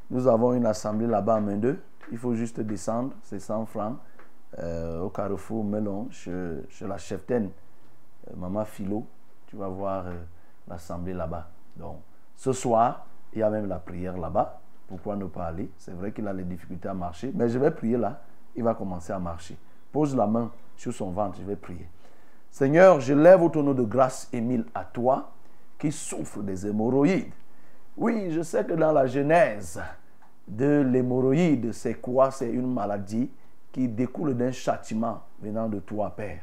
nous 0.10 0.26
avons 0.26 0.54
une 0.54 0.66
assemblée 0.66 1.08
là-bas 1.08 1.36
à 1.36 1.42
main 1.42 1.58
2. 1.58 1.78
Il 2.14 2.18
faut 2.18 2.34
juste 2.34 2.62
descendre, 2.62 3.12
c'est 3.24 3.40
100 3.40 3.66
francs, 3.66 3.98
euh, 4.58 5.02
au 5.02 5.10
carrefour 5.10 5.66
Melon, 5.66 6.08
chez, 6.12 6.32
chez 6.70 6.88
la 6.88 6.98
cheftaine, 6.98 7.50
euh, 8.30 8.34
Maman 8.38 8.64
Philo. 8.64 9.06
Tu 9.48 9.58
vas 9.58 9.68
voir 9.68 10.08
euh, 10.08 10.14
l'assemblée 10.70 11.14
là-bas. 11.14 11.50
Donc, 11.76 11.98
ce 12.42 12.54
soir, 12.54 13.06
il 13.34 13.40
y 13.40 13.44
a 13.44 13.52
même 13.52 13.68
la 13.68 13.78
prière 13.78 14.18
là-bas. 14.18 14.62
Pourquoi 14.88 15.16
ne 15.16 15.26
pas 15.26 15.46
aller? 15.46 15.70
C'est 15.78 15.94
vrai 15.94 16.12
qu'il 16.12 16.28
a 16.28 16.34
les 16.34 16.44
difficultés 16.44 16.90
à 16.90 16.94
marcher, 16.96 17.32
mais 17.36 17.48
je 17.48 17.60
vais 17.60 17.70
prier 17.70 17.98
là. 17.98 18.20
Il 18.56 18.64
va 18.64 18.74
commencer 18.74 19.14
à 19.14 19.20
marcher. 19.20 19.56
Pose 19.92 20.16
la 20.16 20.26
main 20.26 20.50
sur 20.76 20.92
son 20.92 21.12
ventre, 21.12 21.38
je 21.40 21.44
vais 21.44 21.56
prier. 21.56 21.88
Seigneur, 22.50 23.00
je 23.00 23.14
lève 23.14 23.44
au 23.44 23.50
tonneau 23.50 23.76
de 23.76 23.84
grâce 23.84 24.28
Émile 24.34 24.66
à 24.74 24.84
toi 24.86 25.30
qui 25.78 25.92
souffre 25.92 26.42
des 26.42 26.66
hémorroïdes. 26.66 27.32
Oui, 27.96 28.32
je 28.32 28.42
sais 28.42 28.66
que 28.66 28.74
dans 28.74 28.92
la 28.92 29.06
genèse 29.06 29.80
de 30.48 30.82
l'hémorroïde, 30.82 31.72
c'est 31.74 32.02
quoi? 32.02 32.32
C'est 32.32 32.50
une 32.50 32.74
maladie 32.74 33.30
qui 33.72 33.88
découle 33.88 34.36
d'un 34.36 34.52
châtiment 34.52 35.22
venant 35.40 35.70
de 35.70 35.80
toi, 35.80 36.10
Père. 36.16 36.42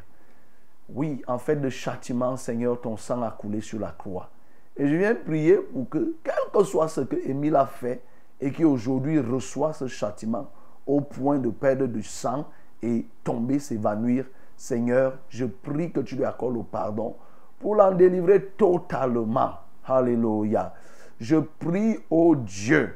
Oui, 0.91 1.25
en 1.27 1.39
fait 1.39 1.57
de 1.57 1.69
châtiment, 1.69 2.37
Seigneur, 2.37 2.81
ton 2.81 2.97
sang 2.97 3.21
a 3.23 3.33
coulé 3.33 3.61
sur 3.61 3.81
la 3.81 3.91
croix. 3.91 4.31
Et 4.79 4.89
je 4.89 4.95
viens 4.95 5.15
prier 5.15 5.57
pour 5.57 5.89
que, 5.89 6.15
quel 6.23 6.35
que 6.53 6.65
soit 6.65 6.89
ce 6.89 7.01
que 7.03 7.17
Émile 7.29 7.57
a 7.57 7.67
fait, 7.67 8.01
et 8.41 8.53
qui 8.53 8.65
aujourd'hui 8.65 9.19
reçoit 9.19 9.73
ce 9.73 9.89
châtiment 9.89 10.49
au 10.87 11.01
point 11.01 11.39
de 11.39 11.51
perdre 11.51 11.87
du 11.87 12.03
sang 12.03 12.47
et 12.83 13.07
tomber, 13.25 13.59
s'évanouir, 13.59 14.25
Seigneur, 14.57 15.19
je 15.29 15.45
prie 15.45 15.93
que 15.93 16.01
tu 16.01 16.17
lui 16.17 16.25
accordes 16.25 16.57
le 16.57 16.63
pardon 16.63 17.17
pour 17.59 17.75
l'en 17.75 17.93
délivrer 17.93 18.43
totalement. 18.57 19.53
Alléluia. 19.85 20.73
Je 21.21 21.37
prie 21.37 21.99
au 22.11 22.37
Dieu 22.37 22.95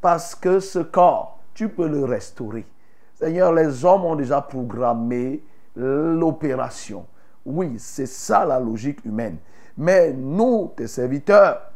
parce 0.00 0.34
que 0.34 0.60
ce 0.60 0.80
corps, 0.80 1.40
tu 1.54 1.68
peux 1.68 1.88
le 1.88 2.04
restaurer. 2.04 2.66
Seigneur, 3.14 3.52
les 3.52 3.84
hommes 3.84 4.04
ont 4.04 4.16
déjà 4.16 4.40
programmé 4.40 5.42
l'opération. 5.76 7.06
Oui, 7.44 7.74
c'est 7.78 8.06
ça 8.06 8.44
la 8.44 8.58
logique 8.58 9.04
humaine. 9.04 9.36
Mais 9.80 10.12
nous, 10.12 10.74
tes 10.76 10.86
serviteurs, 10.86 11.72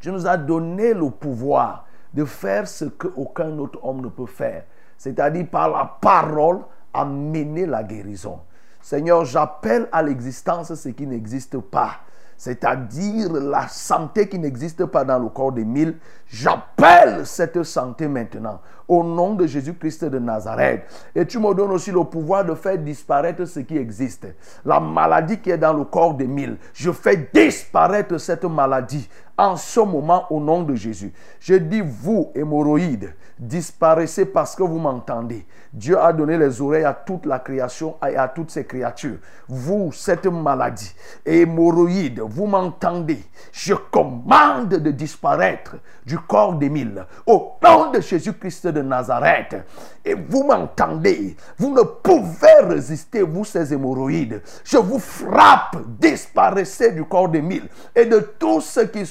tu 0.00 0.10
nous 0.10 0.26
as 0.26 0.36
donné 0.36 0.92
le 0.92 1.08
pouvoir 1.08 1.86
de 2.12 2.24
faire 2.24 2.66
ce 2.66 2.86
qu'aucun 2.86 3.56
autre 3.60 3.78
homme 3.84 4.00
ne 4.00 4.08
peut 4.08 4.26
faire. 4.26 4.64
C'est-à-dire 4.96 5.46
par 5.48 5.70
la 5.70 5.84
parole, 6.00 6.62
amener 6.92 7.64
la 7.64 7.84
guérison. 7.84 8.40
Seigneur, 8.82 9.24
j'appelle 9.24 9.88
à 9.92 10.02
l'existence 10.02 10.74
ce 10.74 10.88
qui 10.88 11.06
n'existe 11.06 11.58
pas. 11.58 11.98
C'est-à-dire 12.38 13.32
la 13.32 13.66
santé 13.66 14.28
qui 14.28 14.38
n'existe 14.38 14.86
pas 14.86 15.04
dans 15.04 15.18
le 15.18 15.28
corps 15.28 15.50
des 15.50 15.64
mille, 15.64 15.96
j'appelle 16.28 17.26
cette 17.26 17.64
santé 17.64 18.06
maintenant 18.06 18.60
au 18.86 19.02
nom 19.02 19.34
de 19.34 19.46
Jésus-Christ 19.46 20.04
de 20.04 20.18
Nazareth. 20.20 20.84
Et 21.14 21.26
tu 21.26 21.38
me 21.40 21.52
donnes 21.52 21.72
aussi 21.72 21.90
le 21.90 22.04
pouvoir 22.04 22.44
de 22.44 22.54
faire 22.54 22.78
disparaître 22.78 23.44
ce 23.44 23.60
qui 23.60 23.76
existe. 23.76 24.26
La 24.64 24.78
maladie 24.78 25.38
qui 25.38 25.50
est 25.50 25.58
dans 25.58 25.74
le 25.74 25.84
corps 25.84 26.14
des 26.14 26.28
mille, 26.28 26.56
je 26.72 26.92
fais 26.92 27.28
disparaître 27.34 28.16
cette 28.18 28.44
maladie 28.44 29.08
en 29.38 29.56
ce 29.56 29.78
moment 29.78 30.26
au 30.30 30.40
nom 30.40 30.62
de 30.62 30.74
Jésus. 30.74 31.12
Je 31.38 31.54
dis, 31.54 31.80
vous, 31.80 32.32
hémorroïdes, 32.34 33.14
disparaissez 33.38 34.26
parce 34.26 34.56
que 34.56 34.64
vous 34.64 34.80
m'entendez. 34.80 35.46
Dieu 35.72 35.98
a 35.98 36.12
donné 36.12 36.36
les 36.36 36.60
oreilles 36.60 36.84
à 36.84 36.92
toute 36.92 37.24
la 37.24 37.38
création 37.38 37.96
et 38.06 38.16
à 38.16 38.26
toutes 38.26 38.50
ses 38.50 38.64
créatures. 38.64 39.18
Vous, 39.48 39.92
cette 39.92 40.26
maladie, 40.26 40.92
hémorroïdes, 41.24 42.20
vous 42.20 42.46
m'entendez. 42.46 43.22
Je 43.52 43.74
commande 43.74 44.70
de 44.70 44.90
disparaître 44.90 45.76
du 46.04 46.18
corps 46.18 46.54
des 46.54 46.68
mille 46.68 47.06
au 47.26 47.52
nom 47.62 47.90
de 47.90 48.00
Jésus-Christ 48.00 48.66
de 48.68 48.82
Nazareth. 48.82 49.56
Et 50.04 50.14
vous 50.14 50.44
m'entendez. 50.44 51.36
Vous 51.58 51.72
ne 51.72 51.82
pouvez 51.82 52.60
résister, 52.62 53.22
vous, 53.22 53.44
ces 53.44 53.72
hémorroïdes. 53.72 54.42
Je 54.64 54.78
vous 54.78 54.98
frappe, 54.98 55.76
disparaissez 56.00 56.92
du 56.92 57.04
corps 57.04 57.28
des 57.28 57.42
mille 57.42 57.68
et 57.94 58.06
de 58.06 58.18
tous 58.38 58.62
ceux 58.62 58.86
qui 58.86 59.06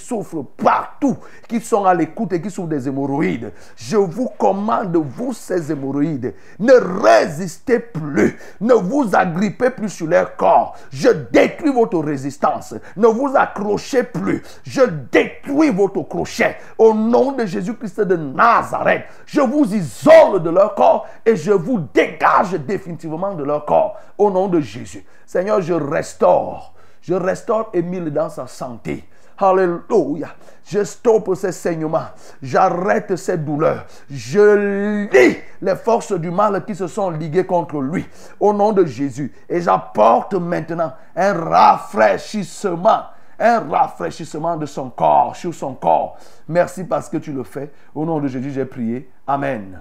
partout, 0.58 1.18
qui 1.48 1.60
sont 1.62 1.86
à 1.86 1.94
l'écoute 1.94 2.34
et 2.34 2.42
qui 2.42 2.50
souffrent 2.50 2.70
des 2.70 2.88
hémorroïdes. 2.88 3.52
Je 3.76 3.98
vous 3.98 4.30
commande, 4.38 4.96
vous, 4.96 5.34
ces 5.34 5.72
hémorroïdes, 5.72 6.34
ne 6.60 6.74
résistez 6.74 7.80
plus, 7.80 8.38
ne 8.62 8.74
vous 8.74 9.10
agrippez 9.14 9.70
plus 9.70 9.90
sur 9.90 10.08
leur 10.08 10.36
corps. 10.36 10.76
Je 10.92 11.10
détruis 11.10 11.72
votre 11.72 12.00
résistance. 12.00 12.74
Ne 12.96 13.08
vous 13.08 13.32
accrochez 13.36 14.04
plus. 14.04 14.44
Je 14.64 14.82
détruis 15.12 15.70
votre 15.70 16.02
crochet. 16.04 16.58
Au 16.78 16.94
nom 16.94 17.34
de 17.34 17.46
Jésus-Christ 17.46 18.02
de 18.02 18.16
Nazareth, 18.16 19.04
je 19.26 19.42
vous 19.42 19.74
isole 19.74 20.42
de 20.42 20.50
leur 20.50 20.76
corps 20.76 21.08
et 21.26 21.36
je 21.36 21.52
vous 21.52 21.80
dégage 21.94 22.52
définitivement 22.52 23.34
de 23.34 23.44
leur 23.44 23.66
corps. 23.66 23.98
Au 24.18 24.30
nom 24.32 24.48
de 24.48 24.60
Jésus. 24.60 25.06
Seigneur, 25.26 25.62
je 25.62 25.74
restaure. 25.74 26.74
Je 27.02 27.14
restaure 27.14 27.70
Émile 27.74 28.12
dans 28.12 28.30
sa 28.30 28.48
santé. 28.48 29.04
Alléluia. 29.38 30.30
Je 30.66 30.84
stoppe 30.84 31.36
ces 31.36 31.52
saignements. 31.52 32.08
J'arrête 32.42 33.16
ces 33.16 33.38
douleurs. 33.38 33.86
Je 34.10 35.08
lis 35.12 35.38
les 35.62 35.76
forces 35.76 36.12
du 36.14 36.32
mal 36.32 36.66
qui 36.66 36.76
se 36.76 36.88
sont 36.88 37.10
liguées 37.12 37.46
contre 37.46 37.80
lui. 37.80 38.06
Au 38.40 38.52
nom 38.52 38.74
de 38.74 38.86
Jésus. 38.86 39.32
Et 39.48 39.62
j'apporte 39.62 40.34
maintenant 40.34 40.92
un 41.16 41.34
rafraîchissement. 41.34 43.04
Un 43.40 43.60
rafraîchissement 43.70 44.58
de 44.58 44.66
son 44.66 44.90
corps, 44.90 45.36
sur 45.36 45.54
son 45.54 45.76
corps. 45.76 46.18
Merci 46.48 46.84
parce 46.84 47.08
que 47.08 47.18
tu 47.18 47.32
le 47.32 47.44
fais. 47.44 47.72
Au 47.94 48.04
nom 48.04 48.20
de 48.20 48.28
Jésus, 48.28 48.52
j'ai 48.52 48.66
prié. 48.66 49.10
Amen. 49.28 49.80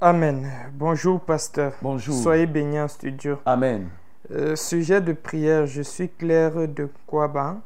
Amen. 0.00 0.50
Bonjour, 0.74 1.20
pasteur. 1.20 1.72
Bonjour. 1.80 2.14
Soyez 2.16 2.46
bénis 2.46 2.80
en 2.80 2.88
studio. 2.88 3.38
Amen. 3.46 3.88
Euh, 4.32 4.56
sujet 4.56 5.00
de 5.00 5.12
prière, 5.12 5.66
je 5.66 5.82
suis 5.82 6.08
Claire 6.08 6.66
de 6.68 6.90
Kouaban. 7.06 7.60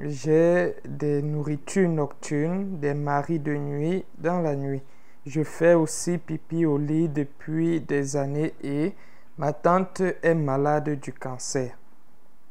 J'ai 0.00 0.76
des 0.86 1.22
nourritures 1.22 1.88
nocturnes, 1.88 2.78
des 2.78 2.92
maris 2.94 3.38
de 3.38 3.54
nuit 3.54 4.04
dans 4.18 4.40
la 4.40 4.54
nuit. 4.54 4.82
Je 5.24 5.42
fais 5.42 5.74
aussi 5.74 6.18
pipi 6.18 6.66
au 6.66 6.76
lit 6.78 7.08
depuis 7.08 7.80
des 7.80 8.16
années 8.16 8.54
et 8.62 8.94
ma 9.38 9.52
tante 9.52 10.02
est 10.22 10.34
malade 10.34 11.00
du 11.00 11.12
cancer. 11.12 11.76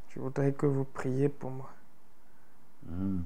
Je 0.09 0.19
voudrais 0.19 0.53
que 0.53 0.65
vous 0.65 0.85
priez 0.85 1.29
pour 1.29 1.51
moi. 1.51 1.69
Hmm. 2.87 3.21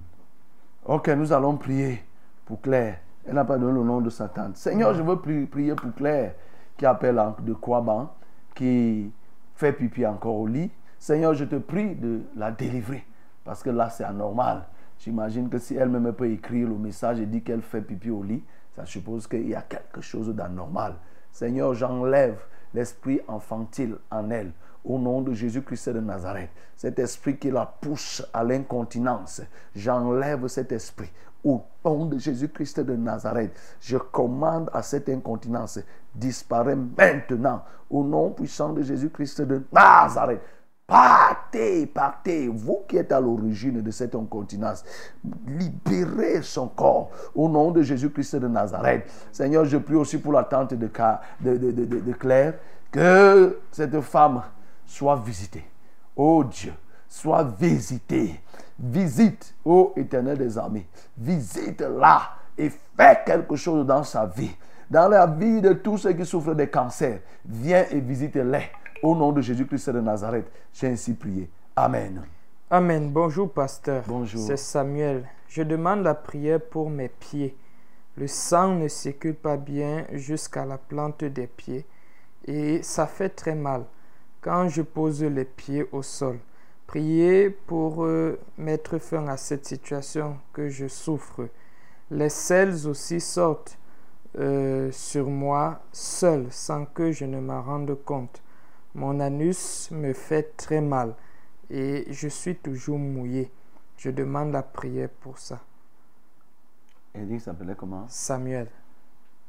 Ok, 0.85 1.07
nous 1.09 1.31
allons 1.31 1.55
prier 1.57 2.03
pour 2.45 2.61
Claire. 2.61 2.99
Elle 3.25 3.35
n'a 3.35 3.45
pas 3.45 3.57
donné 3.57 3.73
le 3.79 3.83
nom 3.85 4.01
de 4.01 4.09
sa 4.09 4.27
tante. 4.27 4.57
Seigneur, 4.57 4.93
je 4.93 5.01
veux 5.01 5.15
pri- 5.15 5.45
prier 5.45 5.75
pour 5.75 5.93
Claire 5.93 6.33
qui 6.77 6.85
appelle 6.85 7.21
de 7.41 7.53
Kouaban, 7.53 8.13
qui 8.55 9.11
fait 9.55 9.73
pipi 9.73 10.05
encore 10.05 10.35
au 10.35 10.47
lit. 10.47 10.71
Seigneur, 10.97 11.33
je 11.33 11.45
te 11.45 11.55
prie 11.55 11.95
de 11.95 12.21
la 12.35 12.51
délivrer. 12.51 13.05
Parce 13.49 13.63
que 13.63 13.71
là, 13.71 13.89
c'est 13.89 14.03
anormal. 14.03 14.61
J'imagine 14.99 15.49
que 15.49 15.57
si 15.57 15.75
elle-même 15.75 16.13
peut 16.13 16.29
écrire 16.29 16.67
le 16.67 16.75
message 16.75 17.19
et 17.19 17.25
dit 17.25 17.41
qu'elle 17.41 17.63
fait 17.63 17.81
pipi 17.81 18.11
au 18.11 18.21
lit, 18.21 18.43
ça 18.75 18.85
suppose 18.85 19.25
qu'il 19.25 19.49
y 19.49 19.55
a 19.55 19.63
quelque 19.63 20.01
chose 20.01 20.29
d'anormal. 20.35 20.93
Seigneur, 21.31 21.73
j'enlève 21.73 22.37
l'esprit 22.75 23.21
infantile 23.27 23.95
en 24.11 24.29
elle. 24.29 24.51
Au 24.85 24.99
nom 24.99 25.21
de 25.21 25.33
Jésus-Christ 25.33 25.89
de 25.89 25.99
Nazareth. 25.99 26.51
Cet 26.75 26.99
esprit 26.99 27.39
qui 27.39 27.49
la 27.49 27.65
pousse 27.65 28.23
à 28.35 28.43
l'incontinence. 28.43 29.41
J'enlève 29.73 30.45
cet 30.45 30.71
esprit. 30.71 31.09
Au 31.43 31.63
nom 31.83 32.05
de 32.05 32.19
Jésus-Christ 32.19 32.81
de 32.81 32.95
Nazareth, 32.95 33.59
je 33.81 33.97
commande 33.97 34.69
à 34.73 34.83
cette 34.83 35.09
incontinence 35.09 35.79
disparaît 36.13 36.75
maintenant. 36.75 37.63
Au 37.89 38.03
nom 38.03 38.29
puissant 38.29 38.73
de 38.73 38.83
Jésus-Christ 38.83 39.41
de 39.41 39.63
Nazareth. 39.71 40.41
Partez, 40.89 41.85
partez, 41.85 42.47
vous 42.47 42.79
qui 42.87 42.97
êtes 42.97 43.11
à 43.11 43.19
l'origine 43.19 43.79
de 43.83 43.91
cette 43.91 44.15
incontinence, 44.15 44.83
libérez 45.47 46.41
son 46.41 46.67
corps 46.67 47.11
au 47.35 47.47
nom 47.47 47.69
de 47.69 47.83
Jésus-Christ 47.83 48.37
de 48.37 48.47
Nazareth. 48.47 49.07
Seigneur, 49.31 49.65
je 49.65 49.77
prie 49.77 49.93
aussi 49.93 50.17
pour 50.17 50.33
la 50.33 50.43
tante 50.43 50.73
de, 50.73 50.89
de, 51.41 51.57
de- 51.57 51.71
de- 51.71 51.85
de- 51.85 51.99
de 51.99 52.11
Claire, 52.13 52.55
que 52.91 53.59
cette 53.71 54.01
femme 54.01 54.41
soit 54.83 55.15
visitée. 55.17 55.63
Oh 56.15 56.43
Dieu, 56.43 56.73
soit 57.07 57.43
visitée. 57.43 58.41
Visite, 58.79 59.53
ô 59.63 59.93
éternel 59.95 60.39
des 60.39 60.57
armées, 60.57 60.87
visite-la 61.17 62.21
et 62.57 62.71
fais 62.97 63.19
quelque 63.25 63.55
chose 63.55 63.85
dans 63.85 64.03
sa 64.03 64.25
vie. 64.25 64.55
Dans 64.89 65.07
la 65.07 65.27
vie 65.27 65.61
de 65.61 65.73
tous 65.73 65.99
ceux 65.99 66.13
qui 66.13 66.25
souffrent 66.25 66.55
des 66.55 66.67
cancers, 66.67 67.19
viens 67.45 67.85
et 67.91 67.99
visite-les. 67.99 68.71
Au 69.01 69.15
nom 69.15 69.31
de 69.31 69.41
Jésus-Christ 69.41 69.91
de 69.91 70.01
Nazareth, 70.01 70.51
j'ai 70.73 70.87
ainsi 70.87 71.13
prié. 71.13 71.49
Amen. 71.75 72.21
Amen. 72.69 73.09
Bonjour, 73.09 73.49
pasteur. 73.49 74.03
Bonjour. 74.07 74.45
C'est 74.45 74.57
Samuel. 74.57 75.25
Je 75.47 75.63
demande 75.63 76.03
la 76.03 76.15
prière 76.15 76.59
pour 76.59 76.89
mes 76.89 77.07
pieds. 77.07 77.55
Le 78.17 78.27
sang 78.27 78.75
ne 78.75 78.89
circule 78.89 79.35
pas 79.35 79.55
bien 79.55 80.05
jusqu'à 80.11 80.65
la 80.65 80.77
plante 80.77 81.23
des 81.23 81.47
pieds 81.47 81.85
et 82.45 82.83
ça 82.83 83.07
fait 83.07 83.29
très 83.29 83.55
mal 83.55 83.85
quand 84.41 84.67
je 84.67 84.81
pose 84.81 85.23
les 85.23 85.45
pieds 85.45 85.87
au 85.93 86.01
sol. 86.01 86.39
Priez 86.85 87.49
pour 87.49 88.03
euh, 88.03 88.37
mettre 88.57 88.97
fin 88.97 89.27
à 89.27 89.37
cette 89.37 89.65
situation 89.65 90.37
que 90.51 90.67
je 90.67 90.87
souffre. 90.87 91.47
Les 92.11 92.29
selles 92.29 92.85
aussi 92.87 93.21
sortent 93.21 93.77
euh, 94.37 94.91
sur 94.91 95.29
moi 95.29 95.79
seul 95.93 96.47
sans 96.49 96.85
que 96.85 97.13
je 97.13 97.23
ne 97.23 97.39
m'en 97.39 97.61
rende 97.61 97.95
compte. 98.03 98.41
Mon 98.95 99.19
anus 99.19 99.89
me 99.91 100.13
fait 100.13 100.55
très 100.57 100.81
mal 100.81 101.13
et 101.69 102.05
je 102.09 102.27
suis 102.27 102.55
toujours 102.55 102.97
mouillé. 102.99 103.51
Je 103.97 104.09
demande 104.09 104.51
la 104.51 104.63
prière 104.63 105.09
pour 105.09 105.37
ça. 105.37 105.59
Qu'il 107.13 107.39
s'appelait 107.41 107.75
comment? 107.75 108.05
Samuel. 108.07 108.67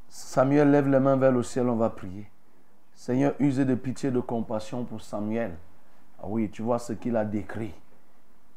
Samuel 0.08 0.70
lève 0.70 0.88
les 0.88 0.98
mains 0.98 1.16
vers 1.16 1.32
le 1.32 1.42
ciel, 1.42 1.68
on 1.68 1.76
va 1.76 1.90
prier. 1.90 2.28
Seigneur, 2.94 3.34
use 3.38 3.58
de 3.58 3.74
pitié, 3.74 4.10
de 4.10 4.20
compassion 4.20 4.84
pour 4.84 5.00
Samuel. 5.00 5.56
Ah 6.22 6.26
oui, 6.26 6.50
tu 6.50 6.62
vois 6.62 6.78
ce 6.78 6.92
qu'il 6.92 7.16
a 7.16 7.24
décrit. 7.24 7.72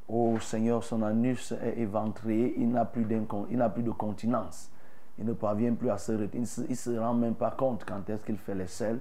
Oh 0.10 0.38
Seigneur, 0.39 0.84
son 0.84 1.01
anus 1.01 1.53
est 1.61 1.80
éventré, 1.80 2.53
il 2.57 2.69
n'a 2.72 2.84
plus, 2.85 3.05
d'incon- 3.05 3.47
il 3.49 3.57
n'a 3.57 3.69
plus 3.69 3.84
de 3.84 3.91
continence. 3.91 4.69
Il 5.18 5.26
ne 5.26 5.34
parvient 5.34 5.73
plus 5.76 5.89
à 5.89 5.97
se 5.97 6.11
retenir. 6.11 6.30
Il 6.34 6.41
ne 6.41 6.45
se, 6.45 6.61
il 6.69 6.76
se 6.76 6.89
rend 6.97 7.14
même 7.14 7.35
pas 7.35 7.51
compte 7.51 7.85
quand 7.85 8.10
est-ce 8.10 8.23
qu'il 8.23 8.38
fait 8.38 8.55
les 8.55 8.68
selles. 8.68 8.99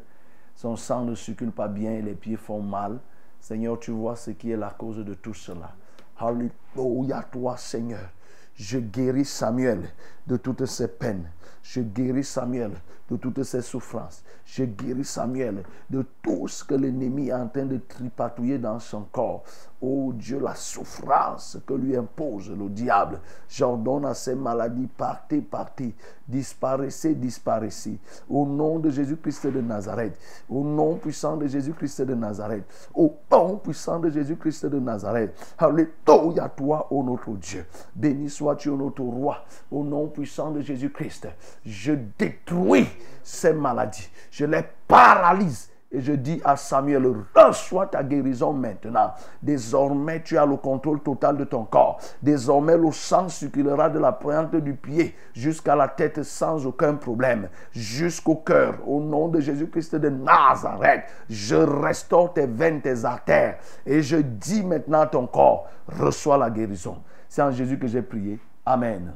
Son 0.55 0.77
sang 0.77 1.05
ne 1.05 1.15
circule 1.15 1.53
pas 1.53 1.69
bien 1.69 1.93
et 1.93 2.03
les 2.03 2.15
pieds 2.15 2.37
font 2.37 2.63
mal. 2.63 2.99
Seigneur, 3.41 3.79
tu 3.81 3.91
vois 3.91 4.17
ce 4.17 4.31
qui 4.31 4.51
est 4.51 4.57
la 4.57 4.71
cause 4.71 4.99
de 4.99 5.15
tout 5.15 5.35
cela. 5.35 5.75
Alléluia, 6.19 7.23
toi 7.31 7.57
Seigneur. 7.57 8.11
Je 8.55 8.79
guéris 8.79 9.25
Samuel 9.25 9.91
de 10.27 10.37
toutes 10.37 10.67
ses 10.67 10.89
peines. 10.89 11.31
Je 11.63 11.81
guéris 11.81 12.25
Samuel 12.25 12.73
de 13.13 13.17
toutes 13.19 13.43
ses 13.43 13.61
souffrances. 13.61 14.25
Je 14.47 14.65
guéris 14.65 15.05
Samuel 15.05 15.63
de 15.91 16.05
tout 16.23 16.49
ce 16.49 16.65
que 16.65 16.75
l'ennemi 16.75 17.29
est 17.29 17.35
en 17.35 17.47
train 17.47 17.67
de 17.67 17.77
tripatouiller 17.77 18.59
dans 18.59 18.79
son 18.79 19.03
corps. 19.03 19.45
Oh 19.85 20.13
Dieu, 20.15 20.39
la 20.39 20.55
souffrance 20.55 21.59
que 21.67 21.75
lui 21.75 21.97
impose 21.97 22.51
le 22.51 22.69
diable. 22.69 23.21
J'ordonne 23.49 24.05
à 24.05 24.15
ces 24.15 24.37
maladies, 24.37 24.89
partez, 24.97 25.41
partez, 25.41 25.93
disparaissez, 26.29 27.17
disparaissez. 27.17 27.99
Au 28.31 28.47
nom 28.47 28.79
de 28.79 28.91
Jésus-Christ 28.91 29.49
de 29.49 29.61
Nazareth. 29.61 30.17
Au 30.49 30.63
nom 30.63 30.95
puissant 30.95 31.37
de 31.37 31.49
Jésus-Christ 31.49 32.03
de 32.03 32.15
Nazareth. 32.15 32.65
Au 32.95 33.13
nom 33.31 33.57
puissant 33.57 33.99
de 33.99 34.09
Jésus-Christ 34.09 34.67
de 34.67 34.79
Nazareth. 34.79 35.35
Alléluia, 35.59 36.49
toi, 36.49 36.87
ô 36.91 37.03
notre 37.03 37.33
Dieu. 37.33 37.67
Béni 37.97 38.31
sois-tu, 38.31 38.69
ô 38.69 38.77
notre 38.77 39.03
roi. 39.03 39.45
Au 39.71 39.83
nom 39.83 40.07
puissant 40.07 40.53
de 40.53 40.61
Jésus-Christ. 40.61 41.27
Je 41.65 41.95
détruis 42.17 42.87
ces 43.23 43.53
maladies. 43.53 44.11
Je 44.31 44.45
les 44.45 44.63
paralyse 44.87 45.73
Et 45.95 46.01
je 46.01 46.13
dis 46.15 46.41
à 46.43 46.57
Samuel, 46.57 47.07
reçois 47.35 47.87
ta 47.87 48.03
guérison 48.03 48.55
maintenant. 48.55 49.13
Désormais, 49.43 50.23
tu 50.23 50.39
as 50.39 50.47
le 50.47 50.57
contrôle 50.57 51.01
total 51.01 51.37
de 51.37 51.45
ton 51.45 51.65
corps. 51.65 52.01
Désormais, 52.23 52.79
le 52.79 52.91
sang 52.93 53.29
circulera 53.29 53.91
de 53.91 53.99
la 53.99 54.11
pointe 54.11 54.57
du 54.57 54.73
pied 54.73 55.15
jusqu'à 55.35 55.77
la 55.77 55.89
tête 55.89 56.23
sans 56.23 56.67
aucun 56.67 56.95
problème, 56.95 57.51
jusqu'au 57.73 58.37
cœur. 58.37 58.77
Au 58.87 59.01
nom 59.01 59.29
de 59.29 59.41
Jésus-Christ 59.41 59.97
de 59.97 60.09
Nazareth, 60.09 61.05
je 61.29 61.57
restaure 61.57 62.33
tes 62.33 62.47
veines, 62.47 62.81
tes 62.81 63.05
artères. 63.05 63.59
Et 63.85 64.01
je 64.01 64.17
dis 64.17 64.65
maintenant 64.65 65.03
à 65.03 65.07
ton 65.07 65.27
corps, 65.27 65.69
reçois 65.87 66.39
la 66.39 66.49
guérison. 66.49 67.03
C'est 67.29 67.43
en 67.43 67.51
Jésus 67.51 67.79
que 67.79 67.87
j'ai 67.87 68.03
prié. 68.03 68.41
Amen. 68.65 69.13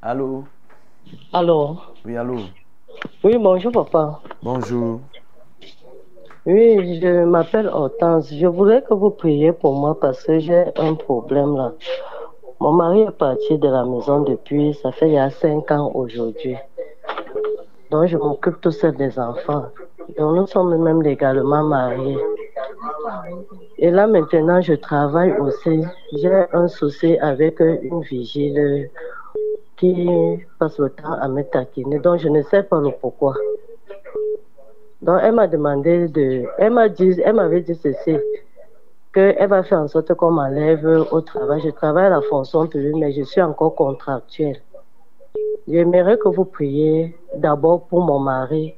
Allô? 0.00 0.44
Allô? 1.30 1.78
Oui, 2.04 2.16
allô? 2.16 2.36
Oui, 3.22 3.36
bonjour 3.36 3.72
papa. 3.72 4.20
Bonjour. 4.42 5.00
Oui, 6.46 6.98
je 6.98 7.24
m'appelle 7.24 7.68
Hortense. 7.68 8.32
Je 8.32 8.46
voudrais 8.46 8.82
que 8.82 8.94
vous 8.94 9.10
priez 9.10 9.52
pour 9.52 9.74
moi 9.74 9.98
parce 10.00 10.22
que 10.24 10.38
j'ai 10.38 10.64
un 10.76 10.94
problème 10.94 11.56
là. 11.56 11.74
Mon 12.58 12.72
mari 12.72 13.02
est 13.02 13.10
parti 13.10 13.58
de 13.58 13.68
la 13.68 13.84
maison 13.84 14.22
depuis, 14.22 14.72
ça 14.74 14.92
fait 14.92 15.08
il 15.08 15.14
y 15.14 15.18
a 15.18 15.28
cinq 15.28 15.70
ans 15.70 15.90
aujourd'hui. 15.94 16.56
Donc 17.90 18.06
je 18.06 18.16
m'occupe 18.16 18.60
tout 18.62 18.70
seul 18.70 18.96
des 18.96 19.18
enfants. 19.18 19.66
Donc 20.18 20.36
nous 20.36 20.46
sommes 20.46 20.82
même 20.82 21.02
légalement 21.02 21.64
mariés. 21.64 22.18
Et 23.76 23.90
là 23.90 24.06
maintenant 24.06 24.62
je 24.62 24.72
travaille 24.72 25.32
aussi. 25.38 25.82
J'ai 26.14 26.44
un 26.54 26.68
souci 26.68 27.18
avec 27.18 27.60
une 27.60 28.00
vigile 28.00 28.90
qui 29.80 30.46
passe 30.58 30.78
le 30.78 30.90
temps 30.90 31.14
à 31.14 31.26
me 31.26 31.42
taquiner. 31.42 31.98
Donc 31.98 32.18
je 32.18 32.28
ne 32.28 32.42
sais 32.42 32.62
pas 32.62 32.78
le 32.80 32.90
pourquoi. 33.00 33.34
Donc 35.00 35.20
elle 35.22 35.34
m'a 35.34 35.46
demandé 35.46 36.08
de, 36.08 36.44
elle 36.58 36.72
m'a 36.74 36.90
dit, 36.90 37.18
elle 37.24 37.34
m'avait 37.34 37.62
dit 37.62 37.74
ceci, 37.74 38.18
qu'elle 39.14 39.48
va 39.48 39.62
faire 39.62 39.80
en 39.80 39.88
sorte 39.88 40.12
qu'on 40.14 40.32
m'enlève 40.32 40.84
au 41.10 41.20
travail. 41.22 41.62
Je 41.62 41.70
travaille 41.70 42.06
à 42.06 42.10
la 42.10 42.20
fonction 42.20 42.66
publique, 42.66 42.96
mais 42.96 43.12
je 43.12 43.22
suis 43.22 43.40
encore 43.40 43.74
contractuelle. 43.74 44.60
J'aimerais 45.66 46.18
que 46.18 46.28
vous 46.28 46.44
priez 46.44 47.16
d'abord 47.34 47.86
pour 47.86 48.02
mon 48.02 48.18
mari 48.18 48.74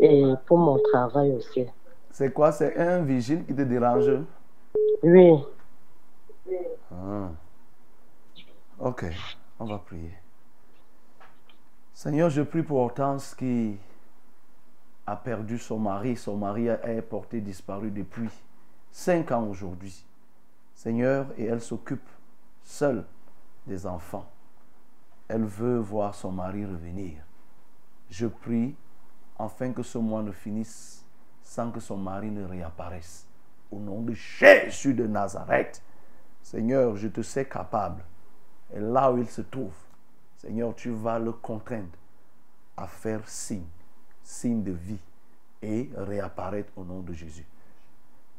et 0.00 0.24
pour 0.46 0.56
mon 0.56 0.78
travail 0.78 1.32
aussi. 1.32 1.66
C'est 2.10 2.32
quoi? 2.32 2.50
C'est 2.50 2.76
un 2.78 3.02
vigile 3.02 3.44
qui 3.44 3.54
te 3.54 3.62
dérange? 3.62 4.10
Oui. 5.02 5.34
Ah. 6.92 7.28
Ok, 8.80 9.04
on 9.58 9.66
va 9.66 9.78
prier. 9.78 10.12
Seigneur, 12.02 12.30
je 12.30 12.40
prie 12.40 12.62
pour 12.62 12.78
Hortense 12.78 13.34
qui 13.34 13.78
a 15.06 15.16
perdu 15.16 15.58
son 15.58 15.78
mari. 15.78 16.16
Son 16.16 16.34
mari 16.34 16.68
est 16.68 17.02
porté 17.02 17.42
disparu 17.42 17.90
depuis 17.90 18.30
cinq 18.90 19.30
ans 19.32 19.44
aujourd'hui. 19.44 20.06
Seigneur, 20.74 21.26
et 21.36 21.44
elle 21.44 21.60
s'occupe 21.60 22.08
seule 22.64 23.04
des 23.66 23.86
enfants. 23.86 24.24
Elle 25.28 25.44
veut 25.44 25.76
voir 25.76 26.14
son 26.14 26.32
mari 26.32 26.64
revenir. 26.64 27.22
Je 28.08 28.26
prie 28.28 28.74
afin 29.38 29.70
que 29.74 29.82
ce 29.82 29.98
mois 29.98 30.22
ne 30.22 30.32
finisse 30.32 31.04
sans 31.42 31.70
que 31.70 31.80
son 31.80 31.98
mari 31.98 32.30
ne 32.30 32.46
réapparaisse. 32.46 33.26
Au 33.70 33.78
nom 33.78 34.00
de 34.00 34.14
Jésus 34.14 34.94
de 34.94 35.06
Nazareth, 35.06 35.82
Seigneur, 36.42 36.96
je 36.96 37.08
te 37.08 37.20
sais 37.20 37.44
capable. 37.44 38.02
Et 38.72 38.80
là 38.80 39.12
où 39.12 39.18
il 39.18 39.28
se 39.28 39.42
trouve, 39.42 39.74
Seigneur, 40.40 40.74
tu 40.74 40.88
vas 40.88 41.18
le 41.18 41.32
contraindre 41.32 41.98
à 42.74 42.86
faire 42.86 43.28
signe, 43.28 43.66
signe 44.22 44.62
de 44.62 44.72
vie 44.72 44.98
et 45.60 45.90
réapparaître 45.94 46.72
au 46.76 46.84
nom 46.84 47.00
de 47.00 47.12
Jésus. 47.12 47.44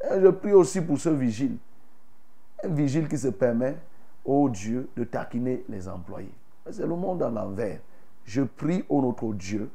Je 0.10 0.28
prie 0.30 0.54
aussi 0.54 0.82
pour 0.82 0.98
ce 0.98 1.10
vigile. 1.10 1.58
Un 2.64 2.70
vigile 2.70 3.08
qui 3.08 3.20
se 3.20 3.28
permet, 3.28 3.78
ô 4.26 4.50
Dieu, 4.50 4.90
de 4.98 5.04
taquiner 5.04 5.64
les 5.70 5.88
employés. 5.88 6.34
C'est 6.72 6.88
le 6.88 6.96
monde 6.96 7.22
à 7.22 7.30
l'envers. 7.30 7.80
Je 8.26 8.42
prie 8.42 8.84
au 8.90 9.00
notre 9.04 9.32
Dieu 9.34 9.70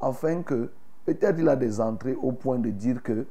afin 0.00 0.44
que 0.44 0.70
peut-être 1.04 1.40
il 1.40 1.48
a 1.48 1.56
des 1.56 1.80
entrées 1.80 2.14
au 2.14 2.30
point 2.30 2.60
de 2.60 2.70
dire 2.70 3.02
que 3.02 3.26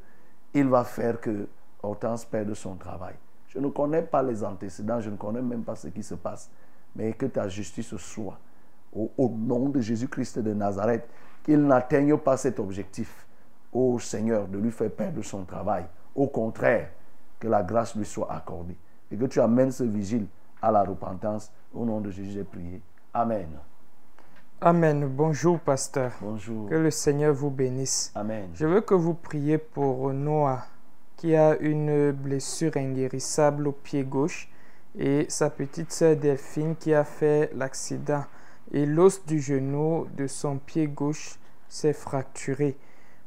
il 0.53 0.67
va 0.67 0.83
faire 0.83 1.21
que 1.21 1.47
Hortense 1.81 2.25
perde 2.25 2.53
son 2.55 2.75
travail. 2.75 3.15
Je 3.47 3.59
ne 3.59 3.69
connais 3.69 4.01
pas 4.01 4.21
les 4.21 4.43
antécédents, 4.43 4.99
je 4.99 5.09
ne 5.09 5.15
connais 5.15 5.41
même 5.41 5.63
pas 5.63 5.77
ce 5.77 5.87
qui 5.87 6.03
se 6.03 6.15
passe. 6.15 6.49
Mais 6.95 7.13
que 7.13 7.25
ta 7.25 7.47
justice 7.47 7.95
soit, 7.97 8.39
au, 8.93 9.11
au 9.17 9.29
nom 9.29 9.69
de 9.69 9.81
Jésus-Christ 9.81 10.39
de 10.39 10.53
Nazareth, 10.53 11.07
qu'il 11.43 11.61
n'atteigne 11.65 12.17
pas 12.17 12.37
cet 12.37 12.59
objectif, 12.59 13.27
ô 13.71 13.99
Seigneur, 13.99 14.47
de 14.47 14.57
lui 14.57 14.71
faire 14.71 14.91
perdre 14.91 15.21
son 15.23 15.43
travail. 15.43 15.85
Au 16.15 16.27
contraire, 16.27 16.89
que 17.39 17.47
la 17.47 17.61
grâce 17.61 17.95
lui 17.95 18.05
soit 18.05 18.31
accordée. 18.31 18.77
Et 19.11 19.17
que 19.17 19.25
tu 19.25 19.41
amènes 19.41 19.71
ce 19.71 19.83
vigile 19.83 20.27
à 20.61 20.71
la 20.71 20.83
repentance. 20.83 21.51
Au 21.73 21.85
nom 21.85 21.99
de 21.99 22.09
Jésus, 22.09 22.31
j'ai 22.31 22.43
prié. 22.43 22.81
Amen. 23.13 23.49
Amen. 24.61 25.05
Bonjour, 25.07 25.59
pasteur. 25.59 26.13
Bonjour. 26.21 26.69
Que 26.69 26.75
le 26.75 26.89
Seigneur 26.89 27.33
vous 27.33 27.49
bénisse. 27.49 28.13
Amen. 28.15 28.49
Je 28.53 28.65
veux 28.65 28.79
que 28.79 28.93
vous 28.93 29.13
priez 29.13 29.57
pour 29.57 30.13
Noah, 30.13 30.63
qui 31.17 31.35
a 31.35 31.57
une 31.57 32.11
blessure 32.11 32.77
inguérissable 32.77 33.67
au 33.67 33.71
pied 33.73 34.03
gauche, 34.03 34.49
et 34.97 35.25
sa 35.29 35.49
petite 35.49 35.91
sœur 35.91 36.15
Delphine, 36.15 36.75
qui 36.75 36.93
a 36.93 37.03
fait 37.03 37.51
l'accident. 37.55 38.25
Et 38.71 38.85
l'os 38.85 39.25
du 39.25 39.39
genou 39.39 40.07
de 40.15 40.27
son 40.27 40.57
pied 40.57 40.87
gauche 40.87 41.39
s'est 41.67 41.93
fracturé. 41.93 42.75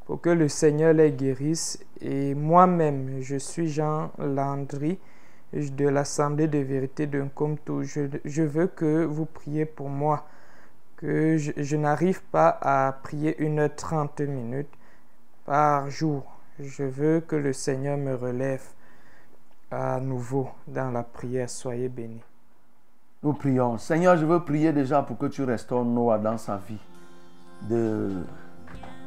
Pour 0.06 0.20
que 0.20 0.30
le 0.30 0.48
Seigneur 0.48 0.92
les 0.92 1.12
guérisse. 1.12 1.78
Et 2.00 2.34
moi-même, 2.34 3.20
je 3.20 3.36
suis 3.36 3.68
Jean 3.68 4.12
Landry 4.18 4.98
de 5.52 5.88
l'Assemblée 5.88 6.48
de 6.48 6.58
vérité 6.58 7.06
de 7.06 7.20
Nkomtou. 7.20 7.82
Je, 7.82 8.02
je 8.24 8.42
veux 8.42 8.66
que 8.66 9.04
vous 9.04 9.26
priez 9.26 9.64
pour 9.64 9.88
moi 9.88 10.26
que 10.96 11.36
je, 11.36 11.76
n'arrive 11.76 12.22
pas 12.22 12.58
à 12.60 12.92
prier 13.02 13.36
une 13.38 13.58
heure 13.58 13.74
30 13.74 14.20
minutes 14.20 14.72
par 15.44 15.90
jour. 15.90 16.24
Je 16.58 16.84
veux 16.84 17.20
que 17.20 17.36
le 17.36 17.52
Seigneur 17.52 17.98
me 17.98 18.14
relève 18.14 18.64
à 19.70 20.00
nouveau 20.00 20.48
dans 20.66 20.90
la 20.90 21.02
prière. 21.02 21.50
Soyez 21.50 21.88
bénis. 21.88 22.22
Nous 23.22 23.32
prions. 23.32 23.78
Seigneur, 23.78 24.16
je 24.16 24.24
veux 24.24 24.40
prier 24.40 24.72
déjà 24.72 25.02
pour 25.02 25.18
que 25.18 25.26
tu 25.26 25.42
restaures 25.42 25.84
Noah 25.84 26.18
dans 26.18 26.38
sa 26.38 26.56
vie 26.56 26.78
de, 27.62 28.10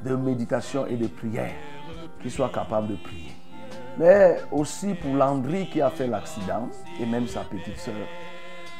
de 0.03 0.15
méditation 0.15 0.85
et 0.87 0.97
de 0.97 1.07
prière, 1.07 1.53
qu'il 2.21 2.31
soit 2.31 2.49
capable 2.49 2.87
de 2.87 2.95
prier. 2.95 3.31
Mais 3.97 4.37
aussi 4.51 4.93
pour 4.95 5.13
Landry 5.13 5.69
qui 5.69 5.81
a 5.81 5.89
fait 5.89 6.07
l'accident 6.07 6.69
et 6.99 7.05
même 7.05 7.27
sa 7.27 7.41
petite 7.41 7.77
sœur. 7.77 7.95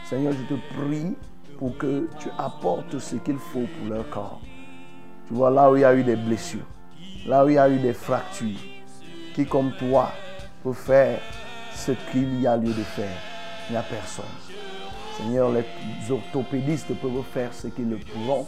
Seigneur, 0.05 0.33
je 0.33 0.55
te 0.55 0.59
prie 0.73 1.15
pour 1.57 1.77
que 1.77 2.09
tu 2.19 2.29
apportes 2.37 2.97
ce 2.99 3.17
qu'il 3.17 3.37
faut 3.37 3.65
pour 3.77 3.93
leur 3.93 4.09
corps. 4.09 4.41
Tu 5.27 5.33
vois, 5.33 5.51
là 5.51 5.69
où 5.69 5.75
il 5.75 5.81
y 5.81 5.85
a 5.85 5.93
eu 5.93 6.03
des 6.03 6.15
blessures, 6.15 6.65
là 7.27 7.45
où 7.45 7.49
il 7.49 7.55
y 7.55 7.57
a 7.57 7.69
eu 7.69 7.77
des 7.79 7.93
fractures, 7.93 8.57
qui 9.35 9.45
comme 9.45 9.71
toi 9.77 10.09
peut 10.63 10.73
faire 10.73 11.19
ce 11.73 11.91
qu'il 12.11 12.41
y 12.41 12.47
a 12.47 12.57
lieu 12.57 12.73
de 12.73 12.83
faire. 12.83 13.17
Il 13.69 13.73
n'y 13.73 13.77
a 13.77 13.83
personne. 13.83 14.25
Seigneur, 15.17 15.51
les 15.51 15.65
orthopédistes 16.09 16.93
peuvent 16.95 17.23
faire 17.33 17.53
ce 17.53 17.67
qu'ils 17.67 17.89
le 17.89 17.97
pourront, 17.97 18.47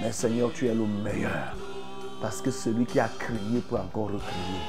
mais 0.00 0.12
Seigneur, 0.12 0.50
tu 0.52 0.66
es 0.66 0.74
le 0.74 0.86
meilleur. 0.86 1.54
Parce 2.20 2.40
que 2.40 2.50
celui 2.50 2.86
qui 2.86 2.98
a 3.00 3.08
crié 3.18 3.60
peut 3.68 3.76
encore 3.76 4.06
recréer. 4.06 4.60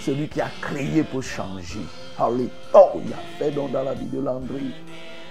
Celui 0.00 0.28
qui 0.28 0.40
a 0.40 0.48
crié 0.60 1.02
peut 1.02 1.20
changer. 1.20 1.84
Alléluia. 2.18 3.16
Fais 3.38 3.50
donc 3.50 3.72
dans 3.72 3.82
la 3.82 3.94
vie 3.94 4.06
de 4.06 4.20
Landry 4.20 4.72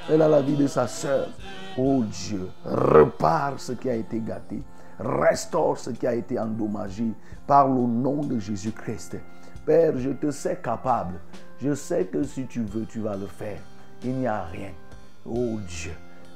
et 0.09 0.17
dans 0.17 0.27
la 0.27 0.41
vie 0.41 0.55
de 0.55 0.67
sa 0.67 0.87
sœur. 0.87 1.27
Oh 1.77 2.03
Dieu, 2.03 2.49
repare 2.65 3.59
ce 3.59 3.73
qui 3.73 3.89
a 3.89 3.95
été 3.95 4.19
gâté. 4.19 4.61
Restaure 4.99 5.77
ce 5.77 5.91
qui 5.91 6.07
a 6.07 6.15
été 6.15 6.39
endommagé 6.39 7.05
par 7.45 7.67
le 7.67 7.81
nom 7.81 8.21
de 8.23 8.39
Jésus-Christ. 8.39 9.17
Père, 9.65 9.97
je 9.97 10.09
te 10.09 10.31
sais 10.31 10.59
capable. 10.63 11.19
Je 11.61 11.73
sais 11.73 12.05
que 12.05 12.23
si 12.23 12.45
tu 12.45 12.61
veux, 12.61 12.85
tu 12.85 12.99
vas 12.99 13.15
le 13.15 13.25
faire. 13.25 13.59
Il 14.03 14.15
n'y 14.15 14.27
a 14.27 14.43
rien. 14.43 14.69
Oh 15.25 15.57
Dieu, 15.67 15.93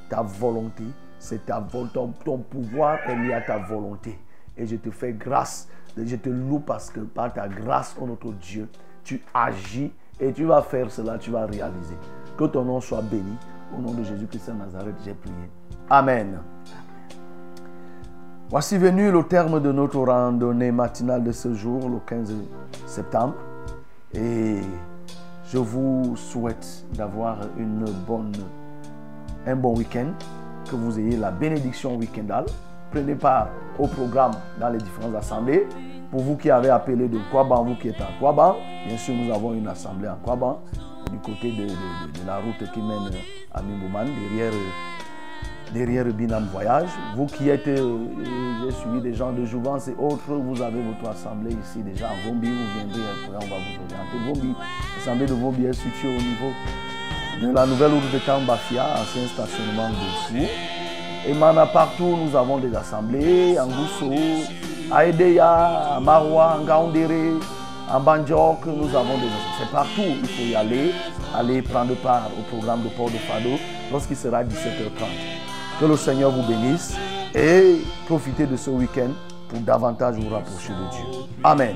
ta 0.10 0.22
volonté, 0.22 0.84
c'est 1.20 1.46
ta. 1.46 1.62
Ton, 1.94 2.08
ton 2.26 2.38
pouvoir 2.40 2.98
est 3.08 3.16
lié 3.16 3.34
à 3.34 3.42
ta 3.42 3.58
volonté. 3.58 4.18
Et 4.58 4.66
je 4.66 4.76
te 4.76 4.90
fais 4.90 5.14
grâce. 5.14 5.68
Je 5.96 6.16
te 6.16 6.30
loue 6.30 6.60
parce 6.60 6.90
que 6.90 7.02
par 7.02 7.34
ta 7.34 7.48
grâce, 7.48 7.96
oh 8.00 8.08
notre 8.08 8.32
Dieu, 8.34 8.68
tu 9.04 9.22
agis 9.34 9.92
et 10.20 10.34
tu 10.34 10.46
vas 10.46 10.62
faire 10.62 10.90
cela, 10.90 11.18
tu 11.18 11.32
vas 11.32 11.46
réaliser. 11.46 11.98
Que 12.38 12.46
ton 12.46 12.64
nom 12.64 12.82
soit 12.82 13.02
béni. 13.02 13.38
Au 13.78 13.82
nom 13.82 13.94
de 13.94 14.04
Jésus-Christ 14.04 14.50
de 14.50 14.54
Nazareth, 14.54 14.96
j'ai 15.06 15.14
prié. 15.14 15.36
Amen. 15.90 16.40
Voici 18.50 18.78
venu 18.78 19.12
le 19.12 19.24
terme 19.24 19.62
de 19.62 19.72
notre 19.72 20.00
randonnée 20.00 20.72
matinale 20.72 21.24
de 21.24 21.32
ce 21.32 21.54
jour, 21.54 21.90
le 21.90 22.00
15 22.06 22.34
septembre. 22.86 23.36
Et 24.14 24.60
je 25.52 25.58
vous 25.58 26.16
souhaite 26.16 26.86
d'avoir 26.94 27.38
une 27.58 27.86
bonne, 28.08 28.32
un 29.46 29.56
bon 29.56 29.76
week-end, 29.76 30.08
que 30.70 30.76
vous 30.76 31.00
ayez 31.00 31.18
la 31.18 31.32
bénédiction 31.32 31.96
week-endale 31.98 32.46
prenez 32.92 33.16
part 33.16 33.48
au 33.80 33.88
programme 33.88 34.34
dans 34.60 34.68
les 34.70 34.78
différentes 34.78 35.16
assemblées. 35.16 35.66
Pour 36.12 36.20
vous 36.22 36.36
qui 36.36 36.52
avez 36.52 36.68
appelé 36.70 37.08
de 37.08 37.20
Kwaban, 37.32 37.64
vous 37.64 37.76
qui 37.76 37.88
êtes 37.88 38.02
à 38.02 38.10
Kwaban, 38.20 38.58
bien 38.86 38.98
sûr, 38.98 39.16
nous 39.16 39.34
avons 39.34 39.54
une 39.54 39.68
assemblée 39.68 40.08
à 40.10 40.18
Kwaban, 40.22 40.60
du 41.10 41.18
côté 41.20 41.52
de, 41.54 41.68
de- 41.68 42.28
la 42.28 42.38
route 42.40 42.70
qui 42.74 42.82
mène 42.82 43.10
à 43.54 43.62
Mimouman, 43.62 44.06
derrière, 44.06 44.52
euh, 44.52 44.58
derrière 45.74 46.06
Binam 46.06 46.48
Voyage. 46.52 46.90
Vous 47.16 47.26
qui 47.26 47.50
êtes, 47.50 47.68
euh, 47.68 47.80
euh, 47.80 48.64
j'ai 48.64 48.72
suivi 48.76 49.02
des 49.02 49.14
gens 49.14 49.32
de 49.32 49.46
Jouvence 49.46 49.88
et 49.88 49.96
autres, 49.98 50.34
vous 50.34 50.62
avez 50.62 50.82
votre 50.82 51.10
assemblée 51.12 51.52
ici 51.52 51.80
déjà 51.80 52.08
à 52.08 52.28
Vombi, 52.28 52.48
vous 52.50 52.78
viendrez, 52.78 53.02
on 53.28 53.32
va 53.32 53.40
vous 53.40 53.46
orienter. 53.46 54.40
Vombi, 54.40 54.54
l'assemblée 54.98 55.26
de 55.26 55.34
Vombi 55.34 55.66
est 55.66 55.74
située 55.74 56.10
au 56.10 56.22
niveau 56.22 56.52
de 57.42 57.54
la 57.54 57.66
nouvelle 57.66 57.92
route 57.92 58.12
de 58.14 58.20
Kambafia, 58.20 58.84
ancien 59.02 59.28
stationnement 59.28 59.90
de. 59.90 61.30
Et 61.30 61.34
maintenant, 61.34 61.68
partout, 61.68 62.18
nous 62.18 62.36
avons 62.36 62.58
des 62.58 62.76
assemblées, 62.76 63.58
en 63.60 63.68
Gousso, 63.68 64.12
à 64.92 65.06
Edeya, 65.06 65.96
à 65.96 66.00
Maroua, 66.00 66.58
en 66.60 66.66
Gaoundéré, 66.66 67.32
en 67.90 68.00
Banjok, 68.00 68.66
nous 68.66 68.90
avons 68.96 69.18
des 69.18 69.28
assemblées. 69.28 69.60
C'est 69.60 69.72
partout, 69.72 70.02
il 70.22 70.28
faut 70.28 70.44
y 70.44 70.56
aller, 70.56 70.92
aller 71.36 71.62
prendre 71.62 71.96
part 71.96 72.30
au 72.38 72.42
programme 72.56 72.84
de 72.84 72.90
Port 72.90 73.10
de 73.10 73.18
Fado 73.18 73.58
lorsqu'il 73.92 74.18
sera 74.18 74.44
17h30. 74.44 75.41
Que 75.82 75.88
le 75.88 75.98
Seigneur 75.98 76.30
vous 76.30 76.44
bénisse 76.44 76.94
et 77.34 77.82
profitez 78.06 78.46
de 78.46 78.56
ce 78.56 78.70
week-end 78.70 79.10
pour 79.50 79.60
davantage 79.62 80.14
vous 80.18 80.30
rapprocher 80.30 80.70
de 80.70 80.92
Dieu. 80.92 81.06
Amen. 81.44 81.76